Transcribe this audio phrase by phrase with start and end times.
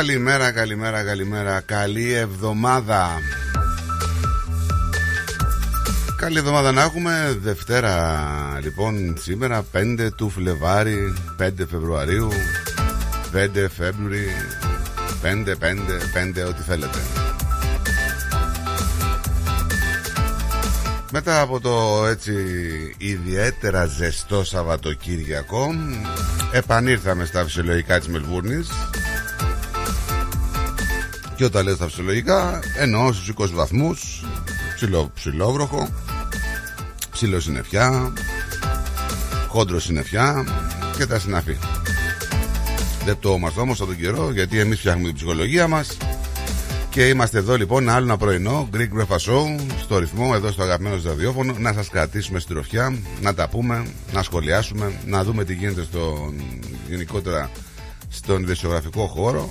[0.00, 1.60] Καλημέρα, καλημέρα, καλημέρα.
[1.60, 3.08] Καλή εβδομάδα.
[6.16, 7.38] Καλή εβδομάδα να έχουμε.
[7.42, 8.20] Δευτέρα,
[8.62, 12.28] λοιπόν, σήμερα 5 του Φλεβάρι, 5 Φεβρουαρίου,
[13.32, 14.26] 5 Φέμπρουαρι,
[15.22, 16.98] 5, 5, 5, ό,τι θέλετε.
[21.12, 22.34] Μετά από το έτσι
[22.98, 25.74] ιδιαίτερα ζεστό Σαββατοκύριακο
[26.52, 28.68] επανήρθαμε στα φυσιολογικά της Μελβούρνης
[31.40, 34.24] και όταν λέω στα φυσιολογικά εννοώ στους 20 βαθμούς
[34.74, 35.88] ψηλό, ψηλόβροχο
[37.10, 38.12] ψηλό συννεφιά
[39.48, 40.44] χόντρο συννεφιά
[40.96, 41.56] και τα συναφή.
[43.04, 45.96] Δεν το είμαστε όμως τον καιρό γιατί εμείς φτιάχνουμε την ψυχολογία μας.
[46.90, 51.00] Και είμαστε εδώ λοιπόν άλλο ένα πρωινό Greek Breakfast Show στο ρυθμό εδώ στο αγαπημένο
[51.04, 55.82] ραδιόφωνο να σας κρατήσουμε στην τροφιά να τα πούμε, να σχολιάσουμε να δούμε τι γίνεται
[55.82, 56.32] στο,
[56.88, 57.50] γενικότερα
[58.08, 59.50] στον ιδεσιογραφικό χώρο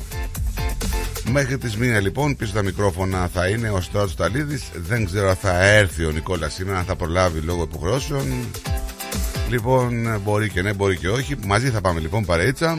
[1.31, 4.63] Μέχρι τις μία λοιπόν πίσω τα μικρόφωνα θα είναι ο Στράτος Ταλίδης.
[4.75, 8.23] Δεν ξέρω αν θα έρθει ο Νικόλας σήμερα Αν θα προλάβει λόγω υποχρεώσεων.
[9.49, 11.35] Λοιπόν μπορεί και ναι μπορεί και όχι.
[11.45, 12.77] Μαζί θα πάμε λοιπόν παρέτσα.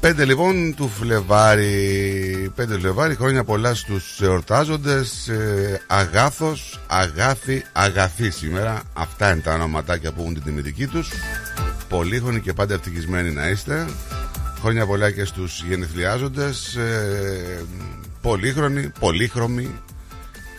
[0.00, 2.52] Πέντε λοιπόν του Φλεβάρι.
[2.54, 5.28] Πέντε του Φλεβάρι Χρόνια πολλά στους εορτάζοντες.
[5.28, 8.82] Ε, Αγάθος, αγάθη, αγαθή σήμερα.
[8.92, 11.10] Αυτά είναι τα ονοματάκια που έχουν την τιμητική τους
[11.90, 13.86] Πολύχρονοι και πάντα ευτυχισμένοι να είστε.
[14.60, 16.76] Χρόνια πολλά και στους γενεθλιάζοντες.
[16.76, 17.64] Ε,
[18.22, 19.70] Πολύχρονοι, πολύχρωμοι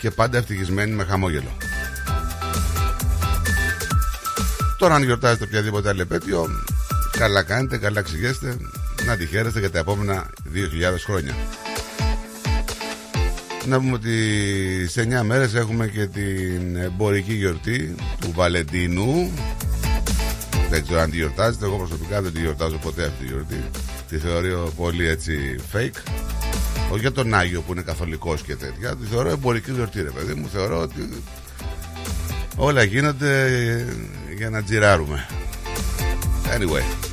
[0.00, 1.56] Και πάντα ευτυχισμένοι με χαμόγελο.
[4.78, 6.48] Τώρα αν γιορτάζετε οποιαδήποτε άλλη επέτειο
[7.18, 8.56] Καλά κάνετε, καλά ξηγέστε.
[9.06, 10.60] Να τη χαίρεστε για τα επόμενα 2.000
[11.04, 11.34] χρόνια.
[13.66, 14.16] Να πούμε ότι
[14.88, 19.30] σε 9 μέρες έχουμε και την εμπορική γιορτή του Βαλεντίνου
[20.72, 21.64] δεν ξέρω αν τη γιορτάζετε.
[21.64, 23.64] Εγώ προσωπικά δεν τη γιορτάζω ποτέ αυτή τη γιορτή.
[24.08, 25.98] Τη θεωρώ πολύ έτσι fake.
[26.90, 28.96] Όχι για τον Άγιο που είναι καθολικός και τέτοια.
[28.96, 30.48] Τη θεωρώ εμπορική γιορτή, ρε παιδί μου.
[30.52, 31.22] Θεωρώ ότι
[32.56, 33.86] όλα γίνονται
[34.36, 35.26] για να τζιράρουμε.
[36.56, 37.10] Anyway.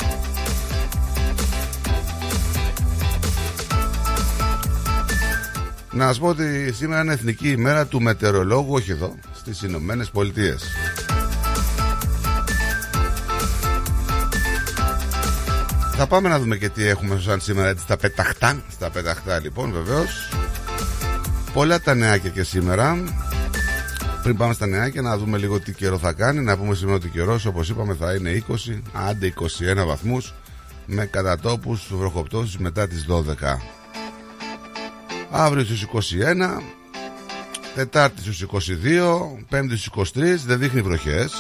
[5.92, 10.64] Να σας πω ότι σήμερα είναι εθνική ημέρα του μετεωρολόγου, όχι εδώ, στις Ηνωμένες Πολιτείες.
[16.02, 18.64] Θα πάμε να δούμε και τι έχουμε σαν σήμερα έτσι, στα πεταχτά.
[18.70, 20.30] Στα πεταχτά λοιπόν βεβαίως.
[21.54, 23.04] Πολλά τα νεάκια και σήμερα.
[24.24, 26.40] Πριν πάμε στα νεάκια να δούμε λίγο τι καιρό θα κάνει.
[26.40, 29.34] Να πούμε σήμερα ότι καιρός όπως είπαμε θα είναι 20, άντε
[29.82, 30.34] 21 βαθμούς
[30.86, 33.62] με κατατόπους βροχοπτώσεις μετά τις 12.
[35.32, 36.62] Αύριο στους 21,
[37.76, 41.34] Τετάρτη στους 22, Πέμπτη στους 23, δεν δείχνει βροχές.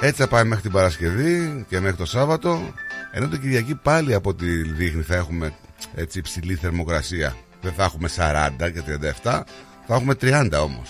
[0.00, 2.72] Έτσι θα πάει μέχρι την Παρασκευή και μέχρι το Σάββατο.
[3.16, 5.52] Ενώ την Κυριακή πάλι από τη δείχνει θα έχουμε
[5.94, 7.36] έτσι υψηλή θερμοκρασία.
[7.62, 8.82] Δεν θα έχουμε 40 και
[9.22, 9.42] 37,
[9.86, 10.88] θα έχουμε 30 όμως.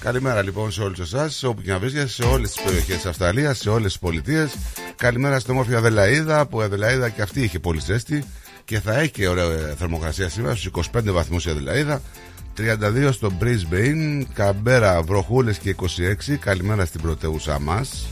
[0.00, 3.58] Καλημέρα λοιπόν σε όλους εσάς, όπου και να βρίσκεστε, σε όλες τις περιοχές της Αυστραλίας,
[3.58, 4.54] σε όλες τις πολιτείες.
[4.96, 8.24] Καλημέρα στην όμορφη Αδελαίδα, που η Αδελαίδα και αυτή είχε πολύ ζέστη
[8.64, 12.02] και θα έχει και ωραία θερμοκρασία σήμερα στους 25 βαθμούς η Αδελαίδα.
[12.56, 16.36] 32 στο Brisbane, Καμπέρα, Βροχούλες και 26.
[16.36, 18.06] Καλημέρα στην πρωτεύουσά μας.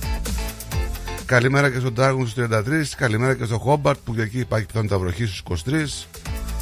[1.31, 2.63] Καλημέρα και στον Τάργουν στους 33.
[2.97, 6.07] Καλημέρα και στο Χόμπαρτ που και εκεί υπάρχει πιθανότητα βροχή στους 23.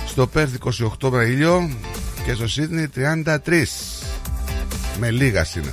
[0.06, 0.54] Στο Πέρθ
[1.00, 1.70] 28 με ήλιο
[2.24, 3.64] και στο Σίδνη 33.
[5.00, 5.72] Με λίγα είναι.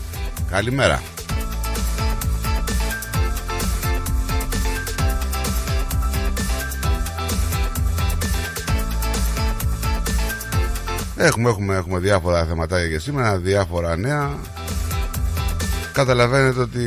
[0.50, 1.02] Καλημέρα.
[11.16, 14.55] Έχουμε, έχουμε, έχουμε διάφορα θεματάκια για σήμερα, διάφορα νέα.
[15.96, 16.86] Καταλαβαίνετε ότι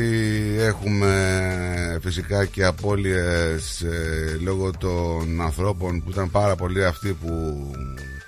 [0.59, 7.71] έχουμε φυσικά και απώλειες ε, λόγω των ανθρώπων που ήταν πάρα πολλοί αυτοί που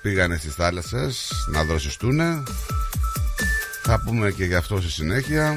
[0.02, 2.20] πήγανε στις θάλασσες να δροσιστούν.
[3.84, 5.56] Θα πούμε και γι' αυτό στη συνέχεια.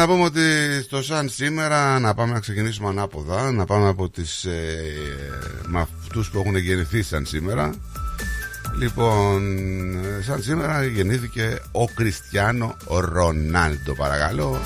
[0.00, 0.40] Να πούμε ότι
[0.82, 4.82] στο σαν σήμερα να πάμε να ξεκινήσουμε ανάποδα Να πάμε από τις ε,
[5.66, 7.74] με αυτούς που έχουν γεννηθεί σαν σήμερα.
[8.78, 9.42] Λοιπόν,
[10.18, 14.60] ε, σαν σήμερα γεννήθηκε ο Κριστιανό Ρονάλντο παρακαλώ.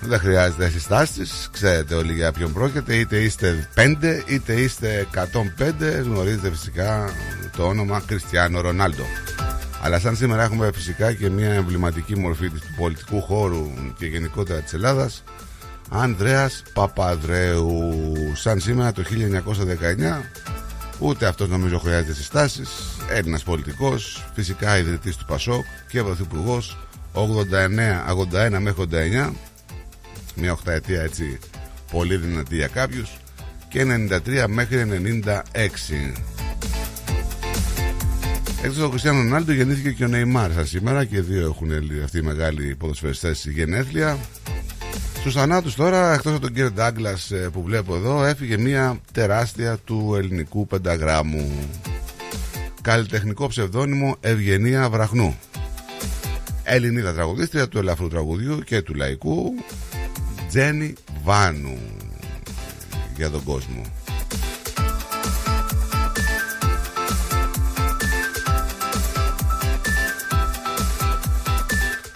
[0.00, 5.22] Δεν χρειάζεται συστάσεις Ξέρετε όλοι για ποιον πρόκειται Είτε είστε 5 είτε είστε 105
[6.02, 7.10] Γνωρίζετε φυσικά
[7.56, 9.04] το όνομα Κριστιανό Ρονάλντο
[9.84, 14.72] αλλά σαν σήμερα έχουμε φυσικά και μια εμβληματική μορφή του πολιτικού χώρου και γενικότερα της
[14.72, 15.22] Ελλάδας
[15.90, 17.92] Ανδρέας Παπαδρέου.
[18.34, 20.22] Σαν σήμερα το 1919
[20.98, 22.70] Ούτε αυτός νομίζω χρειάζεται συστάσεις.
[23.10, 26.78] Έλληνας πολιτικός Φυσικά ιδρυτής του Πασόκ Και πρωθυπουργός
[27.12, 29.32] 89, 81 μέχρι 89
[30.34, 31.38] Μια οχταετία έτσι
[31.90, 33.10] Πολύ δυνατή για κάποιους
[33.68, 34.86] Και 93 μέχρι
[35.52, 36.32] 96
[38.64, 41.68] Εκτός από τον Κριστιανό Ρονάλντο γεννήθηκε και ο Νεϊμάρ σα σήμερα και δύο έχουν
[42.04, 44.18] αυτοί οι μεγάλοι ποδοσφαιριστές γενέθλια.
[45.18, 49.78] Στους θανάτους τώρα, εκτός από τον κύριο Ντάγκλας ε, που βλέπω εδώ, έφυγε μια τεράστια
[49.84, 51.68] του ελληνικού πενταγράμμου.
[52.82, 55.38] Καλλιτεχνικό ψευδόνυμο Ευγενία Βραχνού.
[56.62, 59.54] Ελληνίδα τραγουδίστρια του ελαφρού τραγουδιού και του λαϊκού
[60.48, 60.94] Τζένι
[61.24, 61.78] Βάνου
[63.16, 64.01] για τον κόσμο.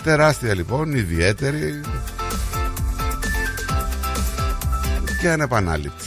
[0.06, 1.81] Τεράστια λοιπόν, ιδιαίτερη
[5.20, 6.05] και ανεπανάληπτη.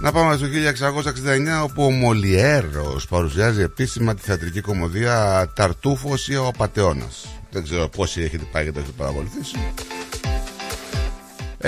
[0.00, 6.46] Να πάμε στο 1669 όπου ο Μολιέρος παρουσιάζει επίσημα τη θεατρική κομμωδία Ταρτούφος ή ο
[6.46, 7.26] Απατεώνας.
[7.50, 9.56] Δεν ξέρω πόσοι έχετε πάει και το έχετε παρακολουθήσει.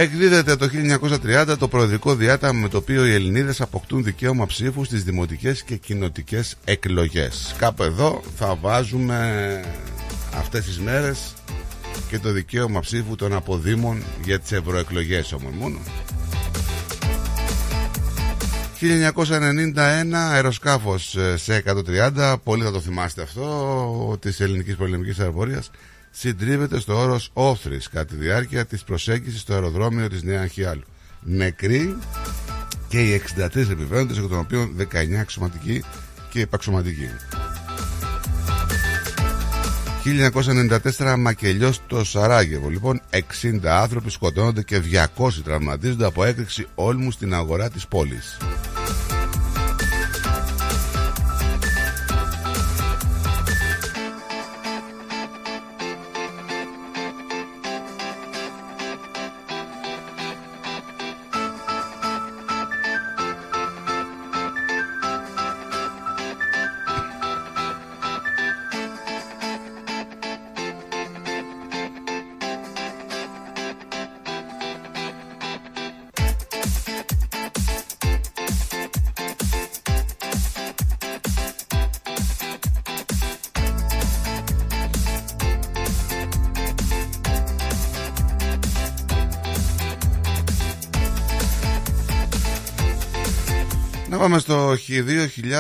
[0.01, 0.69] Εκδίδεται το
[1.25, 5.77] 1930 το προεδρικό διάταγμα με το οποίο οι Ελληνίδες αποκτούν δικαίωμα ψήφου στις δημοτικές και
[5.77, 7.55] κοινοτικές εκλογές.
[7.59, 9.61] Κάπου εδώ θα βάζουμε
[10.35, 11.35] αυτές τις μέρες
[12.09, 15.79] και το δικαίωμα ψήφου των αποδήμων για τις ευρωεκλογές όμως μόνο.
[18.81, 25.71] 1991 αεροσκάφος σε 130, πολύ θα το θυμάστε αυτό, της ελληνικής πολεμικής αεροπορίας
[26.11, 30.85] συντρίβεται στο όρος Όθρης κατά τη διάρκεια της προσέγγισης στο αεροδρόμιο της Νέα Χιάλου.
[31.21, 31.97] Νεκροί
[32.89, 35.85] και οι 63 επιβαίνοντες, εκ των οποίων 19 αξιωματικοί
[36.31, 37.11] και υπαξιωματικοί.
[40.05, 42.69] 1994 μακελιός στο Σαράγεβο.
[42.69, 44.81] Λοιπόν, 60 άνθρωποι σκοτώνονται και
[45.17, 48.37] 200 τραυματίζονται από έκρηξη όλμου στην αγορά της πόλης.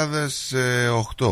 [0.06, 1.26] 2008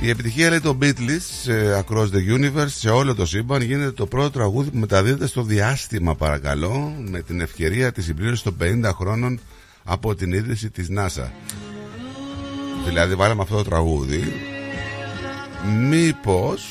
[0.00, 4.30] Η επιτυχία λέει το Beatles Across the Universe σε όλο το σύμπαν γίνεται το πρώτο
[4.30, 9.40] τραγούδι που μεταδίδεται στο διάστημα παρακαλώ με την ευκαιρία της συμπλήρωσης των 50 χρόνων
[9.84, 11.28] από την ίδρυση της NASA.
[12.86, 14.32] Δηλαδή βάλαμε αυτό το τραγούδι
[15.88, 16.64] μήπως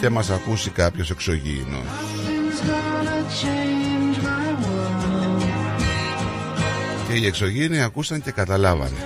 [0.00, 1.84] και μας ακούσει κάποιος εξωγήινος.
[7.08, 8.96] Και οι εξωγήινοι ακούσαν και καταλάβανε.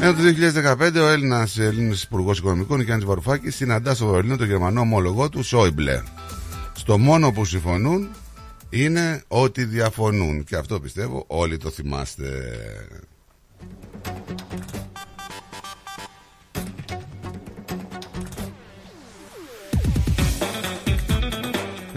[0.00, 0.20] Ενώ το
[0.78, 5.42] 2015 ο Έλληνας Έλληνας Υπουργός Οικονομικών Γιάννης Βαρουφάκης συναντά στο Βερολίνο τον Γερμανό ομολογό του
[5.42, 6.02] Σόιμπλε.
[6.72, 8.08] Στο μόνο που συμφωνούν
[8.70, 12.26] είναι ότι διαφωνούν και αυτό πιστεύω όλοι το θυμάστε.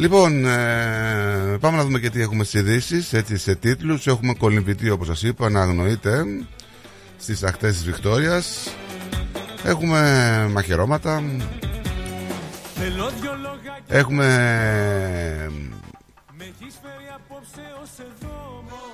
[0.05, 4.07] Λοιπόν, ε, πάμε να δούμε και τι έχουμε στις ειδήσεις, έτσι σε τίτλους.
[4.07, 6.23] Έχουμε κολυμβητή όπως σας είπα να αγνοείτε
[7.17, 8.75] στις ακτές της Βικτόριας.
[9.63, 11.23] Έχουμε μαχαιρώματα.
[13.87, 14.29] Έχουμε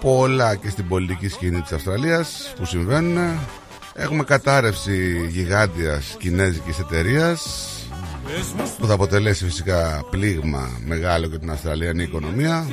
[0.01, 3.39] πολλά και στην πολιτική σκηνή της Αυστραλίας που συμβαίνουν.
[3.93, 7.71] Έχουμε κατάρρευση γιγάντιας κινέζικης εταιρείας
[8.77, 12.67] που θα αποτελέσει φυσικά πλήγμα μεγάλο για την Αυστραλιανή οικονομία.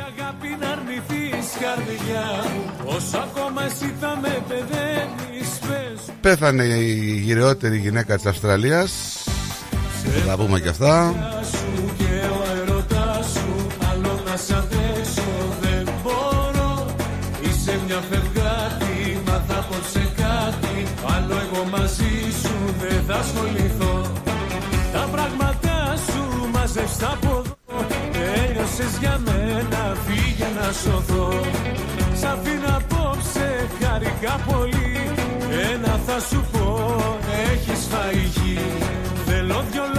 [6.20, 8.92] Πέθανε η γυρεότερη γυναίκα της Αυστραλίας.
[10.26, 11.14] Θα πούμε και αυτά.
[17.88, 20.76] μια φευγάτη Μα θα πω σε κάτι
[21.16, 23.77] Άλλο εγώ μαζί σου δεν θα ασχοληθώ
[26.88, 31.40] σου μαζεύς από εδώ Τέλειωσες για μένα φύγε να σωθώ.
[32.14, 35.12] Σ' αφήνω απόψε χαρικά πολύ.
[35.72, 37.16] Ένα θα σου πω
[37.52, 38.58] έχεις φαγή
[39.26, 39.97] Θέλω δυο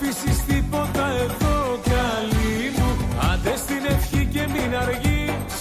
[0.00, 1.56] Μην αφήσεις τίποτα εδώ
[1.92, 2.90] καλή μου.
[3.32, 5.56] Άντε στην ευχή και μην αργείς.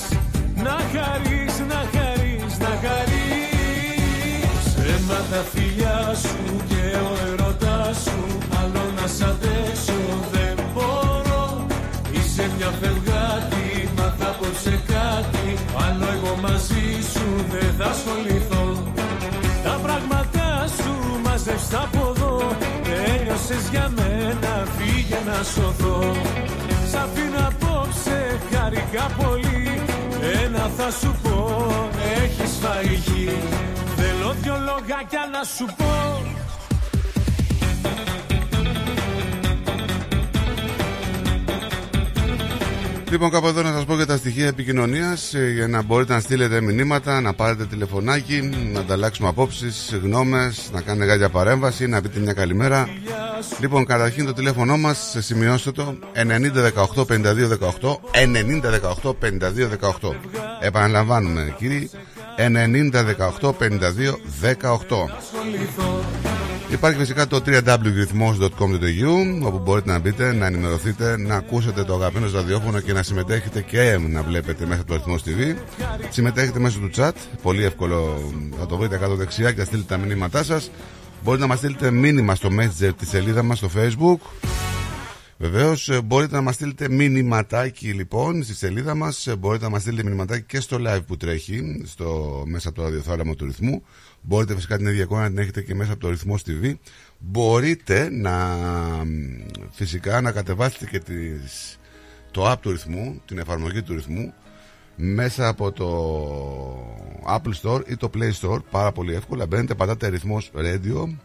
[0.65, 4.63] Να χαρείς, να χαρείς, να χαρείς.
[4.93, 8.19] Έμα τα φιλιά σου και ο ερωτάς σου.
[8.59, 9.99] Άλλο να σ' αντέσω
[10.31, 11.65] δεν μπορώ.
[12.11, 15.47] Είσαι μια φευγάτη, μα θα πω σε κάτι.
[15.85, 18.65] Άλλο εγώ μαζί σου δεν θα ασχοληθώ.
[19.63, 20.91] Τα πράγματά σου
[21.23, 22.55] μαζεύς από εδώ.
[22.83, 24.16] Τέλειωσες για μένα
[24.77, 26.15] φύγε να σωθώ.
[26.91, 29.81] Σ' αφήνω απόψε χαρικά πολύ.
[30.43, 31.37] Ένα θα σου πω
[32.23, 33.29] έχεις φαγή
[33.95, 35.87] Θέλω δυο λόγια να σου πω.
[43.11, 46.19] Λοιπόν, κάπου εδώ να σας πω για τα στοιχεία επικοινωνίας ε, για να μπορείτε να
[46.19, 48.41] στείλετε μηνύματα, να πάρετε τηλεφωνάκι,
[48.73, 52.87] να ανταλλάξουμε απόψεις, γνώμες, να κάνετε γάλια παρέμβαση, να πείτε μια καλημέρα.
[53.59, 55.95] Λοιπόν, καταρχήν το τηλέφωνό μας, σημειώστε το
[56.95, 57.99] 9018 5218
[59.01, 59.13] 9018
[60.01, 60.15] 5218.
[60.59, 61.89] Επαναλαμβάνουμε, κύριοι,
[62.37, 65.09] 9018 5218.
[66.71, 72.79] Υπάρχει φυσικά το www.rhythmos.com.au όπου μπορείτε να μπείτε, να ενημερωθείτε, να ακούσετε το αγαπημένο ραδιόφωνο
[72.79, 75.55] και να συμμετέχετε και να βλέπετε μέσα από το Ρυθμός TV.
[76.09, 79.97] Συμμετέχετε μέσω του chat, πολύ εύκολο, θα το βρείτε κάτω δεξιά και θα στείλετε τα
[79.97, 80.71] μηνύματά σας.
[81.27, 84.17] Μπορείτε να μας στείλετε μήνυμα στο Messenger τη σελίδα μας στο Facebook.
[85.37, 89.27] Βεβαίως, μπορείτε να μας στείλετε μηνυματάκι λοιπόν στη σελίδα μας.
[89.39, 93.35] Μπορείτε να μας στείλετε μηνυματάκι και στο live που τρέχει στο, μέσα από το ραδιοθάλαμο
[93.35, 93.83] του ρυθμού.
[94.21, 96.73] Μπορείτε φυσικά την ίδια εικόνα να την έχετε και μέσα από το ρυθμό TV.
[97.19, 98.57] Μπορείτε να
[99.71, 101.79] φυσικά να κατεβάσετε και τις,
[102.31, 104.33] το app του ρυθμού, την εφαρμογή του ρυθμού
[104.97, 105.87] μέσα από το
[107.27, 109.45] Apple Store ή το Play Store πάρα πολύ εύκολα.
[109.45, 111.15] Μπαίνετε, πατάτε ρυθμός radio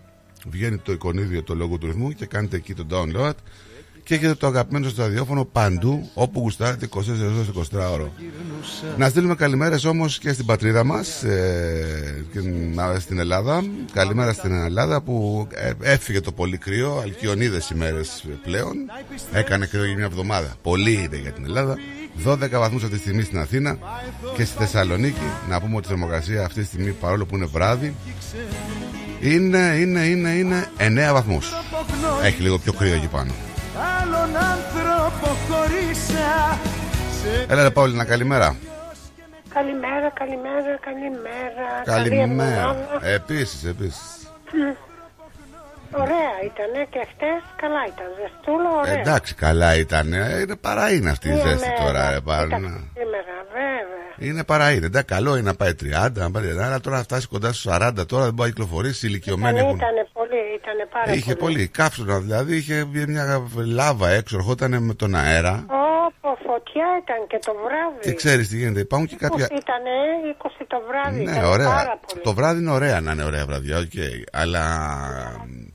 [0.46, 3.32] βγαίνει το εικονίδιο το λόγο του ρυθμού και κάνετε εκεί το download
[4.04, 8.12] και έχετε το αγαπημένο στο ραδιόφωνο παντού όπου γουστάρετε 24 ώρες 24 ώρο.
[8.96, 12.24] Να στείλουμε καλημέρες όμως και στην πατρίδα μας ε,
[12.98, 13.64] στην Ελλάδα.
[13.92, 18.74] Καλημέρα στην Ελλάδα που ε, έφυγε το πολύ κρύο, αλκιονίδες ημέρες πλέον.
[19.32, 20.54] Έκανε κρύο για μια εβδομάδα.
[20.62, 21.76] Πολύ είναι για την Ελλάδα.
[22.26, 23.78] 12 βαθμούς αυτή τη στιγμή στην Αθήνα
[24.36, 25.26] και στη Θεσσαλονίκη.
[25.48, 27.94] Να πούμε ότι η θερμοκρασία αυτή τη στιγμή παρόλο που είναι βράδυ
[29.20, 31.52] Είναι, είναι, είναι, είναι 9 βαθμούς
[32.22, 33.32] Έχει λίγο πιο κρύο εκεί πάνω
[33.76, 36.58] Άλλον άνθρωπο χωρίσα.
[37.48, 38.56] Έλα ρε Παόλυνα καλημέρα.
[39.48, 41.82] Καλημέρα, καλημέρα, καλημέρα.
[41.84, 42.76] Καλημέρα.
[43.02, 44.28] Επίσης, επίσης
[45.94, 48.06] Ωραία ήταν και χτες καλά ήταν.
[48.20, 49.00] Ζεστούλο, ωραία.
[49.00, 50.06] Εντάξει, καλά ήταν.
[50.42, 54.02] Είναι παρά είναι αυτή η ζέστη τώρα, ρε Σήμερα, βέβαια.
[54.18, 54.86] Είναι παρά είναι.
[54.86, 57.66] Εντάξει, καλό είναι να πάει 30, να πάει 30, αλλά τώρα να φτάσει κοντά στους
[57.72, 59.06] 40 τώρα δεν μπορεί να κυκλοφορήσει.
[59.06, 61.54] Ηλικιωμένοι ήταν, Ήταν πολύ, ήταν πάρα είχε πολύ.
[61.54, 61.68] πολύ.
[61.68, 65.64] Κάψουνα δηλαδή, είχε μια λάβα έξω, ερχόταν με τον αέρα.
[66.06, 68.00] Όπω φωτιά ήταν και το βράδυ.
[68.00, 69.44] Και ξέρεις τι γίνεται, υπάρχουν και κάποια.
[69.44, 69.84] Ήταν
[70.42, 71.24] 20 το βράδυ.
[71.24, 71.68] Ναι, ωραία.
[71.68, 72.22] Πάρα πολύ.
[72.22, 74.22] Το βράδυ είναι ωραία να είναι ωραία βραδιά, okay.
[74.32, 74.64] αλλά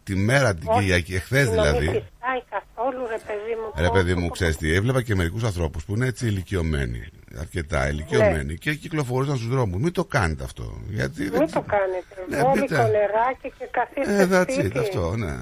[0.08, 2.04] τη μέρα την Κυριακή, εχθές δηλαδή.
[2.50, 3.82] καθόλου, ρε παιδί μου.
[3.86, 7.08] Ρε παιδί μου, ξέρεις τι, έβλεπα και μερικούς ανθρώπους που είναι έτσι ηλικιωμένοι.
[7.40, 8.54] Αρκετά ηλικιωμένοι ναι.
[8.54, 9.82] και κυκλοφορούσαν στους δρόμους.
[9.82, 10.82] Μην το κάνετε αυτό.
[10.90, 11.52] Γιατί Μην δεν...
[11.52, 12.16] το κάνετε.
[12.30, 15.36] Ναι, Βόλικο νεράκι και καθίστε ε, that's it, αυτό, ναι.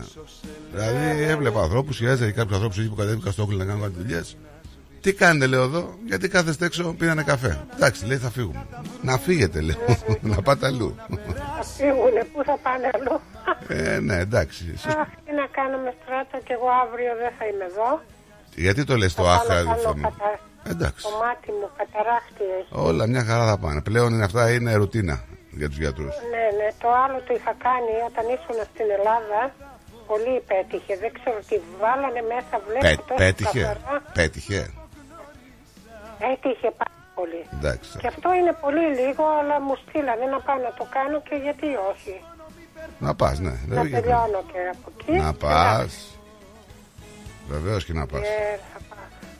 [0.71, 4.37] Δηλαδή έβλεπα ανθρώπους, και κάποιους ανθρώπους εκεί που κατέβηκαν στο να κάνουν κάτι δουλειές.
[5.05, 7.65] Τι κάνετε, λέω εδώ, γιατί κάθεστε έξω πήρανε καφέ.
[7.75, 8.65] Εντάξει, λέει θα φύγουμε.
[9.01, 9.77] Να φύγετε, λέω,
[10.33, 10.95] να πάτε αλλού.
[11.57, 13.15] Θα φύγουνε, πού θα πάνε αλλού.
[13.67, 14.63] Ε, ναι, εντάξει.
[14.87, 17.89] Αχ, τι να κάνουμε στράτο και εγώ αύριο δεν θα είμαι εδώ.
[18.55, 20.13] Γιατί το λες το άχρα διφθορμό.
[20.71, 21.03] Εντάξει.
[21.07, 22.69] Το μάτι μου καταράχτη έχει.
[22.87, 23.81] Όλα μια χαρά θα πάνε.
[23.81, 25.23] Πλέον είναι αυτά είναι ρουτίνα
[25.59, 26.15] για τους γιατρούς.
[26.33, 26.67] Ναι, ναι.
[26.83, 29.39] Το άλλο το είχα κάνει όταν ήσουν στην Ελλάδα.
[30.11, 30.93] Πολύ πέτυχε.
[31.03, 32.53] Δεν ξέρω τι βάλανε μέσα.
[32.67, 33.77] Βλέπω Πέ, πέτυχε;
[34.13, 34.61] Πέτυχε;
[36.19, 37.41] Έτυχε πάρα πολύ.
[37.53, 37.97] Εντάξει.
[37.97, 41.67] Και αυτό είναι πολύ λίγο, αλλά μου στείλανε να πάω να το κάνω και γιατί
[41.91, 42.15] όχι.
[42.99, 43.53] Να πας, ναι.
[43.67, 45.11] Να τελειώνω και από εκεί.
[45.11, 46.19] Να πας.
[47.47, 48.21] Βεβαίως και να πας.
[48.21, 48.79] Ε, θα,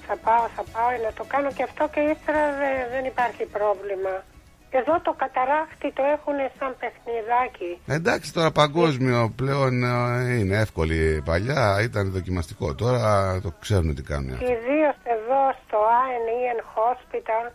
[0.08, 4.24] θα πάω, θα πάω να το κάνω και αυτό και ύστερα δεν, δεν υπάρχει πρόβλημα.
[4.69, 7.72] Και εδώ το καταράχτη το έχουν σαν παιχνιδάκι.
[7.88, 11.22] Εντάξει τώρα παγκόσμιο πλέον ε, είναι εύκολη.
[11.25, 12.75] Παλιά ήταν δοκιμαστικό.
[12.75, 14.31] Τώρα το ξέρουν τι κάνουν.
[14.34, 17.45] Ιδίως εδώ στο ANEN Hospital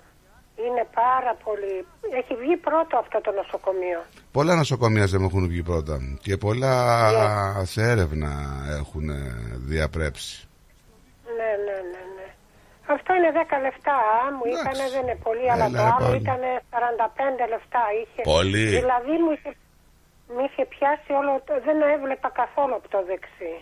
[0.66, 1.86] είναι πάρα πολύ.
[2.20, 4.00] Έχει βγει πρώτο αυτό το νοσοκομείο.
[4.32, 5.98] Πολλά νοσοκομεία δεν έχουν βγει πρώτα.
[6.20, 6.74] Και πολλά
[7.10, 7.64] yeah.
[7.64, 8.30] σε έρευνα
[8.78, 9.10] έχουν
[9.56, 10.48] διαπρέψει.
[11.36, 12.09] Ναι, ναι, ναι.
[12.90, 12.96] Ναι.
[12.96, 13.98] Αυτό είναι 10 λεφτά,
[14.36, 16.40] μου είπαν δεν είναι πολύ, αλλά το άλλο ήταν
[16.72, 17.82] 45 λεφτά.
[18.00, 18.66] Είχε, πολύ.
[18.78, 19.50] Δηλαδή μου είχε,
[20.32, 21.32] μου είχε πιάσει όλο,
[21.66, 23.54] δεν έβλεπα καθόλου από το δεξί.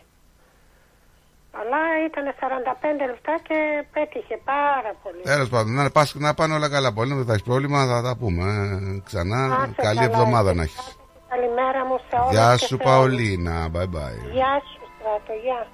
[1.61, 3.59] Αλλά ήταν 45 λεπτά και
[3.93, 5.23] πέτυχε πάρα πολύ.
[5.23, 6.93] Τέλος πάντων, να, πας, να πάνε όλα καλά.
[6.93, 8.45] Πολύ δεν θα έχεις πρόβλημα, θα τα πούμε.
[8.45, 10.97] Ε, ξανά, καλή εβδομάδα να έχεις.
[11.29, 12.33] Καλημέρα μου σε όλους.
[12.33, 13.69] Γεια σου, Παολίνα.
[13.75, 14.19] Bye bye.
[14.33, 15.33] Γεια σου, Στράτο.
[15.45, 15.67] Γεια.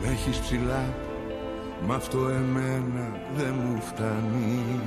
[0.00, 0.82] Με έχεις ψηλά,
[1.86, 4.80] μα αυτό εμένα δεν μου φτάνει.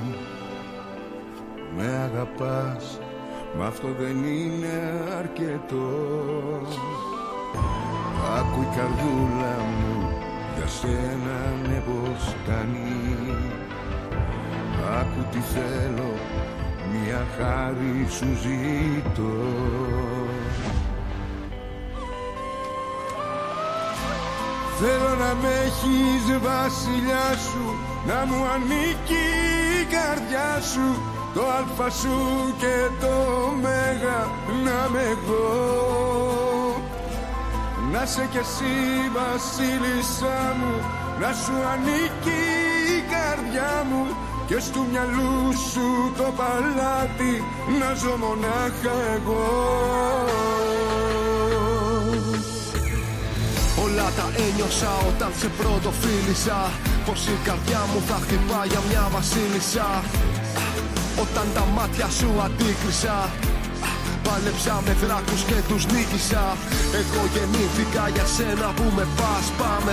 [1.76, 2.98] Με αγαπάς,
[3.58, 5.90] μα αυτό δεν είναι αρκετό.
[8.38, 10.08] Άκου η καρδούλα μου
[10.56, 13.36] για σένα ναι πως κάνει
[15.00, 16.12] Άκου τι θέλω
[16.92, 19.32] μια χάρη σου ζητώ
[24.84, 27.64] Θέλω να με έχεις βασιλιά σου
[28.06, 29.24] Να μου ανήκει
[29.80, 31.02] η καρδιά σου
[31.34, 32.16] Το αλφα σου
[32.58, 33.16] και το
[33.62, 34.20] μέγα
[34.64, 35.92] να με εγώ
[37.92, 38.74] να σε κι εσύ
[39.12, 40.74] βασίλισσά μου
[41.20, 42.42] Να σου ανήκει
[42.96, 44.06] η καρδιά μου
[44.46, 47.44] Και στου μυαλού σου το παλάτι
[47.80, 50.51] Να ζω μονάχα εγώ
[54.16, 56.58] τα ένιωσα όταν σε πρώτο φίλησα.
[57.06, 59.88] Πως η καρδιά μου θα χτυπά για μια βασίλισσα.
[61.24, 63.16] Όταν τα μάτια σου αντίκρισα
[64.26, 66.44] Πάλεψα με δράκους και τους νίκησα.
[67.00, 69.92] Εγώ γεννήθηκα για σένα που με πας πάμε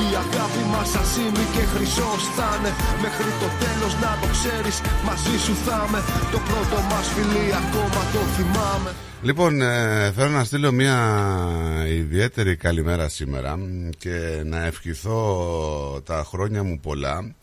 [0.00, 2.48] Η αγάπη μας ασήμι και χρυσός θα
[3.04, 4.76] Μέχρι το τέλος να το ξέρεις
[5.06, 6.00] μαζί σου θα είμαι.
[6.32, 8.90] Το πρώτο μας φιλί ακόμα το θυμάμαι.
[9.22, 10.96] Λοιπόν, ε, θέλω να στείλω μια
[11.88, 13.58] ιδιαίτερη καλημέρα σήμερα
[13.98, 15.20] και να ευχηθώ
[16.04, 17.34] τα χρόνια μου πολλά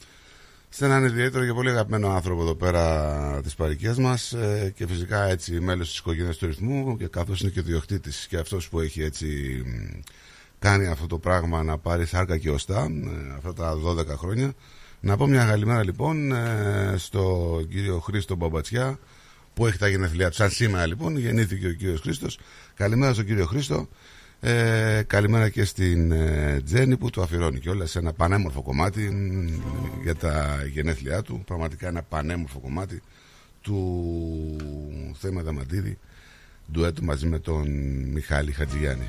[0.69, 5.23] σε έναν ιδιαίτερο και πολύ αγαπημένο άνθρωπο εδώ πέρα της παρικίας μας ε, και φυσικά
[5.23, 9.01] έτσι μέλος της οικογένειας του ρυθμού και καθώς είναι και διοκτήτης και αυτός που έχει
[9.03, 9.27] έτσι
[10.59, 14.53] κάνει αυτό το πράγμα να πάρει σάρκα και οστά ε, αυτά τα 12 χρόνια
[14.99, 18.99] να πω μια καλημέρα λοιπόν ε, στο κύριο Χρήστο Μπαμπατσιά
[19.53, 22.39] που έχει τα γενεθλιά του σαν σήμερα λοιπόν γεννήθηκε ο κύριος Χρήστος
[22.75, 23.87] καλημέρα στον κύριο Χρήστο
[24.41, 29.31] ε, καλημέρα και στην ε, Τζέννη που του αφιερώνει και όλα σε ένα πανέμορφο κομμάτι
[30.03, 31.43] για τα γενέθλιά του.
[31.45, 33.01] Πραγματικά ένα πανέμορφο κομμάτι
[33.61, 35.97] του Θέμα Δαμαντίδη
[36.71, 37.67] ντουέτο μαζί με τον
[38.11, 39.07] Μιχάλη Χατζηγιάννη.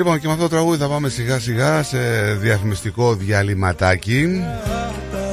[0.00, 1.98] Λοιπόν και με αυτό το τραγούδι θα πάμε σιγά σιγά σε
[2.34, 4.44] διαφημιστικό διαλυματάκι.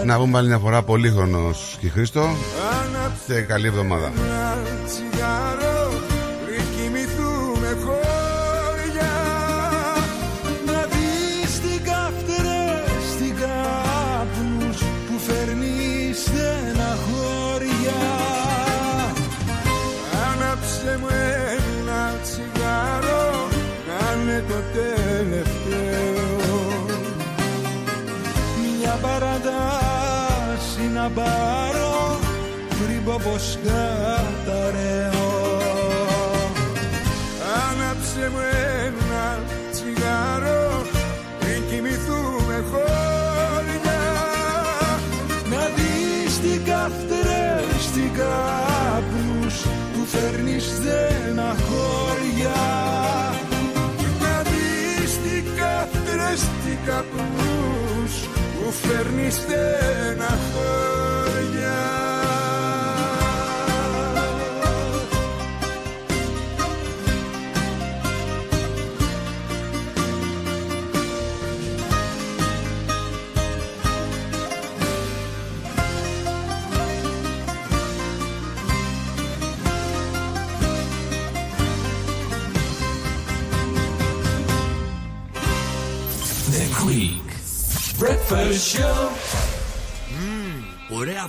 [0.06, 2.27] Να πούμε άλλη μια φορά πολύχρονος και Χρήστο.
[3.27, 4.12] Και καλή εβδομάδα
[58.88, 60.87] φέρνεις στεναχώρια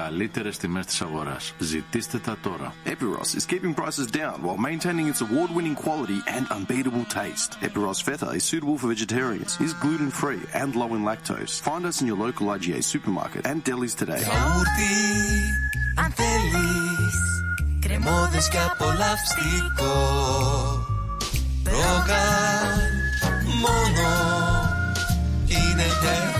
[0.00, 1.54] καλύτερες τιμές της αγοράς.
[1.58, 2.74] Ζητήστε τα τώρα.
[2.84, 7.50] Epiros is keeping prices down while maintaining its award-winning quality and unbeatable taste.
[7.68, 11.54] Epiros Feta is suitable for vegetarians, is gluten-free and low in lactose.
[11.68, 14.22] Find us in your local IGA supermarket and delis today.
[14.28, 14.94] Γιαούρτι,
[16.02, 17.16] αν θέλεις,
[17.80, 19.94] κρεμόδες και απολαυστικό.
[21.64, 22.78] Ρόγαν,
[23.62, 24.08] μόνο,
[25.46, 26.39] είναι τετρεπτικό.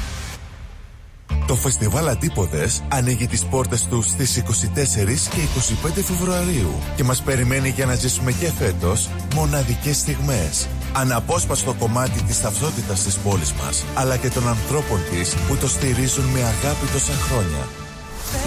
[1.47, 5.41] Το φεστιβάλ Αντίποδες ανοίγει τις πόρτες τους στις 24 και
[5.87, 10.67] 25 Φεβρουαρίου και μας περιμένει για να ζήσουμε και φέτος μοναδικές στιγμές.
[10.93, 16.25] Αναπόσπαστο κομμάτι της ταυτότητας της πόλης μας, αλλά και των ανθρώπων της που το στηρίζουν
[16.25, 17.67] με αγάπη τόσα χρόνια.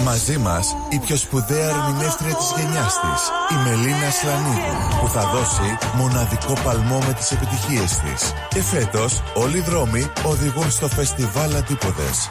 [0.03, 3.21] Μαζί μας η πιο σπουδαία ερμηνεύτρια της γενιάς της,
[3.53, 8.33] η Μελίνα Σλανίδου, που θα δώσει μοναδικό παλμό με τις επιτυχίες της.
[8.49, 12.29] Και φέτος όλοι οι δρόμοι οδηγούν στο φεστιβάλ Αντίποδες.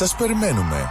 [0.00, 0.90] Σας περιμένουμε.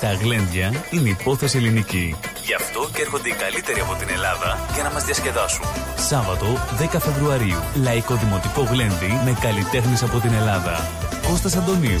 [0.00, 2.16] Τα γλέντια είναι υπόθεση ελληνική.
[2.44, 5.64] Γι' αυτό και έρχονται οι καλύτεροι από την Ελλάδα για να μας διασκεδάσουν.
[5.96, 6.46] Σάββατο
[6.78, 7.62] 10 Φεβρουαρίου.
[7.82, 10.88] Λαϊκό Δημοτικό Γλέντι με καλλιτέχνες από την Ελλάδα.
[11.28, 12.00] Κώστας Αντωνίου.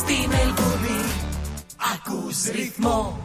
[0.00, 1.00] Στη Μελβούρνη
[1.94, 3.18] ακούς ρυθμό.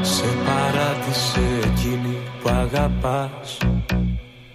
[0.00, 3.58] Σε παράτησε εκείνη που αγαπάς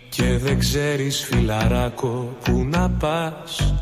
[0.10, 3.74] Και δεν ξέρεις φιλαράκο που να πας.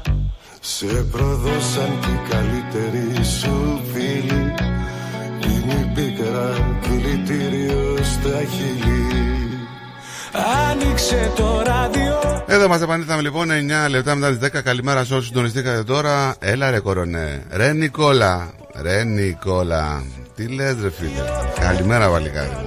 [0.59, 4.21] Σε προδώσαν και οι καλύτεροι σου φίλοι.
[4.31, 4.80] Είναι
[5.71, 9.21] η πίκρα δηλητήριο στα χείλη.
[10.69, 12.43] Άνοιξε το ράδιο.
[12.47, 13.49] Εδώ μας επανήλθαμε λοιπόν
[13.85, 16.35] 9 λεπτά μετά τις 10 Καλημέρα σε όσους συντονιστήκατε τώρα.
[16.39, 17.43] Έλα ρε κορονέ.
[17.51, 18.51] Ρε Νικόλα.
[18.81, 20.03] Ρε Νικόλα.
[20.35, 21.11] Τι λες ρε φίλε.
[21.59, 22.65] Καλημέρα παλικάρι μου.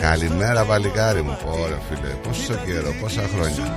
[0.00, 1.38] Καλημέρα παλικάρι μου.
[1.44, 3.74] Ωραία φίλε Πόσο καιρό Πόσα χρόνια.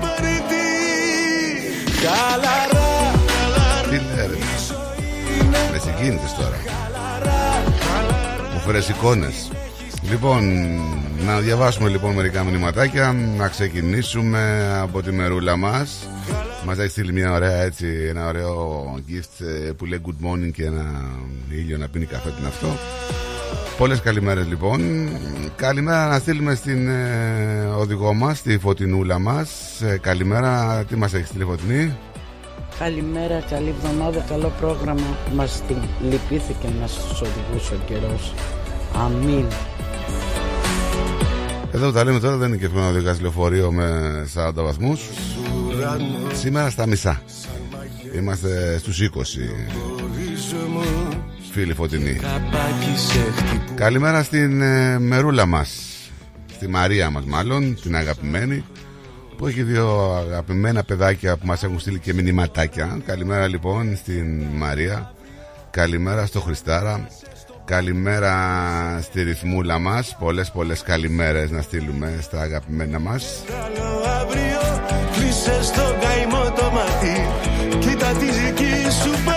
[3.90, 4.38] Τι λέει ρε.
[5.72, 6.58] Με συγκίνητες τώρα
[8.66, 9.52] Μου φέρες εικόνες.
[10.10, 10.44] Λοιπόν,
[11.26, 16.08] να διαβάσουμε λοιπόν μερικά μηνυματάκια Να ξεκινήσουμε από τη μερούλα μας.
[16.66, 20.66] Μας έχει στείλει μια ωραία έτσι Ένα ωραίο gift ε, που λέει good morning Και
[20.66, 20.86] ένα
[21.50, 22.68] ήλιο να πίνει καφέ την αυτό.
[23.78, 25.10] Πολλές καλημέρες λοιπόν.
[25.56, 29.82] Καλημέρα να στείλουμε στην ε, οδηγό μας Τη φωτεινούλα μας.
[29.82, 31.98] Ε, Καλημέρα, τι μας έχει στείλει φωτεινή;
[32.80, 35.18] Καλημέρα, καλή εβδομάδα, καλό πρόγραμμα.
[35.36, 38.34] Μας την λυπήθηκε να σας οδηγούσε ο καιρός.
[38.96, 39.46] Αμήν.
[41.72, 45.10] Εδώ που τα λέμε τώρα δεν είναι και εύκολο να οδηγάς λεωφορείο με 40 βαθμούς
[46.34, 47.22] Σήμερα στα μισά
[48.16, 49.22] Είμαστε στους 20
[51.52, 52.20] Φίλοι φωτεινοί
[53.76, 55.70] Καλημέρα στην ε, μερούλα μας
[56.54, 58.64] Στη Μαρία μας μάλλον Την αγαπημένη
[59.44, 63.02] Που έχει δύο αγαπημένα παιδάκια Που μας έχουν στείλει και μηνυματάκια.
[63.06, 65.14] Καλημέρα λοιπόν στην Μαρία.
[65.70, 67.08] Καλημέρα στο Χριστάρα.
[67.66, 68.34] Καλημέρα
[69.02, 70.16] στη ρυθμούλα μας.
[70.20, 73.44] Πολλές πολλές καλημέρες να στείλουμε στα αγαπημένα μας.
[73.48, 77.28] Καλό αύριο Κλείσε στο καημό το μάτι.
[77.80, 79.33] Κοίτα τη δική σου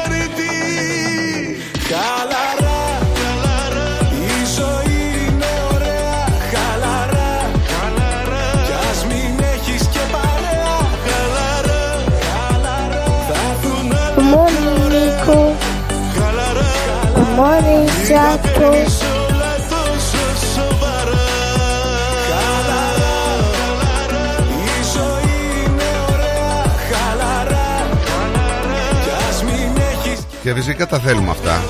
[29.45, 31.63] μην έχεις Και φυσικά τα θέλουμε αυτά.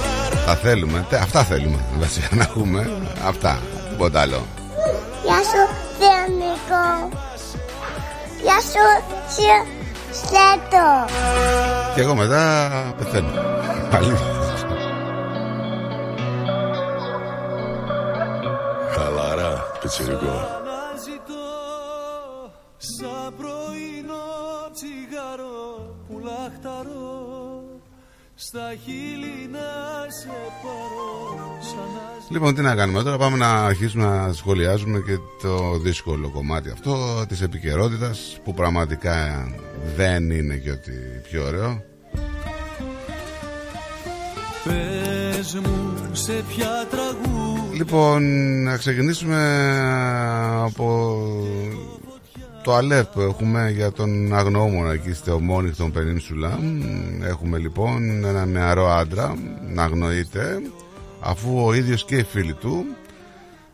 [0.46, 2.90] Τα θέλουμε, Τε- αυτά θέλουμε Βασικά να έχουμε
[3.26, 4.46] Αυτά, τίποτα άλλο.
[5.24, 7.16] Γεια σου, Θεό Νίκο.
[8.42, 8.84] Γεια σου,
[9.36, 9.74] Θεό
[10.12, 11.12] Στέτο.
[11.94, 13.28] Και εγώ μετά πεθαίνω.
[13.90, 14.16] Πάλι
[19.86, 21.46] πιτσιρικό Αναζητώ
[22.76, 24.26] σαν πρωινό
[24.74, 27.14] τσιγάρο που λαχταρώ.
[28.34, 29.68] Στα χείλη να
[30.20, 35.18] σε πάρω σαν να Λοιπόν, τι να κάνουμε τώρα, πάμε να αρχίσουμε να σχολιάζουμε και
[35.42, 39.48] το δύσκολο κομμάτι αυτό της επικαιρότητας που πραγματικά
[39.96, 41.82] δεν είναι και ότι πιο ωραίο.
[44.64, 48.22] Πες μου σε ποια τραγούδια Λοιπόν,
[48.62, 49.38] να ξεκινήσουμε
[50.64, 51.16] από
[52.62, 56.58] το alert που έχουμε για τον αγνοούμονα εκεί στο Μόνιχτον Πενίνσουλα.
[57.22, 59.34] Έχουμε λοιπόν ένα νεαρό άντρα
[59.74, 60.60] να αγνοείται
[61.20, 62.84] αφού ο ίδιος και οι φίλοι του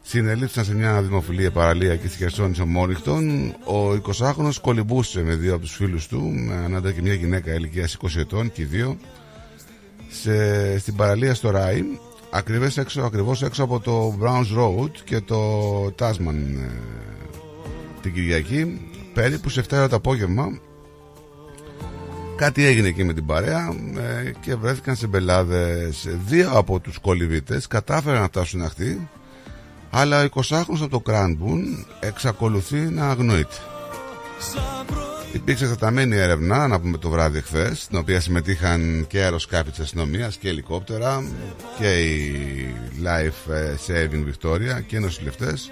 [0.02, 3.48] συνελήφθησαν σε μια δημοφιλή παραλία εκεί στη Χερσόνησο Μόνιχτον.
[3.50, 7.54] Ο 20χρονος κολυμπούσε με δύο από τους φίλους του, με έναν άντρα και μια γυναίκα
[7.54, 8.96] ηλικίας 20 ετών και οι δύο
[10.08, 11.84] σε, στην παραλία στο Ράι
[12.34, 16.70] ακριβώς έξω, ακριβώς έξω από το Browns Road και το Tasman ε,
[18.02, 18.80] την Κυριακή.
[19.14, 20.60] Περίπου σε 7 ώρα το απόγευμα
[22.36, 26.08] κάτι έγινε εκεί με την παρέα ε, και βρέθηκαν σε μπελάδες.
[26.26, 29.08] Δύο από τους κολυβίτες κατάφεραν να φτάσουν αχτή
[29.90, 33.56] αλλά ο 20χρονος από το Κράνμπουν εξακολουθεί να αγνοείται
[35.33, 40.37] Υπήρξε εκτεταμένη έρευνα, να πούμε το βράδυ χθες, στην οποία συμμετείχαν και αεροσκάφη της αστυνομίας
[40.37, 41.24] και ελικόπτερα
[41.78, 42.74] και η
[43.05, 45.70] Life ε, Saving Victoria και οι νοσηλευτές,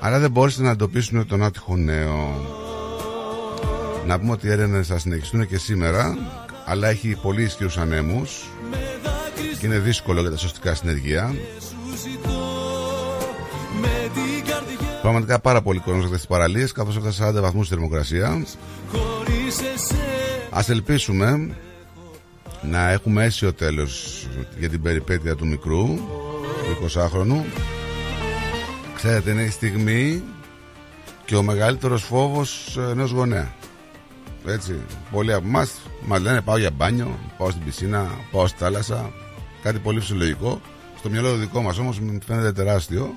[0.00, 2.40] αλλά δεν μπόρεσαν να εντοπίσουν τον άτυχο νέο.
[4.06, 6.18] Να πούμε ότι οι έρευνες θα συνεχιστούν και σήμερα,
[6.64, 8.50] αλλά έχει πολύ ισχυρούς ανέμους
[9.58, 11.34] και είναι δύσκολο για τα σωστικά συνεργεία.
[15.06, 18.28] Πραγματικά πάρα πολύ κόσμο αυτέ τι παραλίες, καθώς έφτασε 40 βαθμούς θερμοκρασία.
[20.50, 21.56] Α ελπίσουμε
[22.62, 24.26] να έχουμε αίσιο τέλος
[24.58, 27.44] για την περιπέτεια του μικρού, του 20χρονου.
[28.94, 30.22] Ξέρετε, είναι η στιγμή
[31.24, 33.54] και ο μεγαλύτερος φόβος ενός γονέα.
[34.46, 39.12] Έτσι, πολλοί από εμάς μας λένε πάω για μπάνιο, πάω στην πισίνα, πάω στη θάλασσα.
[39.62, 40.60] Κάτι πολύ φυσιολογικό.
[40.98, 43.14] Στο μυαλό το δικό μας όμως μου φαίνεται τεράστιο.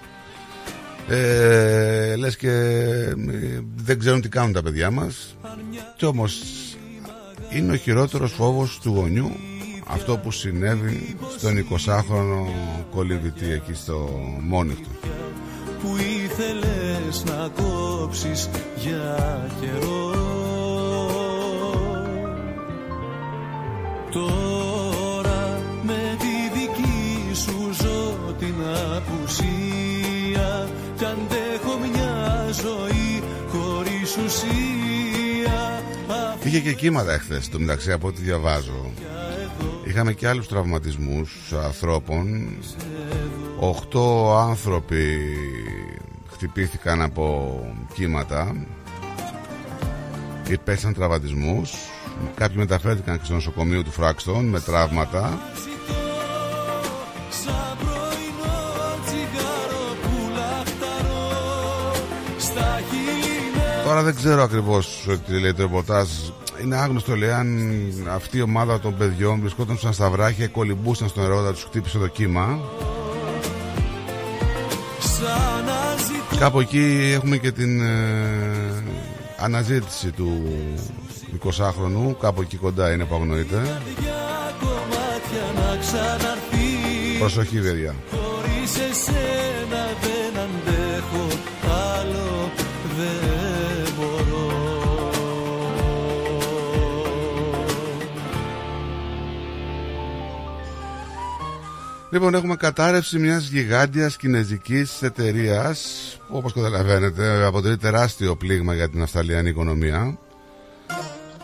[1.07, 5.35] Ε, λες και ε, δεν ξέρουν τι κάνουν τα παιδιά μας.
[5.95, 6.41] Και όμως
[7.49, 9.31] είναι ο χειρότερος φόβος του γονιού
[9.91, 12.45] αυτό που συνέβη στον 20χρονο
[12.91, 14.09] κολυβητή εκεί στο
[14.41, 14.89] Μόνιχτο.
[15.81, 20.13] Που ήθελες να κόψεις για καιρό.
[24.11, 28.55] Τώρα με τη δική σου ζω την
[28.95, 29.68] απουσία
[30.99, 35.83] κι αντέχω μια ζωή χωρίς ουσία
[36.43, 38.91] Είχε και κύματα εχθές το μεταξύ από ό,τι διαβάζω.
[39.83, 42.55] Είχαμε και άλλους τραυματισμούς ανθρώπων.
[43.59, 45.19] Οχτώ άνθρωποι
[46.31, 47.59] χτυπήθηκαν από
[47.93, 48.55] κύματα.
[50.49, 51.73] Υπέσαν τραυματισμούς.
[52.35, 55.39] Κάποιοι μεταφέρθηκαν και στο νοσοκομείο του Φράξτον με τραύματα
[63.89, 66.07] Τώρα δεν ξέρω ακριβώς τι λέει το ρεπορτάζ
[66.63, 67.73] είναι άγνωστο λέει αν
[68.09, 72.07] αυτή η ομάδα των παιδιών βρισκόταν στα βράχια κολυμπούσαν στο νερό όταν τους χτύπησε το
[72.07, 72.59] κύμα.
[76.39, 78.83] Κάπου εκεί έχουμε και την ε,
[79.37, 80.43] αναζήτηση του
[81.43, 83.81] 20χρονου Κάπου εκεί κοντά είναι που αγνοείται.
[87.19, 87.95] Προσοχή παιδιά.
[88.11, 91.27] Χωρίς εσένα δεν αντέχω.
[91.97, 92.51] Άλλο
[92.97, 93.38] δεν
[102.11, 105.79] Λοιπόν, έχουμε κατάρρευση μιας γιγάντιας κινέζικης εταιρείας
[106.27, 110.17] που όπως καταλαβαίνετε αποτελεί τεράστιο πλήγμα για την αυστραλιανή οικονομία.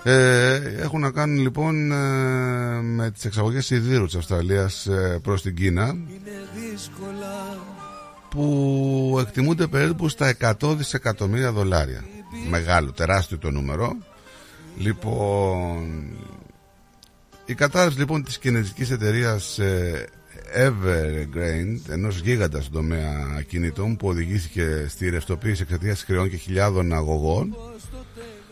[0.03, 1.95] Ε, έχουν να κάνουν λοιπόν ε,
[2.81, 5.95] με τις εξαγωγές σιδήρου της Αυστραλίας ε, προς την Κίνα
[8.29, 12.03] που εκτιμούνται περίπου στα 100 δισεκατομμύρια δολάρια.
[12.49, 13.95] Μεγάλο, τεράστιο το νούμερο.
[14.77, 16.05] Λοιπόν,
[17.45, 20.07] η κατάρρευση λοιπόν της κινέζικης εταιρείας ε,
[20.55, 27.55] Evergrande, ενός γίγαντας στον τομέα κινητών που οδηγήθηκε στη ρευστοποίηση εξαιτίας κρεών και χιλιάδων αγωγών.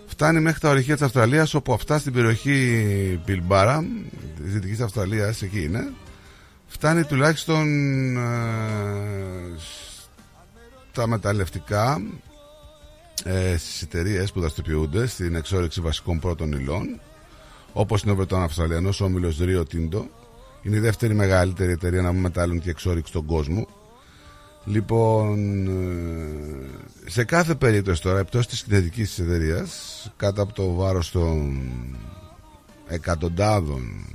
[0.05, 3.85] Φτάνει μέχρι τα ορυχεία της Αυστραλίας όπου αυτά στην περιοχή Πιλμπάρα
[4.43, 5.93] της Δυτικής Αυστραλίας εκεί είναι
[6.67, 7.67] φτάνει τουλάχιστον
[8.17, 8.21] ε,
[10.91, 12.01] τα μεταλλευτικά
[13.23, 16.99] ε, στις εταιρείες που δραστηριοποιούνται στην εξόρυξη βασικών πρώτων υλών
[17.73, 20.05] όπως είναι ο Βρετών Αυστραλιανός όμιλος Rio Tinto
[20.63, 23.67] είναι η δεύτερη μεγαλύτερη εταιρεία να μετάλλουν και εξόριξη στον κόσμο
[24.65, 31.61] Λοιπόν, ε, σε κάθε περίπτωση τώρα, εκτός της κινητικής εταιρείας, κάτω από το βάρος των
[32.87, 34.05] εκατοντάδων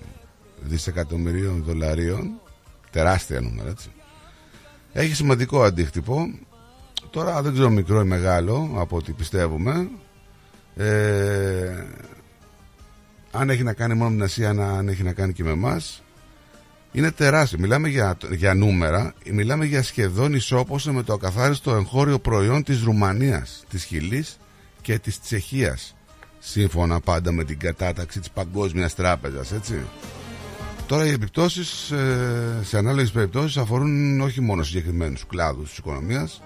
[0.61, 2.41] δισεκατομμυρίων δολαρίων,
[2.91, 3.91] τεράστια νούμερα έτσι,
[4.93, 6.39] έχει σημαντικό αντίκτυπο.
[7.11, 9.89] Τώρα δεν ξέρω μικρό ή μεγάλο από ό,τι πιστεύουμε.
[10.77, 11.85] Ε,
[13.31, 16.03] αν έχει να κάνει μόνο με την Ασία, αν έχει να κάνει και με εμάς
[16.93, 17.59] είναι τεράστιο.
[17.59, 23.64] Μιλάμε για, για νούμερα, μιλάμε για σχεδόν ισόποσο με το ακαθάριστο εγχώριο προϊόν της Ρουμανίας,
[23.68, 24.39] της Χιλής
[24.82, 25.97] και της Τσεχίας.
[26.39, 29.80] Σύμφωνα πάντα με την κατάταξη της Παγκόσμιας Τράπεζας, έτσι.
[30.86, 36.43] Τώρα οι επιπτώσεις ε, σε ανάλογες περιπτώσεις αφορούν όχι μόνο συγκεκριμένους κλάδους της οικονομίας,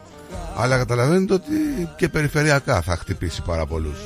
[0.56, 1.52] αλλά καταλαβαίνετε ότι
[1.96, 3.98] και περιφερειακά θα χτυπήσει πάρα πολλούς.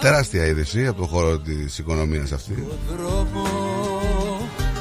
[0.00, 2.66] Τεράστια είδηση από το χώρο της οικονομίας αυτή.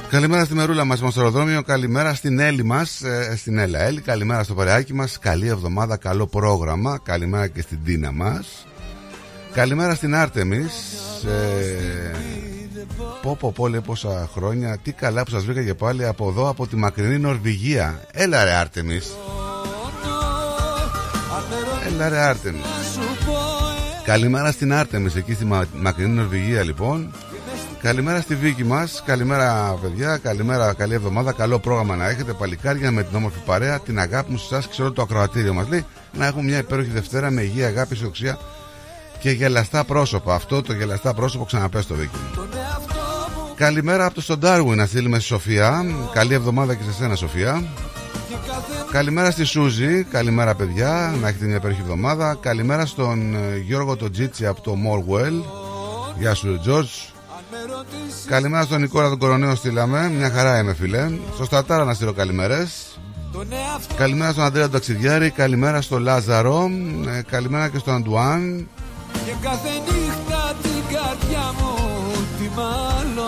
[0.10, 4.44] Καλημέρα στη Μερούλα μας στο αεροδρόμιο Καλημέρα στην Έλλη μας ε, Στην Έλλα Έλλη Καλημέρα
[4.44, 8.68] στο παρεάκι μας Καλή εβδομάδα, καλό πρόγραμμα Καλημέρα και στην Τίνα μας.
[9.54, 10.72] Καλημέρα στην Άρτεμις
[11.26, 12.12] ε,
[13.22, 16.50] Πω πω πω λέει πόσα χρόνια Τι καλά που σας βρήκα και πάλι από εδώ
[16.50, 18.02] Από τη μακρινή Νορβηγία.
[18.12, 19.12] Έλα ρε Άρτεμις
[22.00, 22.62] Έλα ρε Άρτεμις
[24.04, 27.14] Καλημέρα στην Άρτεμις εκεί στη μακρινή Νορβηγία λοιπόν.
[27.82, 29.04] Καλημέρα στη Βίκη μας.
[29.06, 31.32] Καλημέρα παιδιά, καλημέρα, καλή εβδομάδα.
[31.32, 32.34] Καλό πρόγραμμα να έχετε.
[32.34, 35.68] Παλικάρια με την όμορφη παρέα Την αγάπη μου σε εσάς ξέρω το ακροατήριο μας.
[35.68, 38.40] Λέει Να έχουμε μια υπέροχη Δευτέρα με υγεία, αγάπη, ισοξία
[39.20, 40.36] και γελαστά πρόσωπα.
[40.36, 42.18] Αυτό το γελαστά πρόσωπο ξαναπες στο Βίκη.
[42.36, 42.48] Μου
[43.56, 45.86] Καλημέρα από το στον Ντάρουιν να στείλουμε στη Σοφία.
[46.14, 47.64] Καλή εβδομάδα και σε σένα Σοφία
[48.92, 52.38] Καλημέρα στη Σούζη, καλημέρα παιδιά, να έχετε μια υπέροχη εβδομάδα.
[52.42, 55.44] Καλημέρα στον ε, Γιώργο τον Τζίτσι από το Morwell.
[56.20, 56.90] Γεια σου Τζορτζ.
[58.28, 61.10] Καλημέρα στον Νικόλα τον Κοροναίο στείλαμε, μια χαρά είμαι φίλε.
[61.34, 63.00] Στο Στατάρα να στείλω καλημέρες.
[63.96, 66.70] Καλημέρα στον Αντρέα τον Ταξιδιάρη, καλημέρα στον Λάζαρο,
[67.18, 68.68] ε, καλημέρα και στον Αντουάν.
[69.14, 71.76] Και κάθε νύχτα την καρδιά μου
[72.40, 73.19] τη μαλώνω.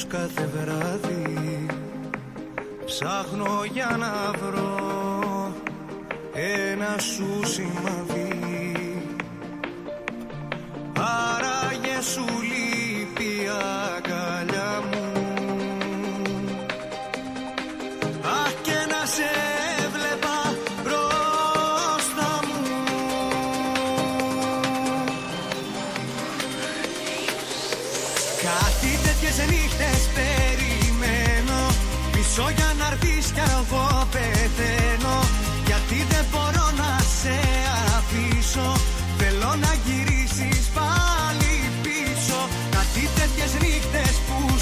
[0.00, 1.66] Πως κάθε βράδυ
[2.84, 5.52] ψάχνω για να βρω
[6.32, 9.02] ένα σου σημαδί
[10.96, 13.48] Άραγε σου λείπει
[13.96, 14.39] αγκαλιά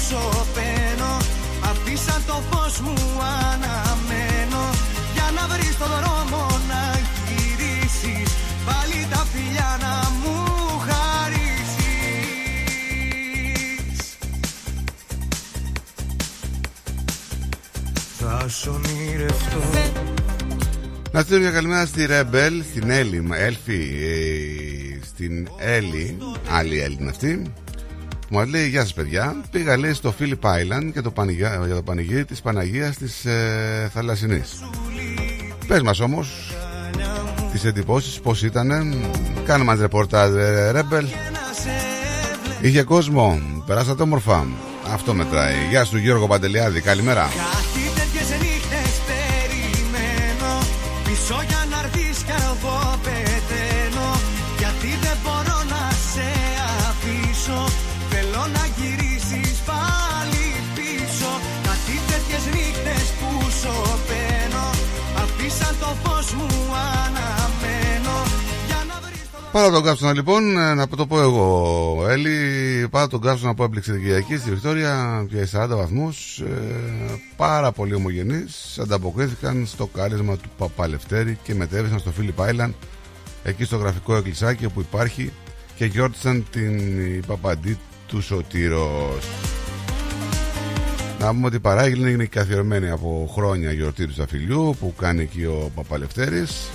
[0.09, 1.13] σωπαίνω.
[1.69, 2.97] Αφήσαν το φως μου
[3.49, 4.63] αναμένω.
[5.13, 6.81] Για να βρεις το δρόμο να
[7.27, 8.29] γυρίσεις
[8.65, 10.35] Πάλι τα φιλιά να μου
[10.87, 11.87] χαρίσεις.
[18.19, 19.61] Θα σ' ονειρευτώ
[21.11, 26.17] Να στείλω μια καλημέρα στη Ρεμπέλ, στην Έλλη, Έλφη, ε, στην Έλλη,
[26.49, 27.53] άλλη Έλλη είναι αυτή.
[28.29, 29.35] Που μα λέει: Γεια σας, παιδιά.
[29.51, 33.89] Πήγα λέει στο Philip Island για το, πανηγύρι, για το πανηγύρι της Παναγίας της ε,
[33.93, 34.63] Θαλασσινής.
[35.67, 36.55] Πες μας όμως
[37.51, 38.95] τις εντυπώσεις, πώς ήταν.
[39.45, 41.07] Κάνε μας ρεπορτάζ, ε, Ρέμπελ.
[42.61, 44.47] Είχε κόσμο, περάσατε όμορφα.
[44.93, 45.55] Αυτό μετράει.
[45.69, 47.27] Γεια σου Γιώργο Παντελιάδη, καλημέρα.
[69.51, 72.87] Πάρα τον κάψονα λοιπόν, ε, να το πω εγώ, Έλλη.
[72.91, 76.43] Πάρα τον κάψονα που έπληξε την Κυριακή στη Βικτόρια για 40 βαθμούς.
[77.35, 78.79] πάρα πολύ ομογενείς.
[78.81, 82.73] Ανταποκρίθηκαν στο κάλεσμα του Παπαλευτέρη και μετέβησαν στο Φίλιπ Άιλαντ,
[83.43, 85.31] εκεί στο γραφικό εκκλησάκι που υπάρχει
[85.75, 87.77] και γιόρτισαν την η παπαντή
[88.07, 89.25] του Σωτήρος.
[91.19, 95.43] Να πούμε ότι η παράγγελνη είναι καθιερωμένη από χρόνια γιορτή του Σταφυλιού που κάνει εκεί
[95.43, 96.69] ο Παπαλευτέρης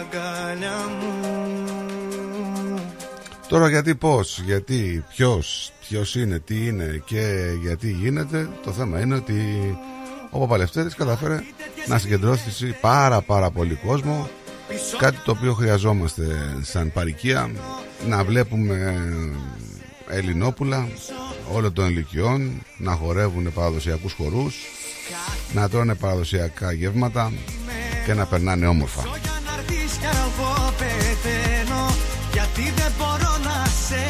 [0.00, 1.30] αγκαλιά μου
[3.48, 9.14] Τώρα γιατί πώς, γιατί, ποιος, ποιος είναι, τι είναι και γιατί γίνεται Το θέμα είναι
[9.14, 9.34] ότι
[10.30, 11.40] ο Παπαλευτέρης καταφέρε
[11.86, 14.28] να συγκεντρώσει πάρα πάρα πολύ κόσμο
[14.98, 16.24] Κάτι το οποίο χρειαζόμαστε
[16.62, 17.50] σαν παρικία
[18.08, 18.94] Να βλέπουμε
[20.08, 20.88] Ελληνόπουλα
[21.52, 24.56] όλων των ηλικιών Να χορεύουν παραδοσιακούς χορούς
[25.52, 27.32] Να τρώνε παραδοσιακά γεύματα
[28.06, 29.02] Και να περνάνε όμορφα.
[29.02, 29.39] Για να έρθεις
[30.00, 31.84] κι εγώ πεθαίνω
[32.32, 34.04] Γιατί δεν μπορώ να σε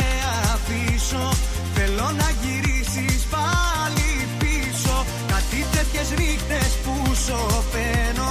[0.53, 1.27] αφήσω.
[1.75, 4.97] Θέλω να γυρίσεις πάλι πίσω
[5.33, 8.31] Κάτι τέτοιες νύχτες που σωπαίνω.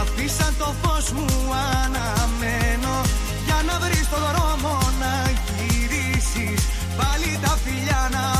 [0.00, 1.28] Αφήσαν το φως μου
[1.82, 2.94] αναμένω
[3.46, 5.12] Για να βρεις το δρόμο να
[5.56, 6.60] γυρίσεις.
[6.98, 8.33] Πάλι τα φιλιά να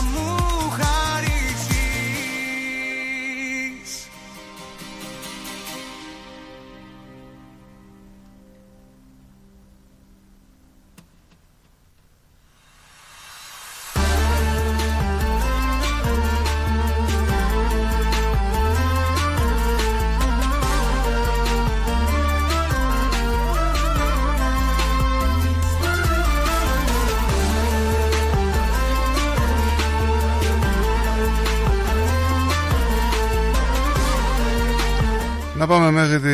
[35.65, 36.29] Να πάμε μέχρι τη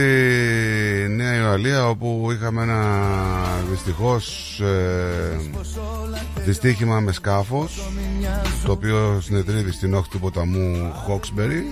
[1.13, 3.07] Νέα Ιωαλία όπου είχαμε ένα
[3.71, 5.37] δυστυχώς ε,
[6.45, 7.93] δυστύχημα με σκάφος
[8.65, 11.65] το οποίο συνετρίβει στην όχθη του ποταμού Χόξμπερι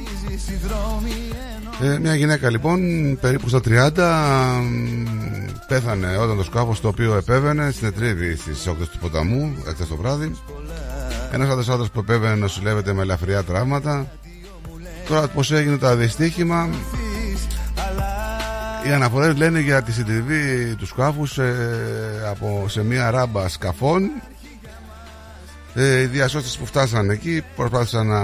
[1.82, 2.80] ε, μια γυναίκα λοιπόν
[3.20, 3.90] περίπου στα 30
[4.62, 5.04] μ,
[5.68, 10.34] πέθανε όταν το σκάφος το οποίο επέβαινε συνετρίβει στις όχθες του ποταμού εχθές το βράδυ.
[11.32, 14.06] Ένας άλλος άντρας που επέβαινε νοσηλεύεται με ελαφριά τραύματα.
[15.08, 16.68] Τώρα πως έγινε το δυστύχημα;
[18.88, 21.54] Οι αναφορές λένε για τη συντριβή τους σκάφους ε,
[22.30, 24.10] από, σε μια ράμπα σκαφών.
[25.74, 28.20] Ε, οι διασώστες που φτάσαν εκεί προσπάθησαν να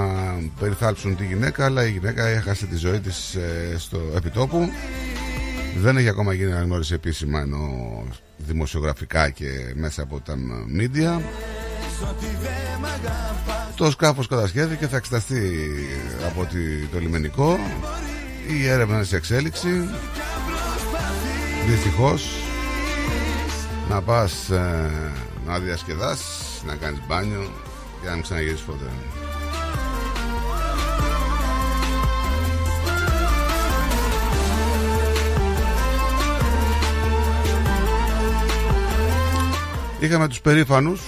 [0.61, 4.69] περιθάλψουν τη γυναίκα αλλά η γυναίκα έχασε τη ζωή της ε, στο επιτόπου.
[5.77, 7.59] Δεν έχει ακόμα γίνει αναγνώριση επίσημα ενώ
[8.37, 10.35] δημοσιογραφικά και μέσα από τα
[10.67, 11.21] μίντια.
[13.77, 15.53] Το σκάφος κατασχέθηκε θα εξεταστεί
[16.27, 17.59] από τη- το λιμενικό.
[18.63, 19.89] Η έρευνα είναι σε εξέλιξη
[21.67, 22.27] Δυστυχώς
[23.89, 24.91] Να πας ε,
[25.47, 27.51] Να διασκεδάσεις Να κάνεις μπάνιο
[28.01, 28.91] Και να μην ξαναγυρίσεις ποτέ.
[40.01, 41.01] Είχαμε τους περήφανους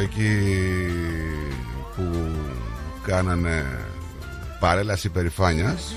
[0.00, 0.48] Εκεί
[1.96, 2.32] Που
[3.02, 3.64] Κάνανε
[4.60, 5.94] Παρέλαση περηφάνειας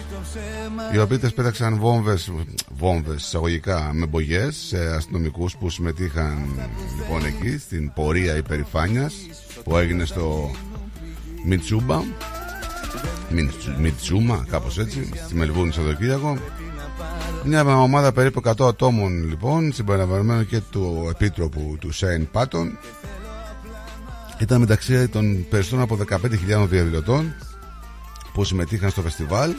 [0.94, 2.32] οι οποίοι τες πέταξαν βόμβες,
[2.78, 6.48] βόμβες εισαγωγικά με μπογιές σε αστυνομικούς που συμμετείχαν
[6.98, 9.14] λοιπόν εκεί στην πορεία υπερηφάνειας
[9.64, 10.52] που έγινε στο
[11.46, 12.02] Μιτσούμπα.
[13.32, 16.38] Μιτσου- Μιτσούμα κάπως έτσι στη Μελβούνη Σαββατοκύριακο.
[17.44, 22.78] Μια ομάδα περίπου 100 ατόμων λοιπόν συμπεριλαμβανομένου και του επίτροπου του Σέιν Πάτον.
[24.40, 25.98] Ήταν μεταξύ των περισσότερων από
[26.64, 27.34] 15.000 διαδηλωτών
[28.34, 29.52] που συμμετείχαν στο φεστιβάλ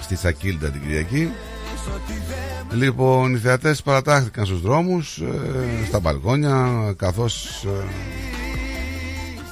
[0.00, 1.30] στη Σακίλτα την Κυριακή.
[2.72, 7.84] Λοιπόν, οι θεατές παρατάχθηκαν στους δρόμους, ε, στα μπαλκόνια, καθώς ε,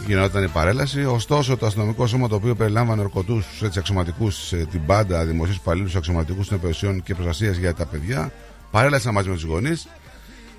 [0.07, 1.05] γινόταν η παρέλαση.
[1.05, 3.47] Ωστόσο, το αστυνομικό σώμα το οποίο περιλάμβανε ορκωτούς,
[3.77, 8.33] αξιωματικούς, την πάντα, δημοσίους υπαλλήλους, αξιωματικούς των υπηρεσιών και προστασίας για τα παιδιά,
[8.71, 9.89] παρέλασαν μαζί με τους γονείς.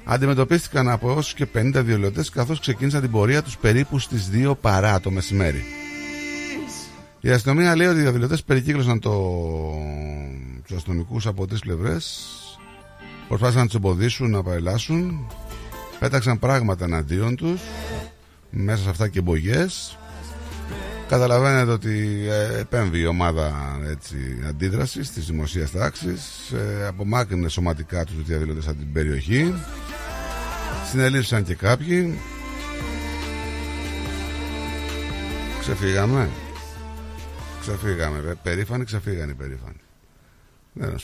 [0.03, 4.99] Αντιμετωπίστηκαν από όσου και 50 διολωτέ καθώς ξεκίνησαν την πορεία τους περίπου στις 2 παρά
[4.99, 5.63] το μεσημέρι.
[7.21, 9.11] Η αστυνομία λέει ότι οι διαδηλωτές περικύκλωσαν το...
[10.67, 12.27] τους αστυνομικούς από τρεις πλευρές.
[13.27, 15.27] Προσπάθησαν να τους εμποδίσουν να παρελάσουν.
[15.99, 17.61] Πέταξαν πράγματα εναντίον τους.
[18.49, 19.65] Μέσα σε αυτά και μπογιέ.
[21.07, 28.23] Καταλαβαίνετε ότι ε, επέμβει η ομάδα έτσι, αντίδρασης της δημοσίας τάξης ε, απομάκρυνε σωματικά τους
[28.23, 29.53] διαδηλωτές από την περιοχή
[30.89, 32.19] συνελήφθησαν και κάποιοι
[35.59, 36.29] ξεφύγαμε
[37.67, 38.37] Ξεφύγαμε.
[38.43, 39.79] Περήφανοι, ξεφύγανε οι περήφανοι.
[40.73, 40.97] Δεν είναι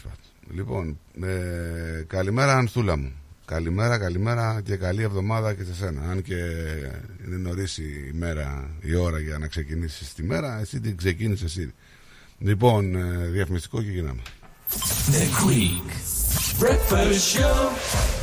[0.53, 3.11] Λοιπόν, ε, καλημέρα Ανθούλα μου.
[3.45, 6.01] Καλημέρα, καλημέρα και καλή εβδομάδα και σε σένα.
[6.09, 6.35] Αν και
[7.25, 11.73] είναι νωρίς η μέρα, η ώρα για να ξεκινήσεις τη μέρα, εσύ την ξεκίνησες εσύ.
[12.37, 14.21] Λοιπόν, ε, διαφημιστικό και γίναμε.
[15.11, 15.89] The Greek
[16.59, 18.22] Breakfast Show.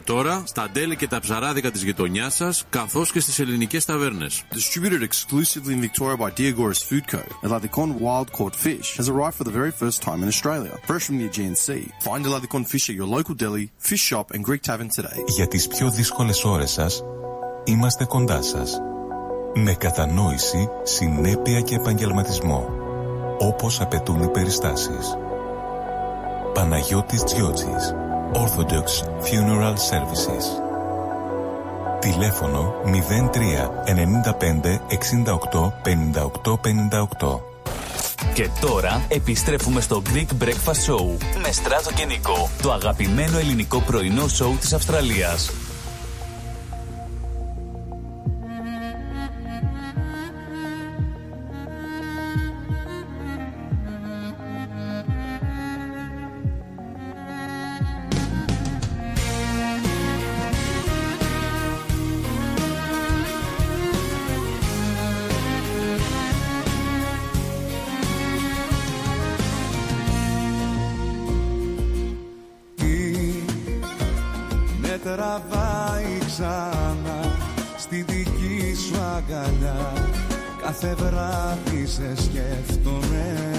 [0.00, 4.42] τώρα στα τέλη και τα ψαράδικα της γειτονιάς σας, καθώς και στις ελληνικές ταβέρνες.
[4.52, 6.30] Distributed exclusively in Victoria by
[6.88, 7.20] Food Co.
[15.26, 17.02] Για τις πιο δύσκολες ώρες σας
[17.64, 18.80] είμαστε κοντά σας.
[19.54, 22.68] Με κατανόηση, συνέπεια και επαγγελματισμό.
[23.38, 25.16] Όπως απαιτούν οι περιστάσεις.
[26.54, 28.01] Παναγιώτης Τζιότζης.
[28.34, 30.44] Orthodox Funeral Services.
[32.00, 32.88] Τηλέφωνο 03
[34.34, 34.80] 95
[35.28, 36.56] 68 58
[37.20, 37.40] 58.
[38.34, 44.28] Και τώρα επιστρέφουμε στο Greek Breakfast Show με Στράτο και Νικό, το αγαπημένο ελληνικό πρωινό
[44.28, 45.50] σοου της Αυστραλίας.
[80.82, 83.51] κάθε βράδυ σε σκέφτομαι.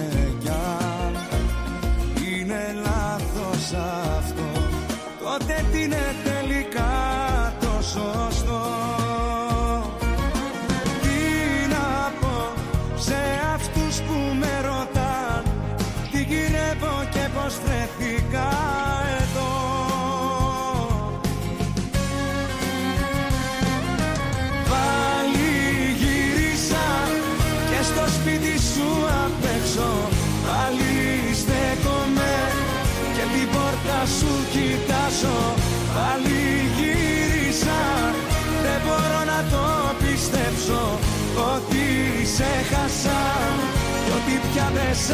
[42.23, 43.21] ότι σε χάσα
[44.05, 45.11] και ότι πια δεν σ'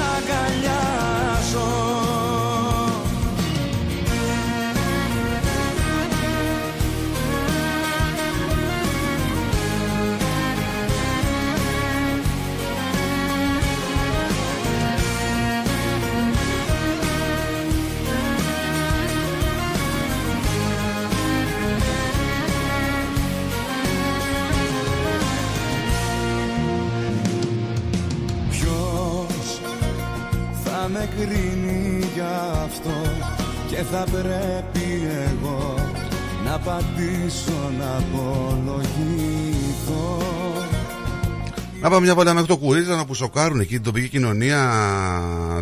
[42.00, 44.62] μια βόλτα μέχρι το Κουρίζανο που σοκάρουν εκεί την τοπική κοινωνία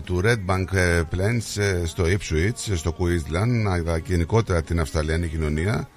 [0.03, 5.27] του Red Bank ε, Plains ε, στο Ipswich, στο Queensland, αλλά και γενικότερα την Αυστραλιανή
[5.27, 5.89] κοινωνία.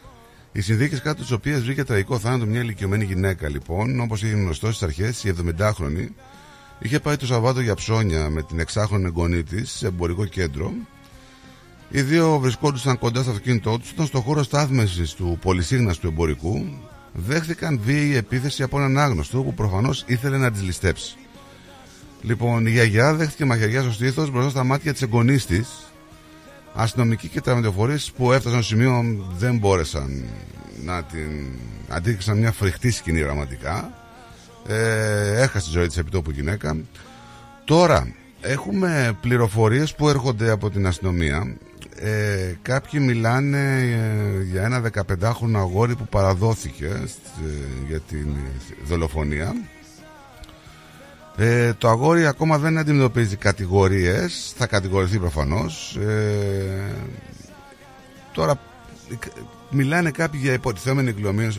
[0.53, 4.67] Οι συνθήκες κάτω τις οποίες βρήκε τραγικό θάνατο μια ηλικιωμένη γυναίκα, λοιπόν, όπως είχε γνωστό
[4.67, 6.09] στις αρχές, η 70χρονη,
[6.81, 10.73] είχε πάει το Σαββάτο για ψώνια με την εξάχρονη εγγονή της σε εμπορικό κέντρο.
[11.91, 16.67] Οι δύο βρισκόντουσαν κοντά στο αυτοκίνητό τους, ήταν στο χώρο στάθμευσης του πολυσύγναστου εμπορικού
[17.13, 21.17] δέχθηκαν βίαιη επίθεση από έναν άγνωστο που προφανώς ήθελε να τις ληστέψει.
[22.23, 25.69] Λοιπόν, η γιαγιά δέχτηκε μαχαιριάς στο στήθος μπροστά στα μάτια της εγγονής της.
[26.75, 30.25] Αστυνομικοί και τραυματιοφορεί που έφτασαν στο σημείο δεν μπόρεσαν
[30.85, 31.49] να την
[31.89, 34.00] αντίκρισαν μια φρικτή σκηνή πραγματικά.
[34.71, 36.77] Ε, έχασε τη ζωή της επιτόπου γυναίκα.
[37.65, 41.57] Τώρα έχουμε πληροφορίες που έρχονται από την αστυνομία.
[41.97, 43.81] Ε, κάποιοι μιλάνε
[44.39, 47.07] ε, για ένα 15χρονο αγόρι που παραδόθηκε ε,
[47.89, 48.27] για την
[48.87, 49.55] δολοφονία
[51.43, 55.97] ε, το αγόρι ακόμα δεν αντιμετωπίζει κατηγορίες, θα κατηγορηθεί προφανώς.
[55.97, 56.95] Ε,
[58.33, 58.61] τώρα
[59.71, 61.15] μιλάνε κάποιοι για υποτιθέμενη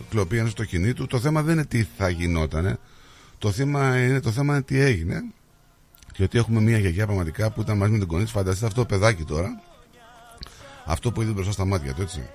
[0.09, 1.07] κλοπή στο κινή του.
[1.07, 2.77] Το θέμα δεν είναι τι θα γινότανε.
[3.41, 5.23] Το θέμα είναι, το θέμα είναι τι έγινε.
[6.11, 8.31] Και ότι έχουμε μια γιαγιά πραγματικά που ήταν μαζί με την κονή της.
[8.31, 9.61] Φανταστείτε αυτό το παιδάκι τώρα.
[10.85, 12.29] Αυτό που είδε μπροστά στα μάτια του, έτσι.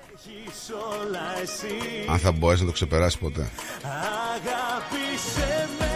[2.08, 3.50] Αν θα μπορέσει να το ξεπεράσει ποτέ.
[3.82, 5.86] Αγάπησε με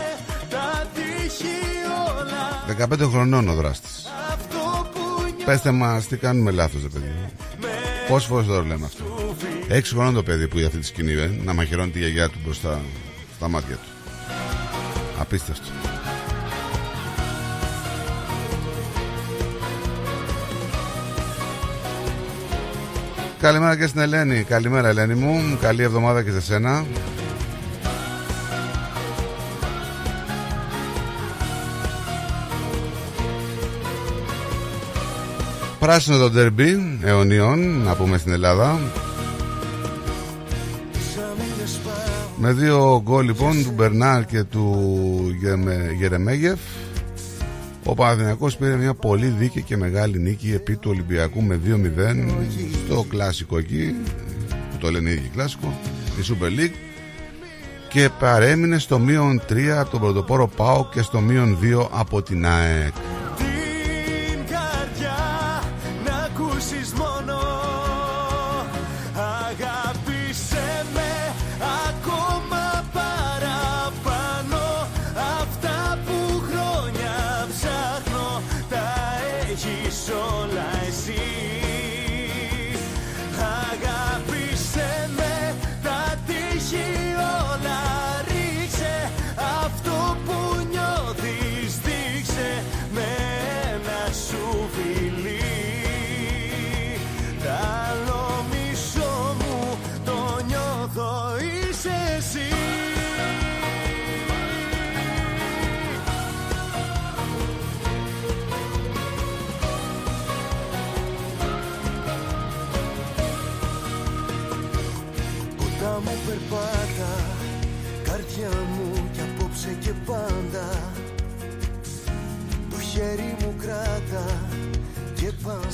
[2.91, 4.07] 15 χρονών ο δράστης
[5.45, 7.33] Πέστε μας τι κάνουμε λάθος παιδί
[8.09, 9.05] Πόσες φορές το λέμε αυτό
[9.69, 12.39] 6 χρονών το παιδί που είδε αυτή τη σκηνή ε, Να μαχαιρώνει τη γιαγιά του
[12.45, 12.81] μπροστά
[13.37, 13.89] στα μάτια του
[15.21, 15.69] Απίστευτο.
[23.41, 24.43] Καλημέρα και στην Ελένη.
[24.43, 25.59] Καλημέρα Ελένη μου.
[25.61, 26.85] Καλή εβδομάδα και σε σένα.
[35.79, 38.79] Πράσινο το ντερμπι αιωνίων, να πούμε στην Ελλάδα.
[42.43, 44.77] Με δύο γκολ λοιπόν του Μπερνάρ και του
[45.99, 46.59] Γερεμέγεφ
[47.85, 51.71] ο Παναθηναϊκός πήρε μια πολύ δίκαιη και μεγάλη νίκη επί του Ολυμπιακού με 2-0
[52.87, 53.95] στο κλάσικο εκεί
[54.71, 55.79] που το λένε οι ίδιοι κλάσικο
[56.21, 56.77] η Super League
[57.89, 62.47] και παρέμεινε στο μείον 3 από τον πρωτοπόρο ΠΑΟ και στο μείον 2 από την
[62.47, 62.95] ΑΕΚ.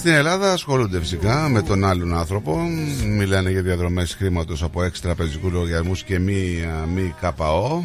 [0.07, 2.59] Στην Ελλάδα ασχολούνται φυσικά με τον άλλον άνθρωπο.
[3.05, 7.85] Μιλάνε για διαδρομές χρήματος από έξτρα τραπεζικού λογαριασμούς και μη, μη ΚΑΠΑΟ.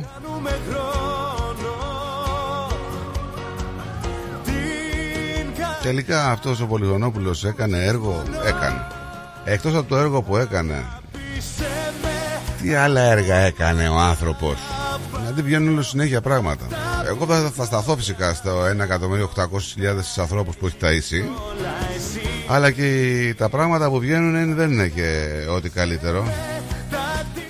[5.81, 8.87] Τελικά αυτός ο Πολυγονόπουλος έκανε έργο, έκανε.
[9.43, 10.85] Εκτός από το έργο που έκανε,
[12.61, 14.57] τι άλλα έργα έκανε ο άνθρωπος;
[15.21, 16.65] Δηλαδή βγαίνουν όλο συνέχεια πράγματα.
[17.07, 18.51] Εγώ θα σταθώ φυσικά στο
[19.35, 21.23] 1.800.000 ανθρώπους που έχει ταΐσει
[22.53, 22.89] αλλά και
[23.37, 25.09] τα πράγματα που βγαίνουν δεν είναι και
[25.55, 26.23] ό,τι καλύτερο.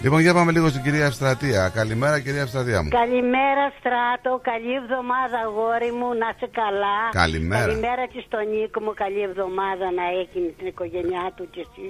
[0.02, 1.70] Λοιπόν, για πάμε λίγο στην κυρία Ευστρατεία.
[1.70, 2.90] Καλημέρα, κυρία Ευστρατεία μου.
[2.90, 4.32] Καλημέρα, Στράτο.
[4.52, 6.08] Καλή εβδομάδα, αγόρι μου.
[6.22, 6.98] Να είσαι καλά.
[7.12, 7.66] Καλημέρα.
[7.66, 8.94] Καλημέρα και στον Νίκο μου.
[9.04, 11.88] Καλή εβδομάδα να έχει την οικογένειά του και εσύ.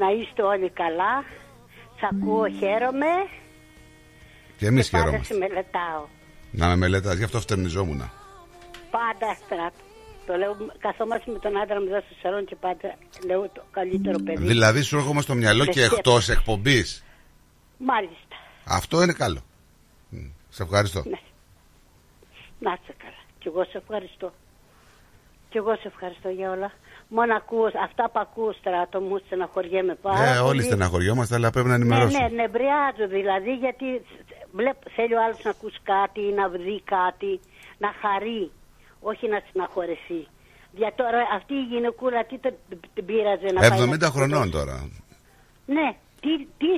[0.00, 1.14] Να είστε όλοι καλά.
[1.98, 3.12] Σ' ακούω, χαίρομαι.
[4.58, 5.34] Και εμείς Πάντα χαίρομαστε.
[5.34, 6.02] σε μελετάω.
[6.50, 8.00] Να με μελετάς, γι' αυτό φτερνιζόμουν.
[8.96, 9.82] Πάντα, Στράτο.
[10.26, 12.94] Το λέω, καθόμαστε με τον άντρα μου εδώ στο σαλόν και πάντα
[13.26, 14.46] λέω το καλύτερο παιδί.
[14.46, 15.96] Δηλαδή σου έρχομαι στο μυαλό Με και σκέφτομαι.
[15.98, 17.04] εκτός εκπομπής.
[17.78, 18.36] Μάλιστα.
[18.68, 19.40] Αυτό είναι καλό.
[20.08, 20.16] Μ,
[20.48, 21.02] Σε ευχαριστώ.
[21.06, 21.18] Ναι.
[22.58, 23.20] Να είσαι καλά.
[23.38, 24.32] Κι εγώ σε ευχαριστώ.
[25.48, 26.72] Κι εγώ σε ευχαριστώ για όλα.
[27.08, 30.48] Μόνο ακούω, αυτά που ακούω στράτο μου στεναχωριέμαι πάρα Ε, πολύ.
[30.48, 32.28] όλοι στεναχωριόμαστε, αλλά πρέπει να Ναι, ενημερώσουμε.
[32.28, 33.84] ναι, νευριάζω δηλαδή γιατί
[34.52, 37.40] βλέπ, θέλει ο άλλος να ακούσει κάτι, να δει κάτι,
[37.78, 38.50] να χαρεί,
[39.10, 40.20] όχι να στεναχωρεθεί.
[40.80, 42.58] Για τώρα αυτή η γυναικούρα τι το-
[42.94, 44.76] την πείραζε να πάει 70 να χρονών τώρα.
[45.66, 45.88] Ναι,
[46.20, 46.30] τι,
[46.60, 46.70] τι,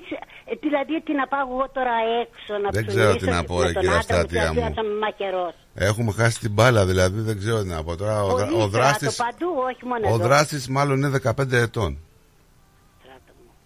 [0.51, 3.47] ε, δηλαδή τι να πάω εγώ τώρα έξω να Δεν ψωνίσω ξέρω τι να και
[3.47, 4.75] πω, με ρε, τον κυρία άντρα μου, Στρατιά γιατί μου.
[4.75, 5.57] θα με μαχαιρώσει.
[5.75, 8.23] Έχουμε χάσει την μπάλα, δηλαδή δεν ξέρω τι να πω τώρα.
[8.23, 10.25] Ο, δρα- Πολύ ο δράστης, στράτο, παντού, όχι μόνο ο εδώ.
[10.29, 11.99] δράστης μάλλον είναι 15 ετών.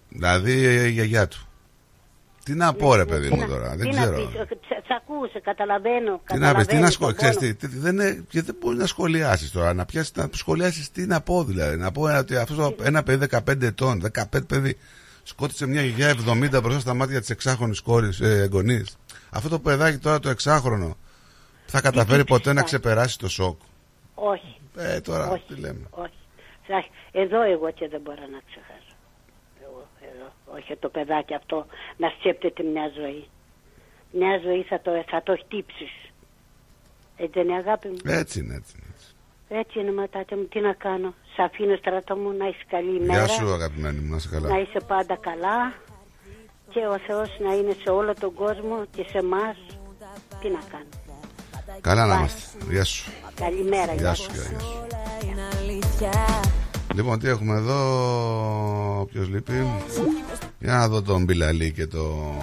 [0.09, 0.53] Δηλαδή
[0.87, 1.39] η γιαγιά του.
[2.45, 4.17] Τι να πω, ρε παιδί Τι μου να- τώρα, τι δεν να ξέρω.
[4.95, 6.21] Πεις, ε, τσα- Σ' ακούσε, καταλαβαίνω.
[6.27, 6.99] Τι να πεις, τι να καταλαβαίνω σχολιάσει.
[6.99, 7.31] τον πόνο.
[7.31, 9.75] Ξέρεις τι, τι- δεν, είναι, και δεν μπορείς να σχολιάσεις τώρα.
[9.75, 11.77] Να πιάσει να σχολιάσεις τι να πω δηλαδή.
[11.77, 14.77] Να πω ότι αυτός ένα παιδί 15 ετών, 15 παιδί,
[15.23, 18.97] σκότωσε μια γιαγιά 70 μπροστά στα μάτια της εξάχρονης κόρης ε, εγγονής.
[19.31, 20.97] Αυτό το παιδάκι τώρα το εξάχρονο
[21.67, 23.61] θα καταφέρει ποτέ να ξεπεράσει το σοκ;
[24.15, 24.57] Όχι.
[24.77, 25.87] Ε, τώρα όχι, τι λέμε.
[25.91, 26.13] όχι.
[26.67, 28.95] Σα- Εδώ εγώ και δεν μπορώ να ξεχάσω.
[29.63, 30.57] Εγώ, εδώ.
[30.59, 31.67] Όχι το παιδάκι αυτό
[31.97, 33.29] να σκέπτεται μια ζωή.
[34.13, 35.93] Μια ζωή θα το, θα το χτύψεις.
[37.17, 39.61] Έτσι δεν είναι αγάπη μου; Έτσι είναι, έτσι είναι.
[39.61, 40.45] Έτσι είναι ματάτε μου.
[40.45, 43.25] Τι να κάνω; Σ' αφήνω στρατό μου να είσαι καλή ημέρα.
[43.25, 44.49] Γεια σου αγαπημένη μου, να είσαι καλά.
[44.49, 45.73] Να είσαι πάντα καλά.
[46.71, 49.57] Και ο Θεός να είναι σε όλο τον κόσμο και σε εμάς.
[50.41, 50.89] Τι να κάνω;
[51.81, 52.19] Καλά να Bye.
[52.19, 52.65] είμαστε.
[52.71, 53.11] Γεια σου.
[53.35, 53.95] Καλημέρα.
[53.95, 54.87] Γεια σου, γεια σου.
[56.95, 57.79] Λοιπόν, τι έχουμε εδώ,
[59.13, 59.53] ποιος λείπει;
[60.59, 62.35] Για να δω τον Μπιλαλή και το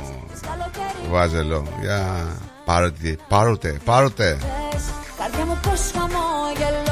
[1.12, 1.68] Βάζελο.
[1.82, 2.28] Για
[2.66, 4.38] πάρωτε, πάρωτε, πάρωτε.
[5.18, 6.88] Καρδιά μου πως χαμόγελο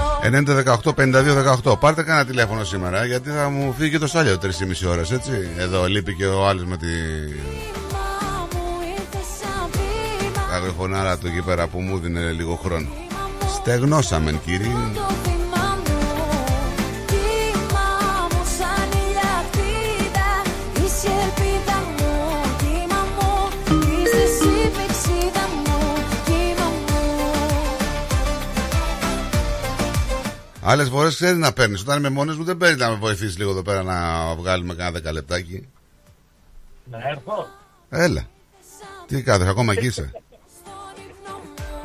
[1.64, 1.80] 90-18-52-18.
[1.80, 5.32] Πάρτε κανένα τηλέφωνο σήμερα γιατί θα μου φύγει και το σάλιο 3,5 ώρες, έτσι.
[5.58, 6.86] Εδώ λείπει και ο άλλος με τη
[8.51, 12.88] μου ήρθε σαν βήμα αγριφωνάρα του εκεί πέρα που μου δίνει λίγο χρόνο.
[13.56, 14.72] Στεγνώσαμε, κύριε.
[30.68, 31.82] Άλλες φορές ξέρεις να παίρνεις.
[31.82, 34.91] Όταν είμαι μόνος μου, δεν παίρνεις να με βοηθήσεις λίγο εδώ πέρα να βγάλουμε κανένα
[34.91, 35.68] δεκαλεπτάκι.
[36.91, 37.47] Να έρθω.
[37.89, 38.24] Έλα.
[39.07, 40.11] Τι κάθε, ακόμα εκεί είσαι;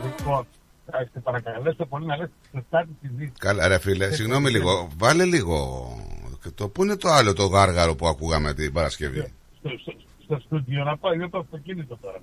[0.05, 0.47] Λοιπόν,
[0.91, 3.33] θα σε παρακαλέσω πολύ να λες τη Τετάρτη της Δύση.
[3.39, 4.89] Καλά, ρε φίλε, συγγνώμη λίγο.
[4.97, 5.89] Βάλε λίγο.
[6.43, 9.93] Και Το, πού είναι το άλλο το γάργαρο που ακούγαμε την Παρασκευή; Στο, στο,
[10.25, 12.21] στο στούντιο να πάω, είναι το αυτοκίνητο τώρα.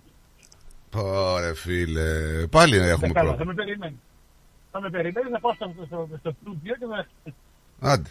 [1.33, 2.03] Ωραία, φίλε.
[2.51, 3.53] Πάλι έχουμε Δεν καλά, θα πρόβλημα.
[3.53, 3.97] με περιμένεις.
[4.79, 7.07] Θα με περιμένεις να πάω στο, στο, στο στούντιο και να
[7.91, 8.09] Άντε,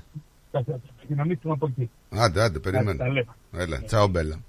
[0.50, 1.90] θα θα επικοινωνήσουμε από εκεί.
[2.10, 3.04] άντε, άντε, τα περιμένω.
[3.04, 3.26] λέμε.
[3.52, 4.40] Έλα, τσάου μπέλα.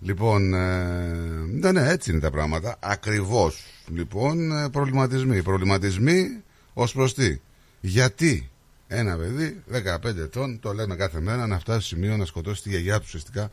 [0.00, 1.14] Λοιπόν, ε,
[1.52, 2.76] ναι, ναι, έτσι είναι τα πράγματα.
[2.80, 3.64] Ακριβώς.
[3.92, 5.42] Λοιπόν, ε, προβληματισμοί.
[5.42, 6.42] Προβληματισμοί
[6.74, 7.40] ως προς τι;
[7.80, 8.50] Γιατί
[8.88, 12.68] ένα παιδί 15 ετών, το λέμε κάθε μέρα, να φτάσει στο σημείο να σκοτώσει τη
[12.68, 13.50] γιαγιά του ουσιαστικά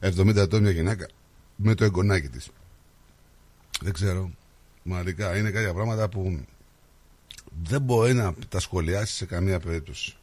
[0.00, 1.06] 70 ετών μια γυναίκα
[1.56, 2.50] με το εγγονάκι της.
[3.82, 4.30] Δεν ξέρω.
[4.82, 6.44] Μαλικά, είναι κάποια πράγματα που
[7.62, 10.14] δεν μπορεί να τα σχολιάσεις σε καμία περίπτωση.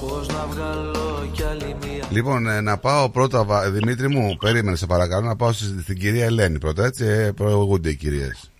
[0.00, 4.76] Πώς να βγάλω κι άλλη μία; Λοιπόν, ε, να πάω πρώτα, βα- Δημήτρη μου, περίμενε
[4.76, 8.50] σε παρακαλώ, να πάω στη- στην κυρία Ελένη πρώτα, έτσι, ε, προηγούνται οι κυρίες.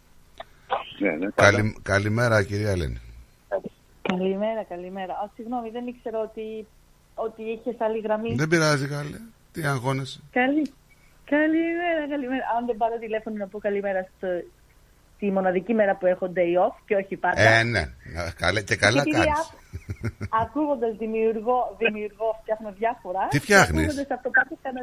[0.98, 2.98] Ναι, ναι, Καλη, καλημέρα, κυρία Ελένη.
[4.08, 5.12] Καλημέρα, καλημέρα.
[5.12, 6.66] Α, συγγνώμη, δεν ήξερα ότι,
[7.14, 8.34] ότι είχες άλλη γραμμή.
[8.34, 9.18] Δεν πειράζει, καλή.
[9.52, 10.20] Τι αγχώνεσαι.
[10.30, 10.72] Καλή.
[11.24, 12.44] Καλημέρα, καλημέρα.
[12.58, 14.28] Αν δεν πάρω τηλέφωνο να πω καλημέρα στο,
[15.18, 17.40] τη μοναδική μέρα που έχω day off και όχι πάντα.
[17.40, 17.80] Ε, ναι,
[18.14, 19.52] Να- καλέ- και καλά Επειδή κάνεις.
[20.42, 23.28] Ακούγοντας δημιουργό, δημιουργό, φτιάχνω διάφορα.
[23.28, 24.80] Τι φτιάχνεις; Ακούγοντας αυτό κάτι έκανα.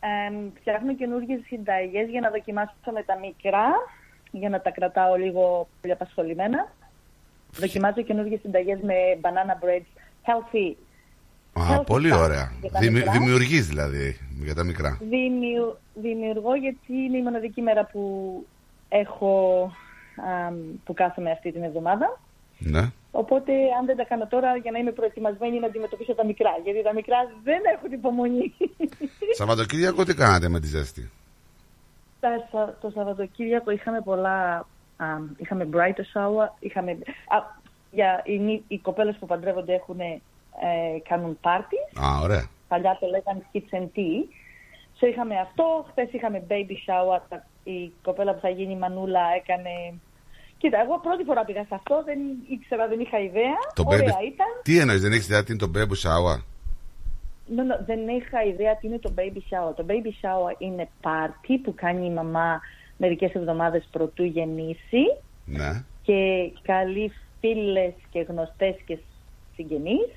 [0.00, 3.66] εμ, φτιάχνω καινούργιες συνταγές για να δοκιμάσω με τα μικρά,
[4.30, 6.72] για να τα κρατάω λίγο πολύ απασχολημένα.
[7.58, 9.88] Δοκιμάζω καινούργιες συνταγές με banana breads,
[10.26, 10.74] healthy.
[11.60, 12.52] Α, healthy πολύ stuff ωραία.
[12.60, 13.12] για τα Δημι, μικρά.
[13.12, 14.98] δημιουργείς δηλαδή για τα μικρά.
[15.10, 18.02] Δημιου, δημιουργώ γιατί είναι η μοναδική μέρα που
[18.88, 19.70] έχω
[20.46, 22.20] αμ, που κάθομαι αυτή την εβδομάδα.
[22.58, 22.90] Ναι.
[23.10, 26.50] Οπότε, αν δεν τα κάνω τώρα, για να είμαι προετοιμασμένη να αντιμετωπίσω τα μικρά.
[26.64, 28.54] Γιατί τα μικρά δεν έχουν υπομονή.
[29.38, 31.10] Σαββατοκύριακο τι κάνατε με τη ζέστη;
[32.20, 34.66] Τα Σα- το Σαββατοκύριακο είχαμε πολλά.
[34.96, 36.48] Α, είχαμε bright shower.
[36.58, 36.90] Είχαμε,
[37.28, 37.38] α,
[37.90, 40.14] για, οι, νη- οι κοπέλες που παντρεύονται έχουν, ε,
[41.08, 42.02] κάνουν party.
[42.04, 42.48] Α, ωραία.
[42.68, 44.24] Παλιά το λέγανε kitchen tea.
[45.00, 45.86] So είχαμε αυτό.
[45.90, 47.20] Χθες είχαμε baby shower.
[47.28, 49.70] Τα- Η κοπέλα που θα γίνει η Μανούλα έκανε.
[50.58, 52.02] Κοίτα, εγώ πρώτη φορά πήγα σε αυτό.
[52.04, 52.18] Δεν
[52.48, 53.56] ήξερα, δεν είχα ιδέα.
[53.74, 54.24] Το Ωραία baby...
[54.32, 54.46] ήταν.
[54.62, 56.38] Τι εννοείς, δεν έχεις ιδέα τι είναι το baby shower;
[57.56, 59.74] No, no, δεν είχα ιδέα τι είναι το baby shower.
[59.76, 62.60] Το baby shower είναι πάρτι που κάνει η μαμά
[62.96, 65.02] μερικές εβδομάδες πρωτού γεννήσει
[65.44, 65.84] Ναι.
[66.02, 68.98] και καλεί φίλες και γνωστές και
[69.54, 70.08] συγγενείς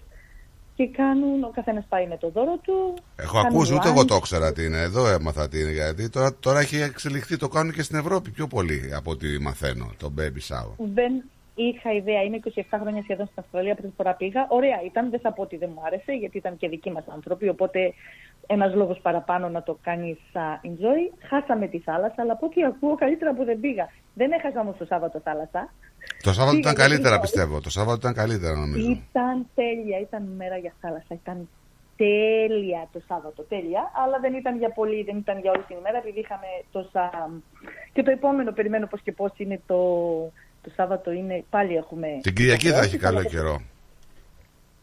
[0.76, 2.94] και κάνουν, ο καθένας πάει με το δώρο του.
[3.16, 3.92] Έχω κάνουν ακούσει, ούτε lunch.
[3.92, 4.82] εγώ το ήξερα τι είναι.
[4.82, 5.72] Εδώ έμαθα τι είναι.
[5.72, 9.92] Γιατί τώρα, τώρα έχει εξελιχθεί, το κάνουν και στην Ευρώπη πιο πολύ από ό,τι μαθαίνω.
[9.98, 10.74] Το baby shower.
[10.94, 11.24] Δεν,
[11.66, 14.46] είχα ιδέα, είμαι 27 χρόνια σχεδόν στην Αυστραλία, πρώτη φορά πήγα.
[14.50, 17.50] Ωραία ήταν, δεν θα πω ότι δεν μου άρεσε, γιατί ήταν και δικοί μας άνθρωποι,
[17.50, 17.94] οπότε
[18.48, 20.18] ένας λόγος παραπάνω να το κάνεις
[20.68, 21.02] enjoy.
[21.30, 23.90] Χάσαμε τη θάλασσα, αλλά από ό,τι ακούω καλύτερα που δεν πήγα.
[24.14, 25.74] Δεν έχασα όμως το Σάββατο θάλασσα.
[26.24, 27.62] Το Σάββατο Πήγα ήταν γιατί καλύτερα είχα- πιστεύω.
[27.62, 28.90] Το Σάββατο ήταν καλύτερα νομίζω.
[28.92, 31.14] Ήταν τέλεια, ήταν μέρα για θάλασσα.
[31.24, 31.50] Ήταν
[31.96, 33.92] τέλεια το Σάββατο, τέλεια.
[34.04, 37.30] Αλλά δεν ήταν για πολύ, δεν ήταν για όλη την ημέρα, επειδή είχαμε τόσα.
[37.94, 39.78] Και το επόμενο, περιμένω πώς και πώς είναι το,
[40.68, 42.08] το Σάββατο, είναι πάλι έχουμε.
[42.22, 43.62] Την Κυριακή θα έχει καλό Σάββατο- καιρό.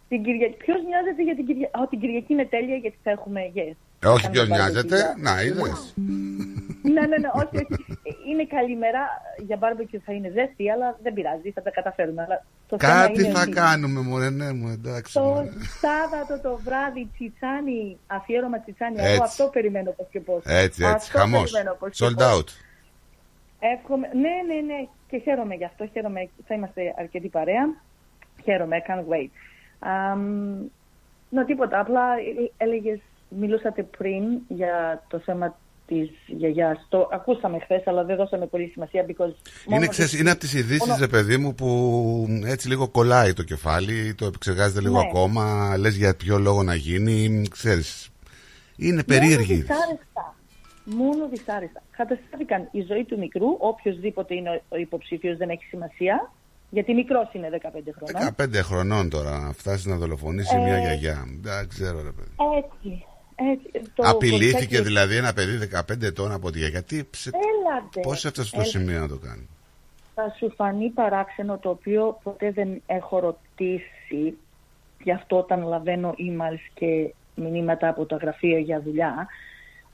[0.09, 0.57] Την Κυριακή.
[0.57, 1.77] Ποιος νοιάζεται για την Κυριακή.
[1.79, 3.77] Α, την Κυριακή είναι τέλεια γιατί θα έχουμε yes.
[4.05, 5.23] Ε, όχι Θα ποιος κάνουμε νοιάζεται; barbecue.
[5.23, 5.95] Να, είδες.
[6.95, 7.99] Ναι, ναι, ναι, όχι, όχι.
[8.31, 9.01] Είναι καλή μέρα
[9.47, 12.23] για barbecue θα είναι ζέστη, αλλά δεν πειράζει, θα τα καταφέρουμε.
[12.23, 15.13] Αλλά το θέμα Κάτι είναι θα ότι κάνουμε, μωρέ, ναι μου, εντάξει.
[15.13, 15.49] Το μωρέ.
[15.85, 18.97] Σάββατο το βράδυ τσιτσάνι, αφιέρωμα τσιτσάνι.
[18.99, 19.13] Έτσι.
[19.13, 20.43] Εγώ αυτό περιμένω πώς και πώς.
[20.45, 20.85] Έτσι, έτσι.
[20.85, 21.51] Αυτό Χαμός.
[21.51, 22.39] περιμένω πώς και Sold πώς.
[22.39, 22.49] out.
[23.73, 24.87] Εύχομαι, ναι, ναι, ναι.
[25.09, 25.87] Και χαίρομαι γι' αυτό.
[25.93, 26.29] Χαίρομαι.
[26.47, 27.65] Θα είμαστε αρκετή παρέα.
[28.45, 28.77] Χαίρομαι.
[28.89, 29.29] Can't wait.
[29.79, 30.21] Αμ,
[31.31, 31.81] να τίποτα.
[31.81, 32.03] Απλά
[32.57, 32.99] έλεγες,
[33.29, 35.57] μιλούσατε πριν για το θέμα
[35.87, 36.87] της γιαγιάς.
[36.89, 39.05] Το ακούσαμε χθες, αλλά δεν δώσαμε πολύ σημασία.
[39.09, 39.35] Because
[39.67, 43.33] μόνο Είναι, ξέρεις, είναι από τις ειδήσεις, μόνο- ρε παιδί μου, που έτσι λίγο κολλάει
[43.33, 45.07] το κεφάλι, το επεξεργάζεται λίγο Ναι.
[45.09, 48.09] ακόμα, λες για ποιο λόγο να γίνει, ξέρεις.
[48.77, 49.65] Είναι Μόνο περίεργη.
[50.85, 51.05] Δυσάρεστα.
[51.05, 51.83] Μόνο δυσάρεστα.
[51.97, 56.33] Καταστάθηκαν η ζωή του μικρού, οποιοδήποτε είναι ο υποψήφιος, δεν έχει σημασία.
[56.71, 58.35] Γιατί μικρός είναι 15 χρονών.
[58.57, 61.25] 15 χρονών τώρα, να φτάσεις να δολοφονήσει Ε, μια γιαγιά.
[61.43, 62.31] Δεν ξέρω, ρε παιδί.
[62.59, 63.05] Έτσι.
[63.35, 63.91] έτσι.
[63.95, 66.83] Το Απειλήθηκε κοριτσάκι- δηλαδή ένα παιδί 15 ετών από τη γιαγιά.
[66.83, 67.31] Τι, σε...
[67.35, 68.01] Έλατε.
[68.01, 68.79] Πώς έφτασε στο Έλατε.
[68.79, 69.49] σημείο να το κάνει;
[70.15, 74.37] Θα σου φανεί παράξενο το οποίο ποτέ δεν έχω ρωτήσει.
[75.03, 79.27] Γι' αυτό όταν λαβαίνω emails και μηνύματα από το γραφείο για δουλειά,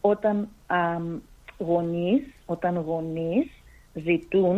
[0.01, 1.19] όταν αμ,
[1.59, 3.47] γονείς, όταν γονείς
[3.95, 4.57] ζητούν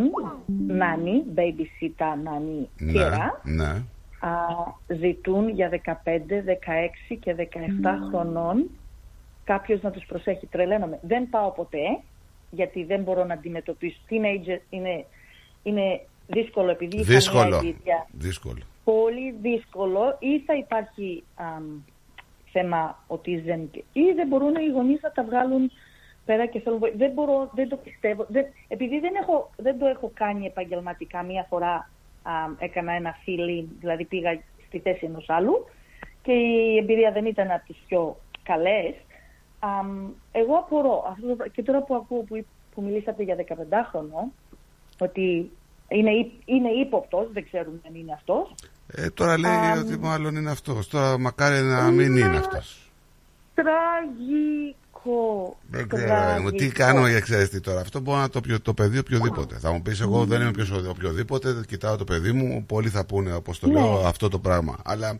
[0.67, 3.65] νάνι, babysitter, νάνι, Ναι, κέρα, ναι.
[4.19, 4.29] α,
[4.87, 6.41] ζητούν για 15,
[7.11, 7.43] 16 και 17
[8.09, 8.69] χρονών
[9.43, 10.45] κάποιος να τους προσέχει.
[10.45, 10.99] Τρελαίνομαι.
[11.01, 11.99] Δεν πάω ποτέ,
[12.51, 13.97] γιατί δεν μπορώ να αντιμετωπίσω.
[14.09, 15.05] Teenager είναι,
[15.63, 17.47] είναι δύσκολο επειδή είχα Δύσκολο.
[17.47, 18.07] μια εμπειρία.
[18.11, 18.61] Δύσκολο.
[18.83, 21.63] Πολύ δύσκολο ή θα υπάρχει αμ,
[22.53, 25.71] θέμα autism και- ή δεν μπορούν οι γονείς να τα βγάλουν
[26.25, 26.97] πέρα και θέλουν βοήθεια.
[26.97, 28.25] Δεν μπορώ, δεν το πιστεύω.
[28.29, 31.89] Δεν, επειδή δεν, έχω, δεν το έχω κάνει επαγγελματικά μία φορά
[32.23, 35.65] αμ, έκανα ένα feeling, δηλαδή πήγα στη θέση ενός άλλου
[36.21, 38.93] και η εμπειρία δεν ήταν από τις πιο καλές.
[39.59, 42.45] Αμ, εγώ απορώ, αυτό το πρα- και τώρα που ακούω που,
[42.75, 44.31] που μιλήσατε για 15χρονο,
[44.99, 45.51] ότι
[45.87, 48.53] είναι, ύ- είναι ύποπτος, δεν ξέρουμε αν είναι αυτός,
[48.87, 49.79] Ε, τώρα λέει Αμ.
[49.79, 50.87] ότι μάλλον είναι αυτός.
[50.87, 52.91] Τώρα μακάρι να μην είναι αυτός.
[53.53, 55.57] Τραγικό.
[55.69, 56.41] Δεν ξέρω.
[56.41, 57.79] μου, Τι κάνω για ξέρεις τι τώρα.
[57.79, 59.55] Αυτό μπορεί να το, πιο- το παιδί οποιοδήποτε.
[59.57, 61.55] Θα μου πεις, εγώ δεν είμαι ποιος- οποιοδήποτε.
[61.67, 62.65] Κοιτάω το παιδί μου.
[62.65, 63.73] Πολλοί θα πούνε, όπως το Ναι.
[63.73, 64.77] λέω, αυτό το πράγμα.
[64.85, 65.19] Αλλά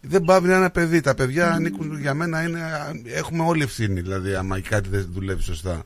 [0.00, 1.00] δεν πάβει να είναι ένα παιδί.
[1.00, 2.42] Τα παιδιά ανήκουν για μένα.
[2.42, 2.60] Είναι,
[3.04, 4.00] έχουμε όλη ευθύνη.
[4.00, 5.82] Δηλαδή, άμα κάτι δεν δουλεύει σωστά.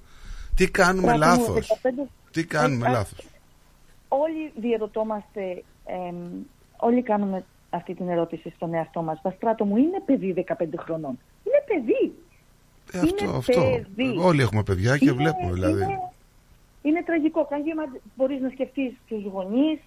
[0.55, 3.19] Τι κάνουμε Πράγμα μου, λάθος; 15 Τι κάνουμε Ε, α, λάθος;
[4.09, 5.41] Όλοι διερωτόμαστε,
[5.85, 6.17] εμ,
[6.77, 9.21] όλοι κάνουμε αυτή την ερώτηση στον εαυτό μας.
[9.23, 11.19] Βαστράτο μου είναι παιδί 15 χρονών.
[11.45, 12.13] Είναι παιδί.
[12.93, 13.63] Ε, αυτό, είναι αυτό.
[13.97, 14.19] παιδί.
[14.19, 15.83] Όλοι έχουμε παιδιά και Είναι- βλέπουμε δηλαδή.
[15.83, 15.99] Είναι,
[16.83, 17.45] είναι τραγικό.
[17.45, 17.83] Πράγμα
[18.15, 19.79] μπορείς να σκεφτείς τους γονείς,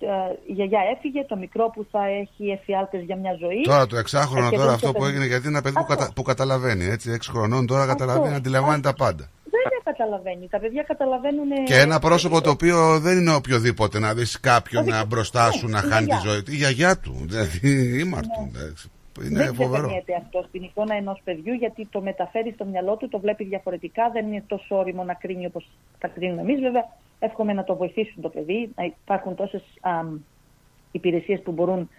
[0.00, 0.06] ε,
[0.46, 3.60] η γιαγιά έφυγε, το μικρό που θα έχει εφιάλτες για μια ζωή.
[3.62, 5.10] Τώρα το εξάχρονο Αρκετό τώρα το αυτό που παιδί.
[5.10, 5.94] έγινε γιατί είναι ένα παιδί που, Αυτό.
[5.96, 6.84] κατα- που καταλαβαίνει.
[6.84, 9.30] Έτσι, 6 χρονών τώρα καταλαβαίνει, αντιλαμβάνει τα πάντα.
[9.56, 10.48] Βέβαια καταλαβαίνει.
[10.48, 11.48] Τα παιδιά καταλαβαίνουν.
[11.64, 15.66] Και ένα πρόσωπο το οποίο δεν είναι οποιοδήποτε να δεις κάποιον Όχι, να μπροστά σου
[15.66, 16.30] ναι, να η χάνει τη γιαγιά.
[16.30, 16.52] ζωή του.
[16.52, 17.14] Η γιαγιά του.
[17.26, 18.48] Δηλαδή, ήμαρτο.
[18.54, 18.90] εντάξει.
[19.24, 19.70] Είναι δεν φοβερό.
[19.86, 24.10] ξεπερνιέται αυτό στην εικόνα ενός παιδιού, γιατί το μεταφέρει στο μυαλό του, το βλέπει διαφορετικά,
[24.12, 25.68] δεν είναι τόσο όριμο να κρίνει όπως
[25.98, 26.60] τα κρίνουμε εμείς.
[26.60, 26.84] Βέβαια,
[27.18, 29.62] εύχομαι να το βοηθήσουν το παιδί, να υπάρχουν τόσες
[30.90, 31.90] υπηρεσίες που μπορούν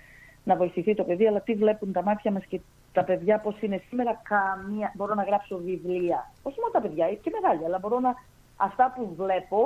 [0.50, 2.60] να βοηθηθεί το παιδί, αλλά τι βλέπουν τα μάτια μας και
[2.92, 4.22] τα παιδιά πώς είναι σήμερα.
[4.32, 4.92] Καμία...
[4.96, 6.20] Μπορώ να γράψω βιβλία.
[6.42, 8.12] Όχι μόνο τα παιδιά, και μεγάλη, αλλά μπορώ να.
[8.58, 9.60] Αυτά που βλέπω.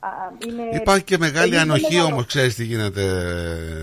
[0.00, 0.08] Α,
[0.48, 0.62] είναι...
[0.80, 2.12] Υπάρχει και μεγάλη είναι ανοχή μεγάλο.
[2.12, 3.02] όμως, ξέρεις τι γίνεται,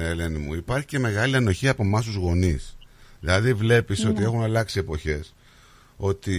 [0.09, 0.53] Ελένη μου.
[0.53, 2.78] Υπάρχει και μεγάλη ανοχή από εμάς τους γονείς.
[3.19, 4.26] Δηλαδή, βλέπεις ότι Ναι.
[4.26, 5.36] έχουν αλλάξει εποχές.
[5.97, 6.34] Ότι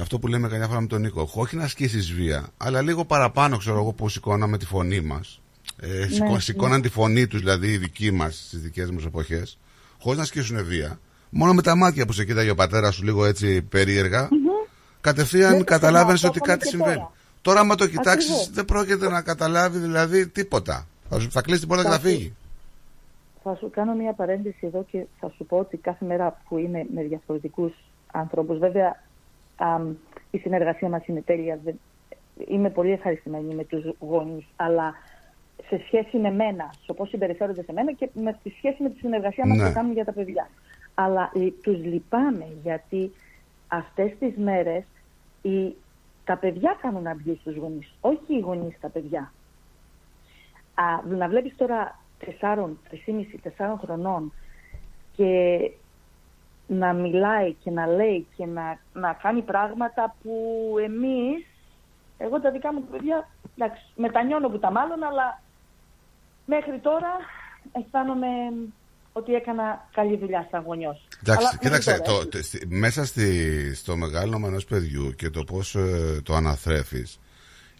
[0.00, 3.56] αυτό που λέμε καμιά φορά με τον Νίκο, όχι να ασκήσεις βία, αλλά λίγο παραπάνω,
[3.56, 5.40] ξέρω εγώ, που σηκώναμε τη φωνή μας.
[5.80, 6.40] Ε, σηκώ- ναι.
[6.40, 9.58] σηκώναν τη φωνή τους, δηλαδή οι δικοί μας, στις δικές μας εποχές,
[10.00, 10.98] χωρίς να ασκήσουν βία.
[11.30, 14.28] Μόνο με τα μάτια που σε κοίταγε ο πατέρας σου λίγο έτσι περίεργα,
[15.00, 16.94] κατευθείαν Δεν το καταλάβαινες ξεχνάω, ότι το έχουμε κάτι και συμβαίνει.
[16.96, 17.12] τώρα.
[17.42, 18.50] Τώρα, άμα το κοιτάξεις, Ακριβώς.
[18.54, 20.86] δεν πρόκειται να καταλάβει δηλαδή τίποτα.
[21.08, 22.34] Θα, σου- θα κλείσει την πόρτα και θα Θα σου- φύγει.
[23.42, 26.86] Θα σου κάνω μια παρένθεση εδώ και θα σου πω ότι κάθε μέρα που είμαι
[26.94, 27.72] με διαφορετικούς
[28.12, 29.02] ανθρώπους, βέβαια
[29.56, 29.92] αμ,
[30.30, 31.80] η συνεργασία μας είναι τέλεια, δεν-
[32.48, 34.94] είμαι πολύ ευχαριστημένη με τους γονείς, αλλά
[35.66, 38.98] σε σχέση με μένα, στο πώς συμπεριφέρονται σε μένα και με τη σχέση με τη
[38.98, 39.66] συνεργασία μας Ναι.
[39.68, 40.48] που κάνουμε για τα παιδιά.
[40.94, 43.12] Αλλά ε, τους λυπάμαι γιατί
[43.68, 44.84] αυτές τις μέρες
[45.42, 45.74] οι,
[46.24, 49.32] τα παιδιά κάνουν αυγή στους γονείς, όχι οι γονείς τα παιδιά.
[50.74, 50.84] Α,
[51.16, 54.32] να βλέπεις τώρα 4, 3,5, 4 χρονών
[55.16, 55.60] και
[56.66, 60.32] να μιλάει και να λέει και να, να κάνει πράγματα που
[60.82, 61.46] εμείς,
[62.18, 65.40] εγώ τα δικά μου παιδιά, εντάξει, μετανιώνω που τα μάλλον, αλλά
[66.48, 67.10] μέχρι τώρα
[67.72, 68.26] αισθάνομαι
[69.12, 71.06] ότι έκανα καλή δουλειά σαν γονιός.
[71.22, 72.28] Εντάξει, Αλλά μέχρι κοίταξε, τώρα, το, έτσι.
[72.30, 73.28] τε- στη- μέσα στη,
[73.74, 77.20] στο μεγάλο ενό παιδιού και το πώς ε, το αναθρέφεις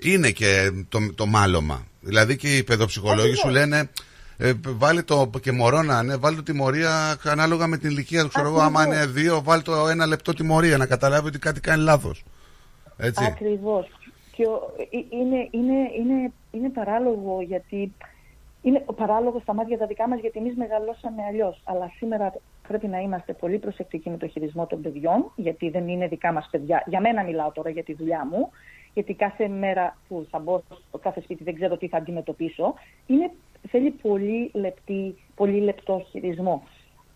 [0.00, 1.86] είναι και το, το μάλωμα.
[2.00, 3.90] Δηλαδή και οι παιδοψυχολόγοι σου λένε
[4.36, 8.28] ε, βάλει το και μωρό να είναι, βάλει το τιμωρία ανάλογα με την ηλικία του.
[8.28, 9.02] Ξέρω εγώ, άμα Ακριβώς.
[9.04, 12.24] είναι δύο, βάλει το ένα λεπτό τιμωρία να καταλάβει ότι κάτι κάνει λάθος.
[12.96, 13.24] Έτσι.
[13.24, 13.88] Ακριβώς.
[14.32, 17.92] Και ο- ε- είναι, είναι, είναι, είναι παράλογο γιατί
[18.62, 21.60] είναι παράλογος στα μάτια τα δικά μας γιατί εμείς μεγαλώσαμε αλλιώς.
[21.64, 22.32] Αλλά σήμερα
[22.68, 26.48] πρέπει να είμαστε πολύ προσεκτικοί με το χειρισμό των παιδιών γιατί δεν είναι δικά μας
[26.50, 26.82] παιδιά.
[26.86, 28.50] Για μένα μιλάω τώρα για τη δουλειά μου
[28.94, 32.74] γιατί κάθε μέρα που θα μπω στο κάθε σπίτι δεν ξέρω τι θα αντιμετωπίσω.
[33.06, 33.30] Είναι,
[33.68, 36.62] θέλει πολύ, λεπτή, πολύ λεπτό χειρισμό.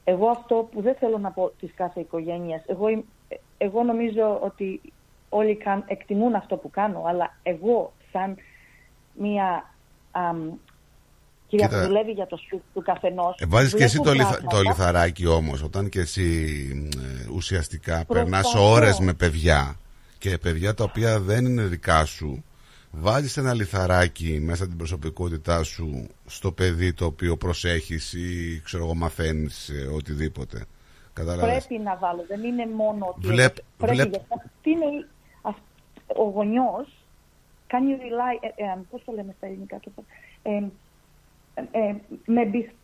[0.04, 3.04] Εγώ αυτό που δεν θέλω να πω της κάθε οικογένειας, εγώ, είμαι-
[3.58, 4.80] εγώ νομίζω ότι
[5.28, 8.36] όλοι καν, εκτιμούν αυτό που κάνω, αλλά εγώ σαν
[9.14, 9.74] μία
[10.10, 10.52] αμ,
[11.56, 11.80] κυρία Κοίτα.
[11.80, 14.56] που δουλεύει για το σπίτι του καθενός, Ε, βάζεις και εσύ βλέπω το, λιθα, πράγματα.
[14.56, 16.46] το λιθαράκι όμως όταν και εσύ
[16.96, 18.70] ε, ουσιαστικά περνάς Προσπαθώ.
[18.72, 19.76] ώρες με παιδιά
[20.18, 22.44] και παιδιά τα οποία δεν είναι δικά σου
[22.90, 28.94] βάζεις ένα λιθαράκι μέσα την προσωπικότητά σου στο παιδί το οποίο προσέχεις ή ξέρω εγώ
[28.94, 30.64] μαθαίνεις ε, οτιδήποτε
[31.14, 35.06] Κατάλαβες; Πρέπει να βάλω, δεν είναι μόνο ότι Βλέπ- πρέπει βλέπ- γιατί αυτή είναι η-
[35.42, 35.58] αυ-
[36.06, 36.88] ο γονιός
[37.66, 39.90] κάνει rely, ε, ε, πώς το λέμε στα ελληνικά το,
[40.42, 40.50] ε,
[41.54, 41.94] ε, ε,
[42.26, 42.74] με, εμπισ-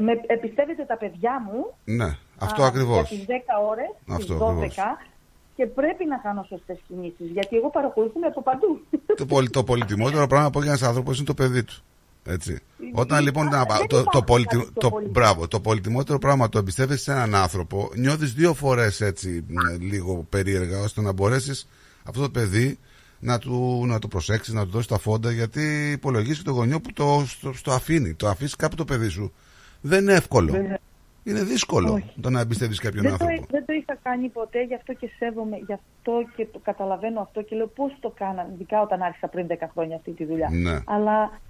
[0.00, 3.30] με εμπιστεύεται τα παιδιά μου Ναι, αυτό α, ακριβώς για τις 10
[3.70, 4.74] ώρες, Αυτό τις 12 ακριβώς.
[5.56, 8.80] και πρέπει να κάνω σωστές κινήσεις γιατί εγώ παρακολουθούμε από παντού.
[9.16, 11.74] το, πολυ, το πολυτιμότερο πράγμα που έχει ένας άνθρωπος είναι το παιδί του.
[12.24, 12.58] Έτσι.
[12.92, 15.12] Όταν λοιπόν να, δεν το, το, υπάρχει πολυτι- κάτι πιο το, πολύτιμο.
[15.20, 20.26] μπράβο, το πολυτιμότερο πράγμα το εμπιστεύεσαι σε έναν άνθρωπο, νιώθεις δύο φορές έτσι μ, λίγο
[20.28, 21.68] περίεργα ώστε να μπορέσεις
[22.08, 22.78] αυτό το παιδί
[23.20, 26.92] να του, να το προσέξεις, να του δώσεις τα φόντα γιατί υπολογίζεις το γονιό που
[26.92, 28.14] το στο, στο αφήνει.
[28.14, 29.32] Το αφήσεις κάπου το παιδί σου.
[29.80, 30.52] Δεν είναι εύκολο.
[30.52, 30.78] Βέβαια.
[31.24, 32.12] Είναι δύσκολο Όχι.
[32.20, 33.46] το να εμπιστεύεις κάποιον Δεν το, άνθρωπο.
[33.50, 37.42] δεν το είχα κάνει ποτέ, γι' αυτό και σέβομαι, γι' αυτό και το καταλαβαίνω αυτό
[37.42, 40.48] και λέω πώς το κάναν, ειδικά όταν άρχισα πριν 10 χρόνια αυτή τη δουλειά.
[40.50, 40.78] Ναι.
[40.86, 41.40] Αλλά,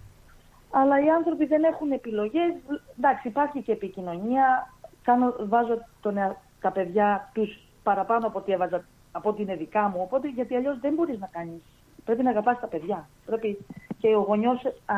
[0.71, 2.51] αλλά οι άνθρωποι δεν έχουν επιλογές.
[2.99, 4.73] Εντάξει, υπάρχει και επικοινωνία.
[5.03, 9.89] Κάνω, βάζω τον, εα- τα παιδιά τους παραπάνω από ό,τι έβαζα από ό,τι είναι δικά
[9.89, 10.01] μου.
[10.03, 11.61] Οπότε, γιατί αλλιώς δεν μπορείς να κάνεις.
[12.05, 13.09] Πρέπει να αγαπάς τα παιδιά.
[13.27, 13.59] Πρέπει
[13.99, 14.95] και ο γονιός α,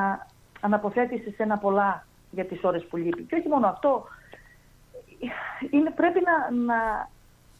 [0.60, 3.22] αναποθέτει σε σένα πολλά για τις ώρες που λείπει.
[3.22, 4.04] Και όχι μόνο αυτό,
[5.70, 7.08] είναι, πρέπει να, να,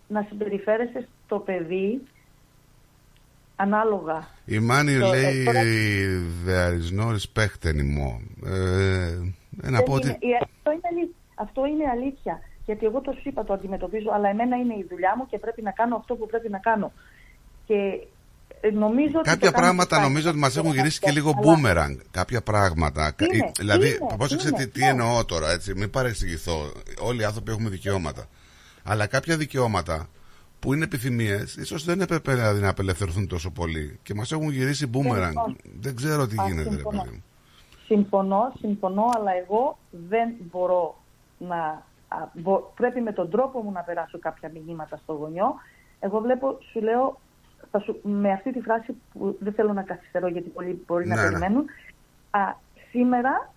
[0.08, 2.02] να συμπεριφέρεσαι στο παιδί
[3.56, 4.28] ανάλογα.
[4.44, 5.62] Η Μάνη Το- λέει ε, τώρα-
[6.46, 8.22] there is no respect anymore.
[8.46, 9.18] Ε,
[9.50, 12.40] να Δεν πω ότι είναι- η- αυτό, είναι αλήθεια, αυτό είναι αλήθεια.
[12.66, 15.62] Γιατί εγώ το σου είπα, το αντιμετωπίζω, αλλά εμένα είναι η δουλειά μου και πρέπει
[15.62, 16.92] να κάνω αυτό που πρέπει να κάνω.
[17.66, 17.74] Και
[18.60, 20.08] ε, νομίζω ότι κάποια το κάνω πράγματα σωστά.
[20.08, 21.96] νομίζω ότι μας έχουν γυρίσει και λίγο Αλλά- boomerang.
[22.10, 23.10] Κάποια πράγματα.
[23.10, 24.86] Κα- Είναι, ε, δηλαδή, είναι, πρόσεξε είναι, τι, τι ναι.
[24.86, 25.74] εννοώ τώρα, έτσι.
[25.74, 26.72] Μην παρεξηγηθώ.
[27.00, 28.24] Όλοι οι άνθρωποι έχουμε δικαιώματα.
[28.84, 30.08] Αλλά κάποια δικαιώματα
[30.60, 33.98] που είναι επιθυμίες, ίσως δεν έπρεπε δηλαδή να απελευθερωθούν τόσο πολύ.
[34.02, 35.22] Και μας έχουν γυρίσει boomerang.
[35.32, 35.56] Συμφωνώ.
[35.80, 37.02] Δεν ξέρω τι Α, γίνεται, ρε συμφωνώ.
[37.02, 37.24] παιδί μου.
[37.86, 41.02] Συμφωνώ, συμφωνώ, αλλά εγώ δεν μπορώ
[41.38, 41.86] να...
[42.20, 45.54] α, μπο- πρέπει με τον τρόπο μου να περάσω κάποια μηνύματα στο γονιό.
[46.00, 47.20] Εγώ βλέπω, σου λέω,
[47.70, 51.14] θα σου, με αυτή τη φράση που δεν θέλω να καθυστερώ γιατί πολλοί μπορεί Ναι,
[51.14, 51.28] να ναι.
[51.28, 51.64] περιμένουν.
[52.30, 52.40] Α,
[52.90, 53.50] σήμερα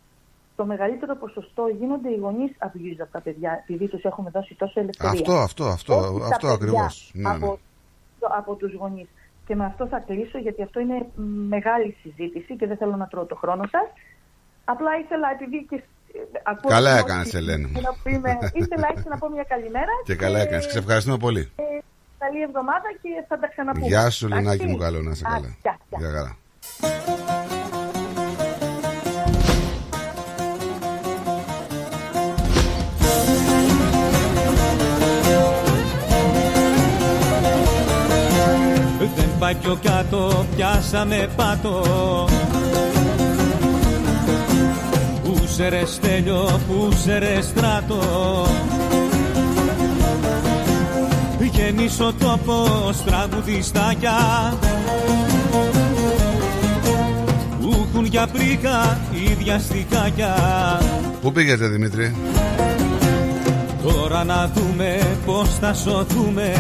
[0.56, 4.80] το μεγαλύτερο ποσοστό γίνονται οι γονείς abused από τα παιδιά επειδή τους έχουμε δώσει τόσο
[4.80, 5.12] ελευθερία.
[5.20, 7.12] Αυτό, αυτό, αυτό, Όχι τα αυτό παιδιά ακριβώς.
[7.14, 7.36] Ναι, ναι.
[7.36, 7.60] από,
[8.20, 9.08] το- από τους γονείς.
[9.48, 11.06] Και με αυτό θα κλείσω γιατί αυτό είναι
[11.48, 13.88] μεγάλη συζήτηση και δεν θέλω να τρώω το χρόνο σας.
[14.66, 15.82] Απλά ήθελα επειδή και ε,
[16.44, 17.82] ακούω Καλά ότι- έκανες, Ελένη μου.
[17.82, 20.66] να πούμε- ήθελα έτσι να πω μια καλημέρα Και καλά έκανες.
[20.72, 21.52] Σε ευχαριστούμε πολύ.
[21.56, 21.64] ε,
[22.18, 23.86] καλή εβδομάδα και θα τα ξαναπούμε.
[23.88, 25.56] Γεια σου, Εντάξει; Λενάκη μου, καλό να είσαι Α, καλά.
[25.62, 25.98] γεια, γεια.
[26.00, 26.38] Γεια χαρά.
[39.16, 41.84] Δεν πάει πιο κάτω, πιάσαμε πάτο
[45.46, 48.00] Πούσε ρε στέλιο, πούσε ρε στράτο.
[51.52, 54.14] Γεννής ο τόπος τραγουδιστάκια
[57.62, 59.00] που έχουν για πρίκα
[59.32, 60.36] ίδια στικάκια.
[61.22, 62.16] Πού πήγατε Δημήτρη;
[63.84, 66.54] Τώρα να δούμε πως θα σωθούμε.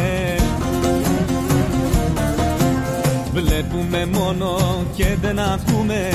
[3.33, 4.57] Βλέπουμε μόνο
[4.95, 6.09] και δεν ακούμε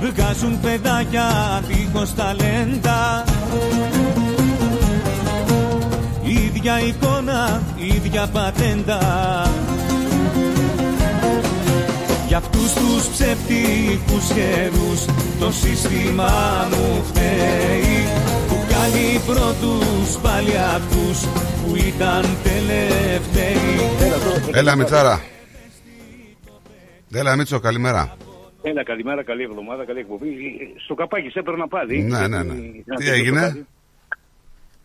[0.00, 1.28] Βγάζουν παιδάκια
[1.66, 3.24] δίχως ταλέντα.
[6.22, 9.00] Ίδια εικόνα, ίδια πατέντα.
[12.28, 15.04] Για αυτούς τους ψεύτικους γέρους
[15.40, 16.30] Το σύστημα
[16.70, 18.06] μου φταίει.
[18.48, 21.20] Που κάνει πρώτους πάλι αυτούς
[21.64, 23.80] Που ήταν τελευταίοι.
[24.52, 25.22] Έλα Μιτσάρα.
[27.12, 28.16] Έλα Μίτσο καλημέρα
[28.62, 30.28] Έλα, καλημέρα, καλή εβδομάδα, καλή εκπομπή.
[30.84, 32.02] Στο καπάκι σε έπαιρνα πάλι.
[32.02, 32.54] Ναι ναι ναι
[32.84, 33.66] Να Τι το έγινε; καπάκι.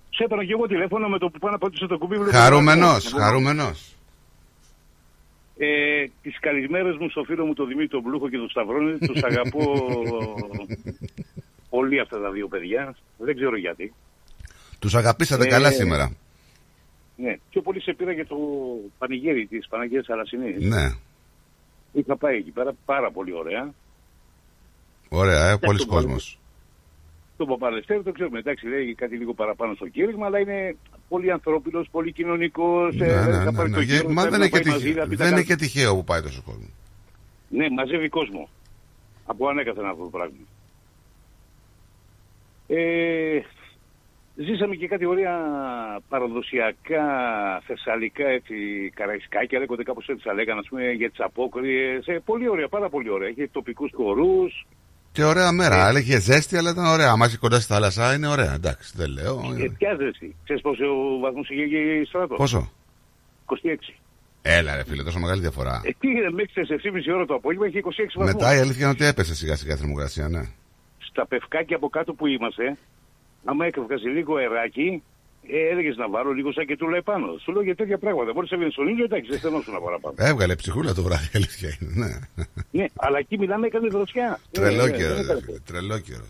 [0.09, 2.15] Σε έπαιρνα και εγώ τηλέφωνο με το που πάω να πατήσω το κουμπί.
[2.17, 3.95] βλέπω Χαρούμενος ένα- Χαρούμενος
[5.57, 8.97] Ε, τις καλημέρες μου στο φίλο μου τον Δημήτρη τον Μπλούχο και τον Σταυρόνι.
[8.97, 9.85] Τους αγαπώ
[11.69, 12.95] πολύ αυτά τα δύο παιδιά.
[13.17, 13.93] Δεν ξέρω γιατί.
[14.79, 16.11] Τους αγαπήσατε Ε, καλά σήμερα
[17.15, 18.35] Ναι, πιο πολύ σε πήρα για το
[18.97, 20.63] πανηγύρι της Παναγίας Αλασσινής.
[20.65, 20.91] Ναι
[21.93, 23.73] Είχα πάει εκεί πέρα, πάρα πολύ ωραία.
[25.09, 26.39] Ωραία ε, πολλής το κόσμος
[27.37, 30.75] Τον Παπαλευτέρη το ξέρουμε, εντάξει, λέει κάτι λίγο παραπάνω στο κήρυγμα, αλλά είναι
[31.09, 32.95] πολύ ανθρώπινος, πολύ κοινωνικός.
[32.95, 33.75] Ναι, ε, ναι, θα ναι, πάρει ναι.
[33.75, 35.23] το Και- γύρο, Μα πρέπει δεν να είναι και πάει μαζί, τυχαίο- να πει τα
[35.23, 35.55] δεν είναι καλά.
[35.57, 36.67] και τυχαίο που πάει τόσο κόσμο
[37.49, 38.49] Ναι, μαζεύει κόσμο.
[39.25, 40.35] Από ανέκαθεν αυτό το πράγμα.
[42.67, 43.39] Ε,
[44.35, 45.35] ζήσαμε και κάτι ωραία
[46.09, 47.05] παραδοσιακά
[47.67, 48.55] θεσσαλικά έτσι,
[48.95, 52.07] καραϊσκάκια, λέγονται κάπως έτσι θα λέγανε, ας πούμε, για τις απόκριες.
[52.07, 53.27] Ε, πολύ ωραία, πάρα πολύ ωραία.
[53.27, 54.65] Έχει τοπικούς χορούς.
[55.11, 55.87] Και ωραία μέρα.
[55.87, 57.09] Αλλά είχε ζέστη, αλλά ήταν ωραία.
[57.11, 58.53] Άμα είσαι κοντά στη θάλασσα, είναι ωραία.
[58.53, 59.39] Εντάξει, δεν λέω.
[59.63, 60.35] Ε, ποια ζέστη.
[60.43, 60.85] Ξέρεις πόσο
[61.21, 62.71] βαθμούς είχε η στράτος; Πόσο;
[63.45, 63.93] 26.
[64.41, 65.81] Έλα, ρε φίλε, τόσο μεγάλη διαφορά.
[65.85, 67.83] Ε, τι έγινε μέχρι τις 4.30 ώρα το απόγευμα είχε 26
[68.15, 68.33] βαθμούς.
[68.33, 70.41] Μετά η αλήθεια είναι ότι έπεσε σιγά σιγά η θερμοκρασία, ναι.
[70.97, 72.77] Στα πευκάκια από κάτω που είμαστε,
[73.43, 75.03] άμα έκαυγαζε λίγο αεράκι,
[75.47, 77.37] ε, έλεγες να βάλω λίγο σαν και τούλα επάνω.
[77.43, 78.33] Σου λέω για τέτοια πράγματα.
[78.33, 80.15] Μπορεί να έβγαινε στον ήλιο, εντάξει, δεν στενόσουν παραπάνω.
[80.17, 81.91] Έβγαλε ψυχούλα το βράδυ, η αλήθεια είναι.
[81.95, 82.45] Ναι.
[82.71, 84.39] ναι, αλλά εκεί μιλάμε έκανε δροσιά.
[84.51, 85.41] Τρελό Ε, ε, καιρό, δεν ρε έκανε.
[85.45, 86.25] φίλε, τρελό καιρό.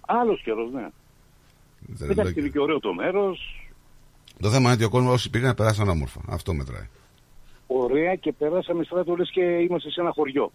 [0.00, 0.86] Άλλος καιρός, ναι.
[1.98, 2.44] Τρελό Εντάξει, καιρό.
[2.46, 3.58] είναι και ωραίο το μέρος.
[4.40, 6.20] Το θέμα είναι ότι ο κόσμος όσοι πήγαν περάσαν όμορφα.
[6.28, 6.88] Αυτό μετράει.
[7.66, 10.52] Ωραία και περάσαμε στράτο λες και είμαστε σε ένα χωριό.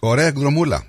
[0.00, 0.86] Ωραία εκδρομούλα.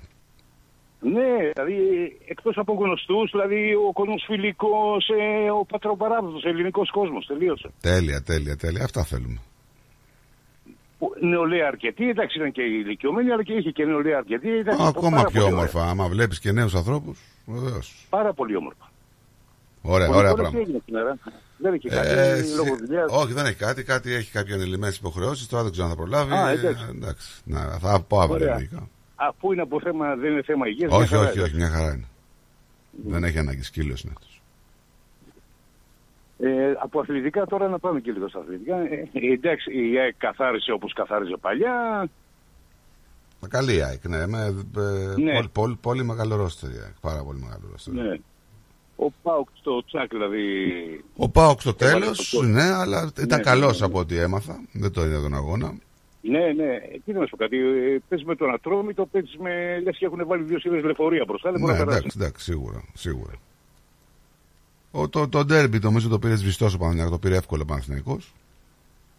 [1.04, 1.78] Ναι, δηλαδή
[2.26, 7.70] εκτός από γνωστούς, δηλαδή ο κόσμος φιλικός, ε, ο πατροπαράδοτος, ελληνικός κόσμος, τελείωσε.
[7.80, 8.84] Τέλεια, τέλεια, τέλεια.
[8.84, 9.38] Αυτά θέλουμε.
[10.98, 14.48] Που- Νεολαία αρκετή, εντάξει ήταν και ηλικιωμένη, αλλά και είχε και νεολαία αρκετή.
[14.58, 15.88] εντάξει, Ακόμα πάρα πιο πολύ όμορφα.
[15.88, 18.06] Άμα βλέπεις και νέους ανθρώπους, βεβαίως.
[18.10, 18.90] Πάρα πολύ όμορφα.
[19.82, 20.50] Ωραία, Πολλοί ωραία φορές πράγματα.
[20.50, 21.18] τι έγινε σήμερα.
[21.56, 23.10] Δεν έχει κάτι Ε, λόγω συ- δουλειάς.
[23.12, 23.82] όχι, δεν έχει κάτι.
[23.84, 25.46] Κάτι έχει κάποια ανελημμένε υποχρεώσεις.
[25.48, 26.32] Τώρα δεν ξέρω αν θα προλάβει.
[26.32, 26.84] Α, Ε, εντάξει.
[26.94, 27.40] εντάξει.
[27.44, 28.46] Να, θα πω αύριο.
[29.22, 29.26] Ωραία.
[29.26, 29.28] λογικά.
[29.28, 30.92] Αφού είναι από θέμα, δεν είναι θέμα υγείας.
[30.92, 32.06] Όχι, μια χαρά, όχι, όχι, μια χαρά είναι.
[33.06, 34.42] Δεν έχει ανάγκη σκύλος είναι αυτός.
[36.38, 38.76] Ε, από αθλητικά τώρα να πάμε και λίγο στα αθλητικά.
[38.76, 42.08] Ε, εντάξει, η ΑΕΚ καθάρισε όπως καθάριζε παλιά.
[43.40, 44.26] Μα καλή η ΑΕΚ, ναι.
[44.26, 44.44] Με,
[44.76, 45.32] ε, Ναι.
[45.32, 46.94] Πολύ, πολύ, πολύ μεγάλο ρόστερ η ΑΕΚ.
[47.00, 47.94] Πάρα πολύ μεγάλο ρόστερ.
[47.94, 48.18] Ναι.
[48.96, 50.44] Ο Πάουκ στο τσάκ δηλαδή.
[51.16, 52.50] Ο Πάοκ στο Έβαλε τέλος, το γκολ.
[52.50, 53.92] ναι, αλλά ήταν Ναι, καλός ναι, ναι.
[53.92, 54.60] από ό,τι έμαθα.
[54.72, 55.74] Δεν το είδα τον αγώνα.
[56.22, 56.78] Ναι, ναι.
[57.04, 57.56] Τι να σου πω κάτι.
[57.58, 59.80] Ε, παίζει με τον Ατρόμητο, παίζει με.
[59.80, 61.50] λες και έχουν βάλει δύο σειρέ λεωφορεία μπροστά.
[61.50, 62.02] Δεν μπορεί Ναι, να περάσει.
[62.04, 62.84] εντάξει, εντάξει, σίγουρα.
[62.94, 63.32] σίγουρα.
[64.90, 68.32] Ο, το, το ντέρμπι νομίζω το πήρες σβηστό ο Παναθηναϊκός, το πήρε εύκολα ο Παναθηναϊκός,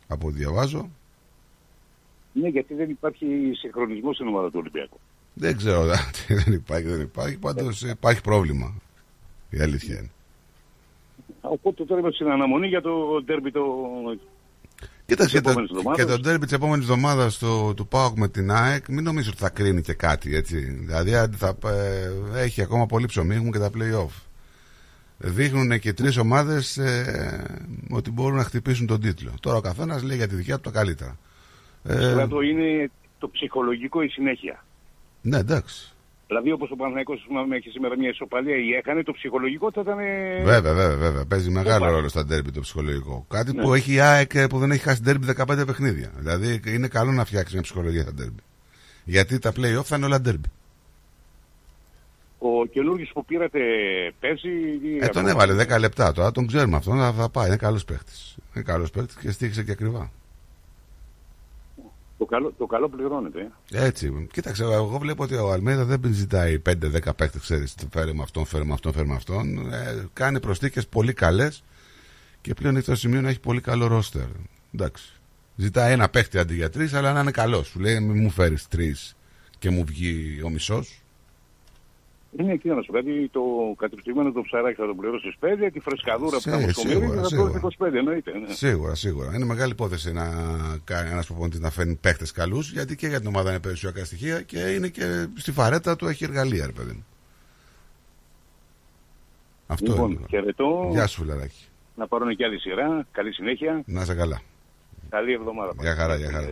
[0.08, 0.90] Από ό,τι διαβάζω.
[2.34, 5.00] Ναι, γιατί δεν υπάρχει συγχρονισμός στην ομάδα του Ολυμπιακού.
[5.34, 5.86] Δεν ξέρω
[6.28, 7.38] τι δεν υπάρχει, δεν υπάρχει.
[7.38, 8.74] Πάντως υπάρχει πρόβλημα.
[9.50, 10.10] Η αλήθεια είναι.
[11.42, 13.66] Οπότε τώρα είμαστε στην αναμονή για το ντέρμπι το.
[15.06, 16.06] Κοίταξε της και το, επόμενης εβδομάδας.
[16.06, 17.38] και το ντέρμπι της επόμενης εβδομάδας
[17.76, 20.60] του ΠΑΟΚ με την ΑΕΚ, μην νομίζω ότι θα κρίνει και κάτι έτσι.
[20.60, 24.22] Δηλαδή αν θα, ε, έχει ακόμα πολύ ψωμί, έχουμε και τα playoff.
[25.18, 26.80] Δείχνουν και τρεις ομάδες
[27.90, 29.32] ότι μπορούν να χτυπήσουν τον τίτλο.
[29.40, 31.18] Τώρα ο καθένας λέει για τη δικιά του τα καλύτερα.
[31.84, 34.66] Ε, Στράτο είναι το ψυχολογικό η συνέχεια.
[35.22, 35.93] ναι, εντάξει.
[36.28, 40.00] Δηλαδή όπως ο Παναθηναϊκός πούμε, έχει σήμερα μια ισοπαλία ή έκανε, το ψυχολογικό θα ήταν.
[40.00, 41.26] ε, Βέβαια, βέβαια, βέβαια.
[41.26, 41.94] Παίζει μεγάλο Οπα.
[41.94, 43.26] ρόλο στα ντέρμπι το ψυχολογικό.
[43.30, 43.62] Κάτι Ναι.
[43.62, 46.12] που έχει η ΑΕΚ ε, που δεν έχει χάσει ντέρμπι 15 παιχνίδια.
[46.18, 48.42] Δηλαδή είναι καλό να φτιάξει μια ψυχολογία στα ντέρμπι.
[49.04, 50.50] Γιατί τα playoff θα είναι όλα ντέρμπι.
[52.38, 53.60] Ο καινούργιος που πήρατε
[54.20, 54.50] παίζει.
[54.84, 57.48] ή Ε, τον ακόμα; έβαλε 10 λεπτά τώρα, τον ξέρουμε αυτόν, θα, θα πάει.
[57.48, 58.36] Είναι καλός παίχτης.
[58.56, 60.12] Είναι καλός παίχτης και στήχησε και ακριβά.
[62.24, 63.52] Το καλό, το καλό πληρώνεται.
[63.72, 63.86] ε.
[63.86, 64.28] Έτσι.
[64.34, 67.76] Κοίταξε, εγώ βλέπω ότι ο Αλμέιδα δεν ζητάει 5-10 παίχτε, ξέρεις.
[67.92, 69.72] Φέρε με αυτόν, φέρε με αυτόν, φέρε με αυτόν.
[69.74, 71.64] Ε, κάνει προσθήκες πολύ καλές
[72.42, 74.26] και πλέον έχει το σημείο να έχει πολύ καλό ρόστερ.
[74.74, 75.14] Εντάξει.
[75.56, 77.68] Ζητάει ένα παίχτη αντί για τρεις, αλλά να είναι καλός.
[77.68, 79.16] Σου λέει, μην μου φέρεις τρεις
[79.60, 81.03] και μου βγει ο μισός.
[82.40, 83.42] Είναι εκεί να σου πω κάτι, το
[83.78, 87.22] κατευθυμένο το ψαράκι θα το πληρώσει 5, τη φρεσκαδούρα που θα Σίγουρα, μου σκομίσει θα
[87.22, 87.50] το σίγουρα.
[87.52, 88.32] πληρώσει 25, εννοείται.
[88.38, 88.54] ναι.
[88.54, 89.36] Σίγουρα, σίγουρα.
[89.36, 90.26] Είναι μεγάλη υπόθεση να
[90.84, 94.42] κάνει ένας προπονητή να φέρνει παίχτε καλούς, γιατί και για την ομάδα είναι περιουσιακά στοιχεία
[94.42, 97.06] και είναι και στη φαρέτα του έχει εργαλεία, ρε παιδί μου.
[99.68, 100.26] Αυτό Λοιπόν, είναι.
[100.30, 100.88] χαιρετώ.
[100.92, 101.66] Γεια σου, φιλαράκι.
[101.96, 103.06] Να πάρουν και άλλη σειρά.
[103.12, 103.82] Καλή συνέχεια.
[103.86, 104.42] Να είσαι καλά.
[105.10, 105.74] Καλή εβδομάδα.
[105.82, 106.52] Γεια χαρά, γεια χαρά.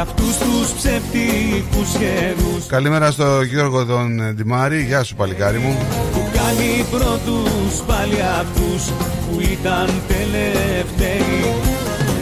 [0.00, 4.82] Για αυτούς τους ψεύτικους γέρους Καλημέρα στο Γιώργο τον ε, Ντιμάρη.
[4.82, 5.78] Γεια σου, παλικάρι μου.
[6.12, 8.84] που κάνει πρώτους πάλι αυτούς
[9.26, 11.54] που ήταν τελευταίοι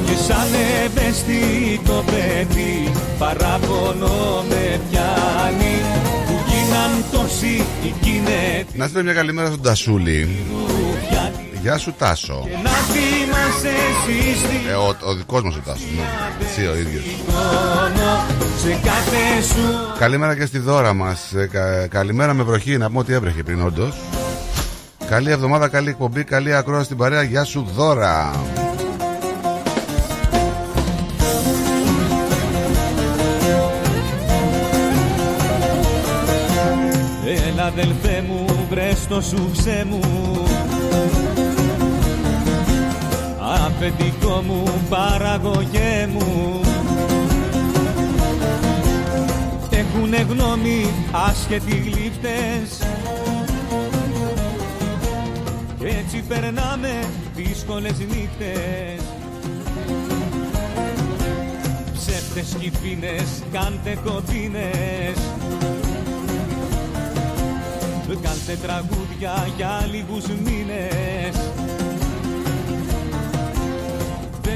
[0.07, 0.49] και σαν
[0.85, 5.75] ευαίσθητο παιδί παράπονο με πιάνει
[6.27, 10.29] που γίναν τόσοι οι κινέτοι Να στείλω μια καλημέρα στον Τασούλη.
[11.63, 12.45] Γεια σου, Τάσο.
[12.63, 15.85] να θυμάσαι εσείς τι Ε, ο, ο δικός μας ο Τάσος.
[15.97, 16.47] Ναι.
[16.47, 17.05] Εσύ ο ίδιος.
[17.29, 18.25] χρόνο
[18.63, 21.33] σε κάθε σου Καλημέρα και στη δώρα μας.
[21.33, 22.77] Ε, κα- καλημέρα με βροχή.
[22.79, 23.95] Να πούμε ότι έβρεχε πριν, όντως.
[25.09, 27.23] Καλή εβδομάδα, καλή εκπομπή, καλή ακρόαση στην παρέα.
[27.23, 28.31] Γεια σου, δώρα.
[37.49, 40.01] Έλα αδελφέ μου βρες το σουψέ μου
[43.69, 46.61] Αφεντικό μου παραγωγέ μου.
[49.71, 52.87] Έχουνε γνώμη άσχετοι γλύφτες
[55.79, 57.05] Κι έτσι περνάμε
[57.35, 59.05] δύσκολες νύχτες.
[61.93, 65.19] Ψεύτες κι φίνες κάντε κοντίνες.
[68.23, 71.58] Κάντε τραγούδια για λίγους μήνες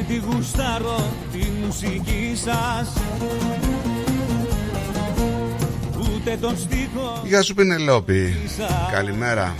[0.06, 2.92] Δεν τη γουστάρω τη μουσική σας
[5.98, 8.34] Ούτε τον στίχο Γεια σου, Πενελόπη.
[8.92, 9.54] Καλημέρα.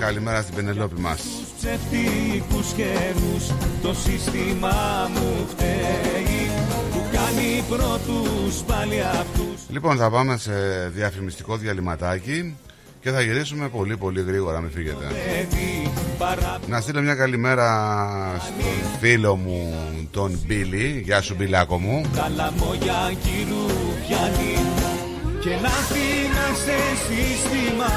[0.00, 1.22] Καλημέρα στην Πενελόπη μας.
[1.56, 3.46] ψευτικούς καιρούς
[3.82, 4.74] Το σύστημα
[5.14, 6.50] μου φταίει
[6.92, 10.52] Που κάνει πρώτους πάλι αυτούς Λοιπόν, θα πάμε σε
[10.94, 12.56] διαφημιστικό διαλυματάκι
[13.00, 15.04] και θα γυρίσουμε πολύ πολύ γρήγορα, μην φύγετε.
[16.18, 17.68] Παιδί παρά Να στείλω μια καλημέρα
[18.40, 19.74] στον φίλο μου
[20.10, 21.02] τον Μπίλι.
[21.04, 22.04] Γεια σου, Μπιλάκο μου.
[22.16, 23.66] τα λαμόγια κυρού
[24.06, 24.54] πιάνει
[25.40, 27.92] και να θυμάσαι σύστημα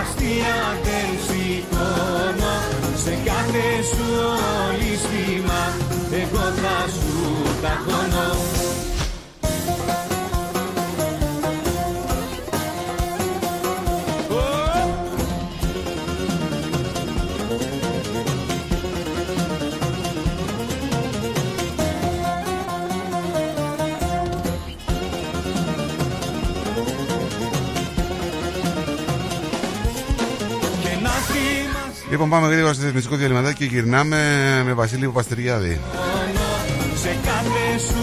[0.00, 2.56] αστεία δεν σηκώνω
[3.04, 4.08] σε κάθε σου
[4.68, 5.62] ολίσθημα
[6.12, 7.16] εγώ θα σου
[7.62, 8.28] ταχώνω
[32.20, 34.16] Λοιπόν, πάμε γρήγορα στο διαφημιστικό διαλυματάκι και γυρνάμε
[34.64, 35.80] με Βασίλη Παπαστεριάδη.
[37.02, 38.02] σε κάθε σου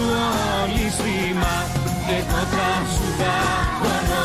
[0.62, 1.66] ολίσθημα
[2.08, 4.24] εγώ θα σου ταχώνω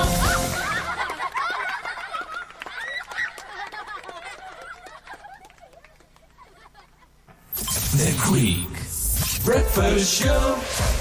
[7.97, 8.73] The Greek
[9.45, 11.00] Breakfast Show.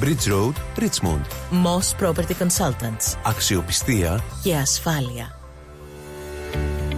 [0.00, 1.24] Bridge Road, Richmond.
[1.50, 3.16] Moss Property Consultants.
[3.22, 5.36] Αξιοπιστία Και ασφάλεια.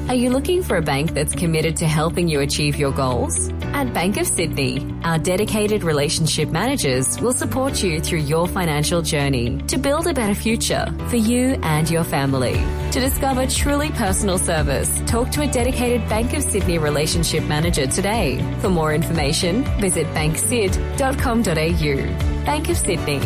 [0.06, 3.48] Are you looking for a bank that's committed to helping you achieve your goals?
[3.72, 9.62] At Bank of Sydney, our dedicated relationship managers will support you through your financial journey
[9.62, 12.62] to build a better future for you and your family.
[12.92, 18.44] To discover truly personal service, talk to a dedicated Bank of Sydney relationship manager today.
[18.60, 22.27] For more information, visit banksid.com.au.
[22.49, 23.19] Bank of Sydney,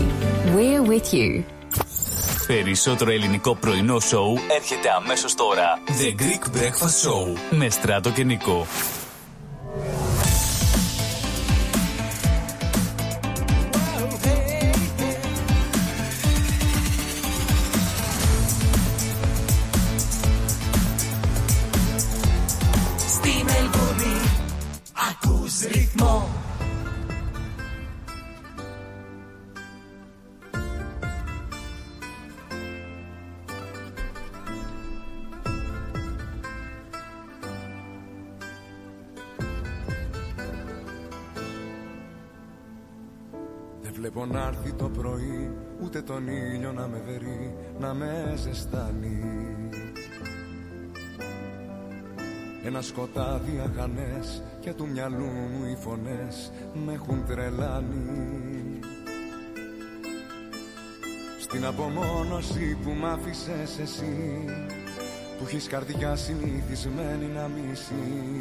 [0.55, 1.43] we're with you.
[2.47, 5.79] Περισσότερο ελληνικό πρωινό σοου έρχεται αμέσως τώρα.
[5.87, 8.65] The Greek Breakfast Show με Στράτο και Νικό.
[54.63, 56.51] Και του μυαλού μου οι φωνές
[56.85, 58.79] Με έχουν τρελάνει.
[61.39, 64.45] Στην απομόνωση που μ' άφησες εσύ
[65.37, 68.37] Που έχεις καρδιά συνηθισμένη να μισεί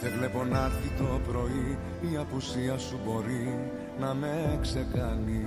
[0.00, 1.78] δεν βλέπω να έρθει το πρωί
[2.12, 5.44] Η απουσία σου μπορεί να με ξεκάνει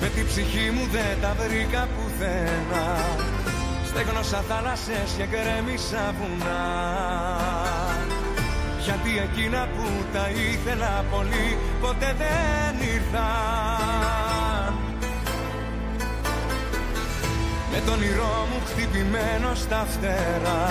[0.00, 3.33] Με την ψυχή μου δεν τα βρήκα πουθενά
[3.96, 6.64] Στέγνωσα θάλασσες και γκρέμισα βουνά.
[8.84, 14.74] Γιατί εκείνα που τα ήθελα πολύ Ποτέ δεν ήρθαν.
[17.72, 20.66] Με τον όνειρό μου χτυπημένο στα φτερά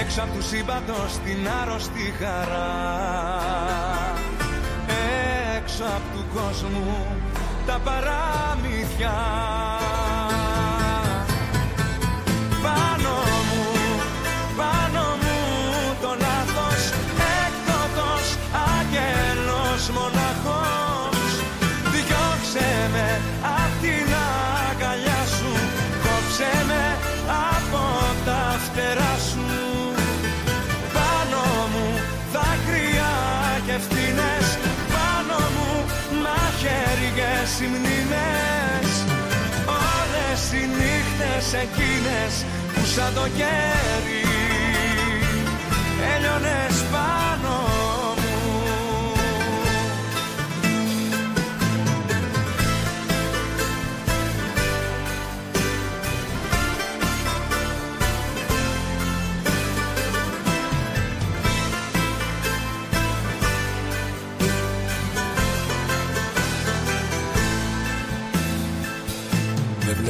[0.00, 2.72] Έξω απ' του σύμπαντος την άρρωστη χαρά.
[5.56, 7.06] Έξω απ' του κόσμου
[7.66, 9.14] τα παραμύθια
[41.46, 42.44] νύχτες εκείνες
[42.74, 44.24] που σαν το κέρι
[46.14, 47.85] Έλειωνες πάνω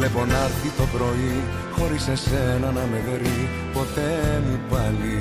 [0.00, 1.42] βλέπω να έρθει το πρωί
[1.76, 5.18] Χωρίς εσένα να με βρει ποτέ μου πάλι.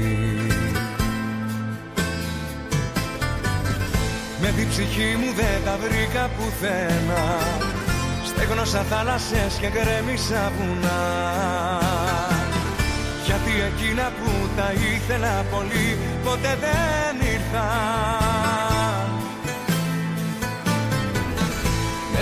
[4.42, 7.26] Με την ψυχή μου δεν τα βρήκα πουθενά.
[8.26, 11.02] Στέγνωσα θάλασσες και γκρέμισα βουνά.
[13.26, 18.39] Γιατί εκείνα που τα ήθελα πολύ ποτέ δεν ήρθαν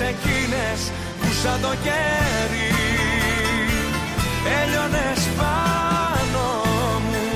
[0.00, 0.90] εκείνες
[1.20, 2.66] που σαν το κέρι
[4.62, 6.44] Έλειωνες πάνω
[7.08, 7.26] μου.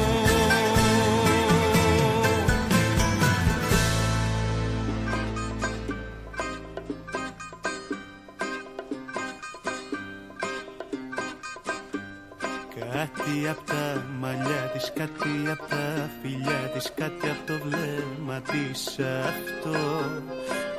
[12.75, 18.99] Κάτι απ' τα μαλλιά της, κάτι απ' τα φιλιά της Κάτι απ' το βλέμμα της.
[19.29, 19.79] Αυτό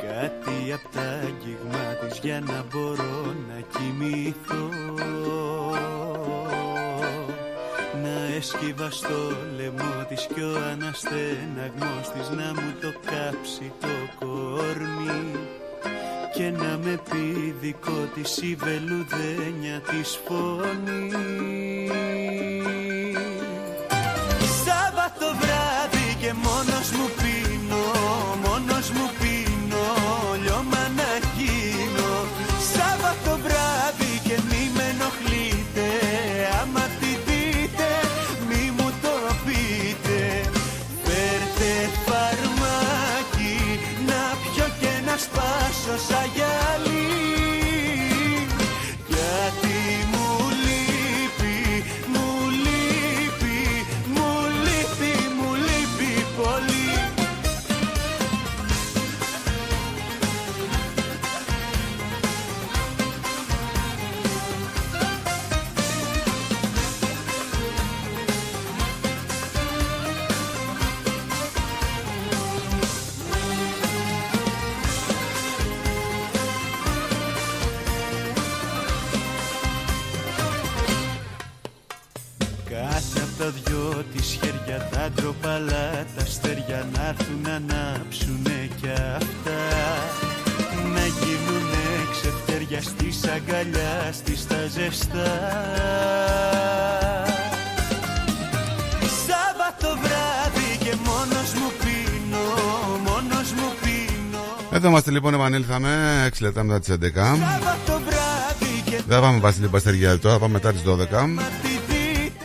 [0.01, 4.69] Κάτι απ' τα αγγίγμα της για να μπορώ να κοιμηθώ.
[8.03, 9.19] Να έσκυβα στο
[9.55, 13.87] λαιμό της κι ο αναστέναγμός της να μου το κάψει το
[14.19, 15.31] κορμί
[16.33, 21.91] και να με πει δικό της η βελουδένια της φωνής.
[24.65, 26.70] Σάββατο βράδυ και μόνος
[105.31, 106.97] λοιπόν, επανήλθαμε 6 λεπτά μετά τις 11.
[107.15, 111.39] Σάββατο βράδυ και Δεν πάμε Βασίλη Παστεργιάδη τώρα, πάμε μετά τις 12.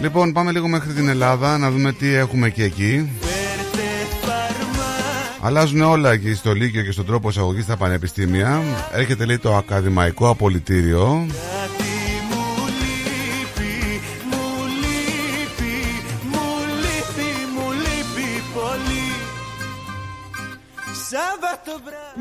[0.00, 3.10] Λοιπόν, πάμε λίγο μέχρι την Ελλάδα να δούμε τι έχουμε και εκεί.
[5.40, 8.62] Αλλάζουν όλα εκεί στο Λύκειο και στον τρόπο εισαγωγής στα πανεπιστήμια.
[8.92, 11.26] Έρχεται λέει το ακαδημαϊκό απολυτήριο.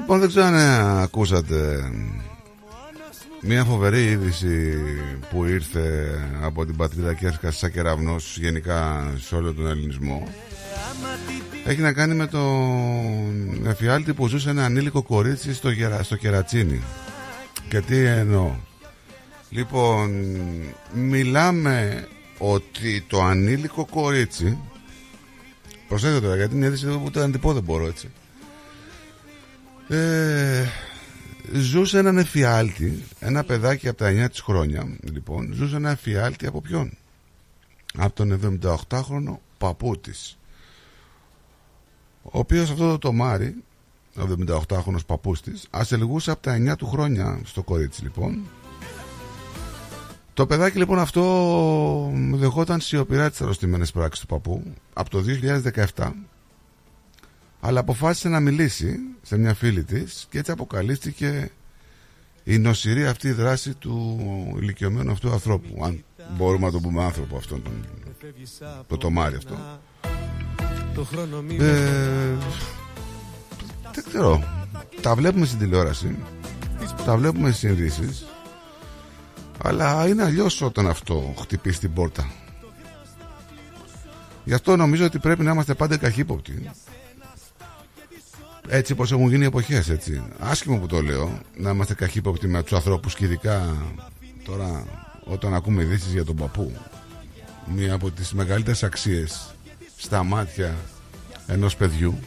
[0.05, 1.91] Λοιπόν, δεν ξέρω αν ε, ακούσατε
[3.41, 4.77] μια φοβερή είδηση
[5.29, 10.27] που ήρθε από την πατρίδα και έσκασε σαν κεραυνός γενικά σε όλο τον ελληνισμό.
[11.65, 16.81] Έχει να κάνει με τον εφιάλτη που ζούσε ένα ανήλικο κορίτσι στο, γερα, στο κερατσίνι.
[17.69, 18.51] Και τι εννοώ.
[19.49, 20.37] Λοιπόν,
[20.93, 22.07] μιλάμε
[22.37, 24.57] ότι το ανήλικο κορίτσι
[25.87, 28.09] Προσέξτε τώρα γιατί είναι είδηση που το αντιπώ δεν μπορώ έτσι
[29.87, 30.65] ε,
[31.53, 36.61] Ζούσε έναν εφιάλτη Ένα παιδάκι από τα 9 της χρόνια Λοιπόν ζούσε ένα εφιάλτη από
[36.61, 36.97] ποιον;
[37.97, 40.37] Από τον 78χρονο παππού της
[42.21, 43.63] Ο οποίος αυτό το τομάρι
[44.17, 48.43] Ο 78χρονος παππούς της Ασελγούσε από τα 9 του χρόνια Στο κορίτσι λοιπόν.
[50.33, 54.63] Το παιδάκι λοιπόν αυτό δεχόταν σιωπηρά τις αρρωστημένες πράξεις του παππού.
[54.93, 55.23] Από το
[55.95, 56.11] 2017
[57.65, 61.51] αλλά αποφάσισε να μιλήσει σε μια φίλη της και έτσι αποκαλύφθηκε
[62.43, 64.17] η νοσηρή αυτή δράση του
[64.61, 66.03] ηλικιωμένου αυτού ανθρώπου αν
[66.37, 67.85] μπορούμε να το πούμε άνθρωπο αυτόν τον,
[68.87, 69.79] το τομάρι αυτό
[71.59, 72.33] ε,
[73.93, 74.43] δεν ξέρω
[75.01, 76.15] τα βλέπουμε στην τηλεόραση
[77.05, 78.25] τα βλέπουμε στις ειδήσεις
[79.63, 82.31] αλλά είναι αλλιώς όταν αυτό χτυπήσει την πόρτα.
[84.43, 86.71] Γι' αυτό νομίζω ότι πρέπει να είμαστε πάντα καχύποπτοι.
[88.67, 90.23] Έτσι όπως έχουν γίνει οι εποχές έτσι.
[90.39, 93.75] Άσχημο που το λέω Να είμαστε καχύποπτοι με τους ανθρώπους Και ειδικά
[94.43, 94.85] τώρα
[95.23, 96.71] Όταν ακούμε ειδήσεις για τον παππού.
[97.75, 99.55] Μία από τις μεγαλύτερες αξίες
[99.95, 100.75] Στα μάτια
[101.47, 102.19] Ενός παιδιού.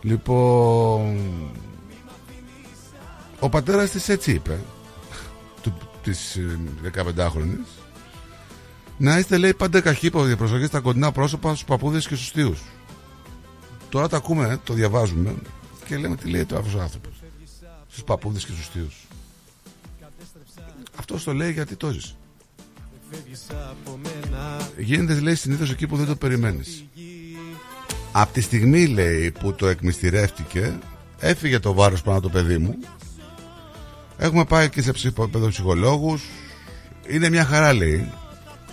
[0.00, 1.18] Λοιπόν
[3.40, 4.58] Ο πατέρας της έτσι είπε
[6.04, 6.38] της
[6.94, 7.84] 15χρονης
[8.98, 12.60] να είστε λέει πάντα καχύποπτοι προσοχή στα κοντινά πρόσωπα στους παππούδες και στους θείους
[13.94, 15.34] τώρα τα ακούμε, το διαβάζουμε
[15.86, 17.22] και λέμε τι λέει το αυτός ο άνθρωπος.
[17.88, 19.06] Στους παππούδες και στους θείους.
[20.98, 22.16] Αυτός το λέει γιατί το ζεις.
[24.78, 26.84] Γίνεται λέει συνήθως εκεί που δεν το περιμένεις.
[28.12, 30.78] Από τη στιγμή λέει που το εκμυστηρεύτηκε
[31.18, 32.78] έφυγε το βάρος πάνω το παιδί μου.
[34.18, 36.22] Έχουμε πάει και σε παιδοψυχολόγους
[37.08, 38.12] Είναι μια χαρά λέει.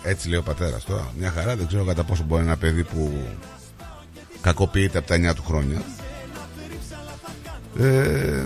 [0.03, 1.13] Έτσι λέει ο πατέρας τώρα.
[1.17, 1.55] Μια χαρά.
[1.55, 3.25] Δεν ξέρω κατά πόσο μπορεί ένα παιδί που
[4.41, 5.81] Κακοποιείται από τα 9 του χρόνια
[7.79, 8.45] ε,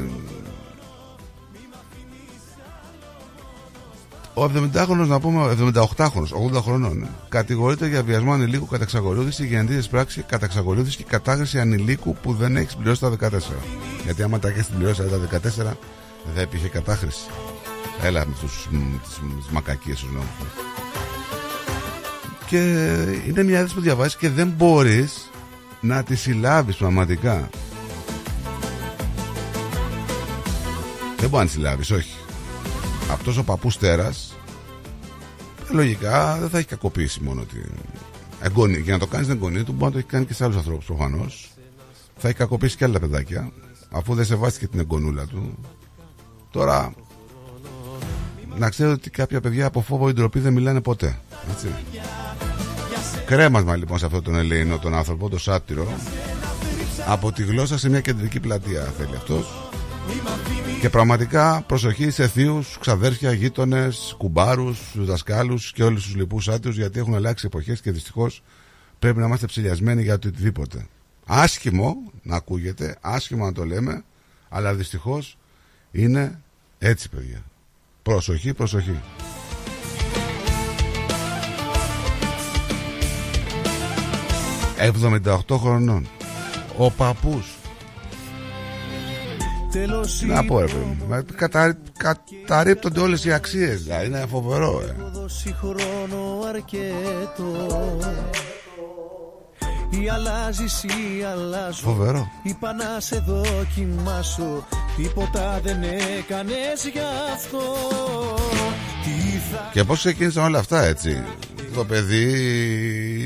[4.37, 9.45] Ο 70χρονο, να πούμε, ο 78χρονο, 80 χρονών, ε, κατηγορείται για βιασμό ανηλίκου κατά εξακολούθηση,
[9.45, 13.39] γενετήρε πράξη κατά εξακολούθηση και κατάχρηση ανηλίκου που δεν έχει συμπληρώσει τα 14.
[14.03, 15.73] Γιατί άμα τα έχεις συμπληρώσει τα 14,
[16.35, 17.25] δεν υπήρχε κατάχρηση.
[18.03, 20.27] Έλα με τους, μ, τις, τις μακακίες τους νόμους.
[22.45, 22.59] Και
[23.27, 25.29] είναι μια είδηση που διαβάζεις και δεν μπορείς
[25.85, 27.49] να τη συλλάβεις πραγματικά.
[31.17, 32.15] Δεν μπορεί να τη συλλάβεις, όχι.
[33.11, 34.35] Αυτός ο παππούς τέρας
[35.69, 37.71] λογικά δεν θα έχει κακοποίηση μόνο την
[38.41, 38.77] εγγονή.
[38.77, 40.57] Για να το κάνεις την εγγονή του μπορεί να το έχει κάνει και σε άλλους
[40.57, 41.51] ανθρώπους προφανώς.
[42.17, 43.51] Θα έχει κακοποίησει και άλλα παιδάκια
[43.91, 45.57] αφού δεν σεβάστηκε την εγγονούλα του.
[46.51, 46.93] Τώρα
[48.57, 51.19] να ξέρετε ότι κάποια παιδιά από φόβο ή ντροπή δεν μιλάνε ποτέ.
[51.51, 51.67] Έτσι.
[53.25, 55.87] Κρέμασμα λοιπόν σε αυτόν τον Ελεηνό τον άνθρωπο, τον σάτυρο
[57.07, 59.69] από τη γλώσσα σε μια κεντρική πλατεία θέλει αυτός
[60.81, 66.99] και πραγματικά προσοχή σε θείους, ξαδέρφια, γείτονες, κουμπάρους, δασκάλους και όλους τους λοιπούς άτυρους γιατί
[66.99, 68.43] έχουν αλλάξει εποχές και δυστυχώς
[68.99, 70.87] πρέπει να είμαστε ψηλιασμένοι για το οτιδήποτε.
[71.25, 74.03] Άσχημο να ακούγεται, άσχημο να το λέμε,
[74.49, 75.37] αλλά δυστυχώς
[75.91, 76.41] είναι
[76.79, 77.43] έτσι παιδιά.
[78.03, 78.99] Προσοχή, προσοχή.
[84.85, 86.07] «78 χρονών.
[86.77, 87.55] Ο παππούς.
[89.71, 91.77] Τέλος Τι να πω ρε παιδί μου μα κατα...
[91.97, 94.95] Καταρρύπτονται όλες οι αξίες δηλαδή, Είναι φοβερό ε.
[95.11, 97.99] δώσει χρόνο αρκετό
[99.89, 102.27] Ή αλλάζεις ή αλλάζω Φοβερό.
[102.43, 104.67] Είπα να σε δοκιμάσω
[104.97, 106.99] Τίποτα δεν έκανες γι'
[107.33, 107.61] αυτό
[109.03, 111.23] Τι θα Και πώς ξεκίνησαν όλα αυτά έτσι
[111.75, 112.23] Το παιδί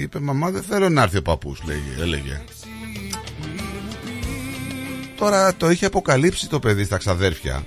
[0.02, 2.42] είπε Μαμά δεν θέλω να έρθει ο παππούς λέγε, έλεγε
[5.18, 7.64] Τώρα το είχε αποκαλύψει το παιδί στα ξαδέρφια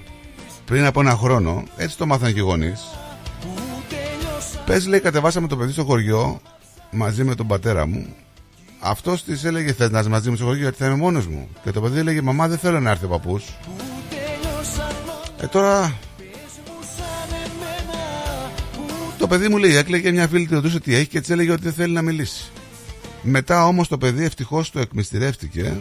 [0.64, 2.80] πριν από ένα χρόνο, έτσι το μάθαν και οι γονείς.
[4.66, 6.40] Πες, λέει, κατεβάσαμε το παιδί στο χωριό
[6.90, 8.06] μαζί με τον πατέρα μου.
[8.80, 11.48] Αυτός της έλεγε: Θες να είσαι μαζί μου στο χωριό, γιατί θα είμαι μόνος μου.
[11.64, 13.44] Και το παιδί έλεγε: Μαμά, δεν θέλω να έρθει ο παππούς.
[15.40, 15.98] Ε, τώρα.
[19.22, 21.62] Το παιδί μου λέει: Έκλαιγε μια φίλη, τη ρωτούσε τι έχει και της έλεγε ότι
[21.62, 22.50] δεν θέλει να μιλήσει.
[23.22, 25.76] Μετά όμως το παιδί ευτυχώς το εκμυστηρεύτηκε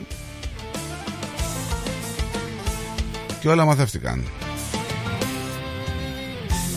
[3.39, 4.23] και όλα μαθεύτηκαν.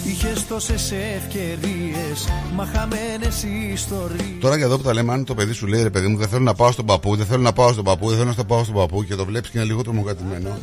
[0.06, 3.42] Είχες τόσες ευκαιρίες Μα χαμένες
[3.72, 6.16] ιστορίες Τώρα για εδώ που τα λέμε, αν το παιδί σου λέει ρε παιδί μου,
[6.16, 8.44] δεν θέλω να πάω στον παππού, δεν θέλω να πάω στον παππού, δεν θέλω να
[8.44, 10.58] πάω στον παππού και το βλέπεις και είναι λίγο τρομοκρατημένο.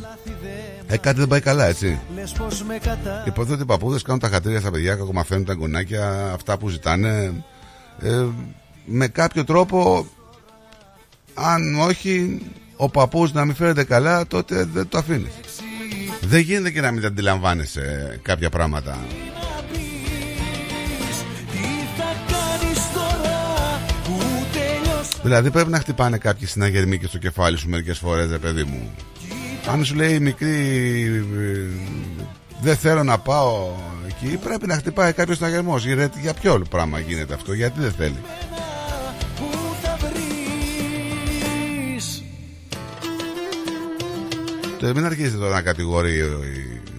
[0.92, 2.00] Ε, κάτι δεν πάει καλά, έτσι.
[2.14, 5.54] Λες πως με κατά Υποθέτω ότι οι παππούδες κάνουν τα χατήρια στα παιδιά, κακομαθαίνουν τα
[5.54, 7.32] γκονάκια, αυτά που ζητάνε.
[8.00, 8.26] Ε,
[8.84, 10.06] με κάποιο τρόπο,
[11.34, 12.40] αν όχι
[12.76, 15.30] ο παππούς να μην φέρεται καλά, τότε δεν το αφήνει.
[16.20, 18.98] Δεν γίνεται και να μην τα αντιλαμβάνεσαι κάποια πράγματα.
[25.22, 28.90] Δηλαδή πρέπει να χτυπάνε κάποιοι συναγερμοί και στο κεφάλι σου μερικές φορές ρε παιδί μου
[29.70, 30.48] Αν σου λέει η μικρή
[31.38, 31.66] ε,
[32.62, 33.68] Δεν θέλω να πάω
[34.08, 37.92] εκεί Πρέπει να χτυπάει κάποιος συναγερμός Γιατί για ποιο άλλο πράγμα γίνεται αυτό Γιατί δεν
[37.92, 38.18] θέλει.
[44.78, 46.22] Το μην αρχίσετε τώρα να κατηγορεί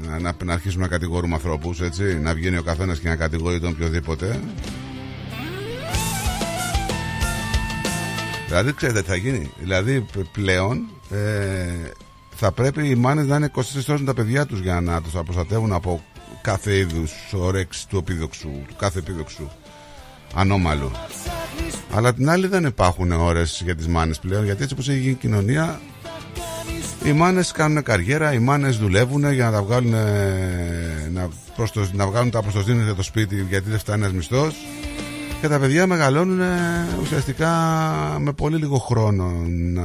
[0.01, 3.59] να, να, να αρχίσουμε να κατηγορούμε ανθρώπους έτσι Να βγαίνει ο καθένας και να κατηγορεί
[3.59, 4.39] τον οποιοδήποτε.
[8.47, 9.51] Δηλαδή ξέρετε τι θα γίνει.
[9.59, 11.17] Δηλαδή π- πλέον ε,
[12.35, 15.11] θα πρέπει οι μάνες να είναι 24 ώρες με τα παιδιά τους για να τους
[15.11, 16.03] προστατεύουν από
[16.41, 19.49] κάθε είδους όρεξη του επίδοξου, του κάθε επίδοξου
[20.35, 20.91] ανώμαλου.
[21.93, 25.11] Αλλά την άλλη δεν υπάρχουν ώρες για τις μάνες πλέον γιατί έτσι όπως έχει γίνει
[25.11, 25.79] η κοινωνία
[27.05, 32.07] οι μάνες κάνουν καριέρα, οι μάνες δουλεύουν για να τα βγάλουν ε, να, προστο, να
[32.07, 34.55] βγάλουν τα προστοζήνες για το σπίτι γιατί δεν φτάνει ένας μισθός
[35.41, 37.49] και τα παιδιά μεγαλώνουν ε, ουσιαστικά
[38.19, 39.83] με πολύ λίγο χρόνο να,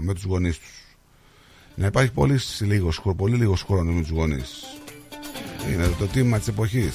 [0.00, 0.81] με τους γονείς τους.
[1.74, 4.64] Να υπάρχει πολύ λίγος, χρο- πολύ λίγος χρόνος με τους γονείς.
[5.72, 6.94] Είναι το τίμημα της εποχής.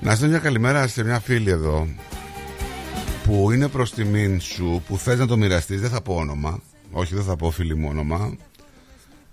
[0.00, 1.88] Να στείλω μια καλημέρα σε μια φίλη εδώ
[3.24, 6.60] που είναι προς τιμήν σου που θες να το μοιραστείς δεν θα πω όνομα
[6.94, 8.36] όχι δεν θα πω φίλη μου όνομα.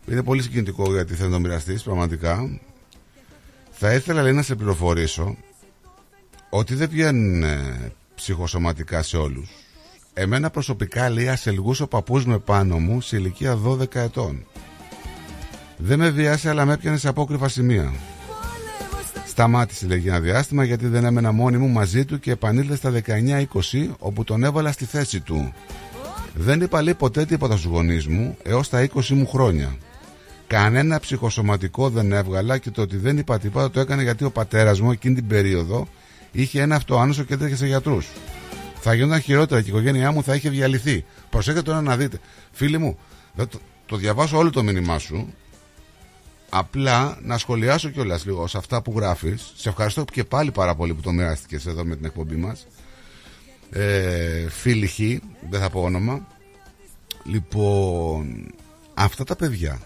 [0.07, 2.59] Είναι πολύ συγκινητικό γιατί θες να το μοιραστείς πραγματικά.
[3.71, 5.37] Θα ήθελα λέει να σε πληροφορήσω
[6.49, 9.49] ότι δεν βγαίνουν ε, ψυχοσωματικά σε όλους.
[10.13, 14.45] Εμένα προσωπικά λέει ασελγούσε ο παππούς μου επάνω μου σε ηλικία 12 ετών.
[15.77, 17.93] Δεν με βιάσε αλλά με έπιανε σε απόκρυφα σημεία.
[19.27, 23.45] Σταμάτησε λέγει ένα διάστημα γιατί δεν έμενα μόνη μου μαζί του και επανήλθε στα 19-20
[23.99, 25.53] όπου τον έβαλα στη θέση του.
[26.33, 29.77] Δεν είπα λέει ποτέ τίποτα στους γονείς μου έως τα 20 μου χρόνια.
[30.47, 34.79] Κανένα ψυχοσωματικό δεν έβγαλα και το ότι δεν είπα τίποτα το έκανε γιατί ο πατέρας
[34.79, 35.87] μου εκείνη την περίοδο
[36.31, 38.07] είχε ένα αυτοάνωσο και έτρεχε σε γιατρούς.
[38.79, 41.05] Θα γινόταν χειρότερα και η οικογένειά μου θα είχε διαλυθεί.
[41.29, 42.19] Προσέξτε τώρα να δείτε.
[42.51, 42.97] Φίλοι μου,
[43.33, 45.33] δεν το, το διαβάσω όλο το μήνυμά σου.
[46.49, 49.53] Απλά να σχολιάσω κιόλας λίγο σε αυτά που γράφεις.
[49.55, 52.67] Σε ευχαριστώ και πάλι πάρα πολύ που το μοιράστηκες εδώ με την εκπομπή μας.
[53.73, 54.97] Ε, φίλοι Χ,
[55.49, 56.27] δεν θα πω όνομα.
[57.23, 58.53] Λοιπόν,
[58.93, 59.79] αυτά τα παιδιά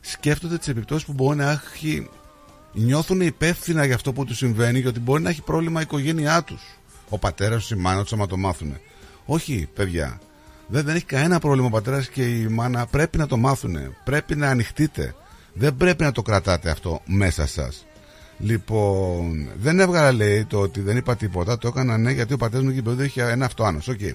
[0.00, 2.08] σκέφτονται τις επιπτώσεις που μπορεί να έχει.
[2.72, 6.62] Νιώθουν υπεύθυνα για αυτό που τους συμβαίνει, γιατί μπορεί να έχει πρόβλημα η οικογένειά τους.
[7.08, 8.76] Ο πατέρας του, η μάνα τους, άμα το μάθουν.
[9.24, 10.20] Όχι, παιδιά.
[10.66, 12.86] Δεν, δεν έχει κανένα πρόβλημα ο πατέρας και η μάνα.
[12.86, 13.76] Πρέπει να το μάθουν.
[14.04, 15.14] Πρέπει να ανοιχτείτε.
[15.52, 17.86] Δεν πρέπει να το κρατάτε αυτό μέσα σας.
[18.38, 21.58] Λοιπόν, δεν έβγαλα λέει το ότι δεν είπα τίποτα.
[21.58, 23.92] Το έκανα ναι γιατί ο πατέρας μου εκεί περίοδο είχε ένα αυτοάνωσο.
[23.92, 24.14] Okay.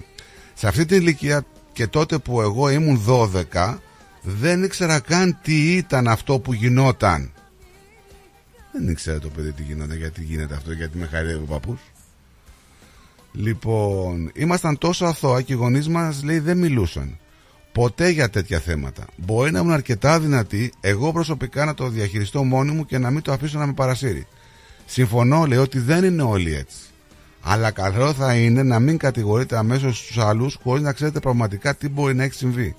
[0.54, 3.76] Σε αυτή την ηλικία και τότε που εγώ ήμουν 12,
[4.22, 7.32] δεν ήξερα καν τι ήταν αυτό που γινόταν.
[8.72, 11.80] Δεν ήξερα το παιδί τι γινόταν, γιατί γίνεται αυτό, γιατί με χαρεύει ο παππούς.
[13.32, 17.18] Λοιπόν, ήμασταν τόσο αθώα και οι γονείς μας λέει δεν μιλούσαν.
[17.78, 19.04] Ποτέ για τέτοια θέματα.
[19.16, 23.22] Μπορεί να ήμουν αρκετά δυνατή, εγώ προσωπικά να το διαχειριστώ μόνη μου και να μην
[23.22, 24.26] το αφήσω να με παρασύρει.
[24.86, 26.76] Συμφωνώ, λέει, ότι δεν είναι όλοι έτσι.
[27.40, 31.88] Αλλά καλό θα είναι να μην κατηγορείτε αμέσως στου άλλους χωρίς να ξέρετε πραγματικά τι
[31.88, 32.74] μπορεί να έχει συμβεί.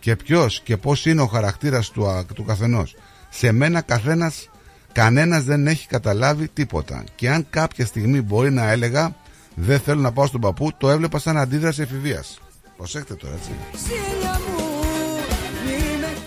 [0.00, 2.96] Και ποιος και πώς είναι ο χαρακτήρας του, α- του καθενός.
[3.30, 4.50] Σε μένα καθένας,
[4.92, 7.04] κανένας δεν έχει καταλάβει τίποτα.
[7.14, 9.16] Και αν κάποια στιγμή μπορεί να έλεγα
[9.54, 12.38] δεν θέλω να πάω στον παππού, το έβλεπα σαν αντίδραση εφηβείας.
[12.76, 13.50] Προσέξτε τώρα, έτσι.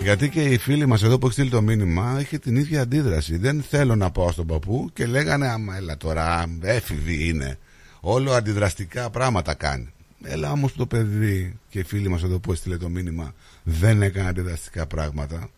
[0.02, 3.38] Γιατί και οι φίλοι μας εδώ που έχει στείλει το μήνυμα είχε την ίδια αντίδραση.
[3.38, 7.57] Δεν θέλω να πάω στον παππού και λέγανε Άμα έλα τώρα, έφηβη είναι.
[7.99, 9.94] Όλο αντιδραστικά πράγματα κάνει.
[10.24, 13.34] Έλα όμως το παιδί και οι φίλοι μας εδώ που έστειλε το μήνυμα
[13.64, 15.49] δεν έκανε αντιδραστικά πράγματα.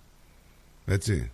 [0.85, 1.31] Έτσι.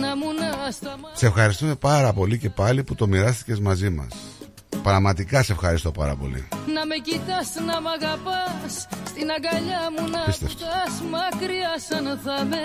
[0.00, 4.33] Να μου να σταματήσω Σε ευχαριστούμε πάρα πολύ και πάλι που το μοιράστηκες μαζί μας.
[4.82, 6.48] Πραγματικά σε ευχαριστώ πάρα πολύ.
[6.74, 10.56] Να με κοιτάς, να μ' αγαπάς Στην αγκαλιά μου να Πίστευτο.
[10.56, 12.64] φτάς Μακριά σαν θα με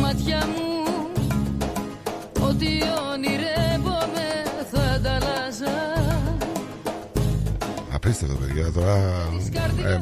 [0.00, 0.92] Μάτια μου
[2.48, 2.66] Ό,τι
[3.12, 4.26] ονειρεύομαι
[4.72, 5.76] Θα ανταλλάζα
[7.92, 8.94] Απίστευτο παιδιά τώρα
[9.84, 9.98] ε, ε,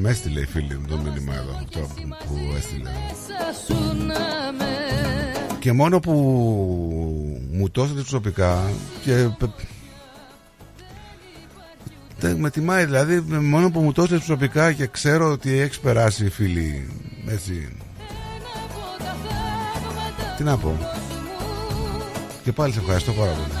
[0.00, 1.80] Με έστειλε η φίλη μου το μήνυμα εδώ αυτό
[2.26, 4.76] που έστειλε Μέσα σου να με
[5.58, 6.12] Και μόνο που
[7.62, 8.70] μου το έστειλε προσωπικά
[9.04, 9.50] Και πε-
[12.18, 16.28] δεν με τιμάει δηλαδή μόνο που μου το έστειλε προσωπικά Και ξέρω ότι έχει περάσει
[16.30, 16.90] φίλοι
[17.28, 17.76] Έτσι.
[20.36, 20.76] Τι να πω.
[22.44, 23.52] Και πάλι σε ευχαριστώ πάρα πολύ.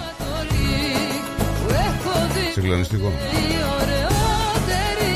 [1.66, 3.06] Που έχω δει Συγκλονιστικό.
[3.08, 5.14] Η ωραιότερη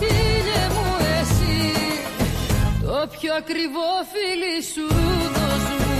[0.00, 1.72] Ήλιε μου εσύ
[2.82, 4.94] Το πιο ακριβό φίλι σου
[5.34, 5.91] δώσ'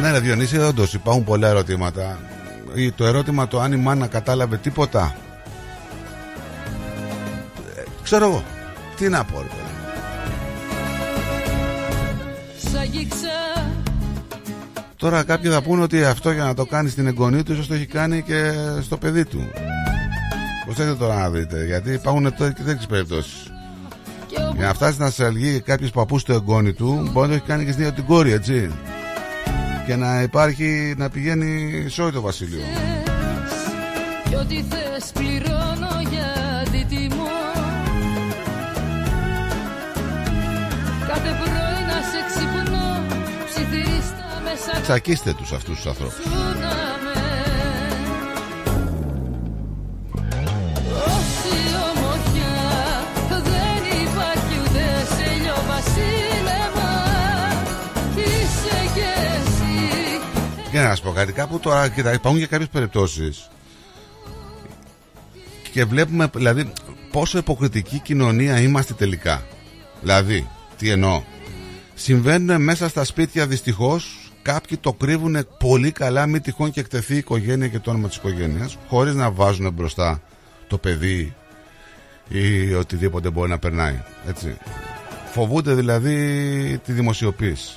[0.00, 2.18] Ναι, ρε Διονύση, όντως υπάρχουν πολλά ερωτήματα.
[2.74, 5.16] Ή Το ερώτημα το αν η μάνα κατάλαβε τίποτα.
[7.76, 8.42] Ε, ξέρω εγώ.
[8.96, 9.62] Τι να πω, ρε παιδί.
[12.58, 13.28] Σ' αγγίξα
[14.96, 17.74] Τώρα κάποιοι θα πούνε ότι αυτό για να το κάνει στην εγγονή του, ίσως το
[17.74, 19.50] έχει κάνει και στο παιδί του.
[20.64, 23.52] Προσέξτε τώρα να δείτε, γιατί υπάρχουν τώρα και τέτοιες περιπτώσεις.
[24.56, 27.42] Για να φτάσει να σε αλγεί κάποιος παππούς στο εγγόνι του, μπορεί να το έχει
[27.46, 28.70] κάνει και στην ίδια την κόρη, έτσι.
[29.88, 32.60] Και να υπάρχει, να πηγαίνει σε όλο το βασίλειο.
[34.28, 37.30] Κι ό,τι θες πληρώνω για αντιτιμό
[41.06, 43.06] Κάθε πρωί να σε ξυπνώ
[43.46, 46.16] Ψιθυρίστα μέσα Τσακίστε τους αυτούς τους ανθρώπους.
[60.88, 63.48] Να σα πω κάτι, κάπου τώρα κοίτα, υπάρχουν και κάποιες περιπτώσεις
[65.72, 66.72] και βλέπουμε δηλαδή
[67.10, 69.42] πόσο υποκριτική κοινωνία είμαστε τελικά.
[70.00, 70.48] Δηλαδή,
[70.78, 71.22] τι εννοώ.
[71.94, 77.18] Συμβαίνουν μέσα στα σπίτια δυστυχώς, κάποιοι το κρύβουν πολύ καλά, μη τυχόν και εκτεθεί η
[77.18, 80.22] οικογένεια και το όνομα της οικογένειας, χωρίς να βάζουν μπροστά
[80.66, 81.34] το παιδί
[82.28, 84.02] ή οτιδήποτε μπορεί να περνάει.
[84.28, 84.56] Έτσι.
[85.32, 87.76] Φοβούνται δηλαδή τη δημοσιοποίηση.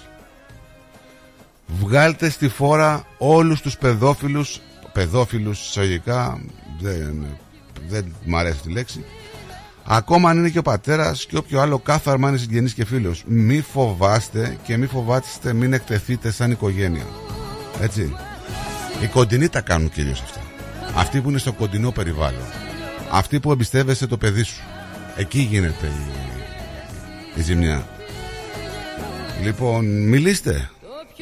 [1.79, 4.61] Βγάλτε στη φόρα όλους τους παιδόφιλους
[4.93, 6.41] Παιδόφιλους εισαγωγικά
[6.79, 7.25] δεν,
[7.87, 9.05] δεν μου αρέσει τη λέξη.
[9.83, 13.23] Ακόμα αν είναι και ο πατέρας και όποιο άλλο κάθαρμα είναι συγγενής και φίλος.
[13.27, 17.05] Μη φοβάστε και μη φοβάστε, μην εκτεθείτε σαν οικογένεια.
[17.81, 18.15] Έτσι.
[19.01, 20.39] Οι κοντινοί τα κάνουν κυρίως αυτά.
[20.95, 22.45] Αυτοί που είναι στο κοντινό περιβάλλον.
[23.11, 24.61] Αυτοί που εμπιστεύεσαι το παιδί σου.
[25.15, 27.87] Εκεί γίνεται η, η ζημιά.
[29.43, 30.69] Λοιπόν, μιλήστε.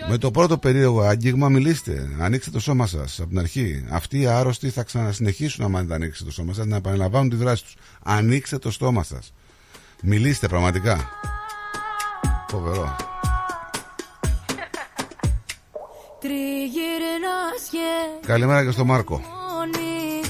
[0.07, 2.09] Με το πρώτο περίεργο άγγιγμα μιλήστε.
[2.19, 3.85] Ανοίξτε το σώμα σας από την αρχή.
[3.89, 7.63] Αυτοί οι άρρωστοι θα ξανασυνεχίσουν άμα δεν ανοίξετε το σώμα σας να επαναλαμβάνουν τη δράση
[7.63, 7.75] τους.
[8.03, 9.33] Ανοίξτε το στόμα σας.
[10.01, 11.09] Μιλήστε πραγματικά.
[12.47, 12.95] Φοβερό.
[16.19, 19.17] Τριγυρνάς και Καλημέρα και στο Μάρκο.
[19.17, 20.21] μόνοι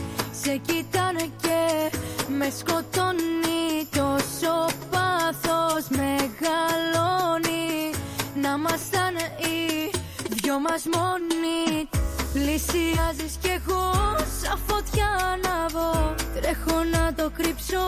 [0.42, 1.92] Σε κοιτάνε και
[2.38, 6.99] με σκοτώνει Τόσο πάθος μεγαλώνει
[10.50, 11.90] δυο μας μόνοι.
[12.34, 13.86] Πλησιάζεις κι εγώ
[14.40, 17.84] σαν φωτιά ανάβω Τρέχω να το κρύψω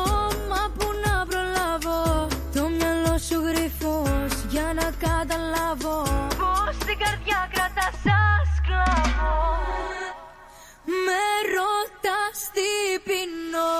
[0.50, 2.28] μα που να προλάβω.
[2.56, 5.98] Το μυαλό σου γρυφός για να καταλάβω.
[6.40, 9.34] Πως την καρδιά κρατάς σαν σκλάβο
[11.06, 11.24] Με
[11.56, 12.70] ρωτάς τι
[13.08, 13.72] πεινώ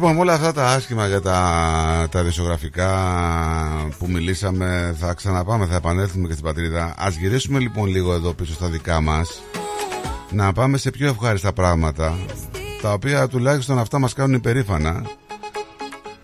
[0.00, 2.90] Λοιπόν, με όλα αυτά τα άσχημα για τα, τα δισογραφικά
[3.98, 6.94] που μιλήσαμε, θα ξαναπάμε, θα επανέλθουμε και στην πατρίδα.
[6.98, 9.42] Ας γυρίσουμε λοιπόν λίγο εδώ πίσω στα δικά μας,
[10.30, 12.18] να πάμε σε πιο ευχάριστα πράγματα,
[12.82, 15.02] τα οποία τουλάχιστον αυτά μας κάνουν υπερήφανα.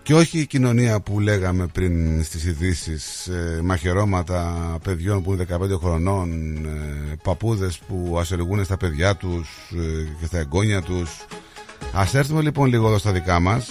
[0.03, 5.77] Και όχι η κοινωνία που λέγαμε πριν στις ειδήσεις, ε, μαχαιρώματα παιδιών που είναι 15
[5.79, 11.25] χρονών, ε, παππούδες που ασελγούν στα παιδιά τους ε, και στα εγγόνια τους.
[11.93, 13.69] Ας έρθουμε λοιπόν λίγο εδώ στα δικά μας,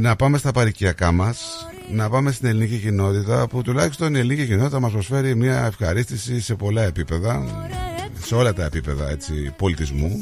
[0.00, 4.80] να πάμε στα παρικιακά μας, να πάμε στην ελληνική κοινότητα που τουλάχιστον η ελληνική κοινότητα
[4.80, 7.44] μας προσφέρει μια ευχαρίστηση σε πολλά επίπεδα,
[8.24, 10.20] σε όλα τα επίπεδα έτσι, πολιτισμού.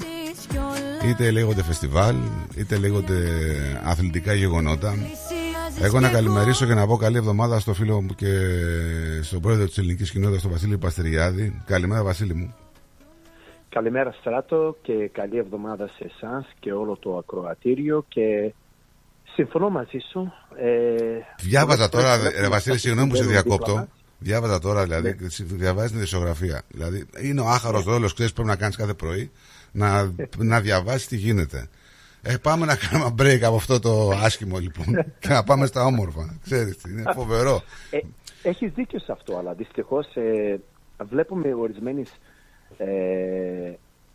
[1.07, 2.17] Είτε λέγονται φεστιβάλ,
[2.57, 3.19] είτε λέγονται
[3.85, 4.95] αθλητικά γεγονότα.
[5.81, 8.27] Εγώ να καλημερίσω και να πω καλή εβδομάδα στο φίλο μου και
[9.23, 11.63] στον πρόεδρο της ελληνικής κοινότητας, τον Βασίλη Παστεριάδη.
[11.67, 12.55] Καλημέρα Βασίλη μου.
[13.77, 18.53] Καλημέρα Στράτο και καλή εβδομάδα σε εσάς και όλο το ακροατήριο και
[19.35, 20.33] συμφωνώ μαζί σου.
[20.57, 23.75] Ε, Διάβαζα τώρα, πρέπει ρε να Βασίλη, είμαστε συγγνώμη που σε δίπλα διακόπτω.
[23.75, 23.87] μας.
[24.19, 25.29] Διάβαζα τώρα, δηλαδή, Ναι.
[25.29, 26.63] και διαβάζεις την ισογραφία.
[26.69, 29.31] Δηλαδή, είναι ο άχαρος ρόλος, ξέρεις, πρέπει να κάνεις κάθε πρωί,
[29.73, 31.69] να, να διαβάσεις τι γίνεται.
[32.23, 34.87] Ε, πάμε να κάνουμε break από αυτό το άσχημο λοιπόν
[35.19, 36.39] και να πάμε στα όμορφα.
[36.45, 37.63] Ξέρεις, τι, είναι φοβερό.
[37.91, 37.99] Ε,
[38.43, 40.61] έχεις δίκιο σε αυτό, αλλά δυστυχώς ε,
[41.09, 42.09] βλέπουμε ορισμένες
[42.79, 43.73] ε,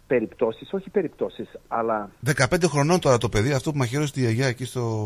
[0.08, 4.66] περιπτώσεις, όχι περιπτώσεις, αλλά 15 χρονών τώρα το παιδί αυτό που μαχαιρώσει τη γιαγιά εκεί
[4.66, 5.06] στο,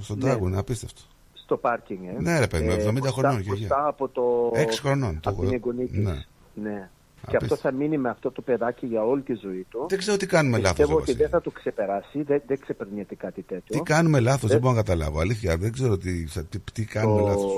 [0.00, 0.32] στο Ναι.
[0.34, 1.00] Dragon, είναι απίστευτο.
[1.32, 1.98] στο πάρκινγκ.
[2.04, 2.20] Ε.
[2.20, 3.66] Ναι, ρε παιδί μου, 70 μπροστά- χρονών, γιαγιά.
[3.66, 4.50] Μπροστά από το...
[4.54, 5.98] Έξι χρονών, το Από έχω- την εγγονή της.
[6.04, 6.24] ναι.
[6.54, 6.88] Ναι.
[7.28, 9.86] Και αυτό θα μείνει με αυτό το παιδάκι για όλη τη ζωή του.
[9.88, 11.22] Δεν ξέρω τι κάνουμε λάθος, Πιστεύω ρε ότι Βασίλη.
[11.22, 13.76] δεν θα το ξεπεράσει, δεν, δεν ξεπερνιέται κάτι τέτοιο.
[13.76, 15.20] Τι κάνουμε λάθος, Δεν- δεν μπορώ να καταλάβω.
[15.20, 17.52] Αλήθεια, δεν ξέρω τι, τι, τι κάνουμε το λάθος.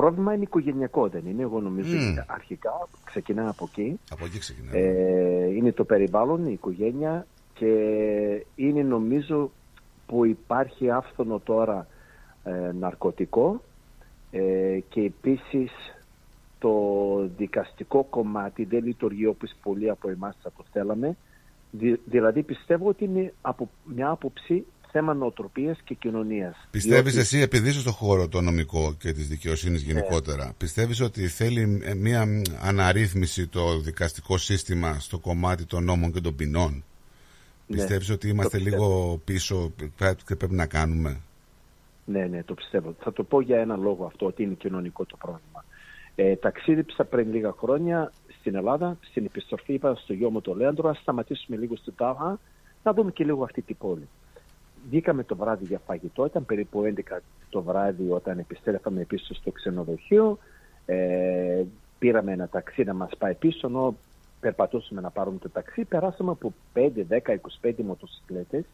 [0.00, 1.42] Πρόβλημα είναι οικογενειακό, δεν είναι.
[1.42, 2.10] Εγώ νομίζω Μμ.
[2.10, 2.70] ότι αρχικά
[3.04, 3.98] ξεκινά από εκεί.
[4.10, 4.82] Από εκεί ξεκινάει.
[4.82, 7.66] Ε, είναι το περιβάλλον, η οικογένεια και
[8.54, 9.50] είναι νομίζω
[10.06, 11.86] που υπάρχει άφθονο τώρα
[12.44, 13.62] ε, ναρκωτικό
[14.30, 15.70] ε, και επίσης
[16.58, 16.72] το
[17.36, 21.16] δικαστικό κομμάτι δεν λειτουργεί όπως πολλοί από εμάς θα το θέλαμε.
[21.70, 26.56] Δη- δηλαδή πιστεύω ότι είναι από μια άποψη θέμα νοοτροπίας και κοινωνίας.
[26.70, 31.26] Πιστεύεις Διότι- εσύ, επειδή είσαι στο χώρο το νομικό και της δικαιοσύνης γενικότερα, πιστεύεις ότι
[31.28, 36.72] θέλει ε, μια μ, αναρρύθμιση το δικαστικό σύστημα στο κομμάτι των νόμων και των ποινών;
[37.66, 38.76] Ναι, Πιστεύεις ότι το είμαστε πιστεύω.
[38.86, 39.72] λίγο πίσω
[40.26, 41.20] και πρέπει να κάνουμε;
[42.04, 42.94] Ναι, ναι, το πιστεύω.
[43.00, 45.64] Θα το πω για ένα λόγο αυτό, ότι είναι κοινωνικό το πρόβλημα.
[46.14, 50.88] Ε, ταξίδεψα πριν λίγα χρόνια στην Ελλάδα, στην επιστροφή είπα στο γιο μου το Λέαντρο,
[50.88, 52.38] ας σταματήσουμε λίγο στην Τάγα,
[52.82, 54.08] να δούμε και λίγο αυτή την πόλη.
[54.88, 57.18] Βγήκαμε το βράδυ για φαγητό, ήταν περίπου 11
[57.50, 60.38] το βράδυ όταν επιστρέφαμε πίσω στο ξενοδοχείο.
[60.86, 61.62] Ε,
[61.98, 63.96] πήραμε ένα ταξί να μας πάει πίσω, ενώ
[64.40, 67.18] περπατούσαμε να πάρουμε το ταξί, περάσαμε από 5, 10,
[67.62, 68.64] 25 μοτοσυκλέτες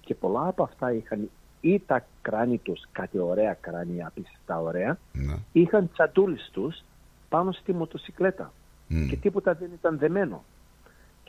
[0.00, 1.30] και πολλά από αυτά είχαν
[1.60, 5.34] ή τα κράνη τους, κάτι ωραία κράνη, απίστευτα ωραία, Ναι.
[5.52, 6.82] είχαν τσαντούλες τους
[7.28, 8.52] πάνω στη μοτοσυκλέτα
[8.88, 9.06] Μμ.
[9.08, 10.44] και τίποτα δεν ήταν δεμένο.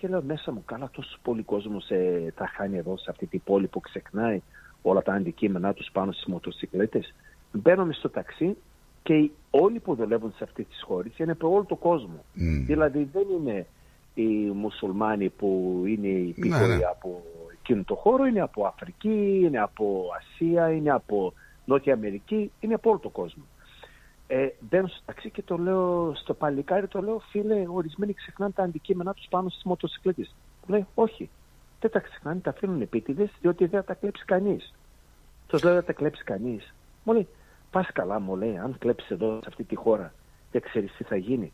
[0.04, 3.42] Και λέω μέσα μου, καλά τόσος πολύ κόσμος ε, θα χάνει εδώ σε αυτή την
[3.44, 4.42] πόλη που ξεχνάει
[4.82, 7.14] όλα τα αντικείμενά τους πάνω στις μοτοσυκλέτες.
[7.52, 8.58] Μπαίνουμε στο ταξί
[9.04, 12.24] και όλοι που δουλεύουν σε αυτές τις χώρες είναι από όλο τον κόσμο.
[12.34, 12.66] Μμ.
[12.66, 13.66] Δηλαδή δεν είναι
[14.14, 16.84] οι μουσουλμάνοι που είναι οι Ναι, υπηκόοι ναι.
[16.92, 17.24] από
[17.60, 21.34] εκείνο το χώρο είναι από Αφρική, είναι από Ασία, είναι από
[21.66, 23.44] Νότια Αμερική, είναι από όλο τον κόσμο.
[24.36, 28.64] Ε, μπαίνω στο ταξί και το λέω στο παλικάρι, το λέω φίλε, ορισμένοι ξεχνάνε τα
[28.64, 30.36] αντικείμενά τους πάνω στις μοτοσυκλέτες.
[30.66, 31.30] Μου λέει όχι,
[31.80, 34.74] δεν τα ξεχνάνε, τα αφήνουν επίτηδες διότι δεν θα τα κλέψει κανείς.
[35.48, 36.74] Τους λέω δεν τα κλέψει κανείς.
[37.04, 37.28] Μου λέει,
[37.72, 40.14] πας καλά μου λέει, αν κλέψεις εδώ σε αυτή τη χώρα,
[40.52, 41.52] δεν ξέρεις τι θα γίνει.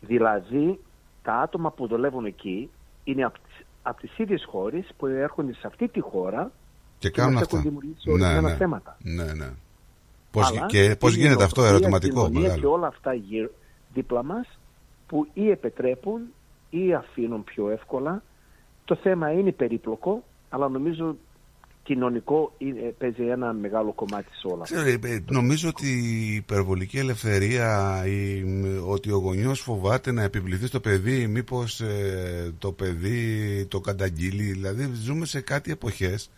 [0.00, 0.80] Δηλαδή,
[1.22, 2.70] τα άτομα που δουλεύουν εκεί
[3.04, 6.50] είναι από τις, απ' τις ίδιες χώρες που έρχονται σε αυτή τη χώρα
[6.98, 7.56] Και κάνουν μας αυτά.
[7.56, 8.56] έχουν δημιουργήσει ορισμένα ναι.
[8.56, 8.96] θέματα.
[9.00, 9.50] Ναι, ναι.
[10.32, 12.72] Πώς, Αλλά και πώς είναι η γίνεται αυτό, νοοτροπία, ερωτηματικό, η κοινωνία Και μεγάλο.
[12.74, 13.50] όλα αυτά γύρω,
[13.94, 14.58] δίπλα μας
[15.06, 16.20] που ή επιτρέπουν
[16.70, 18.22] ή αφήνουν πιο εύκολα.
[18.84, 21.16] Το θέμα είναι περίπλοκο, αλλά νομίζω
[21.82, 24.62] κοινωνικό είναι- παίζει ένα μεγάλο κομμάτι σε όλα.
[24.62, 24.74] αυτά.
[24.76, 30.66] Ξέρετε, ε, νομίζω ότι η υπερβολική ελευθερία, η, μ, ότι ο γονιός φοβάται να επιβληθεί
[30.66, 34.42] στο παιδί, μήπως ε, το παιδί το καταγγείλει.
[34.42, 36.30] Δηλαδή ζούμε σε κάτι εποχές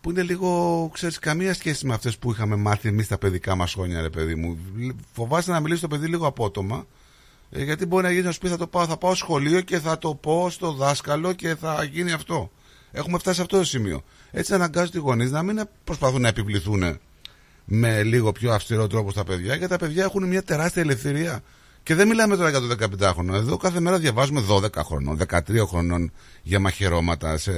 [0.00, 3.72] που είναι λίγο, ξέρεις, καμία σχέση με αυτές που είχαμε μάθει εμείς τα παιδικά μας
[3.72, 4.58] χρόνια, ρε παιδί μου.
[5.12, 6.86] Φοβάσαι να μιλήσει το παιδί λίγο απότομα,
[7.50, 9.78] ε, γιατί μπορεί να γίνει να σου πει θα το πάω, θα πάω σχολείο και
[9.78, 12.50] θα το πω στο δάσκαλο και θα γίνει αυτό.
[12.92, 14.02] Έχουμε φτάσει σε αυτό το σημείο.
[14.30, 16.98] Έτσι αναγκάζονται οι γονείς να μην προσπαθούν να επιβληθούν
[17.64, 21.42] με λίγο πιο αυστηρό τρόπο στα παιδιά, γιατί τα παιδιά έχουν μια τεράστια ελευθερία.
[21.86, 22.66] Και δεν μιλάμε τώρα για το
[23.00, 23.32] 15χρονο.
[23.34, 27.52] Εδώ κάθε μέρα διαβάζουμε 12 χρονών, 13 χρονών για μαχαιρώματα, σε,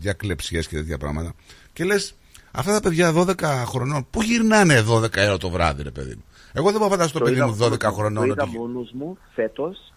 [0.00, 1.32] για κλεψιές και τέτοια πράγματα.
[1.72, 2.14] Και λες,
[2.52, 3.34] αυτά τα παιδιά 12
[3.66, 7.18] χρονών, πού γυρνάνε 12 ώρα το βράδυ, ρε παιδί μου; Εγώ δεν μπορώ να φανταστώ
[7.18, 8.26] το παιδί είδα μου μόνος 12 μου, χρονών.
[8.26, 9.92] Το είδα ότι- μόνος μου φέτος.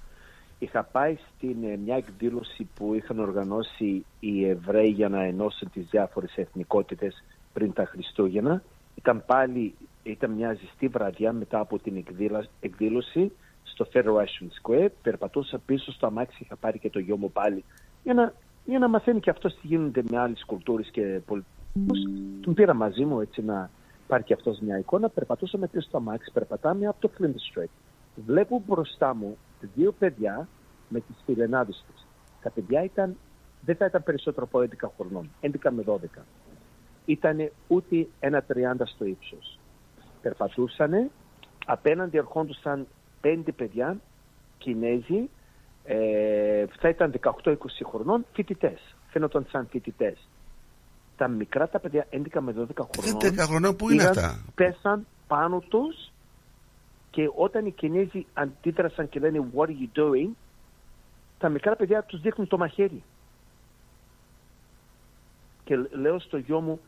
[0.59, 5.85] Είχα πάει στην ε, μια εκδήλωση που είχαν οργανώσει οι Εβραίοι για να ενώσουν τις
[5.91, 7.23] διάφορες εθνικότητες
[7.53, 8.63] πριν τα Χριστούγεννα.
[8.95, 9.73] Ήταν πάλι,
[10.05, 13.31] ήταν μια ζεστή βραδιά μετά από την εκδήλα- εκδήλωση
[13.63, 14.89] στο Federation Square.
[15.01, 17.63] Περπατούσα πίσω στο αμάξι, είχα πάρει και το γιο μου πάλι
[18.03, 18.33] για να,
[18.65, 21.99] για να μαθαίνει και αυτός τι γίνονται με άλλες κουλτούρες και πολιτισμούς.
[22.41, 23.69] Τον πήρα μαζί μου έτσι να
[24.07, 25.09] πάρει και αυτός μια εικόνα.
[25.09, 27.69] Περπατούσαμε πίσω στο αμάξι, περπατάμε από το Flint Street.
[28.25, 29.37] Βλέπω μπροστά μου
[29.75, 30.47] δύο παιδιά
[30.89, 32.01] με τις φιλενάδες τους.
[32.41, 33.15] Τα παιδιά ήταν,
[33.61, 36.25] δεν θα ήταν περισσότερο από 11 χρονών, 11 με 12.
[37.05, 39.59] Ήτανε ούτε ένα 30 στο ύψος.
[40.25, 41.11] Περπατούσανε,
[41.65, 42.87] απέναντι ερχόντουσαν
[43.21, 43.97] πέντε παιδιά,
[44.57, 45.29] Κινέζοι,
[45.83, 48.95] ε, θα ήταν 18-20 χρονών, φοιτητές.
[49.11, 50.27] Φαίνονταν σαν φοιτητές.
[51.17, 55.07] Τα μικρά τα παιδιά, 11 με 12 χρονών, 11 χρονών, πού είναι πήγαν, αυτά; πέσαν
[55.27, 56.11] πάνω τους
[57.11, 60.29] και όταν οι Κινέζοι αντίδρασαν και λένε What are you doing,
[61.37, 63.03] τα μικρά παιδιά τους δείχνουν το μαχαίρι.
[65.63, 66.79] Και λ- λέω στο γιο μου,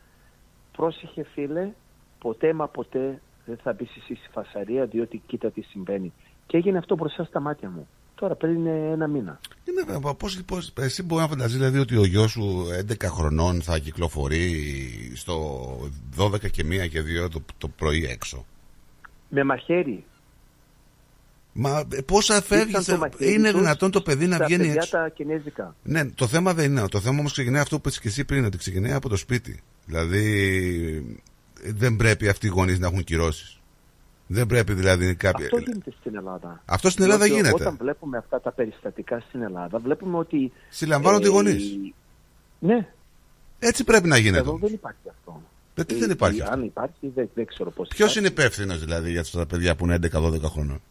[0.72, 1.72] πρόσεχε φίλε,
[2.20, 6.14] ποτέ μα ποτέ δεν θα μπεις εσύ στη φασαρία διότι κοίτα τι συμβαίνει.
[6.48, 7.88] Και έγινε αυτό μπροστά στα μάτια μου.
[8.16, 9.40] Τώρα πριν ένα μήνα.
[9.66, 13.62] Είναι, μα πώς, πώς, εσύ μπορεί να φανταστείς δηλαδή ότι ο γιος σου 11 χρονών
[13.62, 14.72] θα κυκλοφορεί
[15.16, 15.60] στο
[16.18, 18.46] 12 και 1 και 2 το, το πρωί έξω;
[19.30, 20.04] Με μαχαίρι.
[21.54, 24.64] Μα ε, πώς Ήρθαν φεύγεις, το μαχαίρι είναι τους δυνατόν το παιδί να στα βγαίνει
[24.64, 25.76] παιδιά έξω; τα κινέζικα.
[25.84, 26.88] Ναι, το θέμα δεν είναι.
[26.88, 29.62] Το θέμα όμως ξεκινάει αυτό που είπες και εσύ πριν, ότι ξεκινάει από το σπίτι.
[29.86, 30.24] Δηλαδή
[31.10, 31.22] ε,
[31.64, 33.60] δεν πρέπει αυτοί οι γονείς να έχουν κυρώσεις.
[34.28, 35.46] Δεν πρέπει δηλαδή κάποιοι...
[35.46, 36.62] Αυτό γίνεται στην Ελλάδα.
[36.66, 37.64] Αυτό στην Ελλάδα Διότι γίνεται.
[37.64, 40.52] Όταν βλέπουμε αυτά τα περιστατικά στην Ελλάδα, βλέπουμε ότι.
[40.70, 41.64] Συλλαμβάνονται οι γονείς.
[42.60, 42.88] Ναι.
[43.60, 44.40] Έτσι πρέπει να γίνεται.
[44.40, 45.42] Εδώ δεν υπάρχει αυτό.
[45.76, 47.88] Γιατί Ε, δεν υπάρχει ε, αυτό; Αν υπάρχει, δεν, δεν ξέρω πώς.
[47.88, 50.82] Ποιος είναι υπεύθυνος δηλαδή για αυτά τα παιδιά που είναι 11-12 χρονών;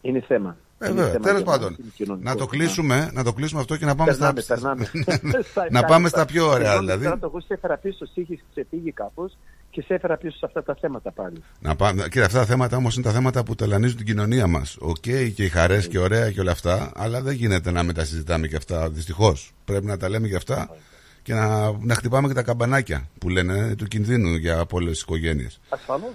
[0.00, 0.56] Είναι θέμα.
[0.78, 1.76] Ε, Είναι βέβαια, θέμα τέλος για μας, πάντων.
[1.80, 2.50] είναι κοινωνικός Να το, θέμα.
[2.64, 4.54] κλείσουμε, να το κλείσουμε αυτό και να πάμε Περνάμε, στα.
[4.54, 4.90] περνάμε.
[5.76, 7.04] να πάμε στα πιο ωραία Συγγνώμη, δηλαδή.
[7.04, 9.38] τώρα, Εγώ σε έφερα πίσω, είχε ξεφύγει κάπως
[9.70, 11.42] και σε έφερα πίσω σε αυτά τα θέματα πάλι.
[11.60, 14.76] Να πάμε, κύριε, αυτά τα θέματα όμως είναι τα θέματα που ταλανίζουν την κοινωνία μας.
[14.80, 18.56] Οκ, και οι χαρές και ωραία και όλα αυτά, αλλά δεν γίνεται να μετασυζητάμε και
[18.56, 18.90] αυτά.
[18.90, 19.52] Δυστυχώς.
[19.64, 20.76] Πρέπει να τα λέμε και αυτά
[21.22, 25.46] και να, να χτυπάμε και τα καμπανάκια που λένε ε, του κινδύνου για πολλέ οικογένειε.
[25.68, 26.12] Ασφαλώς.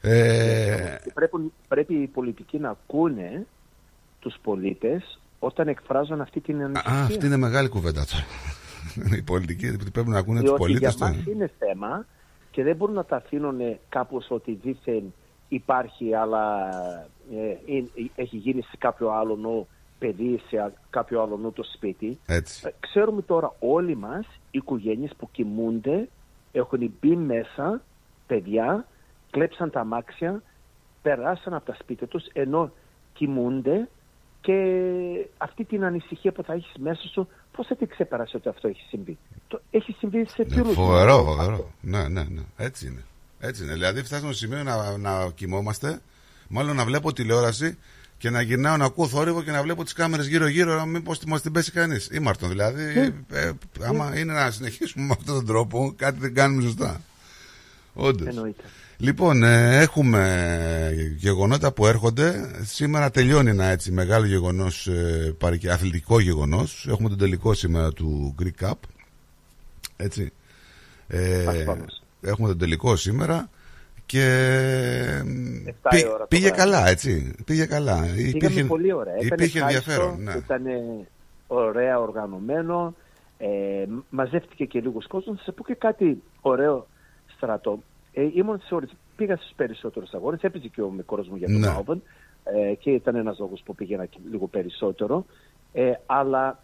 [0.00, 3.46] Ε, Πρέπει, πρέπει οι πολιτικοί να ακούνε
[4.24, 6.92] τους πολίτες όταν εκφράζουν αυτή την ανησυχία.
[6.92, 8.24] α, αυτή είναι μεγάλη κουβέντα τώρα.
[9.16, 10.94] Οι πολιτικοί πρέπει να ακούνε τους Διότι πολίτες.
[10.94, 12.06] για μας είναι θέμα
[12.50, 15.14] και δεν μπορούν να τα αφήνουν κάπως ότι δήθεν
[15.48, 16.68] υπάρχει αλλά
[17.34, 19.66] ε, είναι- έχει γίνει σε κάποιο άλλο νου
[19.98, 22.18] παιδί, σε α- κάποιο άλλο νου το σπίτι.
[22.26, 22.62] Έτσι.
[22.66, 26.08] Ε, Ξέρουμε τώρα όλοι μας, οι οικογένειες που κοιμούνται,
[26.52, 27.82] έχουν μπει μέσα
[28.26, 28.86] παιδιά,
[29.30, 30.42] κλέψαν τα αμάξια,
[31.02, 32.72] περάσαν από τα σπίτια τους ενώ
[33.12, 33.88] κοιμούνται
[34.44, 34.54] και
[35.38, 38.82] αυτή την ανησυχία που θα έχεις μέσα σου, πώς θα την ξεπεράσει ότι αυτό έχει
[38.88, 39.18] συμβεί;
[39.48, 41.24] Το, έχει συμβεί σε Ναι, φίλους φοβερό, μου.
[41.24, 41.70] φοβερό.
[41.80, 42.40] Ναι, ναι, ναι.
[42.56, 43.04] Έτσι είναι.
[43.40, 43.72] Έτσι είναι.
[43.72, 46.00] Δηλαδή φτάσαμε στο σημείο να, να κοιμόμαστε,
[46.48, 47.78] μάλλον να βλέπω τηλεόραση
[48.18, 51.52] Και να γυρνάω να ακούω θόρυβο και να βλέπω τις κάμερες γύρω-γύρω, μήπω μας την
[51.52, 52.08] πέσει κανείς.
[52.12, 52.84] Ήμαρτον δηλαδή.
[52.84, 53.38] Ναι.
[53.38, 57.00] Ε, άμα είναι να συνεχίσουμε με αυτόν τον τρόπο, κάτι δεν κάνουμε σωστά.
[57.94, 58.26] Όντως.
[58.28, 58.62] Εννοείται.
[58.98, 62.50] Λοιπόν, ε, έχουμε γεγονότα που έρχονται.
[62.62, 65.34] Σήμερα τελειώνει ένα έτσι μεγάλο γεγονός, ε,
[65.70, 66.86] αθλητικό γεγονός.
[66.90, 68.74] Έχουμε τον τελικό σήμερα του Greek Cup.
[69.96, 70.32] Έτσι.
[71.08, 72.02] Ε, Ασφαλώς.
[72.20, 73.48] έχουμε τον τελικό σήμερα
[74.06, 74.22] και
[75.66, 76.60] Εφτά πή- η ώρα το πήγε βράδυ.
[76.62, 77.34] καλά, έτσι.
[77.44, 78.06] Πήγε καλά.
[78.38, 79.14] Πήγαμε πολύ ωραία.
[79.16, 80.22] Ήταν υπήρχε ενδιαφέρον.
[80.22, 80.32] Ναι.
[80.34, 80.62] Ήταν
[81.46, 82.94] ωραία οργανωμένο.
[83.38, 83.46] Ε,
[84.10, 85.36] μαζεύτηκε και λίγος κόσμος.
[85.36, 86.86] Θα σα πω και κάτι ωραίο
[87.36, 87.82] στρατό.
[88.14, 90.42] Ε, ήμουν σε ώρες, πήγα στους περισσότερους αγώνες.
[90.42, 91.66] Έπαιζε και ο μικρός μου για τον Ναι.
[91.66, 92.02] Μάουβεν.
[92.44, 95.24] Ε, και ήταν ένας λόγος που πήγαινα και λίγο περισσότερο.
[95.72, 96.58] Ε, αλλά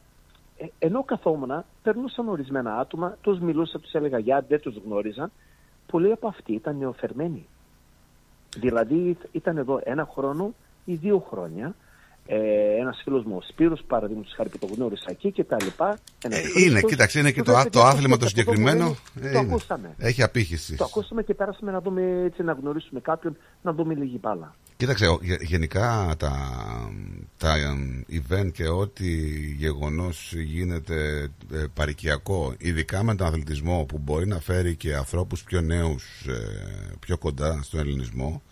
[0.57, 5.31] ε, ενώ καθόμουν, περνούσαν ορισμένα άτομα, τους μιλούσα, τους έλεγα γεια, δεν τους γνώριζα.
[5.87, 7.47] Πολλοί από αυτοί ήταν νεοφερμένοι.
[8.57, 10.55] Δηλαδή ήταν εδώ ένα χρόνο
[10.85, 11.75] ή δύο χρόνια.
[12.33, 15.99] Ε, ένας φίλος μου, ο Σπύρος, παραδείγματος χάρη που το γνώρισα εκεί και τα λοιπά.
[16.23, 18.25] ένας Ε, Χρήστος, είναι, κοίταξε, είναι και τους το, λέω, α- το «Παιδιά, άθλημα το
[18.25, 18.85] αυτό που συγκεκριμένο.
[18.87, 19.49] μου ε, λέει, Το είναι.
[19.51, 19.95] ακούσαμε.
[19.99, 20.77] Έχει απήχηση.
[20.77, 24.55] Το ακούσαμε και πέρασαμε να δούμε έτσι, να γνωρίσουμε κάποιον, να δούμε λίγη μπάλα.
[24.77, 26.33] Κοίταξε, ο- γε- γενικά τα,
[27.39, 29.07] τα εμ, event και ό,τι
[29.59, 35.61] γεγονός γίνεται ε, παρικιακό, ειδικά με τον αθλητισμό που μπορεί να φέρει και ανθρώπους πιο
[35.61, 38.43] νέους ε, πιο κοντά στον ελληνισμό,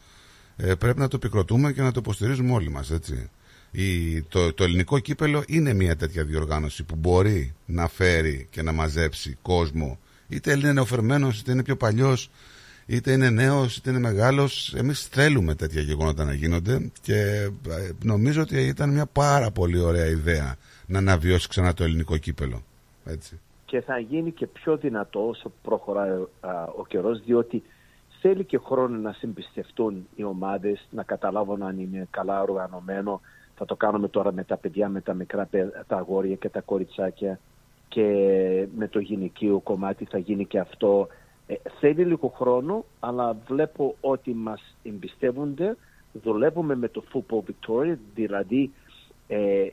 [0.56, 3.30] ε, πρέπει να το επικροτούμε και να το υποστηρίζουμε όλοι μας, έτσι.
[3.70, 8.73] Η, το, το ελληνικό κύπελο είναι μια τέτοια διοργάνωση που μπορεί να φέρει και να
[8.73, 12.31] μαζέψει κόσμο, είτε είναι νεοφερμένος, είτε είναι πιο παλιός,
[12.86, 14.74] είτε είναι νέος, είτε είναι μεγάλος.
[14.74, 17.15] Εμείς θέλουμε τέτοια γεγονότα να γίνονται και
[17.69, 22.62] ε, νομίζω ότι ήταν μια πάρα πολύ ωραία ιδέα να αναβιώσει ξανά το ελληνικό κύπελο.
[23.05, 23.40] Έτσι.
[23.65, 27.62] και θα γίνει και πιο δυνατό όσο προχωράει α, ο καιρός διότι
[28.20, 33.20] θέλει και χρόνο να συμπιστευτούν οι ομάδες, να καταλάβουν αν είναι καλά οργανωμένο.
[33.59, 36.60] Θα το κάνουμε τώρα με τα παιδιά, με τα μικρά παι- τα αγόρια και τα
[36.60, 37.40] κοριτσάκια
[37.89, 38.05] και
[38.76, 41.09] με το γυναικείο κομμάτι θα γίνει και αυτό.
[41.47, 45.76] Ε, θέλει λίγο χρόνο, αλλά βλέπω ότι μας εμπιστεύονται.
[46.12, 48.72] Δουλεύουμε με το Football Victoria, δηλαδή
[49.28, 49.66] ε,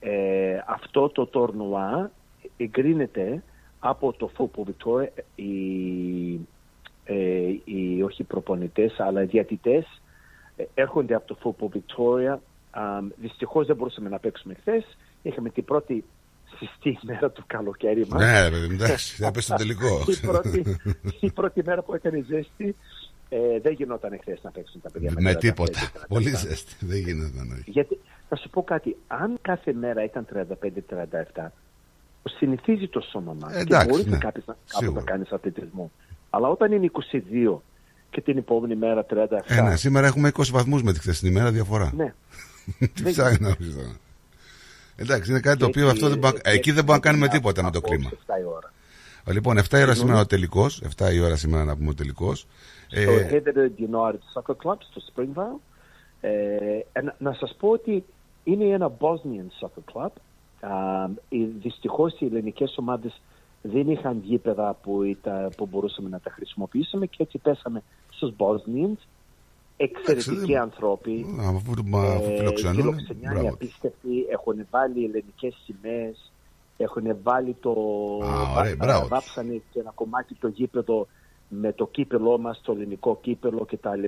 [0.00, 2.10] ε, αυτό το τορνουά
[2.56, 3.42] εγκρίνεται
[3.78, 6.40] από το Football Victoria οι,
[7.04, 10.00] ε, οι όχι προπονητές αλλά οι διατητές
[10.56, 12.36] ε, έρχονται από το Football Victoria
[12.70, 12.80] Α,
[13.16, 14.96] δυστυχώς δεν μπορούσαμε να παίξουμε χθες.
[15.22, 16.04] Είχαμε την πρώτη
[16.58, 18.20] συστή μέρα του καλοκαίρι μας.
[18.22, 20.04] Ναι, ρε παιδί, εντάξει, θα πέσει στο τελικό.
[20.22, 20.76] η, πρώτη,
[21.20, 22.76] η πρώτη μέρα που έκανε ζέστη
[23.28, 25.12] ε, δεν γινόταν χθες να παίξουν τα παιδιά.
[25.18, 25.80] Με 35 τίποτα.
[25.80, 26.04] και 37.
[26.08, 26.74] Πολύ ζέστη.
[26.80, 27.70] Δεν γίνεται να έχει.
[27.70, 30.26] Γιατί θα σου πω κάτι, αν κάθε μέρα ήταν
[31.36, 31.46] 35-37,
[32.38, 35.00] συνηθίζει το σώμα μας Ε, και εντάξει, μπορείς ναι, να κάποιος να, κάποιος σίγουρα.
[35.00, 35.90] να κάνεις αθλητισμό.
[36.30, 37.58] Αλλά όταν είναι 22
[38.10, 39.14] και την επόμενη μέρα 37,
[39.46, 41.92] Ε, ναι, σήμερα έχουμε 20 βαθμούς με τη χθεσινή μέρα διαφορά.
[41.96, 42.14] ναι.
[42.94, 43.96] Τι ψάχνει να βρεις τώρα.
[44.96, 47.10] Εντάξει, είναι κάτι το Και οποίο έτσι, αυτό δεν μπορεί- ε, εκεί δεν μπορούμε να
[47.10, 48.10] κάνουμε από- τίποτα με το απόψε κλίμα.
[48.26, 48.72] 7 η ώρα.
[49.32, 50.82] Λοιπόν, 7 η ώρα σήμερα ο τελικός.
[50.82, 52.46] 7 η ώρα σήμερα να πούμε ο τελικός.
[52.88, 55.60] στο Ε, Heather United Soccer Club στο Springvale.
[56.20, 56.30] Ε,
[56.92, 58.04] ε, να- να σας πω ότι
[58.44, 60.10] είναι ένα Bosnian Soccer Club.
[60.70, 63.20] Α, οι- δυστυχώς οι ελληνικές ομάδες
[63.62, 68.98] δεν είχαν γήπεδα που, ήταν, που μπορούσαμε να τα χρησιμοποιήσουμε και έτσι πέσαμε στους Bosnians.
[69.80, 71.26] Εξαιρετικοί δεν- άνθρωποι.
[71.40, 73.54] αφού το- μα- αφού φιλοξενούν, φιλοξενιά, μπράβο οι τους.
[73.54, 74.26] απίστευτοι.
[74.30, 76.32] Έχουν βάλει ελληνικές σημαίες.
[76.76, 77.70] Έχουν βάλει το...
[77.70, 77.74] Α,
[78.40, 79.08] ωραία, βά- μπράβο τους.
[79.08, 81.06] βάψανε και ένα κομμάτι το γήπεδο
[81.48, 84.04] με το κύπελό μας, το ελληνικό κύπελο κτλ.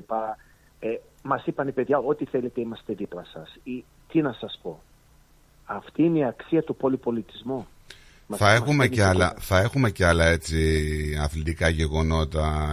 [0.81, 3.57] Ε, μας είπαν οι παιδιά, ό,τι θέλετε είμαστε δίπλα σας.
[3.63, 4.81] Ή, τι να σας πω.
[5.65, 7.67] Αυτή είναι η αξία του πολυπολιτισμού.
[8.31, 9.41] Μας- θα, μας έχουμε φέρνει και και άλλα, κοντά.
[9.41, 10.59] θα έχουμε και άλλα έτσι
[11.23, 12.69] αθλητικά γεγονότα.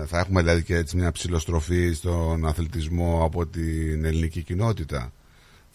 [0.00, 5.12] ε, Θα έχουμε δηλαδή και έτσι μια ψηλοστροφή στον αθλητισμό από την ελληνική κοινότητα.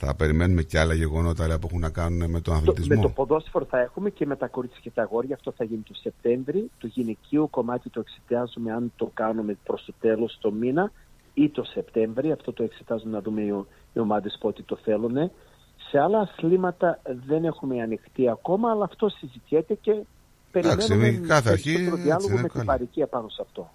[0.01, 2.95] Θα περιμένουμε και άλλα γεγονότα άλλα που έχουν να κάνουν με τον Το- αθλητισμό.
[2.95, 5.35] με το ποδόσφαιρο θα έχουμε και με τα κορίτσια και τα αγόρια.
[5.35, 6.69] Αυτό θα γίνει το Σεπτέμβρη.
[6.77, 10.91] Το γυναικείο κομμάτι το εξετάζουμε αν το κάνουμε προς το τέλος το μήνα
[11.33, 12.31] ή το Σεπτέμβρη.
[12.31, 15.31] Αυτό το εξετάζουμε να δούμε οι, ο- οι ομάδες πότε το θέλουν.
[15.89, 19.91] Σε άλλα αθλήματα δεν έχουμε ανοιχτεί ακόμα, αλλά αυτό συζητιέται και
[20.51, 22.65] περιμένουμε είναι κάθε αρχή, περισσότερο έτσι, διάλογο είναι με την καλά.
[22.65, 23.71] παροικία πάνω σε αυτό.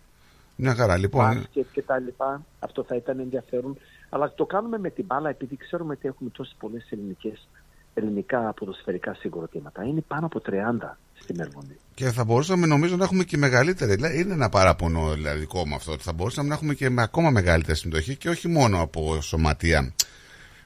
[0.56, 0.96] Μια χαρά.
[0.96, 2.42] Λοιπόν, Μπάσκετ και τα λοιπά.
[2.58, 3.76] Αυτό θα ήταν ενδιαφέρον.
[4.08, 7.48] Αλλά το κάνουμε με την μπάλα επειδή ξέρουμε ότι έχουμε τόσες πολλές ελληνικές,
[7.94, 9.84] ελληνικά ποδοσφαιρικά συγκροτήματα.
[9.84, 11.76] Είναι πάνω από 30 στη Μελβούνη.
[11.94, 13.94] Και θα μπορούσαμε νομίζω να έχουμε και μεγαλύτερη.
[13.94, 15.92] Δηλαδή, είναι ένα παράπονο δηλαδή, δικό μου αυτό.
[15.92, 19.92] ότι Θα μπορούσαμε να έχουμε και με ακόμα μεγαλύτερη συμμετοχή και όχι μόνο από σωματεία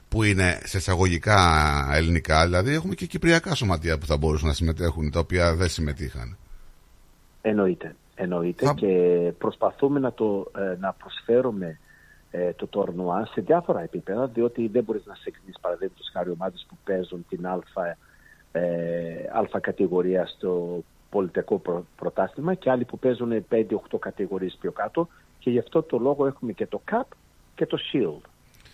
[0.09, 1.39] που είναι σε εισαγωγικά
[1.93, 2.45] ελληνικά.
[2.45, 6.37] Δηλαδή, έχουμε και κυπριακά σωματεία που θα μπορούσαν να συμμετέχουν, τα οποία δεν συμμετείχαν.
[7.41, 7.95] Εννοείται.
[8.15, 8.87] Εννοείται Θα- και
[9.37, 11.79] προσπαθούμε να, το, ε, να προσφέρουμε
[12.31, 16.77] ε, το τόρνουα σε διάφορα επίπεδα, διότι δεν μπορείς να συγκρίνεις παραδείγματος χάρη ομάδες που
[16.83, 17.59] παίζουν την α,
[18.51, 18.61] ε,
[19.55, 25.07] α κατηγορία στο πολιτικό προ- πρωτάθλημα και άλλοι που παίζουν 5-8 κατηγορίες πιο κάτω
[25.39, 27.03] και γι' αυτό το λόγο έχουμε και το CAP
[27.55, 28.29] και το SHIELD.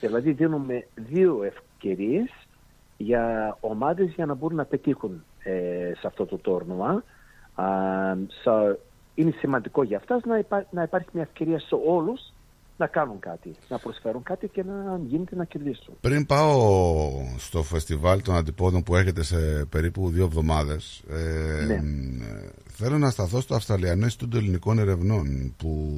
[0.08, 2.30] Δηλαδή δίνουμε δύο ευκαιρίες
[2.98, 7.04] για ομάδες για να μπορούν να πετύχουν ε, σε αυτό το τόρνουα.
[7.56, 7.66] Α,
[8.44, 8.76] so,
[9.16, 12.34] είναι σημαντικό για αυτάς να, υπά- να υπάρχει μια ευκαιρία σε όλους
[12.78, 15.94] να κάνουν κάτι, να προσφέρουν κάτι και να γίνεται να κερδίσουν.
[16.02, 21.82] Πριν πάω στο φεστιβάλ των αντιπόδων που έρχεται σε περίπου δύο εβδομάδες ε, Ναι.
[21.82, 25.92] μ, ε, θέλω να σταθώ στο Αυστραλιανό Ινστιτούτο Ελληνικών Ερευνών που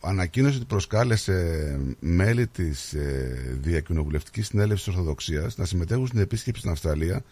[0.00, 7.22] ανακοίνωσε ότι προσκάλεσε μέλη της ε, Διακοινοβουλευτικής Συνέλευσης Ορθοδοξίας να συμμετέχουν στην επίσκεψη στην Αυστραλία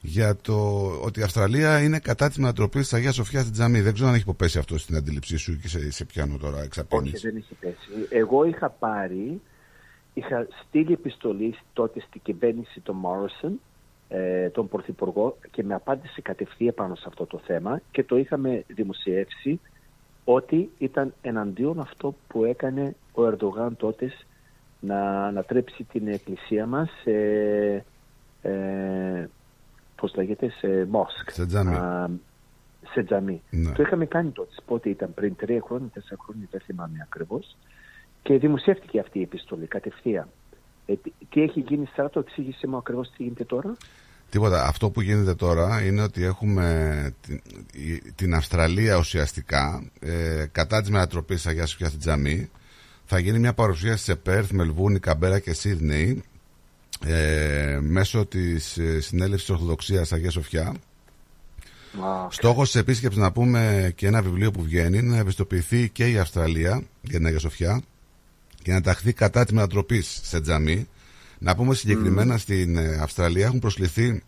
[0.00, 3.80] για το ότι η Αυστραλία είναι κατά της μετατροπής της Αγίας Σοφιάς στην Τζαμί.
[3.80, 7.12] Δεν ξέρω αν έχει υποπέσει αυτό στην αντίληψή σου και σε, σε πιάνω τώρα εξαπίνεις.
[7.14, 8.06] Όχι, δεν έχει πέσει.
[8.08, 9.40] Εγώ είχα πάρει,
[10.14, 13.60] είχα στείλει επιστολή τότε στην κυβέρνηση των Μόρισον,
[14.08, 18.64] ε, τον Πρωθυπουργό, και με απάντησε κατευθείαν πάνω σε αυτό το θέμα και το είχαμε
[18.66, 19.60] δημοσιεύσει
[20.30, 24.12] ότι ήταν εναντίον αυτό που έκανε ο Ερντογάν τότε
[24.80, 27.12] να ανατρέψει την εκκλησία μας σε,
[28.42, 29.28] ε,
[29.96, 31.30] πώς λέγεται, σε μόσκ.
[31.30, 31.74] Σε τζαμί.
[31.74, 32.10] Α,
[32.92, 33.42] σε τζαμί.
[33.50, 33.72] Ναι.
[33.72, 37.56] Το είχαμε κάνει τότε, πότε ήταν πριν τρία χρόνια, τέσσερα χρόνια, δεν θυμάμαι ακριβώς.
[38.22, 40.28] Και δημοσιεύτηκε αυτή η επιστολή κατευθείαν.
[40.86, 43.76] Ε, τι, τι έχει γίνει στράτο, εξήγησε μου ακριβώς τι γίνεται τώρα.
[44.30, 44.66] Τίποτα.
[44.66, 47.40] Αυτό που γίνεται τώρα είναι ότι έχουμε την,
[47.72, 52.50] η- την Αυστραλία ουσιαστικά ε, κατά της μετατροπής Αγίας Σοφιά στην Τζαμί.
[53.04, 56.22] Θα γίνει μια παρουσίαση σε Πέρθ, Μελβούνι, Καμπέρα και Σίδνεϊ
[57.06, 60.74] ε, μέσω της ε, συνέλευσης Ορθοδοξίας Αγίας Σοφιά.
[62.30, 66.18] Στόχος τη επίσκεψης να πούμε και ένα βιβλίο που βγαίνει είναι να ευαισθητοποιηθεί και η
[66.18, 67.82] Αυστραλία για την Αγία Σοφιά
[68.62, 70.88] και να ταχθεί κατά της μετατροπής σε τζαμί.
[71.38, 74.22] Να πούμε συγκεκριμένα στην ε, Αυστραλία έχουν προσληφθεί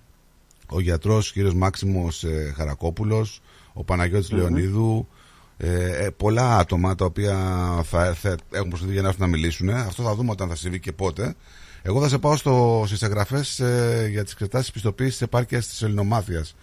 [0.67, 3.43] ο γιατρός κύριος Μάξιμος ε, Χαρακόπουλος,
[3.73, 4.39] ο παναγιώτης Μμμ.
[4.39, 5.09] Λεωνίδου,
[5.57, 7.37] ε, ε, πολλά άτομα τα οποία
[7.85, 9.71] θα, θα έχουν προσληφθεί για να έρθουν να μιλήσουν.
[9.71, 11.35] Αυτό θα δούμε όταν θα συμβεί και πότε.
[11.83, 15.83] Εγώ θα σε πάω στο, στις εγγραφές ε, για τις εξετάσεις πιστοποίησης της επάρκειας της
[15.83, 16.55] ελληνομάθειας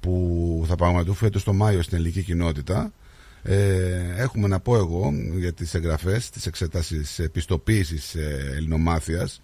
[0.00, 2.92] που θα πραγματοποιηθούν φέτος το Μάιο στην ελληνική κοινότητα.
[3.42, 9.40] Ε, έχουμε να πω εγώ για τις εγγραφές, τις εξετάσεις ε, πιστοποίησης ε, ελληνομάθειας.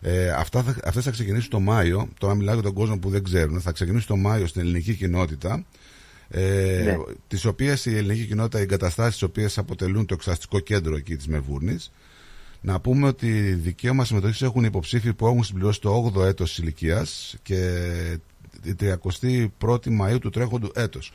[0.00, 2.08] Ε, αυτά θα, αυτές θα ξεκινήσουν το Μάιο.
[2.18, 3.60] Τώρα μιλάω για τον κόσμο που δεν ξέρουν.
[3.60, 5.64] Θα ξεκινήσουν το Μάιο στην ελληνική κοινότητα.
[6.28, 6.96] Ε, Ναι.
[7.28, 11.26] Τις οποίες η ελληνική κοινότητα, οι εγκαταστάσεις τις οποίες αποτελούν το εξαστικό κέντρο εκεί της
[11.26, 11.92] Μελβούρνης.
[12.60, 17.36] Να πούμε ότι δικαίωμα συμμετοχής έχουν υποψήφοι που έχουν συμπληρώσει το 8ο έτος της ηλικίας
[17.42, 17.70] και
[18.62, 21.12] η 31η Μαΐου του τρέχοντου έτος.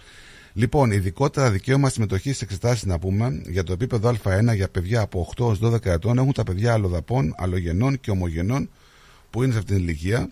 [0.53, 5.29] Λοιπόν, ειδικότερα δικαίωμα συμμετοχής σε εξετάσεις, να πούμε, για το επίπεδο Α1 για παιδιά από
[5.37, 8.69] 8 έως 12 ετών έχουν τα παιδιά αλλοδαπών, αλλογενών και ομογενών
[9.29, 10.31] που είναι σε αυτήν την ηλικία.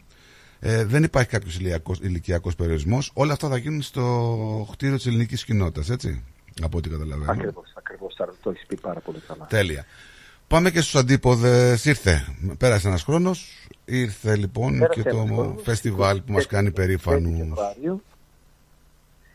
[0.59, 1.59] Ε, δεν υπάρχει κάποιος
[2.01, 3.11] ηλικιακός περιορισμός.
[3.13, 6.23] Όλα αυτά θα γίνουν στο κτίριο της ελληνικής κοινότητας, έτσι.
[6.61, 7.31] Από ό,τι καταλαβαίνω.
[7.31, 9.45] Ακριβώς, ακριβώς, Άρα το έχεις πει πάρα πολύ καλά.
[9.45, 9.85] Τέλεια.
[10.47, 11.85] Πάμε και στους αντίποδες.
[11.85, 12.25] Ήρθε.
[12.57, 13.67] Πέρασε ένας χρόνος.
[13.85, 15.61] Ήρθε λοιπόν Πέρασε και το ένας χρόνος.
[15.63, 17.59] φεστιβάλ που μας κάνει περήφανους.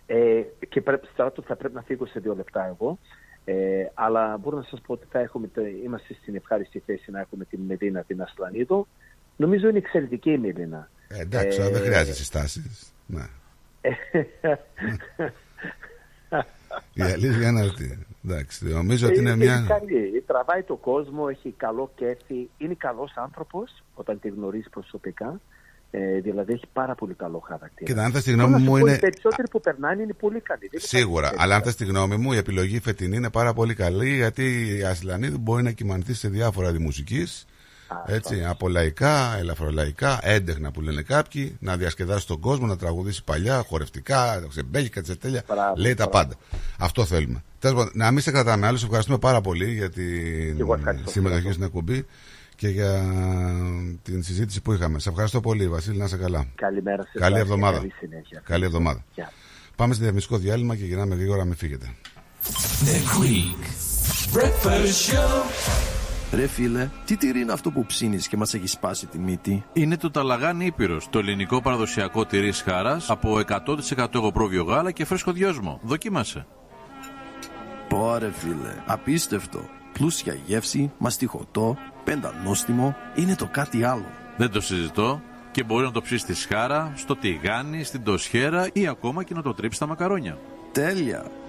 [0.06, 0.46] Φεβρουάριο.
[0.60, 2.98] Ε, και πρέπει, στράτο θα πρέπει να φύγω σε δύο λεπτά εγώ.
[3.44, 3.54] Ε,
[3.94, 7.44] αλλά μπορώ να σας πω ότι θα έχουμε, το- είμαστε στην ευχάριστη θέση να έχουμε
[7.44, 8.86] την Μελίνα την Ασλανίδο.
[9.36, 10.88] Νομίζω είναι εξαιρετική η Μελίνα.
[11.08, 12.92] Ε, εντάξει, Ε, δεν χρειάζεται συστάσεις.
[13.06, 13.26] Ναι.
[16.94, 18.06] Η αλήθεια είναι αυτή.
[18.24, 19.56] Εντάξει, νομίζω ότι είναι Ε, μια.
[19.56, 20.22] Είναι καλή.
[20.26, 22.48] Τραβάει το κόσμο, έχει καλό κέφι.
[22.58, 25.40] Είναι καλός άνθρωπος όταν τη γνωρίζει προσωπικά.
[25.96, 27.90] Ε, δηλαδή έχει πάρα πολύ καλό χαρακτήρα.
[27.90, 30.02] Κοίτα, αν θες τη Μπορώ γνώμη να σου μου πω, είναι- Οι περισσότεροι που περνάνε
[30.02, 30.60] είναι πολύ καλοί.
[30.60, 31.28] Δεν υπάρχει Σίγουρα.
[31.28, 31.42] τέτοια.
[31.42, 34.82] Αλλά αν θες τη γνώμη μου, η επιλογή φετινή είναι πάρα πολύ καλή γιατί η
[34.84, 37.46] Ασλανίδη μπορεί να κοιμανθεί σε διάφορα είδη μουσικής,
[38.06, 43.64] Έτσι, από λαϊκά, ελαφρολαϊκά, έντεχνα που λένε κάποιοι, να διασκεδάσει τον κόσμο, να τραγουδήσει παλιά,
[43.68, 45.42] χορευτικά, ξεμπέγικα, τσετέλια.
[45.76, 46.34] Λέει τα πάντα.
[46.78, 47.42] Αυτό θέλουμε.
[47.58, 48.76] Τέλος πάντων, να μην σε κρατάμε άλλο.
[48.76, 51.10] Σε ευχαριστούμε πάρα πολύ για την εγώ ευχαριστώ.
[51.10, 52.06] συμμετοχή στην εκπομπή
[52.56, 53.02] και για
[54.02, 54.98] την συζήτηση που είχαμε.
[54.98, 56.46] Σε ευχαριστώ πολύ, Βασίλη, να είσαι καλά.
[56.54, 57.78] Καλημέρα σε Καλή εσάς και εβδομάδα.
[57.78, 58.42] καλή συνέχεια.
[58.44, 59.04] Καλή εβδομάδα.
[59.14, 59.32] Γεια.
[59.76, 61.94] Πάμε στο διαφημιστικό διάλειμμα και γυρνάμε γρήγορα, μην φύγετε.
[62.84, 63.64] The Greek
[64.36, 65.42] Breakfast Show.
[66.32, 69.96] Ρε φίλε, τι τυρί είναι αυτό που ψήνεις και μας έχει σπάσει τη μύτη; Είναι
[69.96, 73.38] το Ταλαγάν Ήπειρος, το ελληνικό παραδοσιακό τυρί χάρας από
[73.96, 75.80] 100% εγωπρόβιο γάλα και φρέσκο δυόσμο.
[75.82, 76.46] Δοκίμασε.
[77.88, 79.60] Πόρε φίλε, απίστευτο.
[79.92, 84.06] Πλούσια γεύση, μαστιχωτό, πεντανόστιμο, είναι το κάτι άλλο.
[84.36, 85.20] Δεν το συζητώ
[85.50, 89.42] και μπορεί να το ψήσει στη σχάρα, στο τηγάνι, στην τοσχέρα ή ακόμα και να
[89.42, 90.38] το τρίψεις στα μακαρόνια.
[90.72, 91.24] Τέλεια.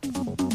[0.00, 0.45] Παίρνει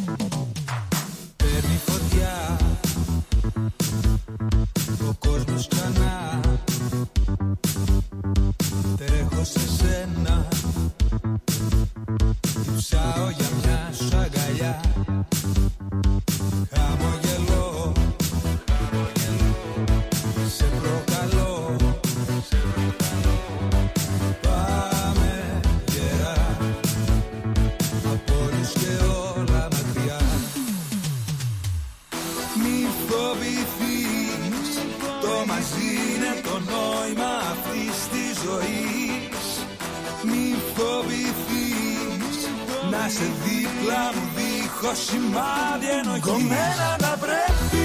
[43.91, 47.80] δίπλα μου δίχως σημάδι ενοχής Κομμένα τα πρέπει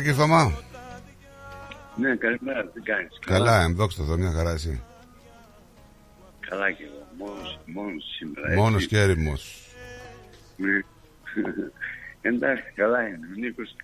[0.00, 0.52] Έλα και Θωμά.
[1.96, 3.18] Ναι, καλημέρα, τι κάνεις.
[3.26, 4.82] Καλά, εμδόξα το μια χαρά εσύ.
[6.40, 8.54] Καλά και εγώ, μόνος, μόνος σήμερα.
[8.54, 8.88] Μόνος έτσι.
[8.88, 9.72] και έρημος.
[10.56, 10.80] Ναι.
[12.20, 13.26] Εντάξει, καλά είναι.
[13.36, 13.76] Ο Νίκος.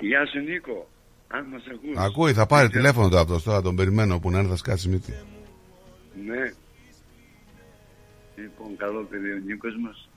[0.00, 0.88] Γεια σου Νίκο,
[1.28, 1.96] αν μας ακούς.
[1.96, 5.12] Ακούει, θα πάρει τηλέφωνο το αυτός τώρα, τον περιμένω που να έρθει θα σκάσει μύτη.
[6.26, 6.52] Ναι.
[8.36, 10.08] Λοιπόν, καλό παιδί ο Νίκος μας.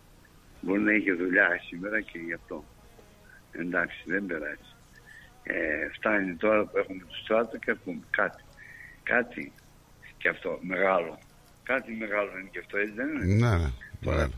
[0.61, 2.63] Μπορεί να είχε δουλειά σήμερα και γι' αυτό.
[3.51, 4.72] Εντάξει, δεν περάσει.
[5.43, 8.43] Ε, φτάνει τώρα που έχουμε το στράτο και ακούμε κάτι.
[9.03, 9.51] Κάτι
[10.17, 11.19] και αυτό μεγάλο.
[11.63, 13.71] Κάτι μεγάλο είναι και αυτό, έτσι δεν είναι; Ναι, ναι.
[14.05, 14.29] Ωραία.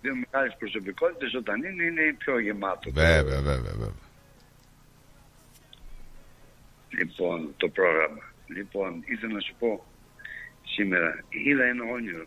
[0.00, 2.90] Δύο μεγάλες προσωπικότητες όταν είναι, είναι πιο γεμάτο.
[2.90, 3.92] Βέβαια, βέβαια, βέβαια.
[6.88, 8.32] Λοιπόν, το πρόγραμμα.
[8.46, 9.84] Λοιπόν, ήθελα να σου πω,
[10.64, 11.24] σήμερα.
[11.28, 12.24] Είδα ένα όνειρο.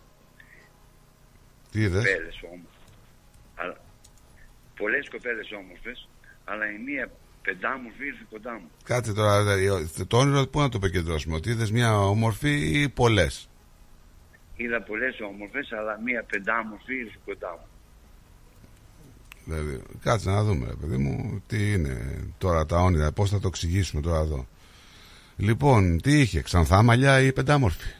[1.71, 2.71] Τι είδες; Κοπέλες όμως.
[3.55, 3.77] Αλλά,
[4.75, 6.09] πολλές κοπέλες όμορφες,
[6.45, 7.11] αλλά η μία
[7.43, 8.69] πεντάμορφη ήρθε κοντά μου.
[8.83, 13.49] Κάτσε τώρα, δε- το όνειρο πού να το επικεντρώσουμε, ότι είδες μια όμορφη ή πολλές;
[14.55, 17.67] Είδα πολλές όμορφες, αλλά μία πεντάμορφη ήρθε κοντά μου.
[19.45, 23.47] Δηλαδή, κάτσε να δούμε, ρε παιδί μου, τι είναι τώρα τα όνειρα, πώς θα το
[23.47, 24.47] εξηγήσουμε τώρα εδώ.
[25.37, 27.93] Λοιπόν, τι είχε, ξανθά μαλλιά ή πεντάμορφη.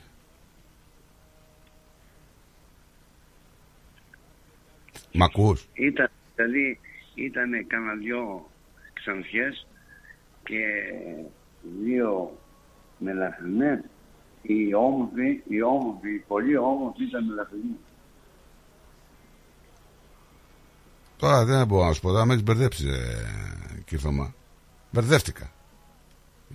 [5.12, 6.80] Μ' ακούς; Ήταν, δηλαδή,
[7.16, 8.50] ήταν κάνα δυο
[9.04, 9.68] ξανθιές
[10.44, 10.64] και
[11.84, 12.40] δύο
[12.98, 13.80] μελαχρινές.
[14.42, 17.78] Η όμορφη, η όμορφη, η πολύ όμορφη ήταν μελαχρινή.
[21.18, 24.34] Τώρα δεν μπορώ να σου πω, τώρα με έχεις μπερδέψεις, ε, κύριε Θωμά.
[24.92, 25.52] Μπερδεύτηκα.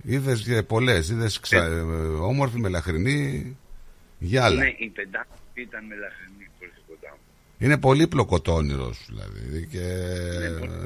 [0.03, 1.57] Είδες και πολλές, είδες ξα...
[1.57, 1.79] ε,
[2.21, 3.57] όμορφη, μελαχρινή,
[4.19, 4.63] γυάλα.
[4.63, 7.23] Ναι, η πεντάμορφη ήταν μελαχρινή που ήρθε κοντά μου.
[7.57, 9.85] Είναι πολύπλοκο το όνειρο σου δηλαδή και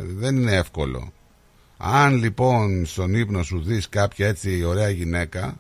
[0.04, 1.14] δεν είναι εύκολο.
[1.86, 5.60] Αν λοιπόν στον ύπνο σου δεις κάποια έτσι ωραία γυναίκα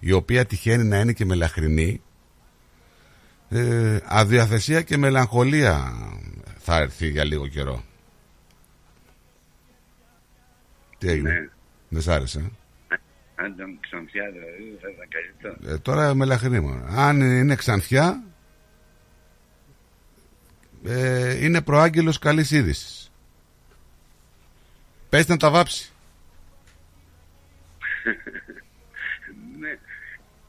[0.00, 2.02] η οποία τυχαίνει να είναι και μελαχρινή
[3.48, 5.92] ε, αδιαθεσία και μελαγχολία
[6.58, 7.84] θα έρθει για λίγο καιρό.
[10.98, 11.48] Τι έγινε, Ναι.
[11.88, 12.38] δεν σ' άρεσε.
[12.88, 12.94] ε;
[13.34, 15.74] Αν ήταν ξανθιά δηλαδή θα ήταν καλύτερο.
[15.74, 16.84] Ε, τώρα μελαχρινή μόνο.
[16.88, 18.22] Αν είναι ξανθιά,
[20.84, 23.03] ε, είναι προάγγελος καλής είδησης.
[25.14, 25.92] Πες να τα βάψει.
[29.60, 29.78] ναι.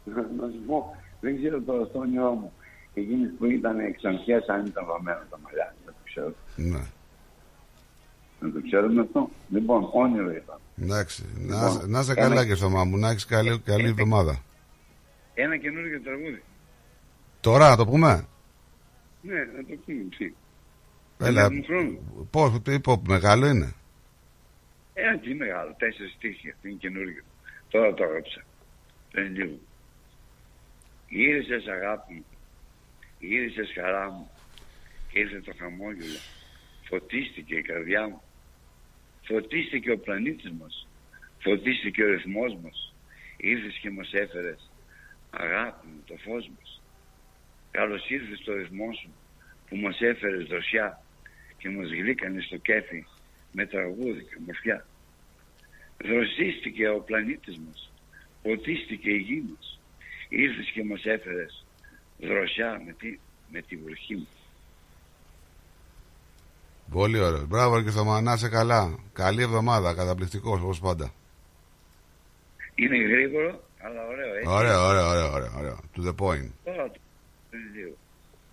[0.04, 2.54] Να, να σου πω, δεν ξέρω τώρα στο όνειρό μου.
[2.94, 5.76] Εκείνες που ήταν ξανθιές αν ήταν βαμμένα τα μαλλιά.
[5.86, 6.34] Δεν το ξέρω.
[6.56, 6.84] Ναι.
[8.40, 9.30] Δεν το ξέρουμε αυτό.
[9.50, 10.60] Λοιπόν, όνειρο ήταν.
[10.82, 11.26] Εντάξει.
[11.38, 12.98] Να, Λοιπόν, να είσαι ένα- καλά και Θωμά μου.
[12.98, 14.42] Να έχεις καλή, καλή εβδομάδα.
[15.34, 16.44] Ένα καινούργιο τραγούδι.
[17.40, 18.28] Τώρα να το πούμε;
[19.22, 20.04] Ναι, να το πούμε.
[20.18, 20.34] Τι.
[21.18, 21.42] Έλα.
[21.42, 21.98] έχουμε χρόνο.
[22.30, 23.74] Πώς, τι πω, μεγάλο είναι.
[24.98, 27.24] Ένα τι μεγάλο, τέσσερις στίχοι, αυτό είναι καινούργιο.
[27.70, 28.46] Τώρα το έγραψα.
[29.12, 29.60] Δεν είναι λίγο.
[31.10, 32.26] Γύρισες αγάπη μου,
[33.20, 34.30] γύρισες χαρά μου
[35.12, 36.20] και ήρθε το χαμόγελο.
[36.88, 38.22] Φωτίστηκε η καρδιά μου.
[39.24, 40.88] Φωτίστηκε ο πλανήτης μας.
[41.40, 42.94] Φωτίστηκε ο ρυθμός μας.
[43.38, 44.72] Ήρθες και μας έφερες
[45.30, 46.82] αγάπη μου, το φως μας.
[47.72, 49.10] Καλώς ήρθες στο ρυθμό σου
[49.70, 51.02] που μας έφερες δροσιά
[51.58, 53.06] και μας γλύκανε στο κέφι
[53.56, 54.86] με τραγούδι και ομορφιά.
[56.04, 57.92] Δροσίστηκε ο πλανήτης μας,
[58.42, 59.80] ποτίστηκε η γη μας.
[60.30, 61.66] Ήρθες και μας έφερες
[62.20, 63.20] δροσιά με τη,
[63.52, 64.28] με τη βροχή μου.
[66.92, 67.46] Πολύ ωραίο.
[67.46, 69.00] Μπράβο και Θωμά, να είσαι καλά.
[69.14, 71.14] Καλή εβδομάδα, καταπληκτικός όπως πάντα.
[72.76, 74.50] Είναι γρήγορο, αλλά ωραίο, έτσι.
[74.50, 75.80] Ωραίο, ωραίο, ωραίο, ωραίο, ωραίο.
[75.96, 76.52] To the point.
[76.64, 77.00] Τώρα το
[77.52, 77.96] είναι λίγο.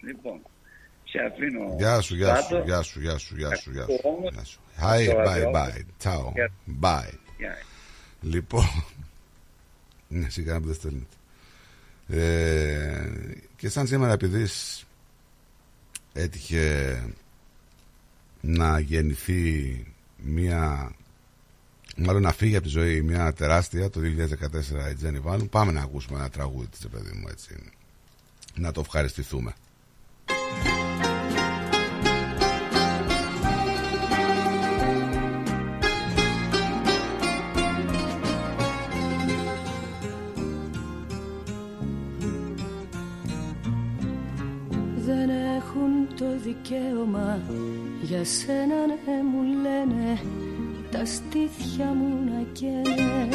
[0.01, 0.41] Λοιπόν,
[1.13, 1.75] σε αφήνω.
[1.79, 2.63] Γεια σου, γεια σου, κάτω.
[2.65, 4.01] γεια σου, γεια σου, γεια σου, γεια σου.
[4.03, 4.59] Όμως, Γεια σου.
[4.83, 5.65] Hi, στο bye, ραδιόφωνο.
[5.65, 6.05] bye.
[6.05, 6.33] Ciao.
[6.35, 6.51] Γεια.
[6.81, 7.15] Bye.
[7.39, 7.57] Γεια.
[8.21, 8.65] Λοιπόν.
[10.09, 11.15] Ναι, σιγά που δεν στέλνετε.
[12.09, 13.11] Ε,
[13.57, 14.85] και σαν σήμερα επειδή σ-
[16.13, 16.99] έτυχε
[18.41, 19.85] να γεννηθεί
[20.17, 20.93] μία
[21.97, 25.81] μάλλον να φύγει από τη ζωή μια τεράστια το 2014 η Τζένι Βάλουν πάμε να
[25.83, 27.55] ακούσουμε ένα τραγούδι της παιδί μου έτσι
[28.55, 29.53] να το ευχαριστηθούμε
[48.23, 50.21] για σένα ναι μου λένε
[50.91, 53.29] τα στήθια μου να καίνε.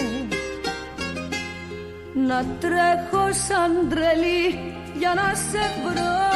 [2.27, 6.26] Να τρέχω σαν τρελή για να σε βρω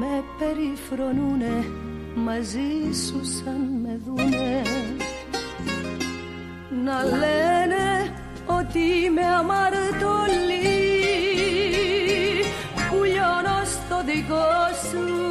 [0.00, 1.64] με περιφρονούνε
[2.14, 2.70] μαζί
[3.06, 4.62] σου σαν με δούνε.
[6.84, 8.14] Να λένε
[8.46, 10.64] ότι είμαι αμαρτωλή
[12.90, 14.50] που λιώνω στο δικό
[14.90, 15.29] σου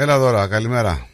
[0.00, 1.06] Έλα δώρα, καλημέρα.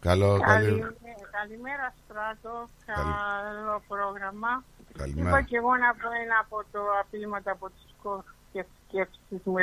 [0.00, 0.66] Καλό, καλή...
[0.66, 0.94] Καλημέρα,
[1.30, 4.64] καλημέρα Στράτο, καλό πρόγραμμα.
[4.98, 5.28] Καλημέρα.
[5.28, 9.54] Είπα και εγώ να πω ένα από το αφήματα από τις σκο- και σκέψεις μου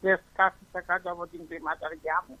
[0.00, 2.38] και σκάφησα κάτω από την κλιματαριά μου.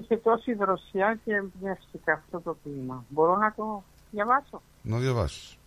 [0.00, 3.04] Είχε τόση δροσιά και εμπνεύστηκα αυτό το ποίημα.
[3.08, 5.58] Μπορώ να το διαβάσω; Να διαβάσεις.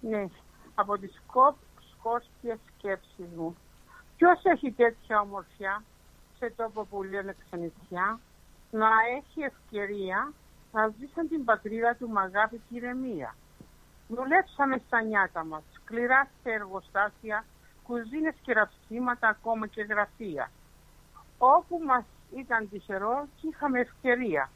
[0.00, 0.26] Ναι,
[0.74, 1.56] από τις σκόπ,
[1.90, 3.56] σκόρπιες σκέψεις μου.
[4.16, 5.82] Ποιος έχει τέτοια ομορφιά;
[6.38, 8.20] Σε τόπο που λένε ξενιτιά
[8.70, 10.32] να έχει ευκαιρία
[10.72, 13.34] να ζει σαν την πατρίδα του με αγάπη και ηρεμία.
[14.08, 17.44] Δουλέψαμε στα νιάτα μας, σκληρά σε εργοστάσια,
[17.82, 20.50] κουζίνες και ραψίματα, ακόμα και γραφεία.
[21.38, 22.04] Όπου μας
[22.36, 24.50] ήταν τυχερό και είχαμε ευκαιρία.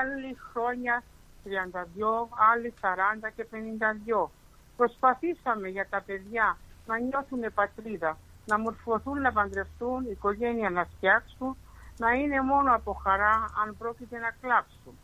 [0.00, 1.02] Άλλοι χρόνια
[1.44, 4.30] 32, άλλοι 40 και 52.
[4.76, 6.56] Προσπαθήσαμε για τα παιδιά
[6.86, 11.56] να νιώθουν πατρίδα, να μορφωθούν, να παντρευτούν, οικογένεια να φτιάξουν,
[11.98, 14.98] να είναι μόνο από χαρά αν πρόκειται να κλάψουν.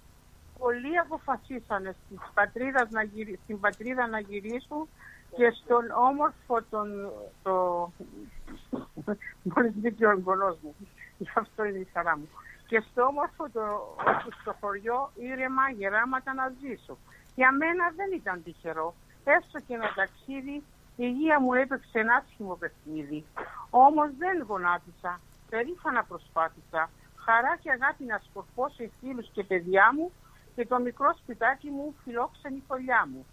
[0.59, 4.89] Πολλοί αποφασίσανε στις πατρίδας να γυρι- στην πατρίδα να γυρίσουν
[5.36, 7.10] και στον όμορφο τον...
[7.43, 7.52] Το...
[9.43, 10.74] Μόλις μπήκε ο εγγονός μου.
[11.19, 12.28] Γι' αυτό είναι η χαρά μου.
[12.66, 13.60] Και στο όμορφο το...
[13.97, 16.97] όπου στο χωριό ήρεμα γεράματα να ζήσω.
[17.35, 18.94] Για μένα δεν ήταν τυχερό.
[19.24, 20.62] Έστω και ένα ταξίδι
[21.01, 23.25] η υγεία μου έπαιξε ένα άσχημο παιχνίδι.
[23.70, 25.20] Όμως δεν γονάτισα.
[25.51, 26.91] Περήφανα προσπάθησα.
[27.25, 30.12] Χαρά και αγάπη να σκορπώ σε φίλους και παιδιά μου
[30.55, 33.27] και το μικρό σπιτάκι μου φιλόξενη φωλιά μου.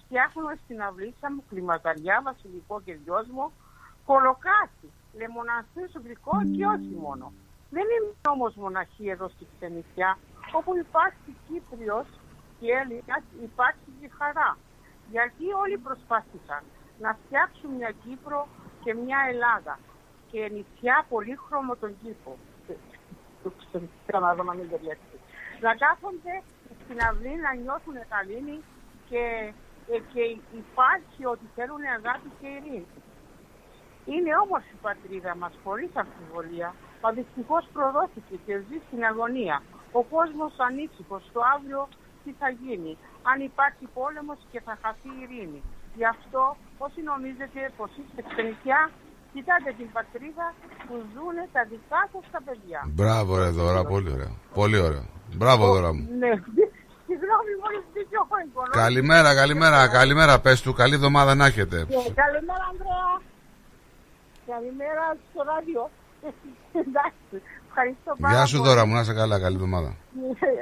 [0.00, 3.52] Φτιάχνουμε στην αυλίτσα μου κλιματαριά, βασιλικό και δυόσμο,
[4.06, 4.88] κολοκάτι,
[5.18, 7.32] λεμοναστή γλυκό και όχι μόνο.
[7.70, 10.18] Δεν είμαι όμως μοναχή εδώ στη ξενιτιά,
[10.52, 12.06] όπου υπάρχει Κύπριος
[12.58, 14.56] και Έλληνας υπάρχει και χαρά.
[15.10, 16.62] Γιατί όλοι προσπάθησαν
[17.04, 18.48] να φτιάξουν μια Κύπρο
[18.84, 19.78] και μια Ελλάδα
[20.30, 22.38] και νησιά πολύχρωμο τον κήπο.
[23.42, 23.52] Το
[24.06, 25.16] ξέρω να δω να μην ταιριάξει.
[25.60, 26.34] Να κάθονται
[26.84, 28.58] στην αυλή να νιώθουν καλήνη
[29.08, 29.24] και,
[29.92, 30.22] ε, και
[30.62, 32.86] υπάρχει ότι θέλουν αγάπη και ειρήνη.
[34.04, 36.74] Είναι όμορφη η πατρίδα μας, χωρίς αμφιβολία.
[37.02, 39.62] Μα δυστυχώς προδόθηκε και ζει στην αγωνία.
[39.92, 41.88] Ο κόσμος ανήσυχος, το αύριο
[42.24, 42.98] τι θα γίνει.
[43.22, 45.62] Αν υπάρχει πόλεμος και θα χαθεί η ειρήνη.
[45.98, 48.80] Γι' αυτό όσοι νομίζετε πως είστε ξενικιά,
[49.32, 50.46] κοιτάτε την πατρίδα
[50.86, 52.80] που ζουν τα δικά σας τα παιδιά.
[52.98, 54.32] Μπράβο ρε δώρα, πολύ ωραίο.
[54.54, 55.06] Πολύ ωραίο.
[55.38, 56.02] Μπράβο δώρα μου.
[56.22, 56.32] Ναι,
[57.06, 58.74] συγγνώμη μόλις μπήκε ο εγγονός.
[58.84, 60.40] Καλημέρα, καλημέρα, καλημέρα.
[60.40, 61.76] Πες του, καλή εβδομάδα να έχετε.
[61.88, 63.10] Και Καλημέρα, Ανδρέα.
[64.52, 65.90] Καλημέρα στο ράδιο.
[66.82, 67.36] Εντάξει,
[67.72, 68.68] ευχαριστώ πάρα Γεια σου πολύ.
[68.68, 69.90] δώρα μου, να είσαι καλά, καλή εβδομάδα.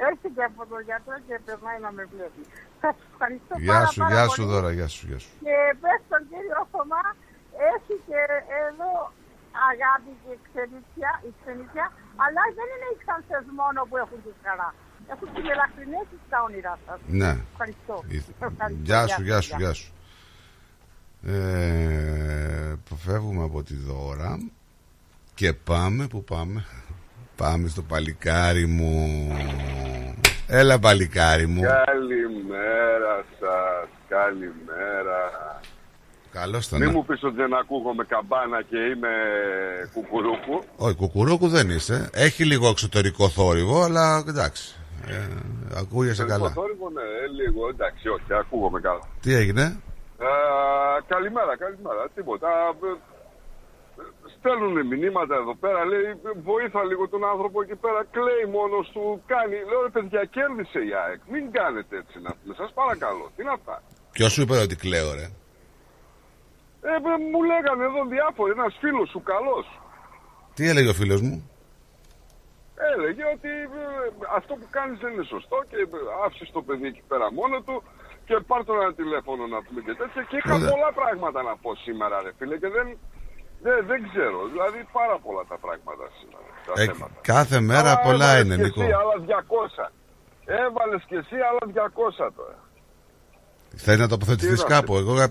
[0.09, 2.41] Έρχεται από τον γιατρό και περνάει να με βλέπει.
[2.81, 4.35] Σας ευχαριστώ Γεια πάρα, σου, πάρα γεια πολύ.
[4.37, 5.31] σου δώρα, γεια σου, γεια σου.
[5.45, 7.03] Και πες στον κύριο Θωμά,
[7.73, 8.19] έχει και
[8.65, 8.91] εδώ
[9.71, 11.85] αγάπη και ξενιτιά, η ξενιτιά,
[12.23, 14.69] αλλά δεν είναι οι ξανθές μόνο που έχουν τη χαρά.
[15.13, 16.99] Έχουν και μελαχρινές στα όνειρά σας.
[17.21, 17.31] Ναι.
[17.53, 17.95] Ευχαριστώ.
[18.15, 18.19] Ε,
[18.49, 18.83] Ευχαριστώ.
[18.87, 19.89] Γεια σου, γεια σου, γεια σου.
[21.35, 22.75] Ε,
[23.05, 24.31] φεύγουμε από τη δώρα
[25.35, 26.65] και πάμε, που πάμε.
[27.41, 29.27] Πάμε στο παλικάρι μου.
[30.47, 31.61] Έλα παλικάρι μου.
[31.61, 35.19] Καλημέρα σας, καλημέρα.
[36.31, 36.79] Καλώς τον.
[36.79, 39.09] Μην μου πεις ότι δεν ακούγομαι καμπάνα και είμαι
[39.93, 40.63] κουκουρούκου.
[40.75, 42.09] Όχι, κουκουρούκου δεν είσαι.
[42.13, 44.75] Έχει λίγο εξωτερικό θόρυβο, αλλά εντάξει.
[45.07, 45.27] Ε,
[45.77, 46.47] ακούγεσαι καλά.
[46.47, 49.01] Το θόρυβο, ναι, ε, λίγο, εντάξει, όχι, ακούγομαι καλά.
[49.21, 49.63] Τι έγινε,
[50.19, 50.25] Ε,
[51.07, 52.47] καλημέρα, καλημέρα, τίποτα.
[54.43, 56.05] Ε, στέλνουν μηνύματα εδώ πέρα, λέει
[56.43, 59.55] βοήθα λίγο τον άνθρωπο εκεί πέρα, κλαίει μόνος του, κάνει.
[59.69, 63.55] Λέω ρε παιδιά κέρδισε η ΑΕΚ, μην κάνετε έτσι να πούμε, σας παρακαλώ, τι είναι
[63.59, 63.75] αυτά.
[64.11, 65.27] Ποιος σου είπε ότι κλαίω, ρε;
[66.89, 69.65] Ε, ε, μου λέγανε εδώ διάφοροι, ένας φίλος σου καλός.
[70.55, 71.35] Τι έλεγε ο φίλος μου;
[72.93, 73.51] Έλεγε ότι
[73.83, 73.85] ε,
[74.37, 77.75] αυτό που κάνεις δεν είναι σωστό και ε, άφησες το παιδί εκεί πέρα μόνο του
[78.27, 80.69] και πάρ' τον ένα τηλέφωνο να πούμε και τέτοια και είχα Ωραία.
[80.71, 82.87] πολλά πράγματα να πω σήμερα ρε φίλε και δεν,
[83.65, 86.47] δεν, δεν ξέρω, δηλαδή πάρα πολλά τα πράγματα σήμερα.
[86.67, 87.13] Τα Ε, θέματα.
[87.21, 88.81] κάθε μέρα Αλλά πολλά έβαλες είναι, και Νίκο.
[88.81, 89.91] Εσύ άλλα 200.
[90.45, 91.63] Έβαλες και εσύ άλλα
[92.27, 92.57] 200 τώρα.
[93.75, 94.95] Θέλει να τοποθετηθείς Τι να κάπου.
[94.95, 95.27] Εγώ ε,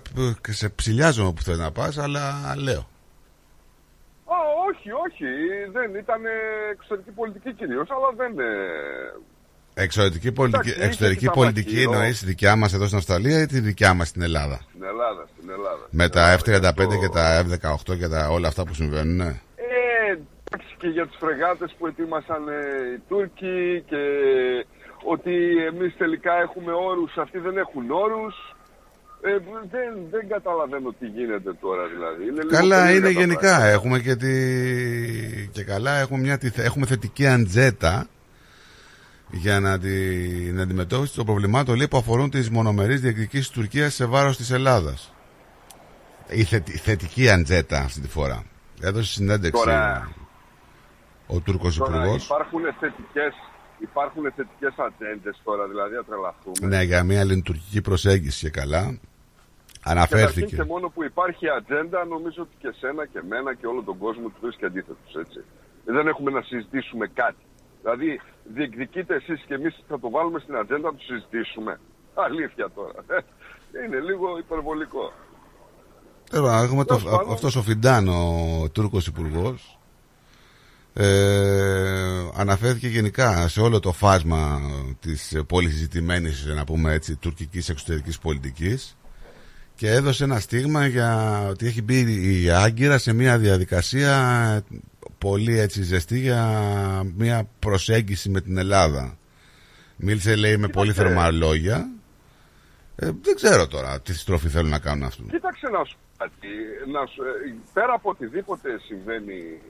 [0.48, 2.82] σε ψηλιάζομαι που θέλει να πας, αλλά λέω.
[4.34, 4.36] Α,
[4.68, 5.26] όχι, όχι,
[5.72, 6.30] δεν ήταν ε,
[6.72, 8.32] εξωτερική πολιτική κυρίως, αλλά δεν...
[9.74, 11.92] ε, Εξωτερική πολιτική, είχε εξωτερική και τα πολιτική μαχαίρο.
[11.92, 15.26] εννοείς τη δικιά μας εδώ στην Αυστραλία ή τη δικιά μας στην Ελλάδα; Στην Ελλάδα,
[15.36, 15.86] στην Ελλάδα.
[15.90, 17.44] Με Στην τα Ελλάδα, F-35 το- και τα
[17.92, 19.16] F-18 και τα, όλα αυτά που συμβαίνουν.
[19.16, 19.24] Ναι.
[19.26, 20.12] Ε,
[20.44, 22.52] εντάξει και για τις φρεγάτες που ετοίμασαν ε,
[22.94, 24.02] οι Τούρκοι και
[25.04, 25.32] ότι
[25.72, 28.34] εμείς τελικά έχουμε όρους, αυτοί δεν έχουν όρους.
[29.22, 29.30] Ε,
[29.70, 32.22] δεν, δεν καταλαβαίνω τι γίνεται τώρα δηλαδή.
[32.22, 33.40] Είναι λίγο Καλά περίεργα είναι τα γενικά.
[33.40, 33.66] πράγματα.
[33.66, 34.32] Έχουμε και, τη...
[35.52, 36.38] και καλά έχουμε, μια...
[36.38, 38.06] τη- έχουμε θετική αντζέτα
[39.30, 44.04] για να την αντιμετώπιση των προβλημάτων λέει, που αφορούν τις μονομερείς διεκδικήσεις της Τουρκίας σε
[44.06, 45.12] βάρος της Ελλάδας.
[46.28, 48.44] Η θετι- θετική αντζέτα αυτή τη φορά.
[48.80, 50.10] Έδωσε συνέντευξη Τώρα-
[51.26, 52.24] ο Τούρκος Τώρα Υπουργός.
[52.24, 53.34] υπάρχουν θετικές,
[53.78, 56.76] υπάρχουν θετικές ατζέντες τώρα, δηλαδή να τρελαθούμε.
[56.76, 58.80] Ναι, για μια λειτουργική προσέγγιση και καλά.
[58.80, 60.56] Καταρχήν Αναφέρθηκε.
[60.56, 64.28] και μόνο που υπάρχει ατζέντα, νομίζω ότι και σένα και εμένα και όλο τον κόσμο
[64.28, 65.40] του βρίσκει αντίθετους, έτσι.
[65.84, 67.42] Δεν έχουμε να συζητήσουμε κάτι.
[67.82, 68.20] Δηλαδή,
[68.54, 71.80] διεκδικείτε εσείς και εμείς θα το βάλουμε στην ατζέντα να το συζητήσουμε.
[72.14, 73.04] Αλήθεια τώρα.
[73.84, 75.12] Είναι λίγο υπερβολικό.
[76.30, 77.32] Τέλος πάντων, έχουμε το, Τέλος πάντων.
[77.32, 79.78] αυτός ο Φιντάν, ο Τούρκος υπουργός.
[80.92, 84.60] Ε, αναφέρθηκε γενικά σε όλο το φάσμα
[85.00, 88.96] της πολύ συζητημένης, να πούμε έτσι, τουρκικής εξωτερικής πολιτικής
[89.74, 91.98] και έδωσε ένα στίγμα για ότι έχει μπει
[92.42, 94.64] η Άγκυρα σε μια διαδικασία
[95.20, 96.42] πολύ έτσι ζεστή για
[97.16, 99.18] μια προσέγγιση με την Ελλάδα.
[99.96, 101.90] Μίλησε λέει με πολύ θερμά λόγια.
[102.96, 105.22] Ε, δεν ξέρω τώρα τι στροφή θέλουν να κάνουν αυτό.
[105.22, 106.48] Κοίταξε να σου πω κάτι.
[106.92, 109.60] Να σου, ε, πέρα από οτιδήποτε συμβαίνει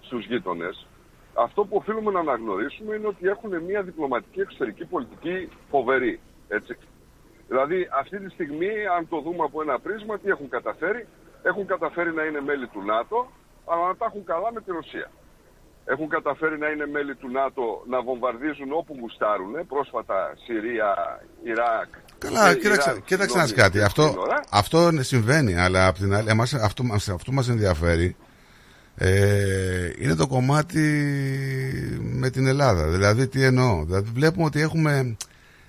[0.00, 0.86] στους γείτονες,
[1.34, 6.20] αυτό που οφείλουμε να αναγνωρίσουμε είναι ότι έχουν μια διπλωματική εξωτερική πολιτική φοβερή.
[6.48, 6.76] Έτσι.
[7.48, 11.06] Δηλαδή αυτή τη στιγμή, αν το δούμε από ένα πρίσμα, τι έχουν καταφέρει;
[11.42, 13.30] Έχουν καταφέρει να είναι μέλη του ΝΑΤΟ,
[13.70, 15.10] αλλά να τα έχουν καλά με τη Ρωσία.
[15.84, 19.52] Έχουν καταφέρει να είναι μέλη του ΝΑΤΟ να βομβαρδίζουν όπου γουστάρουν.
[19.68, 20.90] Πρόσφατα Συρία,
[21.44, 21.88] Ιράκ.
[22.18, 23.84] Καλά, ε, κοίταξε, Ιράν, κοίταξε να δεις συγγνώμη, κάτι.
[23.88, 24.40] Αυτό, σύνορα.
[24.50, 28.16] αυτό συμβαίνει, αλλά απ' την άλλη, εμάς, αυτό, μας- αυτό μας ενδιαφέρει
[28.96, 30.80] ε, είναι το κομμάτι
[32.00, 32.88] με την Ελλάδα.
[32.88, 35.16] Δηλαδή, τι εννοώ; Δηλαδή, βλέπουμε ότι έχουμε,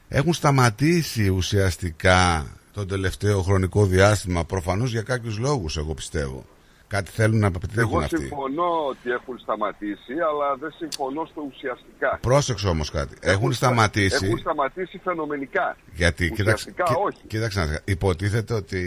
[0.08, 6.46] έχουν σταματήσει ουσιαστικά τον τελευταίο χρονικό διάστημα, προφανώς για κάποιους λόγους, εγώ πιστεύω.
[6.94, 8.18] Κάτι θέλουν να πετύχουν Εγώ αυτοί.
[8.18, 12.18] συμφωνώ ότι έχουν σταματήσει, αλλά δεν συμφωνώ στο ουσιαστικά.
[12.22, 13.16] Πρόσεξε όμως κάτι.
[13.22, 14.26] Έχουν, σταματήσει.
[14.26, 15.78] Έχουν σταματήσει φαινομενικά.
[15.94, 17.22] Γιατί, κοίταξε, Ουσιαστικά κοί- όχι.
[17.28, 18.82] κοίταξε να δεις, υποτίθεται ότι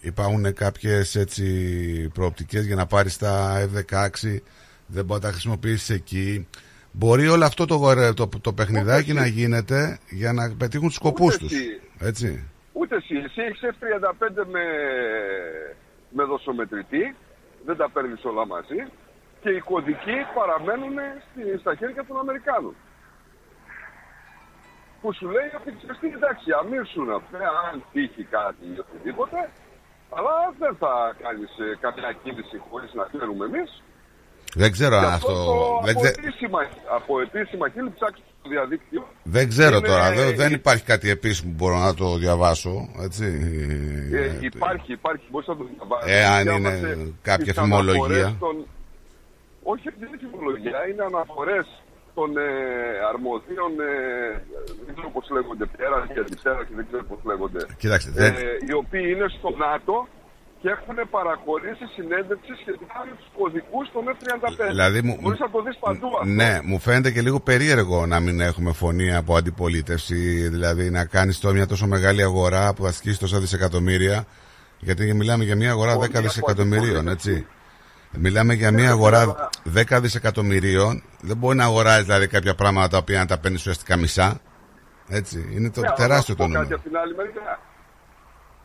[0.00, 1.44] υπάρχουν κάποιες έτσι
[2.14, 4.42] προοπτικές για να πάρεις τα F-16,
[4.86, 6.46] δεν μπορεί να τα χρησιμοποιήσεις εκεί.
[6.92, 9.34] Μπορεί όλο αυτό το, γορε- το, το παιχνιδάκι Ούτε να εσύ.
[9.34, 11.52] γίνεται για να πετύχουν τους σκοπούς Ούτε τους.
[11.52, 11.80] εσύ.
[11.98, 12.44] Έτσι.
[12.72, 13.14] Ούτε εσύ.
[13.24, 14.60] Εσύ έχεις F-35 με,
[16.10, 17.16] με δοσομετρητή,
[17.64, 18.86] δεν τα παίρνεις όλα μαζί
[19.40, 20.96] και οι κωδικοί παραμένουν
[21.30, 22.74] στη- στα χέρια των Αμερικάνων.
[25.00, 27.38] Που σου λέει ότι ξέρεις τι, εντάξει, αμύρσουν αυτά,
[27.72, 29.50] αν τύχει κάτι ή οτιδήποτε,
[30.10, 33.82] αλλά δεν θα κάνεις ε, κάποια κίνηση χωρίς να ξέρουμε εμείς.
[34.54, 35.32] Δεν ξέρω Και αν αυτό...
[35.44, 36.58] το Δεν, από, ξε- επίσημα,
[36.96, 39.06] από επίσημα χείλη ψάξτε στο διαδίκτυο.
[39.22, 40.12] δεν ξέρω Είναι- τώρα.
[40.12, 42.88] Δεν, δεν υπάρχει κάτι επίσημο που μπορώ να το διαβάσω.
[43.02, 43.24] Έτσι.
[44.12, 46.12] Ε, υπάρχει, υπάρχει, μπορείς να το διαβάσεις.
[46.12, 48.02] Ε, αν Διάβασε είναι κάποια τις φημολογία.
[48.02, 48.66] αναφορές των-
[49.62, 51.66] Όχι, δεν είναι φημολογία, είναι αναφορές
[52.14, 52.48] των ε,
[53.12, 53.92] αρμοδίων, ε,
[54.86, 57.60] δεν ξέρω πώς λέγονται, πέρας και αριστερά και δεν ξέρω πώς λέγονται.
[57.82, 58.34] Κοίταξτε, Ε, δεν-
[58.68, 59.96] οι οποίοι είναι στο ΝΑΤΟ
[60.60, 64.66] και έχουν παραχωρήσει συνέντευξη σχετικά με τους κωδικούς των F-35.
[64.68, 66.24] Δηλαδή μου- Μπορείς να το δεις παντού αυτό.
[66.28, 70.48] Ναι, μου φαίνεται και λίγο περίεργο να μην έχουμε φωνή από αντιπολίτευση.
[70.48, 74.24] Δηλαδή να κάνεις τώρα μια τόσο μεγάλη αγορά που θα ασκήσει τόσα δισεκατομμύρια.
[74.78, 77.46] Γιατί μιλάμε για μια αγορά Φωνή 10 από δισεκατομμυρίων, έτσι.
[78.12, 81.02] Μιλάμε για μια αγορά 10 δισεκατομμυρίων.
[81.20, 84.40] Δεν μπορεί να αγοράζεις δηλαδή κάποια πράγματα τα οποία να τα παίρνεις ουσιαστικά μισά.
[85.08, 85.48] Έτσι.
[85.54, 86.76] Είναι το Ναι, αλλά τεράστιο να το σου πω κάτι νούμερο.
[86.76, 87.58] από την άλλη μεριά.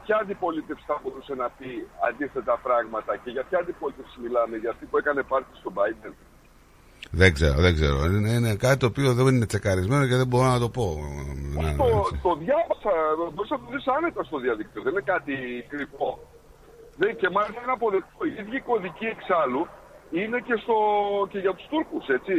[0.06, 1.70] Ποια αντιπολίτευση θα μπορούσε να πει
[2.08, 6.14] αντίθετα πράγματα και για ποια αντιπολίτευση μιλάμε, για αυτή που έκανε πάρτι στον Biden;
[7.22, 7.98] Δεν ξέρω, δεν ξέρω.
[8.06, 10.88] Είναι, είναι κάτι το οποίο δεν είναι τσεκαρισμένο και δεν μπορώ να το πω.
[11.58, 12.20] Ναι, το, έτσι.
[12.26, 12.94] το διάβασα,
[13.34, 15.34] μπορείς να το δεις άνετα στο διαδίκτυο, δεν είναι κάτι
[15.72, 16.12] κρυφό.
[17.02, 18.20] Δεν, και μάλιστα είναι αποδεκτό.
[18.26, 19.64] Οι ίδιοι κωδικοί εξάλλου
[20.20, 20.78] είναι και, στο,
[21.32, 22.36] και για τους Τούρκους, έτσι.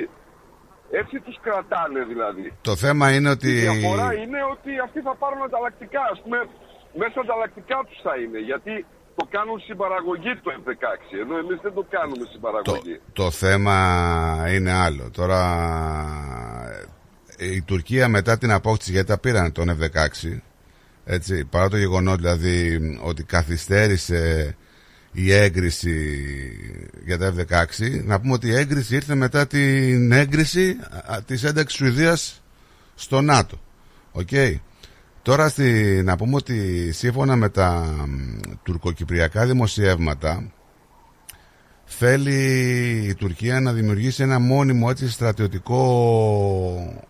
[0.91, 2.47] Έτσι τους κρατάνε δηλαδή.
[2.71, 3.51] Το θέμα είναι ότι.
[3.51, 6.03] Η διαφορά είναι ότι αυτοί θα πάρουν ανταλλακτικά.
[6.13, 6.39] Ας πούμε,
[7.01, 8.39] μέσα ανταλλακτικά τους θα είναι.
[8.39, 11.19] Γιατί το κάνουν στην παραγωγή το F-16.
[11.23, 13.01] Ενώ εμείς δεν το κάνουμε στην παραγωγή.
[13.13, 13.77] Το θέμα
[14.55, 15.11] είναι άλλο.
[15.11, 15.41] Τώρα
[17.37, 20.39] ε, η Τουρκία μετά την απόκτηση, γιατί τα πήραν τον F-16,
[21.05, 24.57] έτσι, παρά το γεγονός δηλαδή ότι καθυστέρησε
[25.13, 26.19] η έγκριση
[27.05, 30.77] για τα F-16, να πούμε ότι η έγκριση ήρθε μετά την έγκριση
[31.13, 32.43] α, της ένταξης Σουηδίας
[32.95, 33.61] στο ΝΑΤΟ.
[34.13, 34.29] Οκ.
[35.27, 40.53] Τώρα στη, να πούμε ότι σύμφωνα με τα μ, τουρκοκυπριακά δημοσιεύματα
[41.85, 42.35] θέλει
[43.09, 45.81] η Τουρκία να δημιουργήσει ένα μόνιμο έτσι στρατιωτικό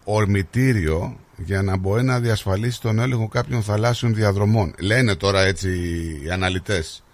[0.05, 4.75] ορμητήριο για να μπορεί να διασφαλίσει τον έλεγχο κάποιων θαλάσσιων διαδρομών.
[4.79, 5.69] Λένε τώρα έτσι
[6.25, 7.05] οι αναλυτές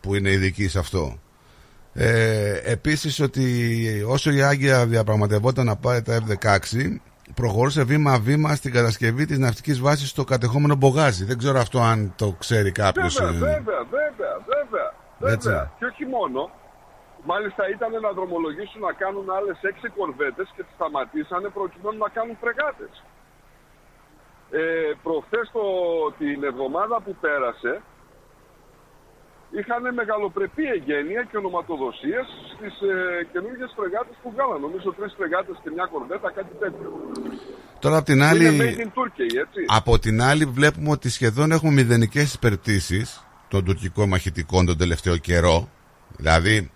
[0.00, 1.18] που είναι ειδικοί σε αυτό.
[1.92, 6.56] Ε, επίσης ότι όσο η Άγκυρα διαπραγματευόταν να πάρει τα F-16
[7.34, 11.24] προχωρούσε βήμα-βήμα στην κατασκευή της ναυτικής βάσης στο κατεχόμενο Μπογάζι.
[11.24, 13.14] Δεν ξέρω αυτό αν το ξέρει κάποιος.
[13.20, 13.38] Βέβαια, ε.
[13.40, 14.88] βέβαια, βέβαια, βέβαια.
[15.34, 15.48] Έτσι.
[15.48, 15.70] βέβαια.
[15.78, 16.50] Και όχι μόνο.
[17.24, 22.36] Μάλιστα ήταν να δρομολογήσουν να κάνουν άλλες έξι κορβέτες και τις σταματήσανε προκειμένου να κάνουν
[22.42, 22.92] φρεγάτες.
[24.50, 24.62] Ε,
[25.02, 25.64] προχθές το,
[26.18, 27.72] την εβδομάδα που πέρασε
[29.58, 32.94] είχαν μεγαλοπρεπή εγγένεια και ονοματοδοσίες στις ε,
[33.32, 34.60] καινούργιες φρεγάτες που βγάλαν.
[34.66, 36.88] Νομίζω τρεις φρεγάτες και μια κορβέτα, κάτι τέτοιο.
[37.82, 39.60] Τώρα απ' την Είναι άλλη, made in Turkey, έτσι.
[39.80, 45.68] από την άλλη βλέπουμε ότι σχεδόν έχουμε μηδενικές υπερπτήσεις των τουρκικών μαχητικών τον τελευταίο καιρό.
[46.16, 46.70] Δηλαδή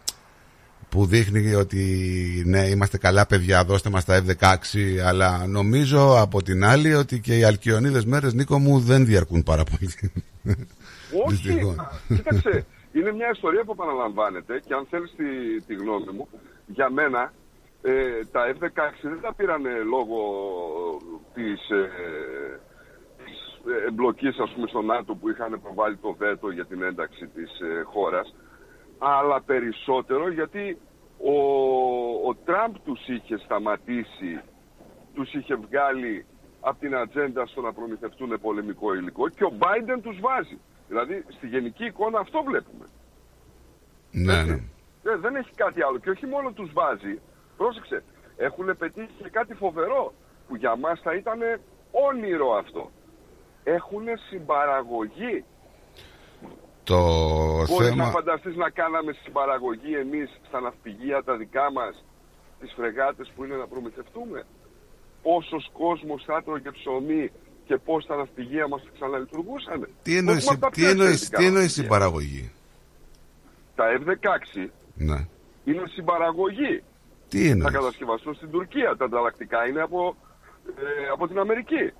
[0.88, 1.82] που δείχνει ότι
[2.46, 4.54] ναι είμαστε καλά παιδιά δώστε μας τα F-16
[5.04, 9.64] αλλά νομίζω από την άλλη ότι και οι αλκιονίδες μέρες Νίκο μου δεν διαρκούν πάρα
[9.64, 9.90] πολύ.
[11.26, 11.76] Όχι, Δυστυχώς.
[12.08, 16.28] κοίταξε, είναι μια ιστορία που επαναλαμβάνεται και αν θέλεις τη, τη γνώμη μου,
[16.66, 17.32] για μένα
[17.82, 18.68] ε, τα F-16
[19.02, 20.20] δεν τα πήρανε λόγω
[21.34, 21.90] της, ε,
[23.24, 27.60] της εμπλοκής ας πούμε στο ΝΑΤΟ που είχαν προβάλει το βέτο για την ένταξη της
[27.60, 28.34] ε, χώρας,
[28.98, 30.78] αλλά περισσότερο γιατί
[31.18, 31.34] ο,
[32.28, 34.40] ο Τραμπ τους είχε σταματήσει,
[35.14, 36.26] τους είχε βγάλει
[36.60, 40.58] από την ατζέντα στο να προμηθευτούν πολεμικό υλικό και ο Biden τους βάζει.
[40.88, 42.86] Δηλαδή στη γενική εικόνα αυτό βλέπουμε.
[44.10, 44.60] ναι, ναι.
[45.12, 45.98] Ε, δεν έχει κάτι άλλο.
[45.98, 47.20] Και όχι μόνο τους βάζει,
[47.56, 48.02] πρόσεξε,
[48.36, 50.14] έχουν πετύχει και κάτι φοβερό
[50.48, 51.40] που για μας θα ήταν
[51.90, 52.90] όνειρο αυτό.
[53.64, 55.44] Έχουν συμπαραγωγή.
[56.84, 57.00] Το
[57.68, 58.04] Μπορείς θέμα...
[58.04, 62.04] να φανταστείς να κάναμε συμπαραγωγή εμείς στα ναυπηγεία τα δικά μας,
[62.60, 64.46] τις φρεγάτες που είναι να προμηθευτούμε;
[65.22, 67.32] Πόσος κόσμος θα έτρωγε ψωμί
[67.66, 69.88] και πώς τα ναυπηγεία μας θα ξαναλειτουργούσαν.
[70.02, 72.50] Τι εννοείς, τι εννοείς, τι εννοείς συμπαραγωγή.
[73.74, 75.26] Τα F-16 Ναι.
[75.64, 76.82] είναι συμπαραγωγή.
[77.28, 77.72] Τι Θα εννοείς.
[77.74, 78.96] κατασκευαστούν στην Τουρκία.
[78.98, 80.16] Τα ανταλλακτικά είναι από,
[80.66, 81.92] ε, από την Αμερική.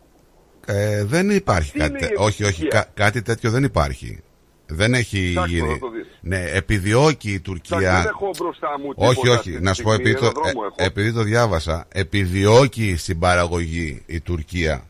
[0.67, 2.25] Ε, δεν υπάρχει Τι κάτι είναι η τέτοιο.
[2.25, 4.21] Όχι, όχι, επιτυχία; κα- κάτι τέτοιο δεν υπάρχει.
[4.67, 5.69] Δεν έχει Εντάξει, γίνει.
[5.69, 6.07] να το δεις.
[6.21, 7.79] Ναι, επιδιώκει η Εντάξει, Τουρκία.
[8.01, 9.57] δεν έχω μπροστά μου τίποτα Όχι, αυτή όχι.
[9.59, 10.89] τη Να σου πω, στιγμή, επειδή το, ένα δρόμο ε, έχω.
[10.91, 14.85] επειδή το διάβασα, επιδιώκει στην παραγωγή η Τουρκία.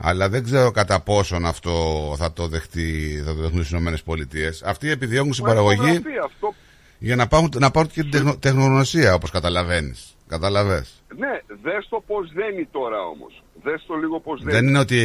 [0.00, 1.72] Αλλά δεν ξέρω κατά πόσον αυτό
[2.18, 4.62] θα το δεχτεί, θα το δεχτούν οι Ηνωμένες Πολιτείες.
[4.62, 6.54] Αυτοί επιδιώκουν στην Μα παραγωγή υπογραφεί αυτό.
[6.98, 10.16] για να πάρουν, να πάρουν και την τεχνο- τεχνογνωσία, όπως καταλαβαίνεις.
[10.28, 11.02] Καταλαβες.
[11.16, 13.42] Ναι, δες το πώς δένει τώρα όμως.
[13.62, 14.52] Δες το λίγο πώς δένει.
[14.56, 14.98] Δεν είναι ότι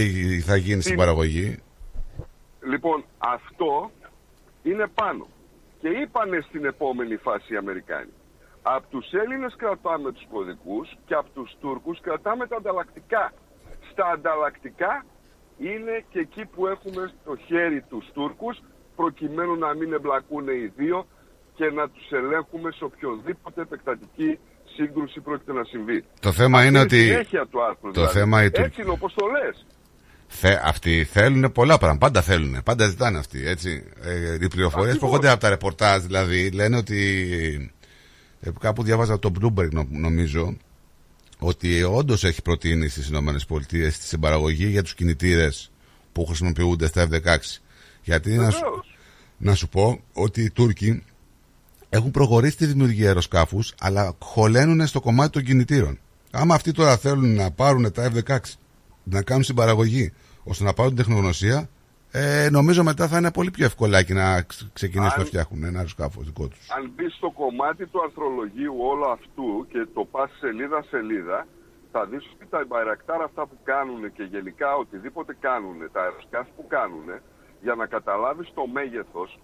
[0.45, 1.59] θα γίνει στην Τι- παραγωγή.
[2.71, 3.91] Λοιπόν, αυτό
[4.63, 5.27] είναι πάνω.
[5.81, 8.11] Και είπανε στην επόμενη φάση οι Αμερικάνοι.
[8.61, 13.33] Από τους Έλληνες κρατάμε τους κωδικούς και από τους Τούρκους κρατάμε τα ανταλλακτικά.
[13.93, 15.05] Στα ανταλλακτικά
[15.57, 18.55] είναι και εκεί που έχουμε στο χέρι τους Τούρκους
[18.95, 21.07] προκειμένου να μην εμπλακούν οι δύο
[21.55, 24.39] και να τους ελέγχουμε σε οποιοδήποτε επεκτατική
[24.75, 26.03] σύγκρουση πρόκειται να συμβεί.
[26.19, 28.17] Το θέμα Αυτή είναι η ότι- συνέχεια του άρθρου, το δηλαδή.
[28.19, 29.65] θέμα η Τουρκ- Έτσι είναι όπως το λες.
[30.27, 32.05] Θε, αυτοί θέλουν πολλά πράγματα.
[32.05, 32.63] Πάντα θέλουν.
[32.63, 33.47] Πάντα ζητάνε αυτοί.
[33.47, 33.83] Έτσι.
[34.01, 36.97] Ε, οι πληροφορίε που έρχονται από τα ρεπορτάζ δηλαδή λένε ότι.
[38.41, 40.57] Ε, κάπου διάβαζα το Bloomberg νο- νομίζω
[41.43, 45.71] ότι όντως έχει προτείνει στις ΗΠΑ τη συμπαραγωγή για τους κινητήρες
[46.11, 47.37] που χρησιμοποιούνται στα F-16.
[48.03, 48.63] Γιατί να σου,
[49.37, 51.03] να σου πω ότι οι Τούρκοι
[51.89, 55.99] έχουν προχωρήσει τη δημιουργία αεροσκάφους, αλλά χωλένουν στο κομμάτι των κινητήρων.
[56.31, 58.37] Άμα αυτοί τώρα θέλουν να πάρουν τα F-16,
[59.03, 60.13] να κάνουν συμπαραγωγή,
[60.43, 61.69] ώστε να πάρουν τεχνογνωσία,
[62.15, 65.77] Ε, νομίζω μετά θα είναι πολύ πιο ευκολάκι να ξ- ξεκινήσουν Αν- να φτιάχνουν ένα
[65.77, 66.69] αεροσκάφο δικό τους.
[66.71, 71.47] αν μπει στο κομμάτι του αρθρολογίου όλου αυτού και το πας σελίδα σελίδα,
[71.91, 76.65] θα δεις ότι τα μπαϊρακτάρα αυτά που κάνουν και γενικά οτιδήποτε κάνουν, τα αεροσκάφη που
[76.67, 77.07] κάνουν,
[77.61, 79.39] για να καταλάβεις το μέγεθος,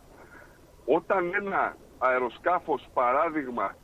[0.85, 3.75] όταν ένα αεροσκάφος, παράδειγμα,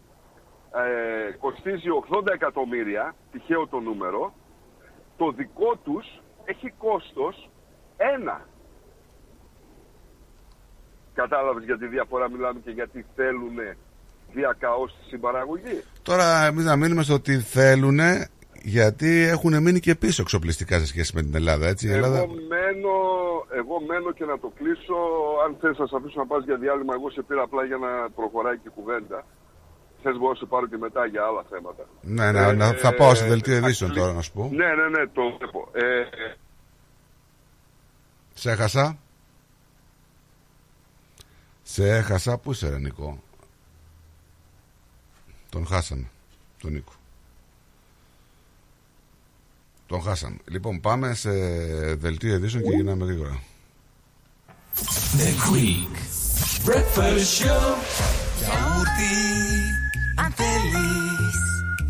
[1.27, 4.33] ε, κοστίζει 80 εκατομμύρια, τυχαίο το νούμερο,
[5.17, 7.49] το δικό τους έχει κόστος
[7.97, 8.45] ένα.
[11.15, 13.55] Κατάλαβες για τη διαφορά μιλάμε και γιατί θέλουν
[14.33, 15.83] διακαώς τη συμπαραγωγή.
[16.03, 17.99] Τώρα εμείς να μείνουμε στο ότι θέλουν
[18.63, 21.67] γιατί έχουν μείνει και πίσω εξοπλιστικά σε σχέση με την Ελλάδα.
[21.67, 21.87] Έτσι.
[21.87, 22.17] Η Ελλάδα...
[22.17, 22.93] Εγώ, μένω,
[23.59, 24.95] εγώ μένω και να το κλείσω.
[25.45, 27.89] Αν θες να σε αφήσω να πας για διάλειμμα, εγώ σε πήρα απλά για να
[28.15, 29.25] προχωράει και η κουβέντα.
[30.03, 31.83] Θες μπορώ να σε πάρω και μετά για άλλα θέματα.
[32.01, 34.49] Ναι, ναι, να- θα πάω στο δελτίο ειδήσεων τώρα να σου πω.
[34.53, 35.69] Ναι, ναι, ναι, το βλέπω.
[35.73, 36.35] Ε, ε,
[38.33, 38.97] Σε έχασα.
[41.67, 42.37] Σε έχασα.
[42.37, 43.23] Πού είσαι ρε Νικό.
[45.49, 46.09] Τον χάσαμε.
[46.61, 46.91] Τον Νίκο.
[49.87, 50.37] Τον χάσαμε.
[50.45, 51.31] Λοιπόν πάμε σε
[51.95, 53.41] δελτίο ειδήσεων και γυρνάμε γρήγορα.
[55.17, 55.95] The Quick
[56.67, 57.75] Breakfast Show.
[58.39, 59.15] Γιαούρτι,
[60.23, 61.35] αν θέλεις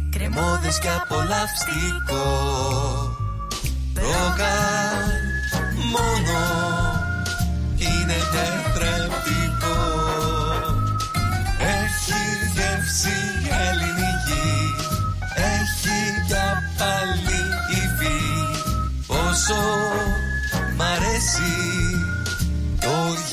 [0.09, 2.23] Κρεμόδες και απολαυστικό
[3.95, 5.09] Ρόγαν
[5.91, 6.39] μόνο
[7.77, 8.65] Είναι τετρεπτικό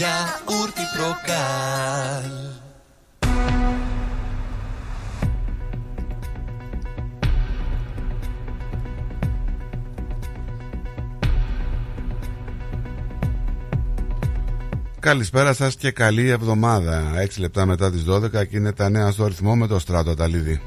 [0.03, 2.31] το γιαούρτι προκάλ
[14.99, 17.13] Καλησπέρα σας και καλή εβδομάδα.
[17.37, 20.61] 6 λεπτά μετά τις 12 και είναι τα νέα στο ρυθμό με το Στράτο Αταλίδη.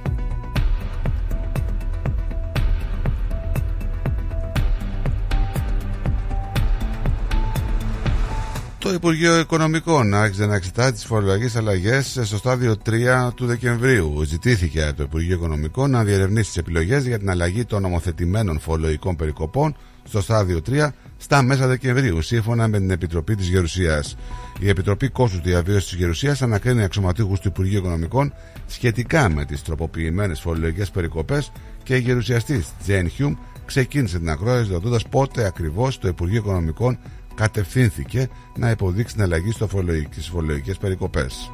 [8.95, 14.23] Υπουργείο Οικονομικών άρχισε να εξετάζει τις φορολογικές αλλαγές στο στάδιο 3 του Δεκεμβρίου.
[14.25, 19.15] Ζητήθηκε από το Υπουργείο Οικονομικών να διερευνήσει τις επιλογές για την αλλαγή των νομοθετημένων φορολογικών
[19.15, 24.17] περικοπών στο στάδιο 3 στα μέσα Δεκεμβρίου, σύμφωνα με την Επιτροπή της Γερουσίας.
[24.59, 28.33] Η Επιτροπή Κόστους Διαβίωσης της Γερουσίας ανακρίνει αξιωματούχους του Υπουργείου Οικονομικών
[28.67, 31.51] σχετικά με τις τροποποιημένες φορολογικές περικοπές
[31.83, 36.97] και η γερουσιαστής Τζέν Χιούμ ξεκίνησε την ακρόαση ρωτώντα πότε ακριβώς το Υπουργείο Οικονομικών
[37.35, 41.51] κατευθύνθηκε να υποδείξει την αλλαγή στις φορολογικές περικοπές.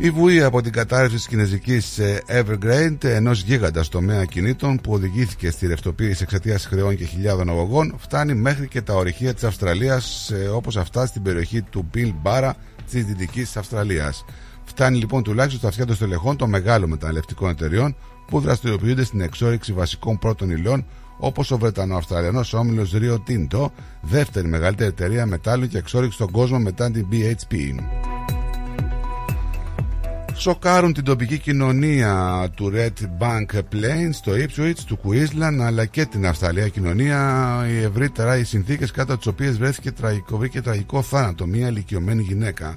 [0.00, 5.50] Η βουή από την κατάρρευση της κινέζικης ε, Evergrande, ενός γίγαντα τομέα κινήτων που οδηγήθηκε
[5.50, 10.48] στη ρευτοποίηση εξαιτίας χρεών και χιλιάδων αγωγών, φτάνει μέχρι και τα ορυχεία της Αυστραλίας, ε,
[10.48, 12.50] όπως αυτά στην περιοχή του Bill Barra
[12.90, 14.24] της Δυτικής Αυστραλίας.
[14.64, 17.96] Φτάνει λοιπόν τουλάχιστον στα αυτιά των στελεχών των μεγάλων μεταλλευτικών εταιριών
[18.26, 20.86] που δραστηριοποιούνται στην εξόριξη βασικών πρώτων υλών
[21.18, 23.66] όπως ο Βρετανο-Αυστραλιανό όμιλος Rio Tinto,
[24.00, 27.54] δεύτερη μεγαλύτερη εταιρεία μετάλλων και εξόριξη στον κόσμο μετά την BHP.
[30.34, 36.26] Σοκάρουν την τοπική κοινωνία του Red Bank Plains στο Ipswich, του Queensland αλλά και την
[36.26, 41.46] Αυστραλία κοινωνία οι ευρύτερα οι συνθήκες κάτω από τις οποίες βρέθηκε τραγικό, βρήκε τραγικό θάνατο
[41.46, 42.74] μια ηλικιωμένη γυναίκα.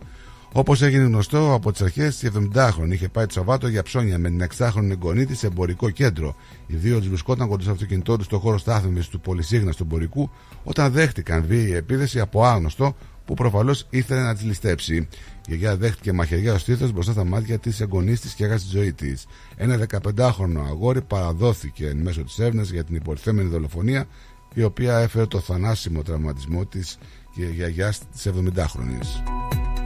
[0.54, 4.30] Όπως έγινε γνωστό από τις αρχές, η 70χρονη είχε πάει το Σαββάτο για ψώνια με
[4.30, 6.36] την 6χρονη εγγονή της σε εμπορικό κέντρο.
[6.68, 10.30] Οι δύο της βρισκόταν κοντά στο αυτοκίνητό τους στο χώρο στάθμευσης του πολυσύγναστου εμπορικού
[10.64, 14.96] όταν δέχτηκαν βίαιη επίθεση από άγνωστο που προφανώς ήθελε να τη ληστέψει.
[14.96, 15.08] Η
[15.48, 18.94] γιαγιά δέχτηκε μαχαιριά ως στήθος μπροστά στα μάτια της εγγονής της και έχασε τη ζωή
[18.94, 19.26] της.
[19.56, 24.06] Ένα 15χρονο αγόρι παραδόθηκε εν μέσω της έρευνας για την υποτιθέμενη δολοφονία,
[24.54, 26.98] η οποία έφερε το θανάσιμο τραυματισμό της
[27.36, 29.81] και γιαγιά της 70χρονη.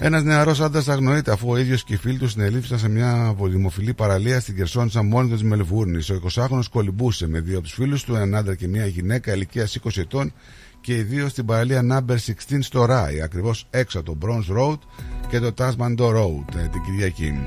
[0.00, 3.94] Ένας νεαρός άντρας αγνοείται αφού ο ίδιος και οι φίλοι τους συνελήφθησαν σε μια δημοφιλή
[3.94, 6.10] παραλία στην Κερσόνησα μόνη της Μελβούρνης.
[6.10, 9.78] Ο 20χρονο κολυμπούσε με δύο από τους φίλους του, έναν άντρα και μια γυναίκα ηλικίας
[9.84, 10.32] 20 ετών
[10.80, 12.16] και οι δύο στην παραλία Number
[12.48, 14.78] 16 στο Ράι, ακριβώς έξω από το Bronze Road
[15.28, 17.44] και το Tasman Road ε, την Κυριακή.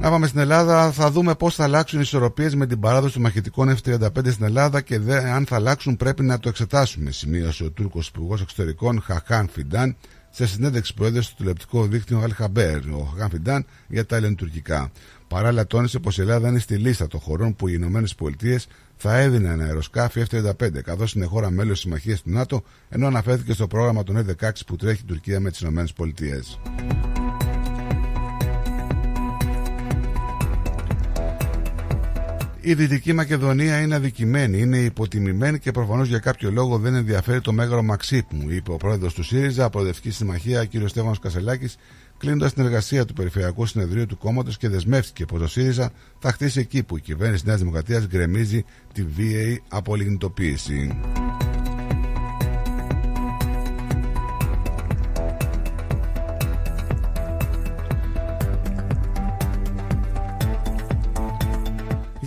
[0.00, 3.22] Να πάμε στην Ελλάδα, θα δούμε πώς θα αλλάξουν οι ισορροπίες με την παράδοση των
[3.22, 7.70] μαχητικών F-35 στην Ελλάδα και δε, αν θα αλλάξουν πρέπει να το εξετάσουμε, σημείωσε ο
[7.70, 9.96] Τούρκος Υπουργός Εξωτερικών Χαχάν Φιντάν
[10.30, 14.90] σε συνέντευξη που έδωσε στο τηλεοπτικό δίκτυο Al Haber, ο Χαχάν Φιντάν, για τα ελληνοτουρκικά.
[15.28, 19.18] Παράλληλα, τόνισε πως η Ελλάδα είναι στη λίστα των χωρών που οι Ηνωμένες Πολιτείες θα
[19.18, 24.02] έδιναν αεροσκάφη F-35, καθώς είναι χώρα μέλος της Συμμαχίας του ΝΑΤΟ, ενώ αναφέρθηκε στο πρόγραμμα
[24.02, 25.92] των F-16 που τρέχει η Τουρκία με τις Ηνωμένες
[32.62, 37.52] Η Δυτική Μακεδονία είναι αδικημένη, είναι υποτιμημένη και προφανώς για κάποιο λόγο δεν ενδιαφέρει το
[37.52, 40.70] μέγαρο Μαξίπμου, είπε ο πρόεδρος του ΣΥΡΙΖΑ, Προοδευτική Συμμαχία, κ.
[40.86, 41.76] Στέφανος Κασελάκης,
[42.18, 46.60] κλείνοντας την εργασία του Περιφερειακού Συνεδρίου του κόμματος και δεσμεύτηκε πως το ΣΥΡΙΖΑ θα χτίσει
[46.60, 50.98] εκεί που η κυβέρνηση Νέας Δημοκρατίας γκρεμίζει τη βίαιη απολιγνητοποίηση.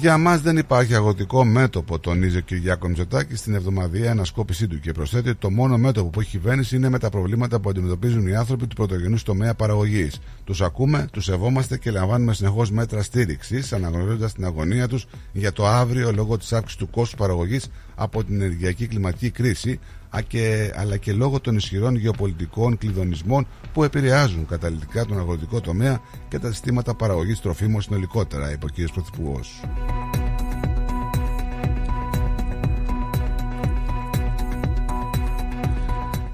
[0.03, 4.91] Για μας δεν υπάρχει αγροτικό μέτωπο, τονίζει ο Κυριάκος Μητσοτάκης στην εβδομαδιαία ανασκόπησή του και
[4.91, 8.27] προσθέτει ότι το μόνο μέτωπο που έχει η κυβέρνηση είναι με τα προβλήματα που αντιμετωπίζουν
[8.27, 10.19] οι άνθρωποι του πρωτογενούς τομέα παραγωγής.
[10.43, 15.67] Τους ακούμε, τους σεβόμαστε και λαμβάνουμε συνεχώς μέτρα στήριξης, αναγνωρίζοντας την αγωνία τους για το
[15.67, 19.79] αύριο λόγω της αύξησης του κόστους παραγωγής από την ενεργειακή κλιματική κρίση, α και-
[20.75, 26.51] αλλά και λόγω των ισχυρών γεωπολιτικών κλειδονισμών που επηρεάζουν καταλητικά τον αγροτικό τομέα και τα
[26.51, 28.91] συστήματα παραγωγής τροφίμων συνολικότερα, είπε ο κ.
[28.93, 29.61] Πρωθυπουργός.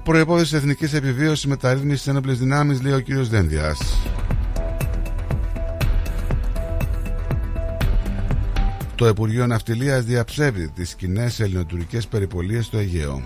[0.02, 3.12] Προπόθεση εθνικής επιβίωσης μεταρρύθμισης στι ένοπλε δυνάμεις, λέει ο κ.
[3.12, 3.96] Δένδιας.
[8.94, 13.22] Το Υπουργείο Ναυτιλίας διαψεύδει τις κοινές ελληνοτουρκικές περιπολίες στο Αιγαίο.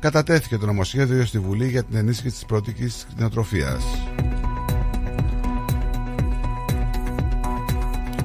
[0.00, 3.84] Κατατέθηκε το νομοσχέδιο στη Βουλή για την ενίσχυση της πρώτικης κτηνοτροφίας.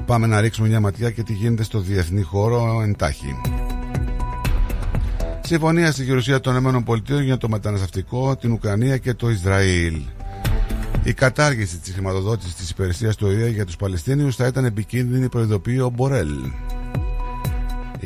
[0.06, 3.40] Πάμε να ρίξουμε μια ματιά και τι γίνεται στο διεθνή χώρο εντάχει.
[5.40, 10.02] Συμφωνία στη Γερουσία των ΗΠΑ για το μεταναστευτικό, την Ουκρανία και το Ισραήλ.
[11.02, 15.78] Η κατάργηση της χρηματοδότησης της υπηρεσίας του ΟΗΕ για τους Παλαιστίνιους θα ήταν επικίνδυνη, προειδοποιεί
[15.82, 16.34] ο Μπορέλ.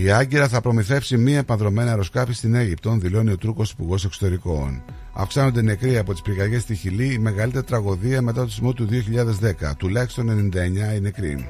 [0.01, 4.83] Η Άγκυρα θα προμηθεύσει μία επανδρομένα αεροσκάφη στην Αίγυπτο, δηλώνει ο Τούρκος Υπουργός Εξωτερικών.
[5.12, 9.75] Αυξάνονται νεκροί από τις πυρκαγιές στη Χιλή, η μεγαλύτερη τραγωδία μετά το σεισμό του 2010.
[9.77, 11.49] Τουλάχιστον 99 οι νεκροί.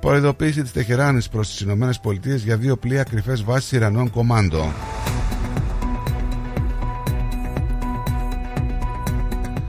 [0.00, 4.72] Προειδοποίηση της Τεχεράνης προς τις ΗΠΑ για δύο πλοία κρυφές βάσει Ιρανών κομάντο.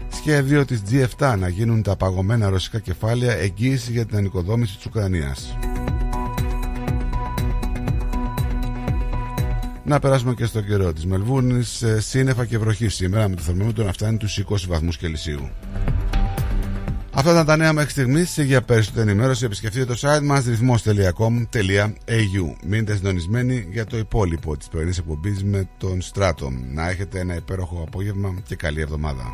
[0.10, 5.58] Σχέδιο της G7 να γίνουν τα παγωμένα ρωσικά κεφάλαια εγγύηση για την ανοικοδόμηση της Ουκρανίας.
[9.88, 13.86] Να περάσουμε και στο καιρό της Μελβούρνης, ε, σύννεφα και βροχή σήμερα με το θερμόμετρο
[13.86, 15.50] να φτάνει τους 20 βαθμούς Κελσίου.
[17.14, 18.38] Αυτά ήταν τα νέα μέχρι στιγμής.
[18.38, 22.56] Για περισσότερη ενημέρωση επισκεφτείτε το site μας ρυθμός.com.au.
[22.66, 26.52] Μείνετε συντονισμένοι για το υπόλοιπο της πρωινής εκπομπής με τον Στράτο.
[26.74, 29.34] Να έχετε ένα υπέροχο απόγευμα και καλή εβδομάδα.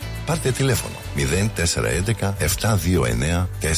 [0.25, 3.77] Πάρτε τηλέφωνο 0411 729 404.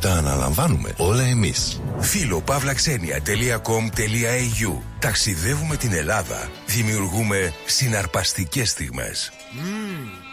[0.00, 1.80] Τα αναλαμβάνουμε όλα εμείς.
[1.98, 6.48] Φίλο-παύλαξενια.com.au Ταξιδεύουμε την Ελλάδα.
[6.66, 9.32] Δημιουργούμε συναρπαστικές στιγμές.
[9.52, 10.08] Μμμ,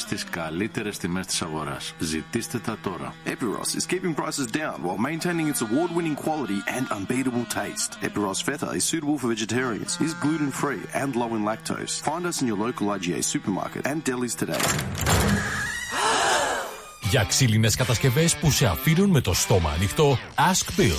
[0.00, 1.94] στις καλύτερες τιμές της αγοράς.
[1.98, 3.14] Ζητήστε τα τώρα.
[3.26, 7.90] Epiros is keeping prices down while maintaining its award-winning quality and unbeatable taste.
[8.08, 11.94] Epiros Feta is suitable for vegetarians, is gluten-free and low in lactose.
[12.10, 14.64] Find us in your local IGA supermarket and delis today.
[17.10, 20.98] Για ξύλινες κατασκευές που σε αφήνουν με το στόμα ανοιχτό, Ask Bill.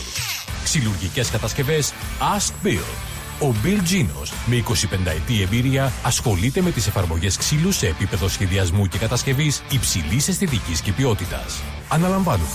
[0.64, 1.93] Ξυλουργικές κατασκευές,
[2.38, 3.17] Ask Bill.
[3.42, 8.86] Ο Bill Genos, με 25 ετή εμπειρία, ασχολείται με τις εφαρμογές ξύλου σε επίπεδο σχεδιασμού
[8.86, 11.62] και κατασκευής υψηλής αισθητικής και ποιότητας.
[11.90, 12.50] αναλαμβάνουμε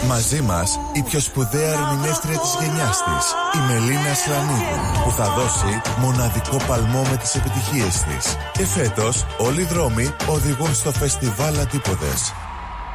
[0.07, 5.81] Μαζί μας η πιο σπουδαία ερμηνεύτρια της γενιάς της, η Μελίνα Σλανίδου, που θα δώσει
[5.97, 8.35] μοναδικό παλμό με τις επιτυχίες της.
[8.51, 12.33] Και φέτος όλοι οι δρόμοι οδηγούν στο φεστιβάλ Αντίποδες.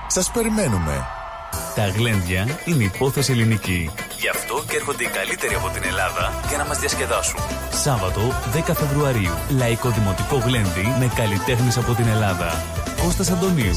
[0.07, 1.07] Σας περιμένουμε.
[1.75, 3.91] Τα γλέντια είναι υπόθεση ελληνική.
[4.19, 7.41] Γι' αυτό και έρχονται οι καλύτεροι από την Ελλάδα για να μας διασκεδάσουν.
[7.83, 8.21] Σάββατο
[8.53, 9.35] 10 Φεβρουαρίου.
[9.49, 12.65] Λαϊκό Δημοτικό Γλέντι με καλλιτέχνες από την Ελλάδα.
[13.03, 13.77] Κώστας Αντωνίου.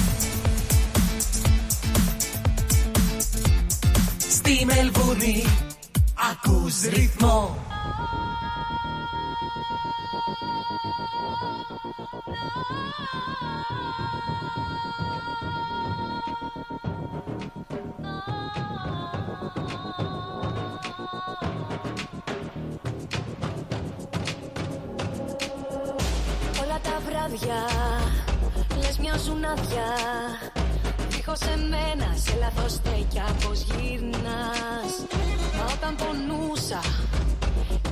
[4.53, 5.43] Στη Μελβούρνη
[6.31, 7.57] ακούς ρυθμό.
[26.61, 27.55] Όλα τα βράδια
[28.77, 30.60] λες μοιάζουν άδεια
[31.33, 34.93] Δίχως εμένα σε λάθος στέκια πως γυρνάς.
[35.55, 36.81] Μα όταν πονούσα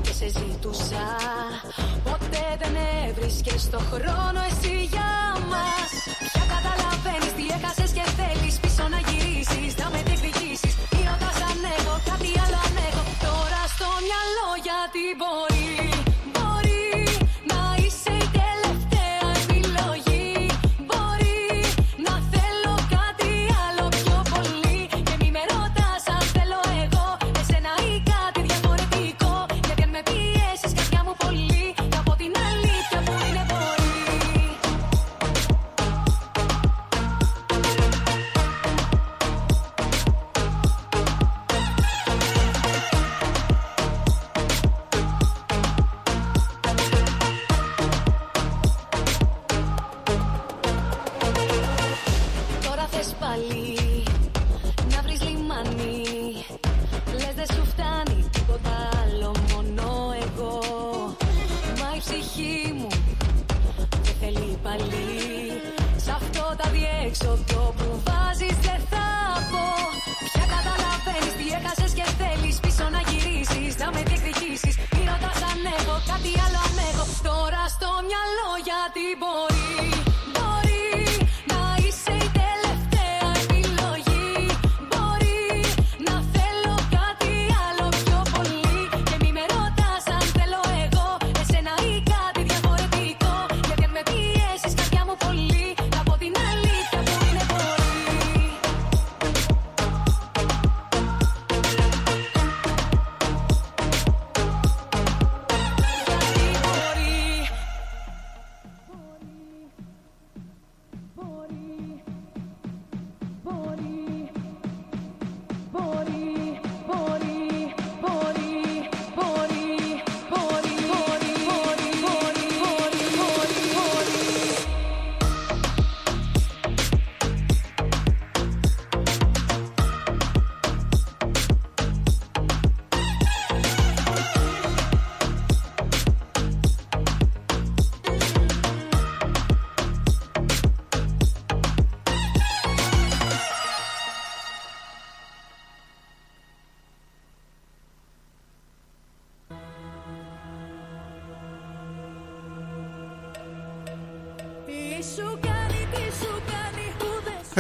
[0.04, 1.06] και σε ζητούσα
[2.08, 5.12] Ποτέ δεν έβρισκες το χρόνο εσύ για
[5.52, 5.90] μας.
[6.32, 10.74] Πια καταλαβαίνεις τι έχασες και θέλεις πίσω να γυρίσεις Να με διεκδικήσεις.
[11.00, 13.04] Ή όταν σαν έχω κάτι άλλο αν έχω.
[13.26, 15.39] Τώρα στο μυαλό γιατί μπορεί
[53.30, 53.69] 阿姨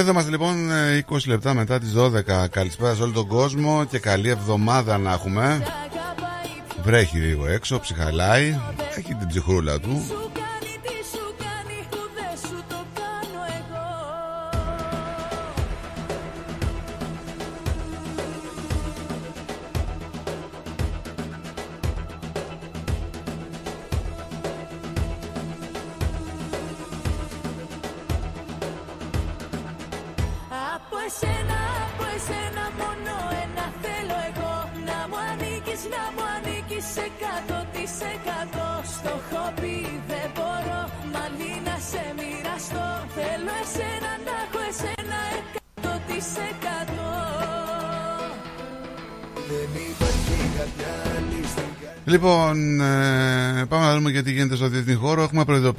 [0.10, 4.00] Εδώ είμαστε λοιπόν ε, 20 λεπτά μετά τις 12 Καλησπέρα σε όλο τον κόσμο Και
[4.00, 5.64] καλή εβδομάδα να έχουμε.
[6.84, 8.60] Βρέχει λίγο έξω, ψυχαλάει.
[8.98, 10.19] Έχει την ψυχρούλα του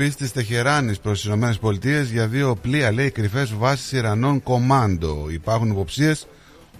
[0.00, 5.26] Έχουμε προειδοποιήσει τη Τεχεράνης προς τις ΗΠΑ για δύο πλοία, λέει, κρυφές βάσεις Ιρανών κομάντο.
[5.30, 6.26] Υπάρχουν υποψίες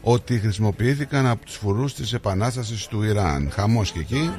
[0.02, 3.50] ότι χρησιμοποιήθηκαν από τους φουρούς της Επανάστασης του Ιράν.
[3.52, 4.31] Χαμός και εκεί.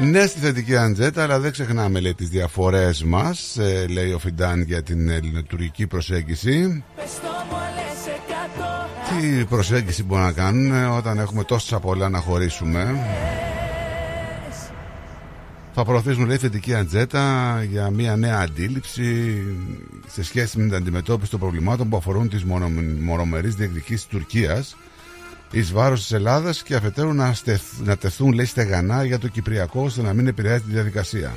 [0.00, 4.62] Ναι στη θετική αντζέτα, αλλά δεν ξεχνάμε λέει τις διαφορές μας, ε, λέει ο Φιντάν
[4.62, 6.84] για την ελληνοτουρκική προσέγγιση.
[9.08, 12.94] Τι προσέγγιση μπορούν να κάνουν ε, όταν έχουμε τόσα πολλά να χωρίσουμε.
[15.78, 19.42] Θα προωθήσουμε λέει θετική ατζέτα για μια νέα αντίληψη
[20.06, 24.76] σε σχέση με την αντιμετώπιση των προβλημάτων που αφορούν τις μονο- μονομερείς διεκδικήσεις της Τουρκίας
[25.50, 29.82] εις βάρος της Ελλάδας και αφετέρου να, στεθ- να τεθούν λέει στεγανά για το Κυπριακό
[29.82, 31.36] ώστε να μην επηρεάζει τη διαδικασία.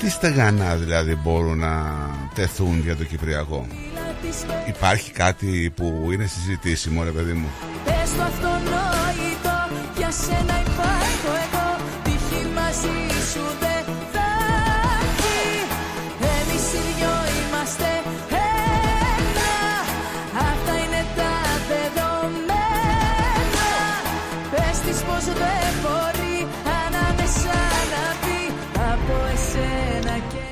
[0.00, 1.92] Τι στεγανά δηλαδή μπορούν να
[2.34, 3.66] τεθούν για το Κυπριακό;
[4.68, 7.48] Υπάρχει κάτι που είναι συζητήσιμο ρε παιδί μου;
[7.84, 10.73] Πες το αυτονόητο, για σένα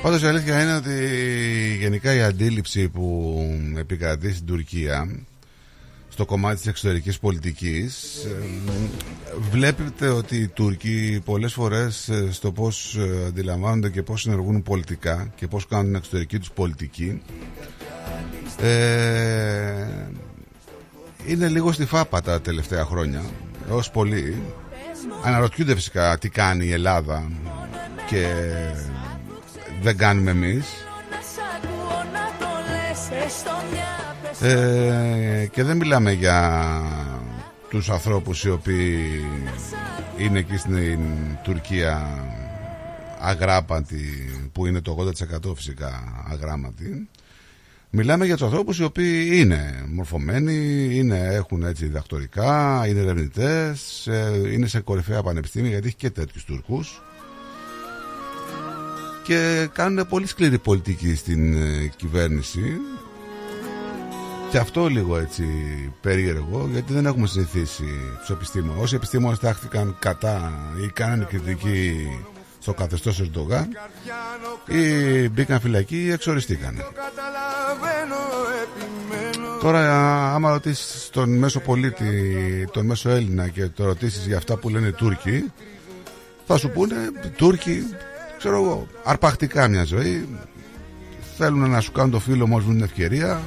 [0.03, 3.37] εσένα και Πάντως η αλήθεια είναι ότι γενικά η αντίληψη που
[3.77, 5.19] επικρατεί στην Τουρκία
[6.09, 8.47] στο κομμάτι της εξωτερικής πολιτικής ε,
[9.51, 15.31] βλέπετε ότι οι Τούρκοι πολλές φορές ε, στο πώς ε, αντιλαμβάνονται και πώς συνεργούν πολιτικά
[15.35, 17.21] και πώς κάνουν την εξωτερική τους πολιτική
[18.61, 19.73] ε,
[21.25, 23.21] είναι λίγο στη φάπα τα τελευταία χρόνια
[23.69, 24.41] ως πολύ.
[25.23, 27.31] Αναρωτιούνται φυσικά τι κάνει η Ελλάδα
[28.09, 28.27] και
[29.83, 30.65] δεν κάνουμε εμείς.
[31.55, 36.63] Ακούω να το λες Έστω μια πες ε, και δεν μιλάμε για
[37.69, 39.25] τους ανθρώπους οι οποίοι
[40.17, 40.99] είναι εκεί στην
[41.43, 42.23] Τουρκία
[43.19, 45.11] αγράπαντοι που είναι το
[45.47, 47.09] 80% φυσικά αγράμματοι.
[47.89, 54.09] Μιλάμε για τους ανθρώπους οι οποίοι είναι μορφωμένοι, είναι, έχουν έτσι διδακτορικά, είναι ερευνητές,
[54.53, 57.01] είναι σε κορυφαία πανεπιστήμια γιατί έχει και τέτοιους Τούρκους
[59.23, 62.79] και κάνουν πολύ σκληρή πολιτική στην ε, κυβέρνηση
[64.49, 65.45] και αυτό λίγο έτσι
[66.01, 67.83] περίεργο γιατί δεν έχουμε συνηθίσει
[68.19, 68.83] τους επιστήμονες.
[68.83, 70.53] Όσοι επιστήμονες τάχθηκαν κατά
[70.83, 72.07] ή κάνανε κριτική
[72.59, 73.67] στο καθεστώς Ερντογάν
[74.67, 76.83] ή μπήκαν φυλακή ή εξοριστήκαν.
[79.61, 84.69] Τώρα άμα ρωτήσεις τον μέσο πολίτη, τον μέσο Έλληνα και το ρωτήσεις για αυτά που
[84.69, 85.51] λένε οι Τούρκοι
[86.45, 86.95] θα σου πούνε
[87.35, 87.83] Τούρκοι
[88.43, 90.27] ξέρω εγώ αρπακτικά μια ζωή
[91.37, 93.41] θέλουν να σου κάνουν το φίλο μόλις βρουν την ευκαιρία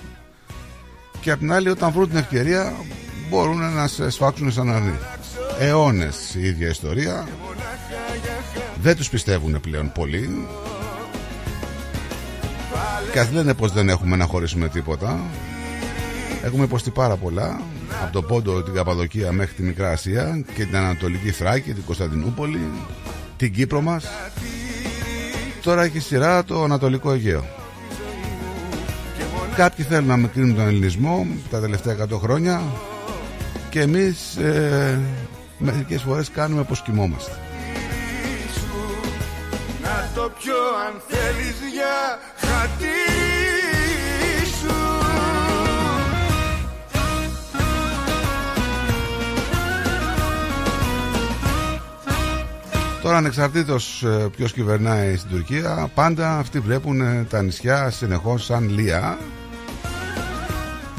[1.21, 2.73] και απ' την άλλη όταν βρουν την ευκαιρία
[3.31, 4.95] μπορούν να σε σφάξουν σαν αρνί.
[5.59, 7.29] Αιώνες η ίδια ιστορία.
[8.83, 10.47] Δεν τους πιστεύουν πλέον πολύ.
[13.13, 15.21] Και ας λένε πως δεν έχουμε να χωρίσουμε τίποτα.
[16.45, 17.61] Έχουμε υποστεί πάρα πολλά.
[18.03, 22.71] Από το Πόντο, την Καπαδοκία μέχρι τη Μικρά Ασία και την Ανατολική Θράκη, την Κωνσταντινούπολη,
[23.37, 24.05] την Κύπρο μας.
[25.67, 27.45] Τώρα έχει σειρά το Ανατολικό Αιγαίο.
[29.57, 32.63] Κάποιοι θέλουν να μικρύνουν τον ελληνισμό τα τελευταία 100 χρόνια
[33.71, 35.01] και εμείς ε,
[35.59, 37.31] μερικές φορές κάνουμε πως κοιμόμαστε.
[39.83, 40.55] Να το πιω
[40.87, 43.16] αν θέλεις για χατήρι
[53.07, 58.69] Τώρα ανεξαρτήτως ε, ποιος κυβερνάει στην Τουρκία πάντα αυτοί βλέπουν ε, τα νησιά συνεχώς σαν
[58.69, 59.19] λία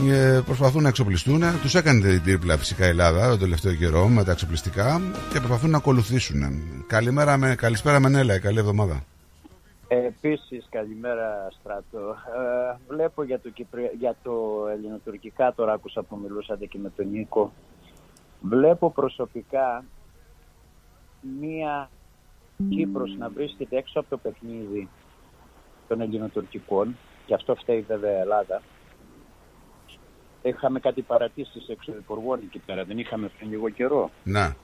[0.09, 4.23] ε, προσπαθούν να εξοπλιστούν τους έκανε την τρίπλα φυσικά η Ελλάδα το τελευταίο καιρό με
[4.23, 5.01] τα εξοπλιστικά
[5.33, 6.41] και προσπαθούν να ακολουθήσουν
[6.87, 9.03] Καλημέρα με, καλησπέρα Μενέλα, καλή εβδομάδα
[9.87, 11.99] Ε, Επίσης, καλημέρα Στράτο.
[12.09, 13.91] Ε, βλέπω για το, Κυπρια...
[13.99, 14.31] για το
[14.73, 17.51] ελληνοτουρκικά, τώρα άκουσα που μιλούσατε και με τον Νίκο.
[18.41, 19.83] Βλέπω προσωπικά
[21.39, 21.89] μία
[22.69, 24.89] Κύπρος να βρίσκεται έξω από το παιχνίδι
[25.87, 28.61] των ελληνοτουρκικών και αυτό φταίει βέβαια η Ελλάδα.
[30.41, 34.11] Είχαμε κάτι παρατήσεις εξωτερικών εκεί πέρα, δεν είχαμε πριν λίγο καιρό.
[34.23, 34.55] Να.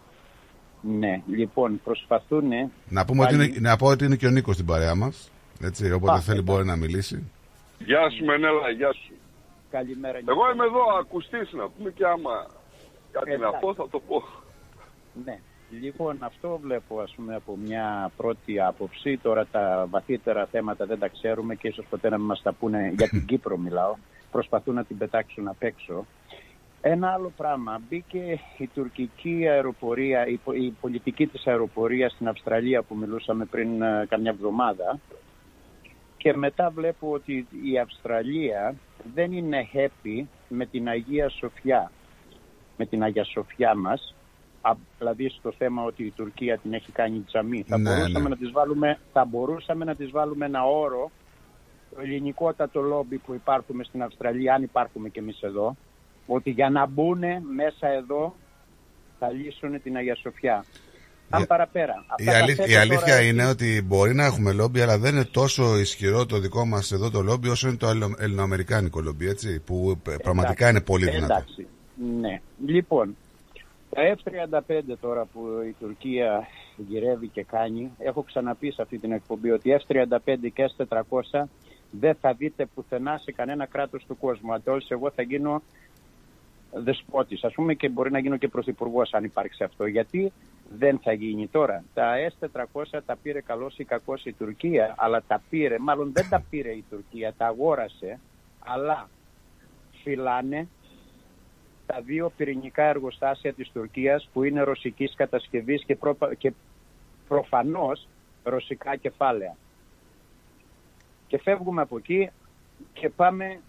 [0.81, 2.49] Ναι, λοιπόν, προσπαθούν
[2.89, 5.31] Να πούμε ότι είναι, να πω ότι είναι και ο Νίκος στην παρέα μας.
[5.61, 7.31] Έτσι, όποτε Α, θέλει μπορεί να μιλήσει.
[7.79, 9.13] Γεια σου Μενέλα, γεια σου.
[9.69, 10.17] Καλημέρα.
[10.17, 12.47] Εγώ είμαι εδώ ακουστής να πούμε και άμα
[13.11, 13.59] κάτι να Εντάξει.
[13.59, 14.23] πω θα το πω.
[15.25, 15.39] Ναι.
[15.69, 19.17] Λοιπόν, αυτό βλέπω ας πούμε από μια πρώτη άποψη.
[19.17, 22.93] Τώρα τα βαθύτερα θέματα δεν τα ξέρουμε και ίσως ποτέ να μην μας τα πούνε
[22.97, 23.95] για την Κύπρο μιλάω.
[24.31, 26.05] Προσπαθούν να την πετάξουν απ' έξω.
[26.81, 27.81] Ένα άλλο πράγμα.
[27.89, 33.81] Μπήκε η τουρκική αεροπορία, η, πο- η πολιτική της αεροπορίας στην Αυστραλία που μιλούσαμε πριν
[33.81, 34.99] ε, καμιά εβδομάδα
[36.17, 38.75] και μετά βλέπω ότι η Αυστραλία
[39.13, 41.91] δεν είναι happy με την Αγία Σοφιά
[42.77, 44.22] με την Αγία Σοφιά μας Α,
[44.97, 48.29] δηλαδή στο θέμα ότι η Τουρκία την έχει κάνει τζαμί θα, Ναι, μπορούσαμε ναι.
[48.29, 51.11] να τις βάλουμε, θα μπορούσαμε να τις βάλουμε ένα όρο
[51.95, 55.75] το ελληνικότατο λόμπι που υπάρχουμε στην Αυστραλία αν υπάρχουμε και εμείς εδώ
[56.27, 57.19] ότι για να μπουν
[57.55, 58.35] μέσα εδώ
[59.19, 60.65] θα λύσουν την Αγία Σοφιά
[61.29, 64.51] αν παραπέρα Η, Αυτά τα αλή- θέτω η αλήθεια τώρα είναι ότι μπορεί να έχουμε
[64.51, 67.87] λόμπι, αλλά δεν είναι τόσο ισχυρό το δικό μας εδώ το λόμπι όσο είναι το
[67.87, 69.59] ελλο- ελληνοαμερικάνικο λόμπι, έτσι.
[69.59, 71.33] Που ε, πραγματικά είναι πολύ δυνατό.
[71.33, 71.67] Εντάξει.
[72.21, 72.41] Ναι.
[72.65, 73.15] Λοιπόν,
[73.93, 76.47] τα F-35 τώρα που η Τουρκία
[76.77, 81.43] γυρεύει και κάνει, έχω ξαναπεί σε αυτή την εκπομπή ότι F-35 και S-400
[81.91, 84.53] δεν θα δείτε πουθενά σε κανένα κράτος του κόσμου.
[84.53, 85.61] Αντόλως εγώ θα γίνω
[86.73, 89.85] δεσπότης, ας πούμε και μπορεί να γίνω και πρωθυπουργός αν υπάρξει αυτό.
[89.85, 90.31] Γιατί
[90.77, 91.83] δεν θα γίνει τώρα.
[91.93, 96.43] Τα S-400 τα πήρε καλώς ή κακώς η Τουρκία, αλλά τα πήρε, μάλλον δεν τα
[96.49, 98.19] πήρε η Τουρκία, τα αγόρασε,
[98.59, 99.09] αλλά
[100.03, 100.67] φυλάνε
[101.93, 106.53] τα δύο πυρηνικά εργοστάσια της Τουρκίας που είναι ρωσικής κατασκευής και, προπα- και
[107.27, 108.07] προφανώς
[108.43, 109.55] ρωσικά κεφάλαια.
[111.27, 112.29] Και φεύγουμε από εκεί
[112.93, 113.59] και πάμε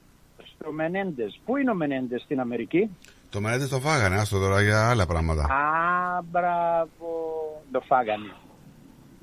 [0.55, 1.41] στο Μενέντες.
[1.45, 2.91] Πού είναι ο Μενέντες στην Αμερική;
[3.31, 5.43] Το Μενέντες το φάγανε, άστο τώρα για άλλα πράγματα.
[5.43, 7.09] Α, μπράβο.
[7.73, 8.33] Το φάγανε.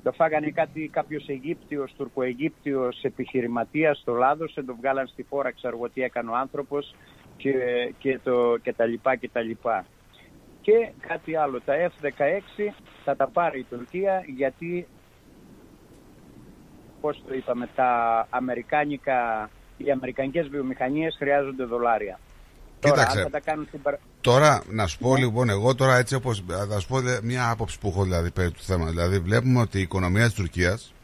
[0.02, 5.88] Το φάγανε κάτι, κάποιος Αιγύπτιος, τουρκοαιγύπτιος επιχειρηματίας, το λάδωσε, το βγάλαν στη φόρα, ξέρω εγώ
[5.88, 6.94] τι έκανε ο άνθρωπος
[7.42, 7.52] και,
[7.98, 9.84] και, το, και τα λοιπά και τα λοιπά.
[10.60, 10.72] Και
[11.08, 12.72] κάτι άλλο, τα F-16
[13.04, 14.86] θα τα πάρει η Τουρκία γιατί,
[17.00, 17.90] πώς το είπαμε, τα
[18.30, 22.18] αμερικάνικα, οι αμερικανικές βιομηχανίες χρειάζονται δολάρια.
[22.80, 23.18] Τώρα, Κοίταξε.
[23.18, 26.44] αν θα τα κάνουν στην παρα- Τώρα, να σου πω λοιπόν, εγώ τώρα έτσι όπως,
[26.70, 28.94] θα σου πω δε- μια άποψη που έχω δηλαδή περί του θέματος.
[28.94, 30.94] Δηλαδή βλέπουμε ότι η οικονομία της Τουρκίας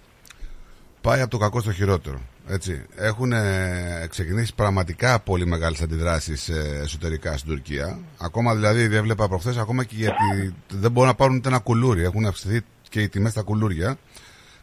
[1.01, 2.21] πάει από το κακό στο χειρότερο.
[2.51, 2.83] Έτσι.
[2.97, 7.99] Έχουν ε, ξεκινήσει πραγματικά πολύ μεγάλες αντιδράσεις ε, εσωτερικά στην Τουρκία.
[8.19, 12.03] Ακόμα δηλαδή, δεν έβλεπα προχθές, ακόμα και γιατί δεν μπορούν να πάρουν ούτε ένα κουλούρι.
[12.03, 13.99] Έχουν αυξηθεί και οι τιμές στα κουλούρια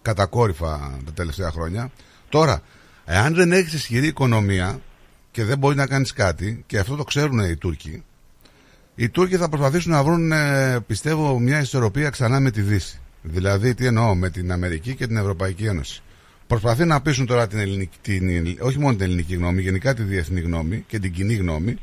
[0.02, 1.92] κατακόρυφα τα τελευταία χρόνια.
[2.30, 2.62] Τώρα,
[3.06, 4.82] εάν δεν έχεις ισχυρή οικονομία
[5.32, 8.04] και δεν μπορείς να κάνεις κάτι, και αυτό το ξέρουν οι Τούρκοι,
[8.96, 13.00] οι Τούρκοι θα προσπαθήσουν να βρουν, ε, πιστεύω, μια ισορροπία ξανά με τη Δύση.
[13.22, 16.04] Δηλαδή, τι εννοώ, με την Αμερική και την Ευρωπαϊκή Ένωση.
[16.48, 20.40] Προσπαθεί να πείσουν τώρα την ελληνική, την, όχι μόνο την ελληνική γνώμη, γενικά τη διεθνή
[20.40, 21.78] γνώμη και την κοινή γνώμη,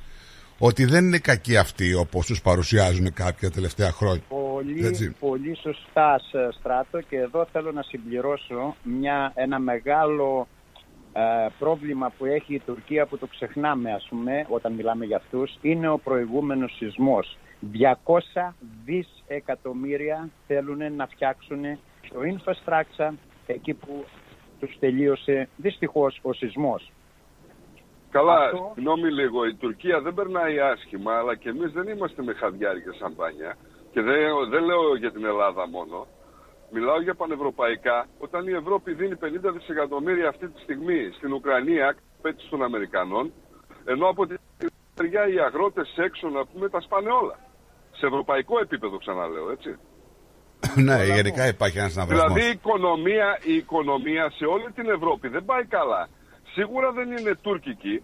[0.59, 4.23] ότι δεν είναι κακοί αυτοί όπως τους παρουσιάζουν κάποια τελευταία χρόνια.
[4.29, 5.15] Πολύ, Έτσι.
[5.21, 10.49] πολύ σωστά σε στράτο και εδώ θέλω να συμπληρώσω μια, ένα μεγάλο
[11.13, 11.21] ε,
[11.59, 15.89] πρόβλημα που έχει η Τουρκία που το ξεχνάμε ας πούμε όταν μιλάμε για αυτούς είναι
[15.89, 17.39] ο προηγούμενος σεισμός.
[18.45, 18.53] 200
[18.85, 21.63] δις εκατομμύρια θέλουν να φτιάξουν
[22.09, 23.13] το infrastructure
[23.47, 24.05] εκεί που
[24.67, 26.93] τους τελείωσε δυστυχώς ο σεισμός.
[28.11, 32.33] Καλά, Αυτό- συγγνώμη λίγο, η Τουρκία δεν περνάει άσχημα, αλλά και εμείς δεν είμαστε με
[32.33, 33.57] χαδιάρικες σαμπάνια.
[33.93, 36.07] Και δεν, δεν λέω για την Ελλάδα μόνο.
[36.71, 38.07] Μιλάω για πανευρωπαϊκά.
[38.19, 43.33] Όταν η Ευρώπη δίνει 50 δισεκατομμύρια αυτή τη στιγμή στην Ουκρανία, πέτυχε των Αμερικανών,
[43.85, 44.39] ενώ από την
[45.01, 47.39] μεριά οι αγρότες έξω να πούμε τα σπάνε όλα.
[47.93, 49.79] Σε ευρωπαϊκό επίπεδο ξαναλέω, έτσι.
[50.89, 52.33] ναι, γενικά υπάρχει ένας ναυρασμός.
[52.33, 56.09] Δηλαδή η οικονομία, η οικονομία σε όλη την Ευρώπη δεν πάει καλά.
[56.55, 58.03] Σίγουρα δεν είναι τουρκική,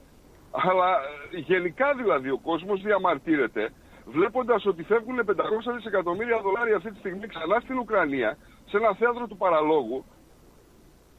[0.50, 0.88] αλλά
[1.32, 3.72] ε, γενικά δηλαδή ο κόσμος διαμαρτύρεται
[4.06, 5.30] βλέποντας ότι φεύγουν 500
[5.76, 8.36] δισεκατομμύρια δολάρια αυτή τη στιγμή ξανά στην Ουκρανία,
[8.70, 10.04] σε ένα θέατρο του παραλόγου,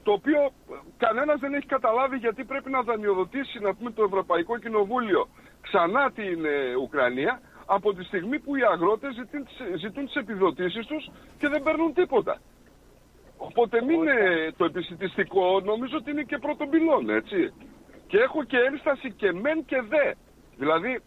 [0.03, 4.57] το οποίο ε, κανένας δεν έχει καταλάβει γιατί πρέπει να δανειοδοτήσει να πούμε, το Ευρωπαϊκό
[4.57, 5.27] Κοινοβούλιο
[5.61, 7.41] ξανά την ε, Ουκρανία
[7.75, 11.93] από τη στιγμή που οι αγρότες ζητούν, τις- ζητούν τις επιδοτήσεις τους και δεν παίρνουν
[11.93, 12.37] τίποτα.
[13.37, 14.17] Οπότε μην είναι
[14.57, 17.53] το επισητιστικό, νομίζω ότι είναι και πρώτον πυλών, έτσι.
[18.07, 20.11] Και έχω και ένσταση και μεν και δε.
[20.57, 20.99] Δηλαδή,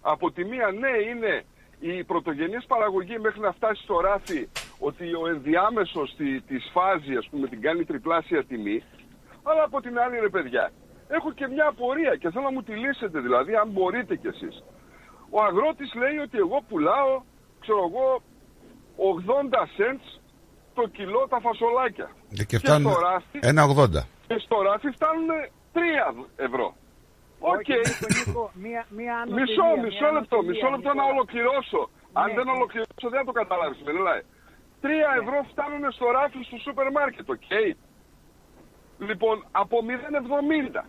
[0.00, 1.42] από τη μία ναι είναι
[1.80, 7.28] η πρωτογενής παραγωγή μέχρι να φτάσει στο ράφι ότι ο ενδιάμεσος τη, της φάζης, ας
[7.30, 8.82] πούμε, την κάνει τριπλάσια τιμή.
[9.42, 10.70] Αλλά από την άλλη, ρε παιδιά,
[11.08, 14.62] έχω και μια απορία και θέλω να μου τη λύσετε, δηλαδή, αν μπορείτε κι εσείς.
[15.30, 17.12] Ο αγρότης λέει ότι εγώ πουλάω,
[17.60, 18.06] ξέρω εγώ,
[18.96, 20.06] 80 cents
[20.74, 22.08] το κιλό τα φασολάκια.
[22.40, 24.02] Ε, Και φτάνουν στο ράφι, 1,80.
[24.28, 25.28] και στο ράφι φτάνουν
[25.72, 26.68] 3 ευρώ.
[27.52, 27.70] Οκ.
[28.64, 31.14] μία, μία άνω Μισό, τελεία, μισό μία λεπτό, άνω μισό τελεία, λεπτό να Νικόλα.
[31.14, 31.80] ολοκληρώσω.
[32.22, 32.54] Αν Ναι, δεν ναι.
[32.56, 34.22] ολοκληρώσω δεν θα το καταλάβεις, με λέει.
[34.84, 35.18] Τρία Ναι.
[35.22, 37.50] ευρώ φτάνουν στο ράφι στο σούπερ μάρκετ, οκ.
[39.08, 40.82] Λοιπόν, από 0,70.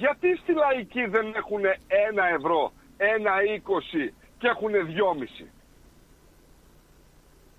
[0.00, 2.60] Γιατί στη λαϊκή δεν έχουν 1 ευρώ,
[3.02, 5.46] 1,20 και έχουν 2,5.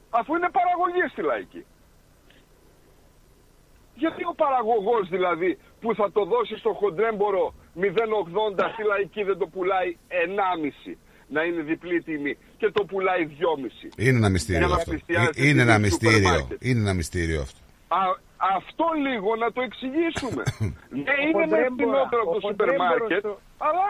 [0.10, 1.66] Αφού είναι παραγωγής στη λαϊκή.
[3.96, 7.90] Γιατί ο παραγωγός δηλαδή που θα το δώσει στο χοντρέμπορο 0,80
[8.74, 10.96] στη λαϊκή δεν το πουλάει 1,5
[11.28, 13.94] να είναι διπλή τιμή και το πουλάει 2,5.
[13.98, 14.90] Είναι ένα μυστήριο Για να αυτό.
[14.92, 16.30] πλησιάζει Ε, Είναι την ένα σούπερ μυστήριο.
[16.30, 16.64] μάρκετ.
[16.64, 17.60] Είναι ένα μυστήριο αυτό.
[17.88, 18.00] Α,
[18.58, 20.44] αυτό λίγο να το εξηγήσουμε.
[21.04, 23.86] ναι, Ο είναι με χοντρέμπορα- φθηνότερο από ο το σούπερ χοντρέμπορος μάρκετ, στο- αλλά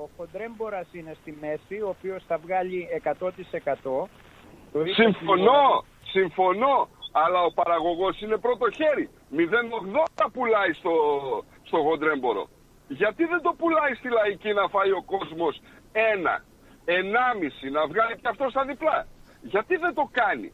[0.00, 4.08] Ο, χοντ- ο χοντρέμπορας είναι στη μέση, ο οποίος θα βγάλει 100%.
[4.72, 9.10] Το 20 συμφωνώ, συμφωνώ, αλλά ο παραγωγός είναι πρώτο χέρι.
[9.30, 10.94] 0,80 πουλάει στο,
[11.62, 12.48] στο χοντρέμπορο.
[12.88, 15.60] Γιατί δεν το πουλάει στη λαϊκή να φάει ο κόσμος
[15.92, 16.44] ένα,
[16.84, 19.06] ενάμιση, να βγάλει και αυτό στα διπλά;
[19.42, 20.52] Γιατί δεν το κάνει;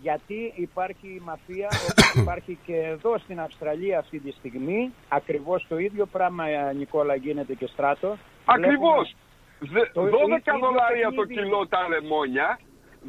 [0.00, 4.92] Γιατί υπάρχει η μαφία όπως υπάρχει και εδώ στην Αυστραλία αυτή τη στιγμή.
[5.08, 8.16] Ακριβώς το ίδιο πράγμα, ε, Νικόλα, γίνεται και στράτο.
[8.44, 9.14] Ακριβώς.
[9.60, 11.42] Δε- Το 12 ίδιο δολάρια το παιχνίδι.
[11.42, 12.58] κιλό τα λεμόνια.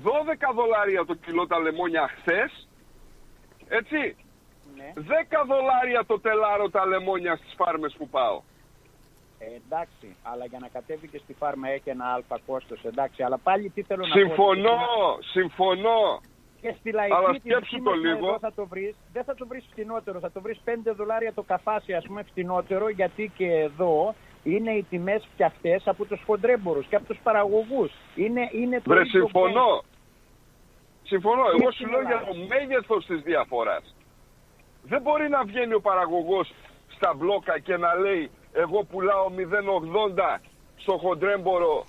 [0.03, 2.67] 12 δολάρια το κιλό τα λεμόνια χθες.
[3.67, 4.15] Έτσι.
[4.75, 4.93] Ναι.
[4.95, 8.41] 10 δολάρια το τελάρο τα λεμόνια στις φάρμες που πάω.
[9.41, 13.23] Ε, εντάξει, αλλά για να κατέβει και στη φάρμα έχει ένα αλφα κόστος, εντάξει.
[13.23, 14.19] Αλλά πάλι τι θέλω να πω.
[14.19, 14.77] Συμφωνώ,
[15.31, 16.21] συμφωνώ.
[16.61, 18.27] Και στη λαϊκή Αλλά της σκέψου δική το μας λίγο.
[18.27, 21.41] εδώ θα το βρεις, δεν θα το βρεις φτηνότερο, θα το βρεις 5 δολάρια το
[21.41, 26.95] καφάσι ας πούμε φτηνότερο γιατί και εδώ είναι οι τιμές φτιαχτές από τους χοντρέμπορους και
[26.95, 27.91] από τους παραγωγούς.
[28.15, 29.83] Είναι, είναι το Βρε, ίδιο συμφωνώ.
[31.03, 31.43] Συμφωνώ.
[31.43, 32.31] Και Εγώ στην σου λέω για Ελλάδα.
[32.31, 33.95] το μέγεθος της διαφοράς.
[34.83, 36.53] Δεν μπορεί να βγαίνει ο παραγωγός
[36.95, 40.39] στα μπλόκα και να λέει εγώ πουλάω 0,80
[40.77, 41.85] στο χοντρέμπορο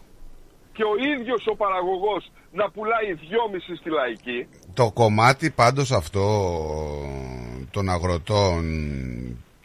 [0.72, 4.46] και ο ίδιος ο παραγωγός να πουλάει 2,5 στη λαϊκή.
[4.74, 6.24] Το κομμάτι πάντως αυτό
[7.70, 8.64] των αγροτών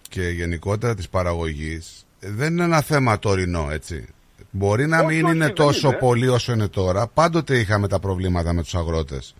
[0.09, 4.07] και γενικότερα της παραγωγής δεν είναι ένα θέμα τωρινό έτσι.
[4.51, 5.97] Μπορεί να Όχι, μην όχι, είναι δεν τόσο είναι.
[5.97, 7.07] πολύ όσο είναι τώρα.
[7.07, 9.35] Πάντοτε είχαμε τα προβλήματα με τους αγρότες.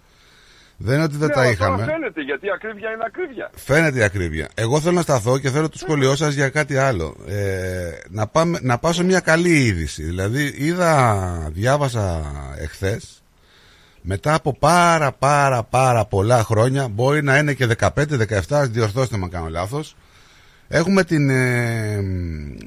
[0.77, 1.77] Δεν είναι ότι δεν Ναι, τα αλλά είχαμε.
[1.77, 3.49] Τώρα φαίνεται γιατί η ακρίβεια είναι ακρίβεια.
[3.55, 4.49] Φαίνεται η ακρίβεια.
[4.55, 7.15] Εγώ θέλω να σταθώ και θέλω το σχολείο σας για κάτι άλλο.
[7.27, 10.03] Ε, να, πάμε, να πάω σε μια καλή είδηση.
[10.03, 13.23] Δηλαδή, είδα, διάβασα εχθές
[14.05, 19.29] μετά από πάρα πάρα πάρα πολλά χρόνια, μπορεί να είναι και 15-17, διορθώστε με αν
[19.29, 19.95] κάνω λάθος,
[20.67, 22.01] έχουμε την, ε,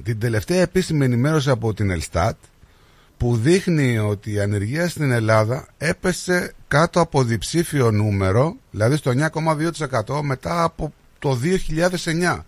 [0.03, 2.37] την τελευταία επίσημη ενημέρωση από την Ελστάτ
[3.19, 9.13] που δείχνει ότι η ανεργία στην Ελλάδα έπεσε κάτω από διψήφιο νούμερο, δηλαδή στο
[10.07, 11.39] 9,2% μετά από το
[12.05, 12.45] 2009.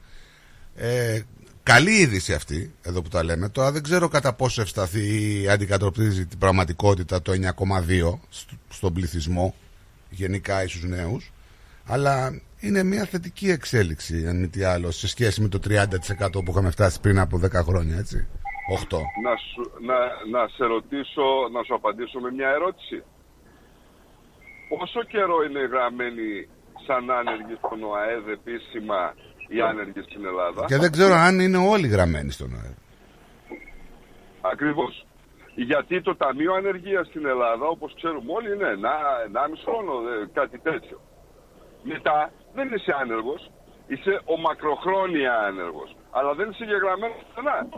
[0.76, 1.20] Ε,
[1.62, 3.48] καλή είδηση αυτή, εδώ που τα λέμε.
[3.48, 9.54] Τώρα δεν ξέρω κατά πόσο ευσταθεί ή αντικατοπτρίζει την πραγματικότητα το 9,2% στο- στον πληθυσμό,
[10.10, 11.32] γενικά ίσους νέους.
[11.84, 16.50] Αλλά είναι μια θετική εξέλιξη, αν μη τι άλλο, σε σχέση με το 30% που
[16.50, 18.26] είχαμε φτάσει πριν από 10 χρόνια, έτσι.
[18.68, 18.98] 8.
[19.26, 19.98] Να, σου, να,
[20.34, 23.02] να σε ρωτήσω, να σου απαντήσω με μια ερώτηση.
[24.68, 26.48] Πόσο καιρό είναι γραμμένοι
[26.86, 29.14] σαν άνεργοι στον ΟΑΕΔ επίσημα
[29.48, 32.78] οι άνεργοι στην Ελλάδα; Και δεν ξέρω αν είναι όλοι γραμμένοι στον ΑΕΠ.
[34.52, 35.06] Ακριβώς.
[35.54, 38.94] Γιατί το Ταμείο Ανεργίας στην Ελλάδα, όπως ξέρουμε όλοι, είναι ένα,
[39.26, 41.00] ενάμιση χρόνο, ε, κάτι τέτοιο.
[41.82, 43.50] Μετά δεν είσαι άνεργος,
[43.86, 45.90] είσαι ο μακροχρόνια άνεργος.
[46.10, 47.68] Αλλά δεν είσαι γεγραμμένος πουθενά.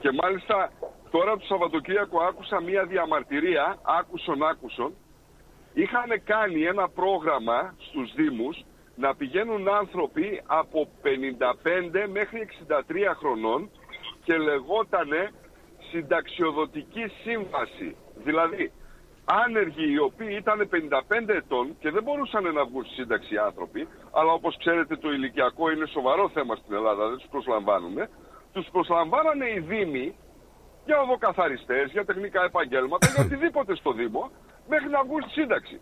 [0.00, 0.70] Και μάλιστα
[1.10, 4.94] τώρα το Σαββατοκύριακο άκουσα μία διαμαρτυρία, άκουσον άκουσον,
[5.74, 8.64] είχαν κάνει ένα πρόγραμμα στους Δήμους
[8.96, 13.70] να πηγαίνουν άνθρωποι από 55 μέχρι 63 χρονών
[14.24, 15.30] και λεγότανε
[15.90, 17.96] συνταξιοδοτική σύμβαση.
[18.24, 18.72] Δηλαδή,
[19.26, 23.88] άνεργοι οι οποίοι ήταν 55 ετών και δεν μπορούσαν να βγουν στη σύνταξη οι άνθρωποι,
[24.12, 28.08] αλλά όπως ξέρετε το ηλικιακό είναι σοβαρό θέμα στην Ελλάδα, δεν τους προσλαμβάνουμε,
[28.52, 30.16] τους προσλαμβάνανε οι Δήμοι
[30.84, 34.30] για οδοκαθαριστές, για τεχνικά επαγγέλματα, για οτιδήποτε στο Δήμο,
[34.68, 35.80] μέχρι να βγουν στη σύνταξη.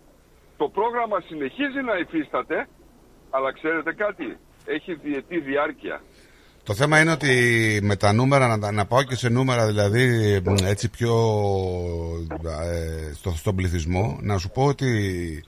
[0.57, 2.69] Το πρόγραμμα συνεχίζει να υφίσταται
[3.31, 6.01] Αλλά ξέρετε κάτι, έχει διετή διάρκεια.
[6.65, 7.31] Το θέμα είναι ότι
[7.83, 10.07] με τα νούμερα, να, τα- να πάω και σε νούμερα δηλαδή
[10.45, 11.15] μ, έτσι πιο
[12.45, 15.45] ε, στο, στον πληθυσμό, να σου πω ότι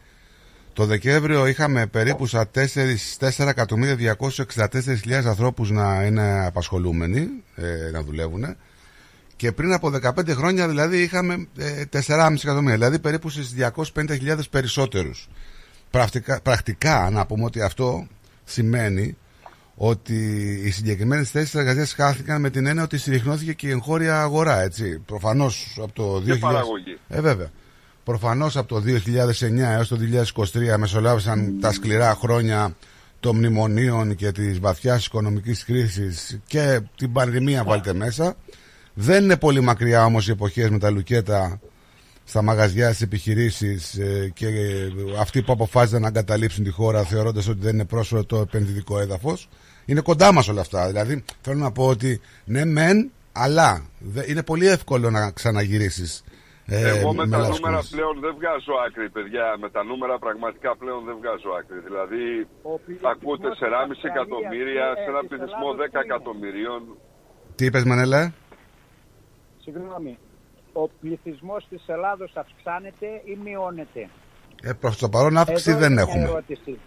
[0.72, 8.56] το Δεκέμβριο είχαμε περίπου στα 4.264.000 ανθρώπους να είναι απασχολούμενοι, ε, να δουλεύουν
[9.36, 13.54] και πριν από 15 χρόνια δηλαδή είχαμε ε, 4,5 εκατομμύρια, δηλαδή περίπου στις
[13.94, 15.28] 250.000 περισσότερους.
[15.90, 18.06] Πρακτικά, πρακτικά να πούμε ότι αυτό
[18.44, 19.16] σημαίνει
[19.76, 20.14] ότι
[20.64, 24.60] οι συγκεκριμένες θέσεις εργασίας χάθηκαν με την έννοια ότι συρρυκνώθηκε και η εγχώρια αγορά.
[24.60, 24.98] Έτσι.
[25.06, 26.24] Προφανώς από το 2000.
[26.24, 26.98] Και παραγωγή.
[27.08, 27.50] Ε, βέβαια.
[28.04, 32.76] Προφανώς από το 2009 έως το 2023 μεσολάβησαν τα σκληρά χρόνια
[33.20, 38.36] των μνημονίων και της βαθιάς οικονομικής κρίσης και την πανδημία βάλτε μέσα.
[38.94, 41.60] Δεν είναι πολύ μακριά όμως οι εποχές με τα λουκέτα
[42.24, 43.98] στα μαγαζιά, στις επιχειρήσεις
[44.34, 44.88] και ε,
[45.20, 49.48] αυτοί που αποφάσισαν να εγκαταλείψουν τη χώρα θεωρώντας ότι δεν είναι πρόσφορο το επενδυτικό έδαφος.
[49.86, 50.86] Είναι κοντά μας όλα αυτά.
[50.86, 56.24] Δηλαδή θέλω να πω ότι ναι, μεν, αλλά δε- είναι πολύ εύκολο να ξαναγυρίσεις.
[56.68, 57.60] Ε, Εγώ με τα λάσκους.
[57.60, 59.56] νούμερα πλέον δεν βγάζω άκρη, παιδιά.
[59.60, 61.78] Με τα νούμερα πραγματικά πλέον δεν βγάζω άκρη.
[61.88, 62.22] Δηλαδή,
[63.12, 66.80] ακούτε 4,5 εκατομμύρια σε ένα πληθυσμό 10 εκατομμυρίων.
[67.56, 68.32] Τι είπες, Μανέλα;
[69.64, 70.18] Συγγνώμη.
[70.72, 74.08] Ο πληθυσμός της Ελλάδος αυξάνεται ή μειώνεται;
[74.62, 76.24] Ε, προς το παρόν αύξηση Εδώ δεν είναι μια έχουμε.
[76.28, 76.78] ερώτηση.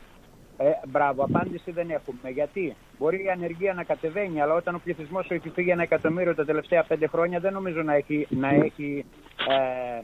[0.62, 2.30] Ε, μπράβο, απάντηση δεν έχουμε.
[2.34, 6.46] Γιατί; Μπορεί η ανεργία να κατεβαίνει, αλλά όταν ο πληθυσμός έχει φύγει ένα εκατομμύριο τα
[6.46, 9.06] τελευταία πέντε χρόνια, δεν νομίζω να έχει, να έχει
[9.50, 10.02] ε,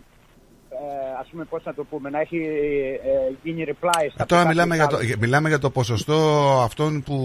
[0.70, 2.38] ε, ας πούμε, πώς να το πούμε, να έχει
[3.04, 5.70] ε, γίνει reply στα Ε, Τώρα ποσά μιλάμε για, του το, για- μιλάμε για το
[5.70, 6.16] ποσοστό
[6.64, 7.16] αυτών που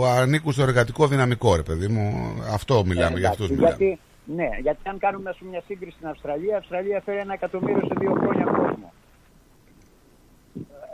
[0.00, 0.08] Ναι.
[0.20, 2.34] ανήκουν στο εργατικό δυναμικό, ρε παιδί μου.
[2.52, 3.76] Αυτό μιλάμε, Ε, για εντάξει, αυτούς μιλάμε.
[3.78, 7.32] γιατί, ναι, γιατί αν κάνουμε ας πούμε, μια σύγκριση στην Αυστραλία, η Αυστραλία φέρει ένα
[7.32, 8.92] εκατομμύριο σε δύο χρόνια κόσμο.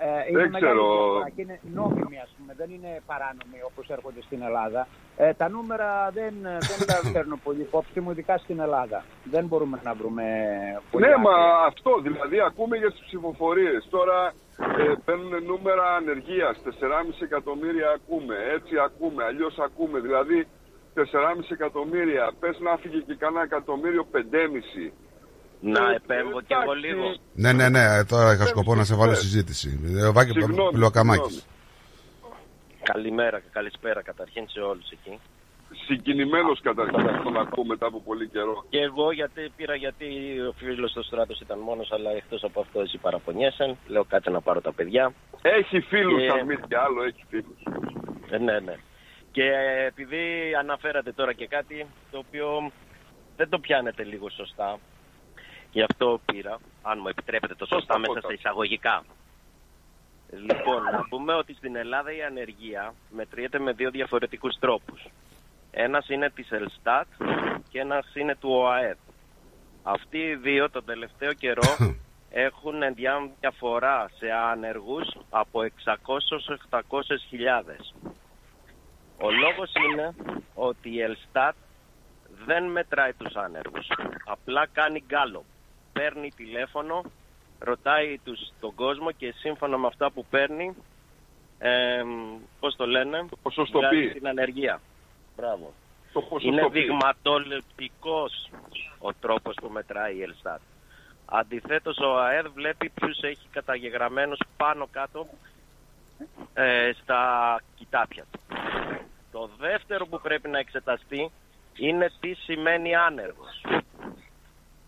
[0.01, 0.87] Ε, είναι Δεν μεγάλη ξέρω.
[1.03, 4.87] διαφορά και είναι νόμιμη, ας πούμε, δεν είναι παράνομη όπως έρχονται στην Ελλάδα.
[5.17, 9.05] Ε, τα νούμερα δεν, δεν τα παίρνω πολύ υπόψη μου, ειδικά στην Ελλάδα.
[9.25, 10.25] Δεν μπορούμε να βρούμε
[10.91, 11.23] πολύ Ναι, άκρη.
[11.23, 11.35] μα
[11.67, 13.87] αυτό δηλαδή ακούμε για τις ψηφοφορίες.
[13.91, 14.33] Τώρα
[14.79, 16.71] ε, παίρνουν νούμερα ανεργίας, 4,5
[17.23, 19.99] εκατομμύρια ακούμε, έτσι ακούμε, αλλιώς ακούμε.
[20.01, 20.47] Δηλαδή
[20.95, 21.03] 4,5
[21.51, 24.93] εκατομμύρια, πες να φύγει και κανένα εκατομμύριο 5,5.
[25.61, 26.87] Να Ε, επέμβω κι εγώ εντάξει.
[26.87, 27.15] λίγο.
[27.35, 29.81] Ναι, ναι, ναι, τώρα είχα σκοπό να σε βάλω συζήτηση.
[29.99, 31.47] Ε, Ο Βάκη Συγγνώμη, Πιλοκαμάκης.
[32.83, 35.19] Καλημέρα και καλησπέρα καταρχήν σε όλους εκεί.
[35.87, 38.65] Συγκινημένος καταρχήν αυτό να ακούω μετά από πολύ καιρό.
[38.69, 40.07] Και εγώ γιατί πήρα γιατί
[40.49, 43.77] ο φίλος του στράτος ήταν μόνος αλλά εκτός από αυτό εσύ παραπονιέσαι.
[43.87, 45.13] Λέω κάτσε να πάρω τα παιδιά.
[45.43, 47.59] Έχει φίλους, Και- αν μη τι άλλο, έχει φίλους.
[48.31, 48.75] Ε, ναι, ναι.
[49.33, 52.71] Και ε, επειδή αναφέρατε τώρα και κάτι το οποίο
[53.37, 54.79] δεν το πιάνετε λίγο σωστά,
[55.79, 59.05] γι' αυτό πήρα, αν μου επιτρέπετε το σωστά μέσα στα εισαγωγικά.
[60.31, 65.07] Λοιπόν, να πούμε ότι στην Ελλάδα η ανεργία μετριέται με δύο διαφορετικούς τρόπους.
[65.71, 67.07] Ένας είναι της Ελστάτ
[67.71, 68.97] και ένας είναι του ΟΑΕΔ.
[69.83, 71.77] Αυτοί οι δύο τον τελευταίο καιρό
[72.47, 75.61] έχουν διά- διαφορά σε άνεργους από
[76.71, 76.81] 600-800
[77.29, 77.95] χιλιάδες.
[79.21, 80.15] Ο λόγος είναι
[80.55, 81.55] ότι η Ελστάτ
[82.45, 83.87] δεν μετράει τους άνεργους.
[84.25, 85.45] Απλά κάνει γκάλο.
[85.99, 87.03] Παίρνει τηλέφωνο,
[87.59, 90.75] ρωτάει τους, τον κόσμο και σύμφωνα με αυτά που παίρνει,
[91.59, 92.03] ε,
[92.61, 93.89] πώς το λένε, ποσοστοποιεί.
[94.01, 94.81] βγάζει την ανεργία.
[95.37, 95.73] Μπράβο.
[96.13, 96.29] Το Είναι
[96.61, 96.83] ποσοστοποιεί.
[96.83, 98.51] δειγματοληπτικός
[98.99, 100.61] ο τρόπος που μετράει η Ελστάτ.
[101.25, 105.27] Αντιθέτως ο ΑΕΔ βλέπει ποιους έχει καταγεγραμμένους πάνω κάτω
[106.55, 107.23] ε, στα
[107.77, 108.39] κοιτάπια του.
[109.33, 111.31] Το δεύτερο που πρέπει να εξεταστεί
[111.77, 113.61] είναι τι σημαίνει άνεργος.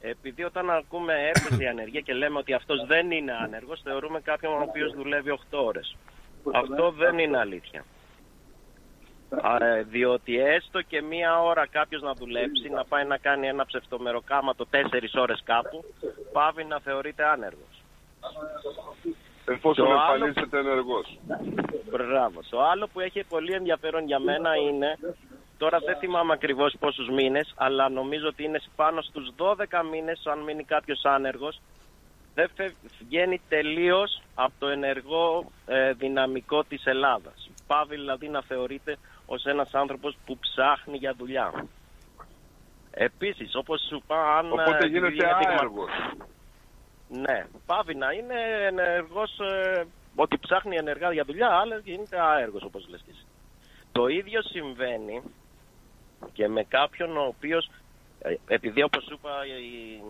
[0.00, 4.52] Επειδή όταν ακούμε έπεσε η ανεργία και λέμε ότι αυτός δεν είναι άνεργος, θεωρούμε κάποιον
[4.52, 5.96] ο οποίος δουλεύει 8 ώρες.
[6.52, 7.84] Αυτό δεν είναι αλήθεια.
[9.42, 13.66] Α, ε, διότι έστω και μία ώρα κάποιος να δουλέψει, να πάει να κάνει ένα
[13.66, 15.84] ψευτομεροκάματο τέσσερις ώρες κάπου,
[16.32, 17.82] πάβει να θεωρείται άνεργος.
[19.48, 21.18] Εφόσον Το άλλο- εμφανίζεται ενεργός.
[21.90, 22.40] Μπράβο.
[22.50, 24.98] Το άλλο που έχει πολύ ενδιαφέρον για μένα είναι,
[25.60, 30.38] τώρα δεν θυμάμαι ακριβώς πόσους μήνες, αλλά νομίζω ότι είναι πάνω στους 12 μήνες, αν
[30.38, 31.60] μείνει κάποιος άνεργος,
[32.34, 37.50] δεν φε- βγαίνει τελείως από το ενεργό ε, δυναμικό της Ελλάδας.
[37.66, 41.66] Πάβει δηλαδή να θεωρείται ως ένας άνθρωπος που ψάχνει για δουλειά.
[42.90, 44.52] Επίσης, όπως σου είπα, αν...
[44.52, 45.90] Οπότε ε, γίνεται επειδή είναι δειγμα- άεργος.
[47.08, 48.34] ναι, πάβει να είναι
[48.66, 53.24] ενεργός, ε, ότι ψάχνει ενεργά για δουλειά, αλλά γίνεται άεργος όπως λες και εσύ.
[53.92, 55.22] Το ίδιο συμβαίνει
[56.32, 57.70] και με κάποιον ο οποίος,
[58.22, 60.00] ε, επειδή όπως σου είπα η,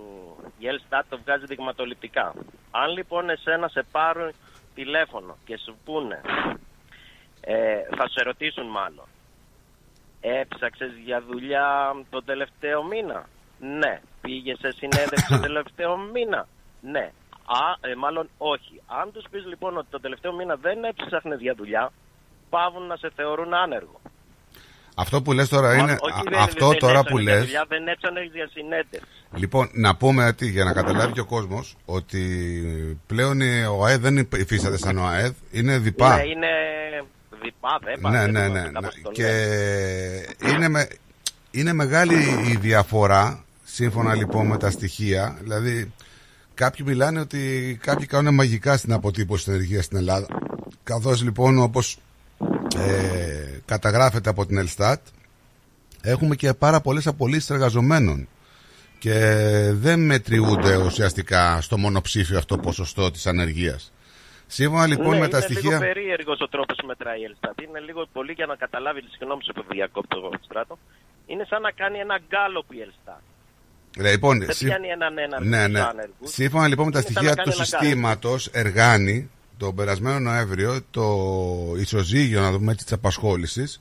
[0.58, 2.34] η Ελστάτ το βγάζει δειγματοληπτικά.
[2.70, 4.32] Αν λοιπόν εσένα σε πάρουν
[4.74, 6.20] τηλέφωνο και σου πούνε
[7.40, 9.04] Ε, θα σε ρωτήσουν μάλλον.
[10.20, 13.26] Έψαξες για δουλειά τον τελευταίο μήνα;
[13.58, 14.00] Ναι.
[14.20, 16.46] Πήγες σε συνέντευξη τον τελευταίο μήνα;
[16.80, 17.12] Ναι.
[17.44, 18.82] Α, ε, μάλλον όχι.
[18.86, 21.92] Αν τους πεις λοιπόν ότι τον τελευταίο μήνα δεν έψαχνες για δουλειά,
[22.50, 24.00] πάβουν να σε θεωρούν άνεργο.
[24.94, 25.96] Αυτό που λες τώρα είναι.
[26.00, 27.44] Όχι, α- δεν- αυτό δεν τώρα έψαχνες που για λες.
[27.44, 29.08] δουλειά, δεν έψαχνες για συνέντευξη.
[29.34, 32.22] Λοιπόν, να πούμε ότι για να καταλάβει και ο κόσμος ότι
[33.06, 36.16] πλέον η- ο ΑΕΔ δεν υφίσταται σαν ο ΑΕΔ, είναι διπά.
[36.16, 36.46] Ναι, είναι
[37.42, 38.60] διπά, δεν Ναι, ναι, ναι.
[38.60, 38.88] ναι.
[39.12, 39.28] Και
[40.48, 40.88] είναι, με,
[41.50, 42.14] είναι μεγάλη
[42.52, 45.38] η διαφορά σύμφωνα λοιπόν με τα στοιχεία.
[45.40, 45.92] Δηλαδή,
[46.54, 50.26] κάποιοι μιλάνε ότι κάποιοι κάνουν μαγικά στην αποτύπωση της ενεργείας στην Ελλάδα.
[50.84, 51.98] Καθώς λοιπόν όπως
[52.76, 55.00] ε, καταγράφεται από την Ελστάτ,
[56.02, 58.28] έχουμε και πάρα πολλές απολύσεις εργαζομένων
[58.98, 59.14] και
[59.72, 63.92] δεν μετριούνται ουσιαστικά στο μονοψήφιο αυτό ποσοστό της ανεργίας.
[64.46, 65.70] Σύμφωνα λοιπόν ναι, με τα είναι στοιχεία...
[65.70, 67.60] λίγο περίεργος ο τρόπος που μετράει η Ελστάτ.
[67.60, 70.78] Είναι λίγο πολύ για να καταλάβει, συγγνώμη σε που διακόπτω στράτο.
[71.26, 73.22] Είναι σαν να κάνει ένα γκάλωπ η Ελστάτ.
[73.96, 75.80] Λοιπόν, Δεν σύμ- πιάνει έναν έναν ναι, στους ναι.
[75.80, 76.32] άνεργους.
[76.32, 79.30] Σύμφωνα λοιπόν με τα Είναι σαν στοιχεία να του κάνει ένα συστήματος Εργάνη,
[79.60, 81.06] τον περασμένο Νοέμβριο, το
[81.78, 83.80] ισοζύγιο, να δούμε έτσι, της απασχόλησης,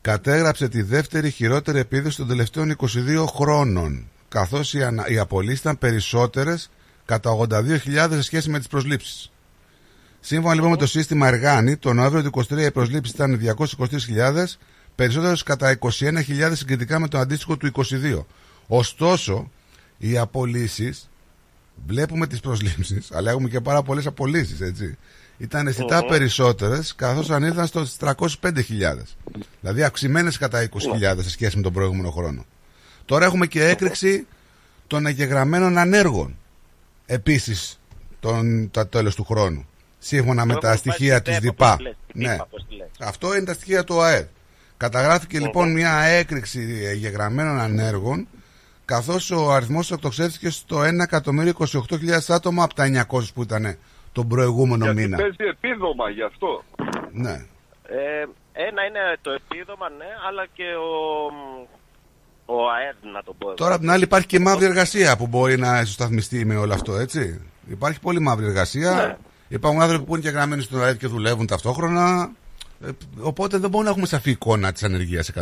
[0.00, 5.08] κατέγραψε τη δεύτερη χειρότερη επίδοση των τελευταίων 22 χρόνων, καθώς οι, ανα...
[5.08, 6.70] οι απολύσεις ήταν περισσότερες
[7.04, 9.30] κατά 82.000 σε σχέση με τις προσλήψεις.
[10.20, 14.44] Σύμφωνα λοιπόν με το σύστημα Εργάνη, το Νοέμβριο του 23 οι προσλήψεις ήταν 223.000,
[14.94, 18.24] περισσότερες κατά 21.000 συγκριτικά με το αντίστοιχο του 22.
[18.66, 19.50] Ωστόσο,
[19.98, 21.08] οι απολύσεις,
[21.86, 24.96] βλέπουμε τις προσλήψεις, αλλά έχουμε και πάρα πολλές απολύσεις, έτσι.
[25.38, 26.08] Ήταν αισθητά Μμμ.
[26.08, 29.16] περισσότερες, καθώς ανήλθαν στις 305.000.
[29.60, 32.44] Δηλαδή αυξημένες κατά 20.000 σε σχέση με τον προηγούμενο χρόνο.
[33.04, 34.26] Τώρα έχουμε και έκρηξη
[34.86, 36.36] των εγγεγραμμένων ανέργων.
[37.06, 37.80] Επίσης,
[38.20, 39.66] τον, τα τέλος του χρόνου.
[39.98, 41.66] Σύμφωνα με Το τα έχουμε στοιχεία πάει της στην ΔΙΠΑ.
[41.66, 42.30] ΔΕΠΑ, πώς λες, την Ναι.
[42.32, 42.86] ΔΙΠΑ, πώς τη λες.
[43.00, 44.24] Αυτό είναι τα στοιχεία του ΑΕΔ.
[44.76, 48.28] Καταγράφηκε λοιπόν μια έκρηξη εγγεγραμμένων ανέργων,
[48.84, 53.76] καθώς ο αριθμός εκτοξεύτηκε στο 1.028.000 άτομα από τα 900 που ήταν
[54.12, 55.16] τον προηγούμενο Γιατί μήνα.
[55.16, 56.64] παίζει επίδομα γι' αυτό.
[57.12, 57.32] Ναι.
[57.88, 60.90] Ε, ένα είναι το επίδομα, ναι, αλλά και ο,
[62.54, 63.46] ο ΑΕΔ, να το πω.
[63.46, 63.56] εγώ.
[63.56, 66.72] Τώρα απ' την άλλη υπάρχει και η μαύρη εργασία που μπορεί να ισοσταθμιστεί με όλο
[66.72, 67.40] αυτό, έτσι.
[67.68, 68.94] Υπάρχει πολύ μαύρη εργασία.
[68.94, 69.16] Ναι.
[69.48, 72.30] Υπάρχουν άνθρωποι που είναι και γραμμένοι στον ΑΕΔ και δουλεύουν ταυτόχρονα.
[72.84, 72.88] Ε,
[73.20, 75.40] οπότε δεν μπορούμε να έχουμε σαφή εικόνα της ανεργίας 100%.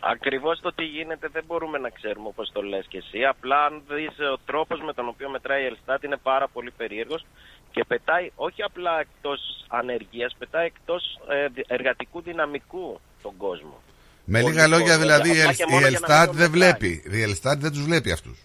[0.00, 3.24] Ακριβώς το τι γίνεται δεν μπορούμε να ξέρουμε όπως το λες και εσύ.
[3.24, 6.70] Απλά αν δεις ε, ο τρόπος με τον οποίο μετράει η Ελστάτ είναι πάρα πολύ
[6.70, 7.24] περίεργος
[7.70, 13.82] και πετάει όχι απλά εκτός ανεργίας, πετάει εκτός ε, δι- εργατικού δυναμικού τον κόσμο.
[14.24, 16.28] Με Πολύ λίγα λόγια κόσμο, δηλαδή η απλά Ελ- και η μόνο για να Ελστάτ
[16.28, 16.70] μην δεν το μετράει.
[16.78, 17.16] βλέπει.
[17.18, 18.38] Η Ελστάτ δεν τους βλέπει αυτούς.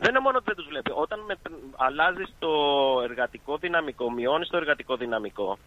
[0.00, 0.90] Δεν είναι μόνο ότι δεν τους βλέπει.
[0.94, 1.34] Όταν με,
[1.76, 2.50] αλλάζεις το
[3.02, 5.58] εργατικό δυναμικό, μειώνεις το εργατικό δυναμικό,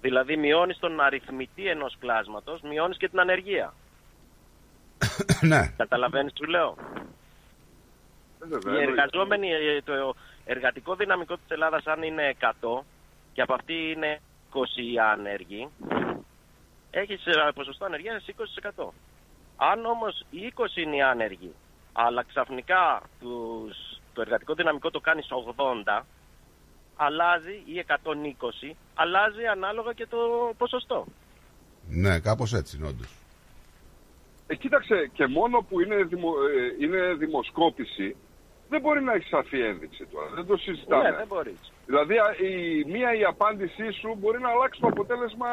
[0.00, 3.74] δηλαδή μειώνεις τον αριθμητή ενός κλάσματος, μειώνεις και την ανεργία.
[5.50, 5.72] ναι.
[5.76, 6.74] Καταλαβαίνεις τι σου λέω;
[8.38, 8.90] βέβαια, Οι εννοείται.
[9.02, 10.14] εργαζόμενοι, ε, το
[10.44, 12.84] εργατικό δυναμικό της Ελλάδας αν είναι 100
[13.32, 14.20] και από αυτή είναι
[14.52, 15.68] 20 οι άνεργοι,
[16.90, 18.24] έχεις ε, ποσοστό ανεργίας
[18.76, 18.92] 20%.
[19.56, 21.52] Αν όμως οι 20 είναι οι άνεργοι,
[21.92, 23.76] αλλά ξαφνικά τους,
[24.12, 25.28] το εργατικό δυναμικό το κάνεις
[25.96, 26.02] 80,
[26.96, 30.18] αλλάζει ή 120, αλλάζει ανάλογα και το
[30.58, 31.06] ποσοστό.
[31.88, 33.16] Ναι, κάπως έτσι είναι όντως.
[34.52, 36.28] Ε, κοίταξε, και μόνο που είναι, δημο,
[36.78, 38.16] ε, είναι δημοσκόπηση,
[38.68, 40.28] δεν μπορεί να έχει σαφή ένδειξη τώρα.
[40.34, 41.02] Δεν το συζητάμε.
[41.10, 41.72] Ναι, δεν μπορείς.
[41.86, 45.48] Δηλαδή, α, η, μία η απάντησή σου μπορεί να αλλάξει το αποτέλεσμα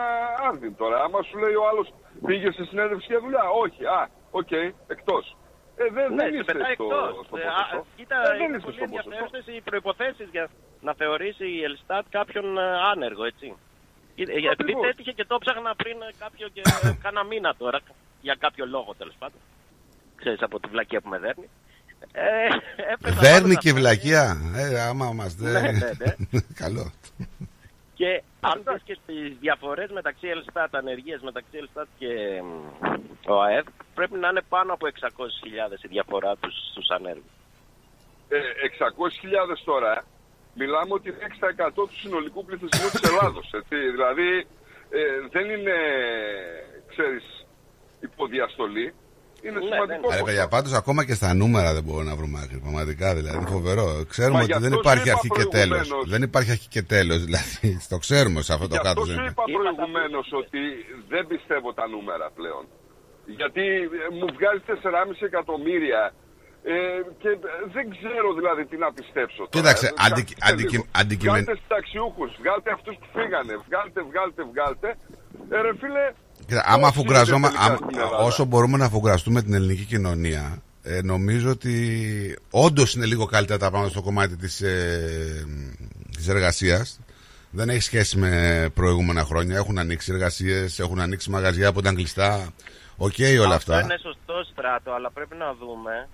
[0.49, 0.97] άρδιν τώρα.
[1.03, 1.87] Άμα σου λέει ο άλλος
[2.25, 3.43] πήγες σε συνέντευξη για δουλειά.
[3.63, 3.85] Όχι.
[3.85, 4.51] Α, οκ,
[4.95, 5.35] εκτός.
[5.75, 7.25] Ε, δεν, Ναι, δεν σε είστε πετάει στο, εκτός.
[7.27, 7.77] στο Ε, ποσοστό.
[7.77, 9.09] α, Κοίτα, Ε, δεν είναι είστε πολύ στο ποσοστό.
[9.09, 10.45] ενδιαφέρουσες οι προϋποθέσεις για
[10.87, 12.61] να θεωρήσει η Ελστάτ κάποιον ε,
[12.93, 13.47] άνεργο, έτσι.
[14.15, 14.87] Ε, ε, Επειδή Ακριβώς.
[14.91, 16.61] έτυχε και το ψάχνα πριν ε, κάποιο και
[17.03, 17.79] κάνα μήνα τώρα,
[18.21, 19.39] για κάποιο λόγο τέλος πάντων.
[20.15, 21.49] Ξέρεις από τη βλακία που με δέρνει.
[22.11, 22.21] Ε,
[22.93, 23.81] έπρεπε Δέρνει πάντως και αυτό.
[23.81, 24.37] βλακεία.
[24.55, 25.77] Ε, άμα μας Ναι, δέρνει.
[25.77, 25.91] ναι,
[26.31, 26.39] ναι.
[26.63, 26.91] Καλό.
[27.93, 32.07] Και αν δεις και στις διαφορές μεταξύ Ελστάτ, ανεργίες μεταξύ Ελστάτ και
[32.43, 37.31] μ, ο ΑΕΔ, πρέπει να είναι πάνω από 600.000 η διαφορά τους στους ανέργους.
[38.29, 40.03] Ε, 600.000 τώρα,
[40.53, 43.49] μιλάμε ότι είναι 6% του συνολικού πληθυσμού της Ελλάδος.
[43.53, 43.75] Έτσι.
[43.91, 44.47] Δηλαδή,
[44.89, 45.75] ε, δεν είναι,
[46.87, 47.38] ξέρεις,
[47.99, 48.93] υποδιαστολή.
[49.41, 50.09] Είναι σημαντικό.
[50.17, 52.57] Ρε παιδιά, πάντως ακόμα και στα νούμερα δεν μπορούμε να βρούμε άκρη.
[52.65, 53.37] Πραγματικά δηλαδή.
[53.37, 53.85] Είναι φοβερό.
[54.13, 55.77] Ξέρουμε Μα ότι γι' δεν αυτό υπάρχει σου είπα αρχή και τέλος.
[55.77, 56.09] προηγουμένως.
[56.13, 57.19] Δεν υπάρχει αρχή και τέλος.
[57.27, 59.01] Δηλαδή, το ξέρουμε σε αυτό το Γι' κάτω.
[59.01, 60.61] αυτό σου δεν είπα προηγουμένως ότι
[61.13, 62.63] δεν πιστεύω τα νούμερα πλέον.
[63.39, 63.65] Γιατί
[64.03, 66.01] ε, μου βγάζει 4,5 εκατομμύρια
[66.63, 66.75] Ε,
[67.21, 67.29] και
[67.75, 69.41] δεν ξέρω δηλαδή τι να πιστέψω.
[69.43, 69.53] τώρα.
[69.55, 70.85] Κοίταξε, Ε, αντικει- καθίστε αντικει- λίγο.
[71.01, 74.89] αντικειμεν- Βγάλτε συνταξιούχους, βγάλτε αυτούς που φύγανε, βγάλτε, βγάλτε, βγάλτε.
[75.53, 76.05] Ε, ρε φίλε,
[76.49, 79.83] Κοίτα, άμα πώς αφουγκραζόμα, είναι τελικά άμα- στην Ελλάδα; όσο μπορούμε να αφουγκραστούμε την ελληνική
[79.85, 85.45] κοινωνία, ε, νομίζω ότι όντως είναι λίγο καλύτερα τα πράγματα στο κομμάτι της ε,
[86.15, 86.99] της εργασίας.
[87.51, 88.31] Δεν έχει σχέση με
[88.73, 89.57] προηγούμενα χρόνια.
[89.57, 92.49] Έχουν ανοίξει εργασίες, έχουν ανοίξει μαγαζιά που ήταν κλειστά.
[92.97, 93.81] Οκ, όλα Αυτό αυτά.
[93.81, 96.07] είναι σωστό στράτο, αλλά πρέπει να δούμε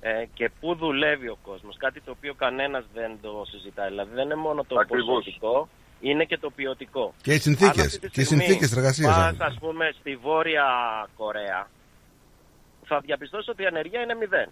[0.00, 1.76] ε, και πού δουλεύει ο κόσμος.
[1.78, 3.88] Κάτι το οποίο κανένας δεν το συζητάει.
[3.88, 5.06] Δηλαδή δεν είναι μόνο το Ακριβώς.
[5.06, 5.68] ποσοτικό,
[6.00, 7.14] είναι και το ποιοτικό.
[7.22, 9.16] Και οι συνθήκες, Αν αυτή τη και οι στιγμή συνθήκες εργασίας.
[9.16, 10.66] Πας, ας πούμε, στη Βόρεια
[11.16, 11.68] Κορέα,
[12.84, 14.50] θα διαπιστώσει ότι η ανεργία είναι μηδέν.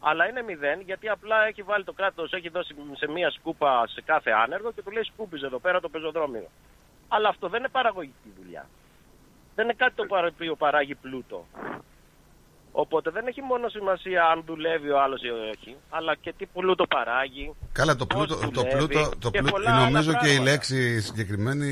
[0.00, 4.00] Αλλά είναι μηδέν γιατί απλά έχει βάλει το κράτος, έχει δώσει σε μία σκούπα σε
[4.02, 6.48] κάθε άνεργο και του λέει σκούπιζε εδώ πέρα το πεζοδρόμιο.
[7.08, 8.66] Αλλά αυτό δεν είναι παραγωγική δουλειά.
[9.54, 11.46] Δεν είναι κάτι το παρα- οποίο παράγει πλούτο.
[12.74, 16.86] Οπότε δεν έχει μόνο σημασία αν δουλεύει ο άλλος ή όχι, αλλά και τι πλούτο
[16.86, 17.54] παράγει.
[17.72, 20.34] Καλά, το πώς πλούτο, το δουλεύει πλούτο, το και πλούτο πολλά άλλα νομίζω και η
[20.34, 20.50] πράγματα.
[20.50, 21.70] λέξη συγκεκριμένη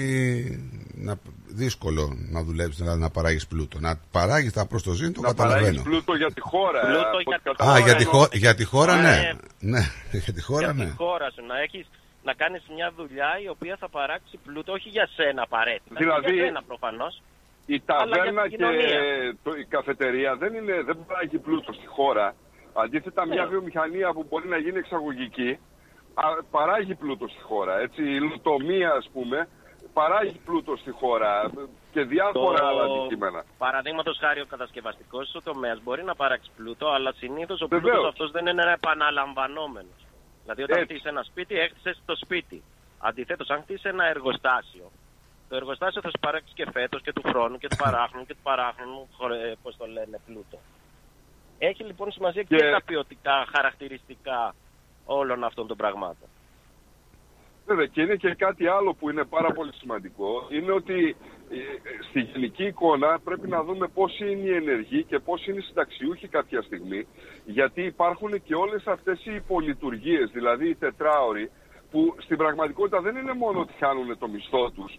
[0.95, 1.15] να,
[1.47, 3.79] δύσκολο να δουλεύεις, δηλαδή να παράγεις πλούτο.
[3.81, 5.83] Να παράγεις τα προ το ζήν, το να παράγεις καταλαβαίνω.
[5.83, 6.81] πλούτο για τη χώρα.
[6.81, 7.87] Πλούτο ε, από για ό,τι τη Α, καταλαβαίνω.
[7.87, 9.11] για τη, χω- για τη χώρα, ναι.
[9.11, 9.33] Ναι.
[9.79, 9.81] Ναι,
[10.25, 10.85] για τη χώρα, για ναι.
[10.91, 11.87] τη χώρα σου, να έχεις
[12.23, 16.45] να κάνεις μια δουλειά η οποία θα παράξει πλούτο, όχι για σένα απαραίτητα, Δηλαδή, για
[16.45, 17.23] σένα προφανώς.
[17.75, 19.37] Η αλλά για ταβέρνα την και κοινωνία.
[19.43, 22.35] το, η καφετερία δεν, είναι, δεν παράγει πλούτο στη χώρα.
[22.73, 23.49] Αντίθετα, μια Ναι.
[23.49, 25.59] βιομηχανία που μπορεί να γίνει εξαγωγική
[26.15, 27.79] α, παράγει πλούτο στη χώρα.
[27.79, 29.49] Έτσι, η λουτομία, ας πούμε,
[29.93, 31.51] παράγει πλούτο στη χώρα
[31.93, 33.45] και διάφορα άλλα αντικείμενα.
[33.59, 37.93] Παραδείγματος χάρη, ο κατασκευαστικός τομέας μπορεί να παράξει πλούτο, αλλά συνήθως ο Βεβαίως.
[37.93, 40.01] πλούτο αυτός δεν είναι επαναλαμβανόμενος.
[40.43, 40.89] Δηλαδή, όταν Έτσι.
[40.89, 42.63] χτίσεις ένα σπίτι, έχτισες το σπίτι.
[42.99, 44.91] Αντιθέτως, αν χτίσεις ένα εργοστάσιο,
[45.51, 48.43] το εργοστάσιο θα σου παράξει και φέτος και του χρόνου και του παράχρονου και του
[48.43, 49.09] παράχρονου,
[49.63, 50.59] πώς το λένε, πλούτο.
[51.59, 54.55] Έχει λοιπόν σημασία και, Και- τα ποιοτικά χαρακτηριστικά
[55.05, 56.29] όλων αυτών των πραγμάτων.
[57.67, 61.17] Βέβαια και είναι και κάτι άλλο που είναι πάρα πολύ σημαντικό είναι ότι
[61.51, 61.57] ε,
[62.09, 66.29] στη γενική εικόνα πρέπει να δούμε πόσοι είναι οι ενεργοί και πόσοι είναι οι συνταξιούχοι
[66.29, 67.07] κάποια στιγμή
[67.45, 71.51] γιατί υπάρχουν και όλες αυτές οι υπολειτουργίες, δηλαδή οι τετράωροι
[71.91, 74.99] που στην πραγματικότητα δεν είναι μόνο ότι χάνουν το μισθό τους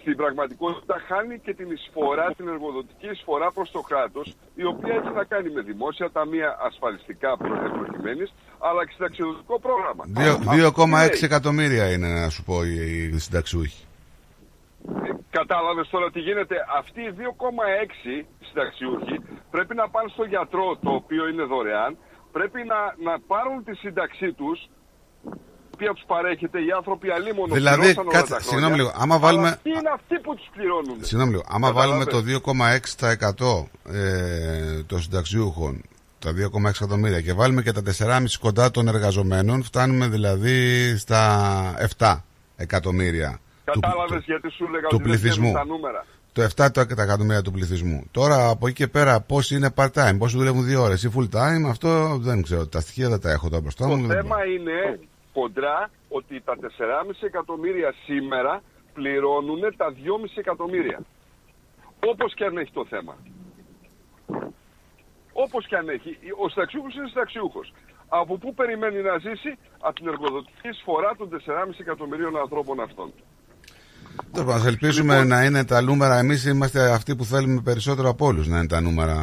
[0.00, 5.12] στην πραγματικότητα χάνει και την εισφορά, την εργοδοτική εισφορά προς το κράτος η οποία έχει
[5.14, 10.04] να κάνει με δημόσια ταμεία ασφαλιστικά προ- προκειμένης αλλά και συνταξιοδοτικό πρόγραμμα.
[10.06, 13.84] Δύο- Αυτό 2,6 λέει; εκατομμύρια είναι, να σου πω, οι, οι συνταξιούχοι.
[15.30, 19.16] Κατάλαβες τώρα τι γίνεται; Αυτοί οι 2,6 συνταξιούχοι
[19.50, 21.96] πρέπει να πάνε στο γιατρό, το οποίο είναι δωρεάν.
[22.32, 22.80] Πρέπει να,
[23.10, 24.68] να πάρουν τη σύνταξή τους,
[25.24, 25.49] η
[25.80, 28.50] οποία τους παρέχεται οι άνθρωποι αλίμονος Δηλαδή, πληρώσαν όλα κάτσε, τα χρόνια.
[28.50, 30.96] συγγνώμη λίγο, άμα βάλουμε- Αλλά αυτοί είναι αυτοί που τους πληρώνουν.
[31.00, 32.24] Συγγνώμη λίγο, άμα βάλουμε το Καταλάβες.
[32.24, 35.82] 2,6% ε, των συνταξιούχων,
[36.18, 40.56] τα 2,6 εκατομμύρια και βάλουμε και τα 4,5 κοντά των εργαζομένων, φτάνουμε δηλαδή
[40.96, 41.22] στα
[41.98, 42.24] 7
[42.56, 43.40] εκατομμύρια
[43.72, 45.42] του, Κατάλαβες γιατί σου έλεγα του ότι δεν πληθυσμού.
[45.50, 46.06] βγαίνουν τα νούμερα.
[46.32, 48.06] το 7 το εκατομμύρια του πληθυσμού.
[48.10, 52.16] Τώρα από εκεί και πέρα πόσοι είναι part-time, πόσοι δουλεύουν δύο ώρες ή full-time, αυτό
[52.18, 52.66] δεν ξέρω.
[52.66, 54.06] Τα στοιχεία δεν τα έχω τώρα μπροστά Το μου.
[54.06, 54.98] δεν θέμα είναι
[55.32, 56.66] κοντρά ότι τα 4,5
[57.20, 59.98] εκατομμύρια σήμερα πληρώνουν τα 2,5
[60.34, 61.00] εκατομμύρια.
[62.06, 63.16] Όπως και αν έχει το θέμα.
[65.32, 66.18] Όπως και αν έχει.
[66.36, 67.72] Ο συνταξιούχος είναι συνταξιούχος.
[68.08, 73.12] Από πού περιμένει να ζήσει; Από την εργοδοτική εισφορά των 4,5 εκατομμυρίων ανθρώπων αυτών.
[74.32, 75.28] Τέλος πάντων, ας ελπίσουμε Λοιπόν.
[75.28, 76.18] να είναι τα νούμερα.
[76.18, 79.16] Εμείς είμαστε αυτοί που θέλουμε περισσότερο από όλους να είναι τα νούμερα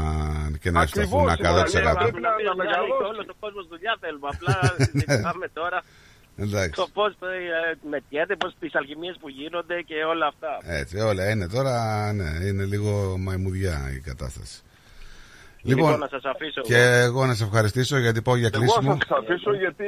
[0.61, 1.98] και να Ακριβώς, ευσταθούν 100%.
[1.98, 3.03] Πρέπει να- να Δηλαδή, μεγαλώσει.
[3.11, 4.27] Όλο ο κόσμο δουλειά θέλουμε.
[4.33, 5.83] Απλά συζητάμε τώρα
[6.38, 6.72] Εντάξει.
[6.82, 7.17] το πώς
[7.90, 10.51] μετιέται, πώς τις αλχημίε που γίνονται και όλα αυτά.
[10.80, 11.74] Έτσι, όλα είναι τώρα.
[12.14, 14.61] Ναι, είναι λίγο μαϊμουδιά η κατάσταση.
[15.61, 17.03] Λοιπόν, να σας αφήσω και εγώ.
[17.03, 18.91] εγώ να σε ευχαριστήσω γιατί πάω για Εγώ κλείσιμο.
[18.95, 19.85] θα σας αφήσω γιατί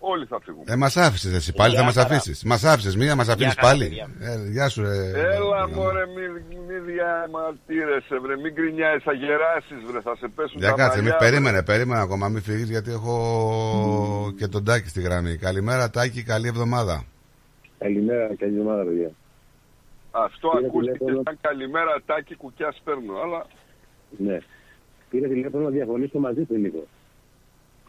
[0.00, 0.64] όλοι θα φύγουν.
[0.66, 2.06] Ε, μας άφησες εσύ πάλι, θα Γεια μας χαρά.
[2.14, 2.44] αφήσεις.
[2.44, 3.84] Μας άφησες μία, μας αφήνεις χαρά, πάλι.
[3.88, 4.08] παιδιά.
[4.20, 4.96] Ε, γεια σου, ρε.
[5.20, 6.22] Έλα μωρέ μη,
[6.68, 11.12] μη διαμαρτύρεσαι βρε, μην γκρινιάζεις, θα γεράσεις βρε, θα σε πέσουν Για τα κάτσε, μαλλιά,
[11.12, 11.28] μη βρε.
[11.30, 13.14] περίμενε, περίμενε ακόμα, μην φύγεις γιατί έχω
[14.38, 15.36] και τον Τάκη στη γραμμή.
[15.36, 17.04] Καλημέρα, Τάκη, καλή εβδομάδα.
[17.78, 19.10] Καλημέρα, καλή εβδομάδα, παιδιά.
[20.10, 21.22] Αυτό Πήρα ακούστηκε τηλέφωνο.
[21.24, 23.46] σαν καλημέρα τάκι κουκιάς παίρνω, αλλά
[24.18, 24.38] Ναι.
[25.10, 26.86] Πήρε τηλέφωνο να διαφωνήσω μαζί του, Νίκο.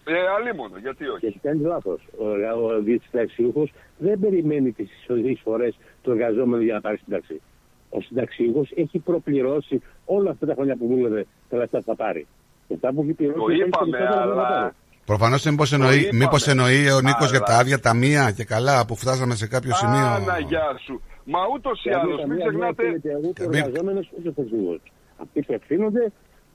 [0.06, 2.02] Ε, αλίμονο, γιατί Και όχι; έχει κάνει λάθος.
[2.18, 2.70] Ο, ο
[3.10, 4.90] συνταξιούχος δεν περιμένει τις
[5.26, 5.70] εισφορέ
[6.02, 7.42] του εργαζόμενου για να πάρει σύνταξη.
[7.90, 12.28] Ο συνταξιούχος έχει προπληρώσει όλα αυτά τα χρόνια που δούλευε τα λεφτά που θα πάρει.
[12.68, 13.40] Και αυτά που έχει πληρώσει.
[13.40, 14.72] Το θα έχει είπαμε, περισσότερα να αλλά- πάρει.
[15.06, 16.18] Προφανώ μήπω εννοεί, είπαμε.
[16.24, 19.74] μήπως εννοεί ο Νίκος για Αλλά- τα άδεια ταμεία και καλά που φτάσαμε σε κάποιο
[19.76, 20.06] σημείο.
[20.06, 21.02] Άνα, γεια σου.
[21.26, 22.84] Μα ούτως ή Δηλαδή, άλλως, μην καμία ξεχνάτε...
[22.84, 24.80] δεν ευθύνεται ούτε ο Μην- εργαζόμενος ούτε ο συνταξιούχο.
[25.24, 26.12] Αυτοί που ευθύνονται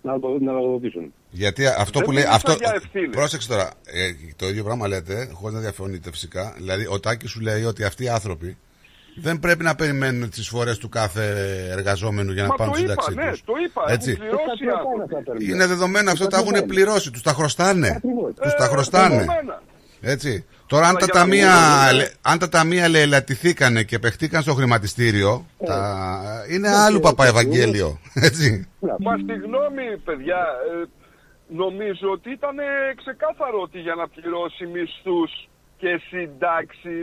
[0.06, 1.12] να το, να το ρωτήσουν.
[1.30, 2.22] Γιατί αυτό Δεν που λέει.
[2.22, 3.08] μιλήσα Αυτό, για ευθύνη.
[3.08, 3.70] πρόσεξε τώρα.
[3.84, 6.54] Ε, το ίδιο πράγμα λέτε, χωρίς να διαφωνείτε φυσικά.
[6.56, 8.56] Δηλαδή, ο Τάκης σου λέει ότι αυτοί οι άνθρωποι
[9.18, 11.24] δεν πρέπει να περιμένουν τις φορές του κάθε
[11.70, 13.44] εργαζόμενου για να Μα πάρουν το τη είπα, σύνταξή ναι, τους.
[13.44, 13.84] το είπα.
[13.92, 14.10] Έτσι.
[14.10, 14.68] Έχουν πληρώσει οι
[15.14, 15.50] άνθρωποι.
[15.50, 18.00] Είναι δεδομένο αυτό, τα έχουν πληρώσει, τους τα χρωστάνε.
[18.42, 19.14] Τους τα χρωστάνε.
[19.16, 19.62] δεδομένα.
[20.00, 20.44] Έτσι.
[20.66, 21.52] Τώρα, αν Αλλά τα, για να ταμεία,
[21.86, 25.98] μην- λε- αν τα ταμεία λαιλατηθήκανε και παιχτήκαν στο χρηματιστήριο, τα...
[26.50, 27.98] είναι άλλου παπά Ευαγγέλιο.
[28.14, 28.68] Έτσι.
[28.80, 30.84] Μα συγγνώμη, παιδιά, ε,
[31.48, 32.56] νομίζω ότι ήταν
[32.96, 35.22] ξεκάθαρο ότι για να πληρώσει μισθού
[35.76, 36.96] και συντάξει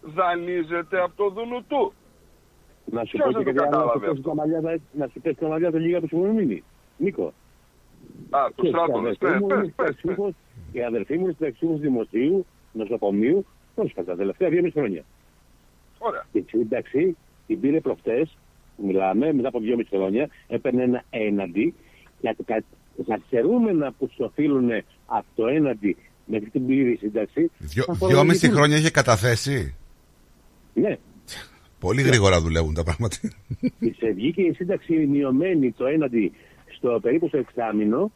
[0.00, 1.92] δανείζεται από το δουνού του.
[2.84, 4.60] Να σου Ποιος πω δεν και το κάτι άλλο, να σου κατάλαβε πέσει τα μαλλιά
[4.60, 6.62] τα- να σου πέσει τα μαλλιά τα λίγα που σου έχουν μείνει.
[6.96, 7.32] Νίκο.
[8.30, 10.34] Α, του στράτονες, ναι, πες, πες, πες.
[10.72, 15.04] Οι αδερφοί μου είναι συνταξιούχος δημοσίου, νοσοκομείου, πρόσφατα, τα τελευταία δύο μισή χρόνια.
[15.98, 16.24] Ωραία.
[16.32, 17.16] Και η σύνταξη
[17.46, 18.36] την πήρε προχτές,
[18.76, 21.74] μιλάμε, μετά από δυόμιση χρόνια, έπαιρνε ένα έναντι
[22.20, 22.64] για τα κα-
[23.08, 24.70] καθυστερούμενα που σου οφείλουν
[25.06, 27.50] από το έναντι μέχρι την πλήρη σύνταξη.
[27.58, 28.52] Δυο, θα δυόμιση φορολογηθούν.
[28.54, 29.74] χρόνια είχε καταθέσει;
[30.74, 30.96] Ναι.
[31.80, 33.16] Πολύ γρήγορα δουλεύουν τα πράγματα.
[33.98, 36.32] Σε βγήκε η σύνταξη μειωμένη το έναντι
[36.76, 38.10] στο περίπου στο εξάμεινο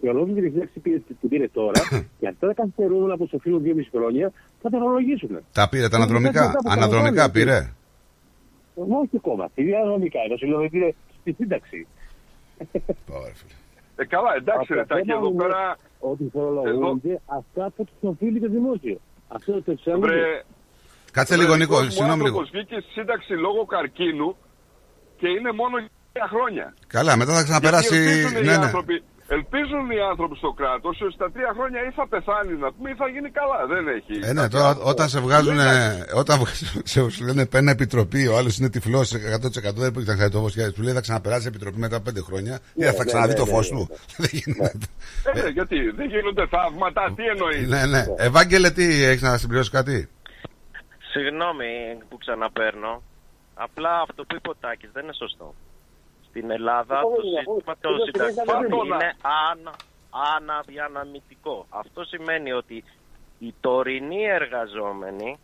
[0.00, 1.80] και ολόκληρη η σύνταξη πήρε, την πήρε τώρα
[2.18, 5.38] και αυτά τα καθυστερούμενα που σου οφείλουν δυόμιση χρόνια θα τα φορολογήσουν.
[5.52, 7.58] τα πήρε τα αναδρομικά; Μετά από Αναδρομικά παραπάνω, πήρε;
[9.00, 9.50] Όχι ακόμα.
[9.54, 10.88] Τι διαδρομικά, ενώ σου πήρε
[11.20, 11.86] στη σύνταξη.
[13.96, 15.78] Ε, καλά, εντάξει, ρε, Αυτό Τάκη, θέμα εδώ είναι πέρα.
[15.98, 19.00] Ότι φορολογούνται αυτά που τους οφείλει το δημόσιο.
[19.28, 20.06] Αυτό το εξάμεινο.
[20.06, 20.42] Βρε,
[21.12, 22.38] Κάτσε βρε, λίγο, Νίκο, δικός μου συγγνώμη λίγο.
[22.38, 24.36] άνθρωπος βγήκε στη σύνταξη λόγω καρκίνου
[25.20, 26.74] και είναι μόνο για τρία χρόνια.
[26.86, 27.94] Καλά, μετά θα ξαναπεράσει.
[27.96, 28.70] Γιατί ελπίζουν, οι Ναι, ναι.
[29.28, 32.90] Άνθρωποι, ελπίζουν οι άνθρωποι στο κράτος ότι στα τρία χρόνια ή θα πεθάνει να πούμε
[32.90, 33.66] ή θα γίνει καλά.
[33.66, 34.14] Δεν έχει.
[34.28, 35.58] Ε, ναι, τώρα όταν σε βγάζουν.
[36.22, 40.14] Όταν βγάζουν- σε σου λένε παίρνει επιτροπή, ο άλλος είναι τυφλός 100% δεν μπορεί να
[40.14, 40.52] ξέρει το φως.
[40.74, 42.58] Του λέει θα ξαναπεράσει επιτροπή μετά από πέντε χρόνια.
[42.74, 43.84] Ναι, Ε, θα ναι, ξαναδεί ναι, το ναι, φως ναι, του;
[44.22, 44.86] Δεν γίνεται.
[45.34, 48.04] Ε, ναι, γιατί δεν γίνονται θαύματα, τι εννοείς; Ναι, ναι.
[48.18, 50.08] Ευάγγελε, τι έχεις να συμπληρώσεις κάτι;
[51.12, 51.68] Συγγνώμη
[52.08, 53.02] που ξαναπέρνω.
[53.54, 55.54] Απλά αυτό που είπε ο Τάκης δεν είναι σωστό.
[56.36, 59.10] Στην Ελλάδα το σύστημα το συνταξιούχων είναι
[59.48, 59.74] ανα,
[60.36, 61.66] αναδιαναμητικό.
[61.68, 62.84] Αυτό σημαίνει ότι
[63.38, 65.38] οι τωρινοί εργαζόμενοι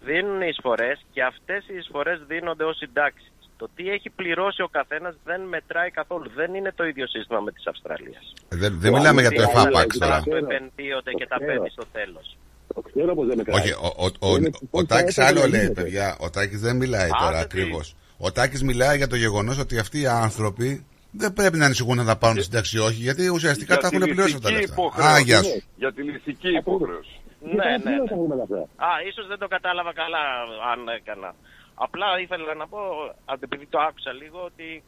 [0.00, 3.32] δίνουν εισφορές και αυτές οι εισφορές δίνονται ως συντάξεις.
[3.56, 6.30] Το τι έχει πληρώσει ο καθένας δεν μετράει καθόλου.
[6.34, 8.32] Δεν είναι το ίδιο σύστημα με της Αυστραλίας.
[8.48, 10.22] Ε, Δεν, δεν μιλάμε για το εφάπαξ τώρα.
[10.24, 12.36] Που επενδύονται και τα παίρνει στο τέλος.
[12.74, 16.16] Το ξέρω πως δεν με Όχι, ο, ο, ο, ο, ο Τάκης άλλο λέει, παιδιά.
[16.20, 17.96] Ο Τάκης δεν μιλάει τώρα ακριβώς.
[18.24, 22.04] Ο Τάκης μιλάει για το γεγονός ότι αυτοί οι άνθρωποι δεν πρέπει να ανησυχούν να
[22.04, 24.66] τα πάρουν στη σύνταξη όχι, γιατί ουσιαστικά τα Για έχουν την πληρώσει αυτά τα ηθική
[24.68, 24.82] λεφτά.
[24.82, 25.14] υποχρέωση.
[25.14, 25.62] Α, γεια σου.
[25.76, 27.14] Για την ηθική υποχρέωση.
[27.58, 27.90] Ναι, ναι.
[28.54, 28.60] ναι.
[28.88, 30.22] Α, ίσως δεν το κατάλαβα καλά
[30.72, 31.34] αν έκανα.
[31.74, 32.78] Απλά ήθελα να πω,
[33.24, 34.82] αν- επειδή το άκουσα λίγο, ότι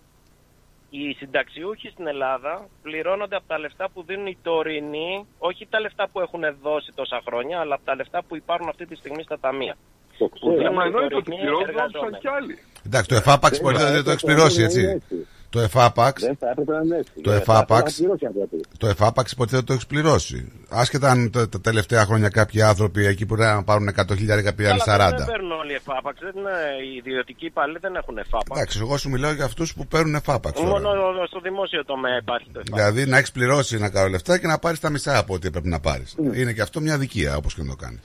[0.91, 6.09] οι συνταξιούχοι στην Ελλάδα πληρώνονται από τα λεφτά που δίνουν οι τωρινοί, όχι τα λεφτά
[6.13, 9.39] που έχουν δώσει τόσα χρόνια, αλλά από τα λεφτά που υπάρχουν αυτή τη στιγμή στα
[9.41, 9.77] ταμεία.
[10.19, 12.19] Που δίνουν Μα οι εννοείται ότι τωρινοί πληρώνουν εργαζόμενοι.
[12.19, 12.59] κι άλλοι.
[12.87, 15.03] Εντάξει, το εφάπαξ υποτίθεται δεν το έχει πληρώσει, έτσι.
[15.51, 17.13] Το εφάπαξ, Δεν θα έπρεπε να είναι έτσι.
[17.23, 17.93] Το Ε, εφάπαξ.
[17.95, 18.61] θα πληρώσει αν πρέπει.
[18.79, 20.53] το εφάπαξ υποτίθεται το έχει πληρώσει.
[20.69, 24.79] Άσχετα αν τα, τα τελευταία χρόνια κάποιοι άνθρωποι εκεί που να πάρουν 100 χιλιάρικα πήραν
[24.87, 25.17] Αλλά 40.
[25.17, 26.21] δεν παίρνουν όλοι εφάπαξ.
[26.21, 26.51] Δεν είναι,
[26.93, 28.51] οι ιδιωτικοί υπαλλήλοι δεν έχουν εφάπαξ.
[28.61, 30.61] Εντάξει, εγώ σου μιλάω για αυτούς που παίρνουν εφάπαξ.
[30.61, 30.71] τώρα.
[30.71, 30.91] Μόνο
[31.27, 32.85] στο δημόσιο τομέα υπάρχει το εφάπαξ.
[32.93, 35.69] Δηλαδή να έχεις πληρώσει ένα κάρο λεφτά και να πάρεις τα μισά από ό,τι πρέπει
[35.69, 36.15] να πάρεις.
[36.35, 38.01] Είναι και αυτό μια δικία, όπως και να το κάνεις.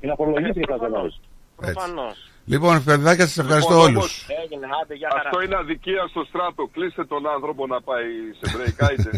[0.00, 1.20] Και να απολογήσει και τα Προφανώς.
[1.56, 2.28] Προφανώς.
[2.46, 3.96] Λοιπόν, παιδάκια, σας ευχαριστώ Λοιπόν, όλους.
[3.96, 5.22] όμως, Έγινε, άντε, για χαρά.
[5.28, 6.62] Αυτό είναι αδικία στο στράτο.
[6.74, 8.08] Κλείστε τον άνθρωπο να πάει
[8.38, 9.10] σε break, άιτε.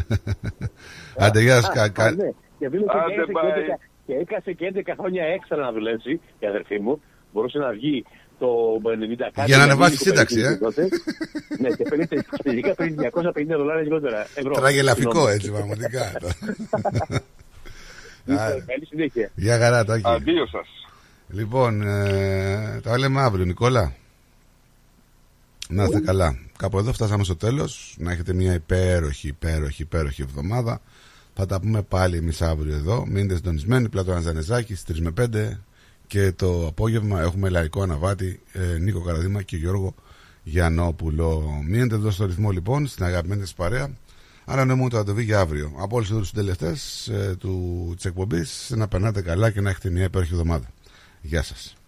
[1.24, 1.76] Άντε, γεια σας.
[1.78, 2.28] Α, ναι.
[2.58, 4.20] Και δήλωσε Άντε, και, bye.
[4.20, 7.02] έκασε και, 11 και έκασε και 11 χρόνια έξτρα να δουλέψει η αδερφή μου.
[7.32, 8.04] Μπορούσε να βγει
[8.38, 8.46] το
[8.84, 9.50] 90 κάτι.
[9.50, 10.66] Για να μην ανεβάσει το σύνταξη, περιορίσει ε.
[10.66, 10.88] τότε.
[11.62, 12.06] ναι, και παίρνει
[12.42, 12.94] τελικά παίρνει
[13.54, 14.26] 250 δολάρια λιγότερα.
[14.34, 14.54] Ευρώ.
[14.54, 15.34] Τραγελαφικό Συγγνώμη.
[15.34, 16.04] έτσι, πραγματικά.
[18.28, 19.30] Λοιπόν, Καλή συνέχεια.
[19.34, 20.02] Γεια χαρά, Τάκη.
[20.04, 20.85] Αντίο σας.
[21.28, 23.94] Λοιπόν, ε, τα λέμε αύριο, Νικόλα.
[25.68, 26.38] Να είστε καλά.
[26.58, 27.96] Κάπου εδώ φτάσαμε στο τέλος.
[27.98, 30.80] Να έχετε μια υπέροχη, υπέροχη, υπέροχη εβδομάδα.
[31.34, 33.06] Θα τα πούμε πάλι εμείς αύριο εδώ.
[33.06, 33.88] Μείνετε συντονισμένοι.
[33.88, 35.60] Πλατώνας Δανεζάκης, 3 με 5.
[36.06, 39.94] Και το απόγευμα έχουμε λαϊκό αναβάτη ε, Νίκο Καραδίμα και Γιώργο
[40.42, 41.60] Γιαννόπουλο.
[41.66, 43.90] Μείνετε εδώ στο ρυθμό λοιπόν, στην αγαπημένη σας παρέα.
[44.44, 45.72] Ανανοημούν το αντεβί για αύριο.
[45.78, 50.04] Από όλους τους συντελεστές ε, του, της εκπομπής να περνάτε καλά και να έχετε μια
[50.04, 50.66] υπέροχη εβδομάδα.
[51.26, 51.76] Γεια σας.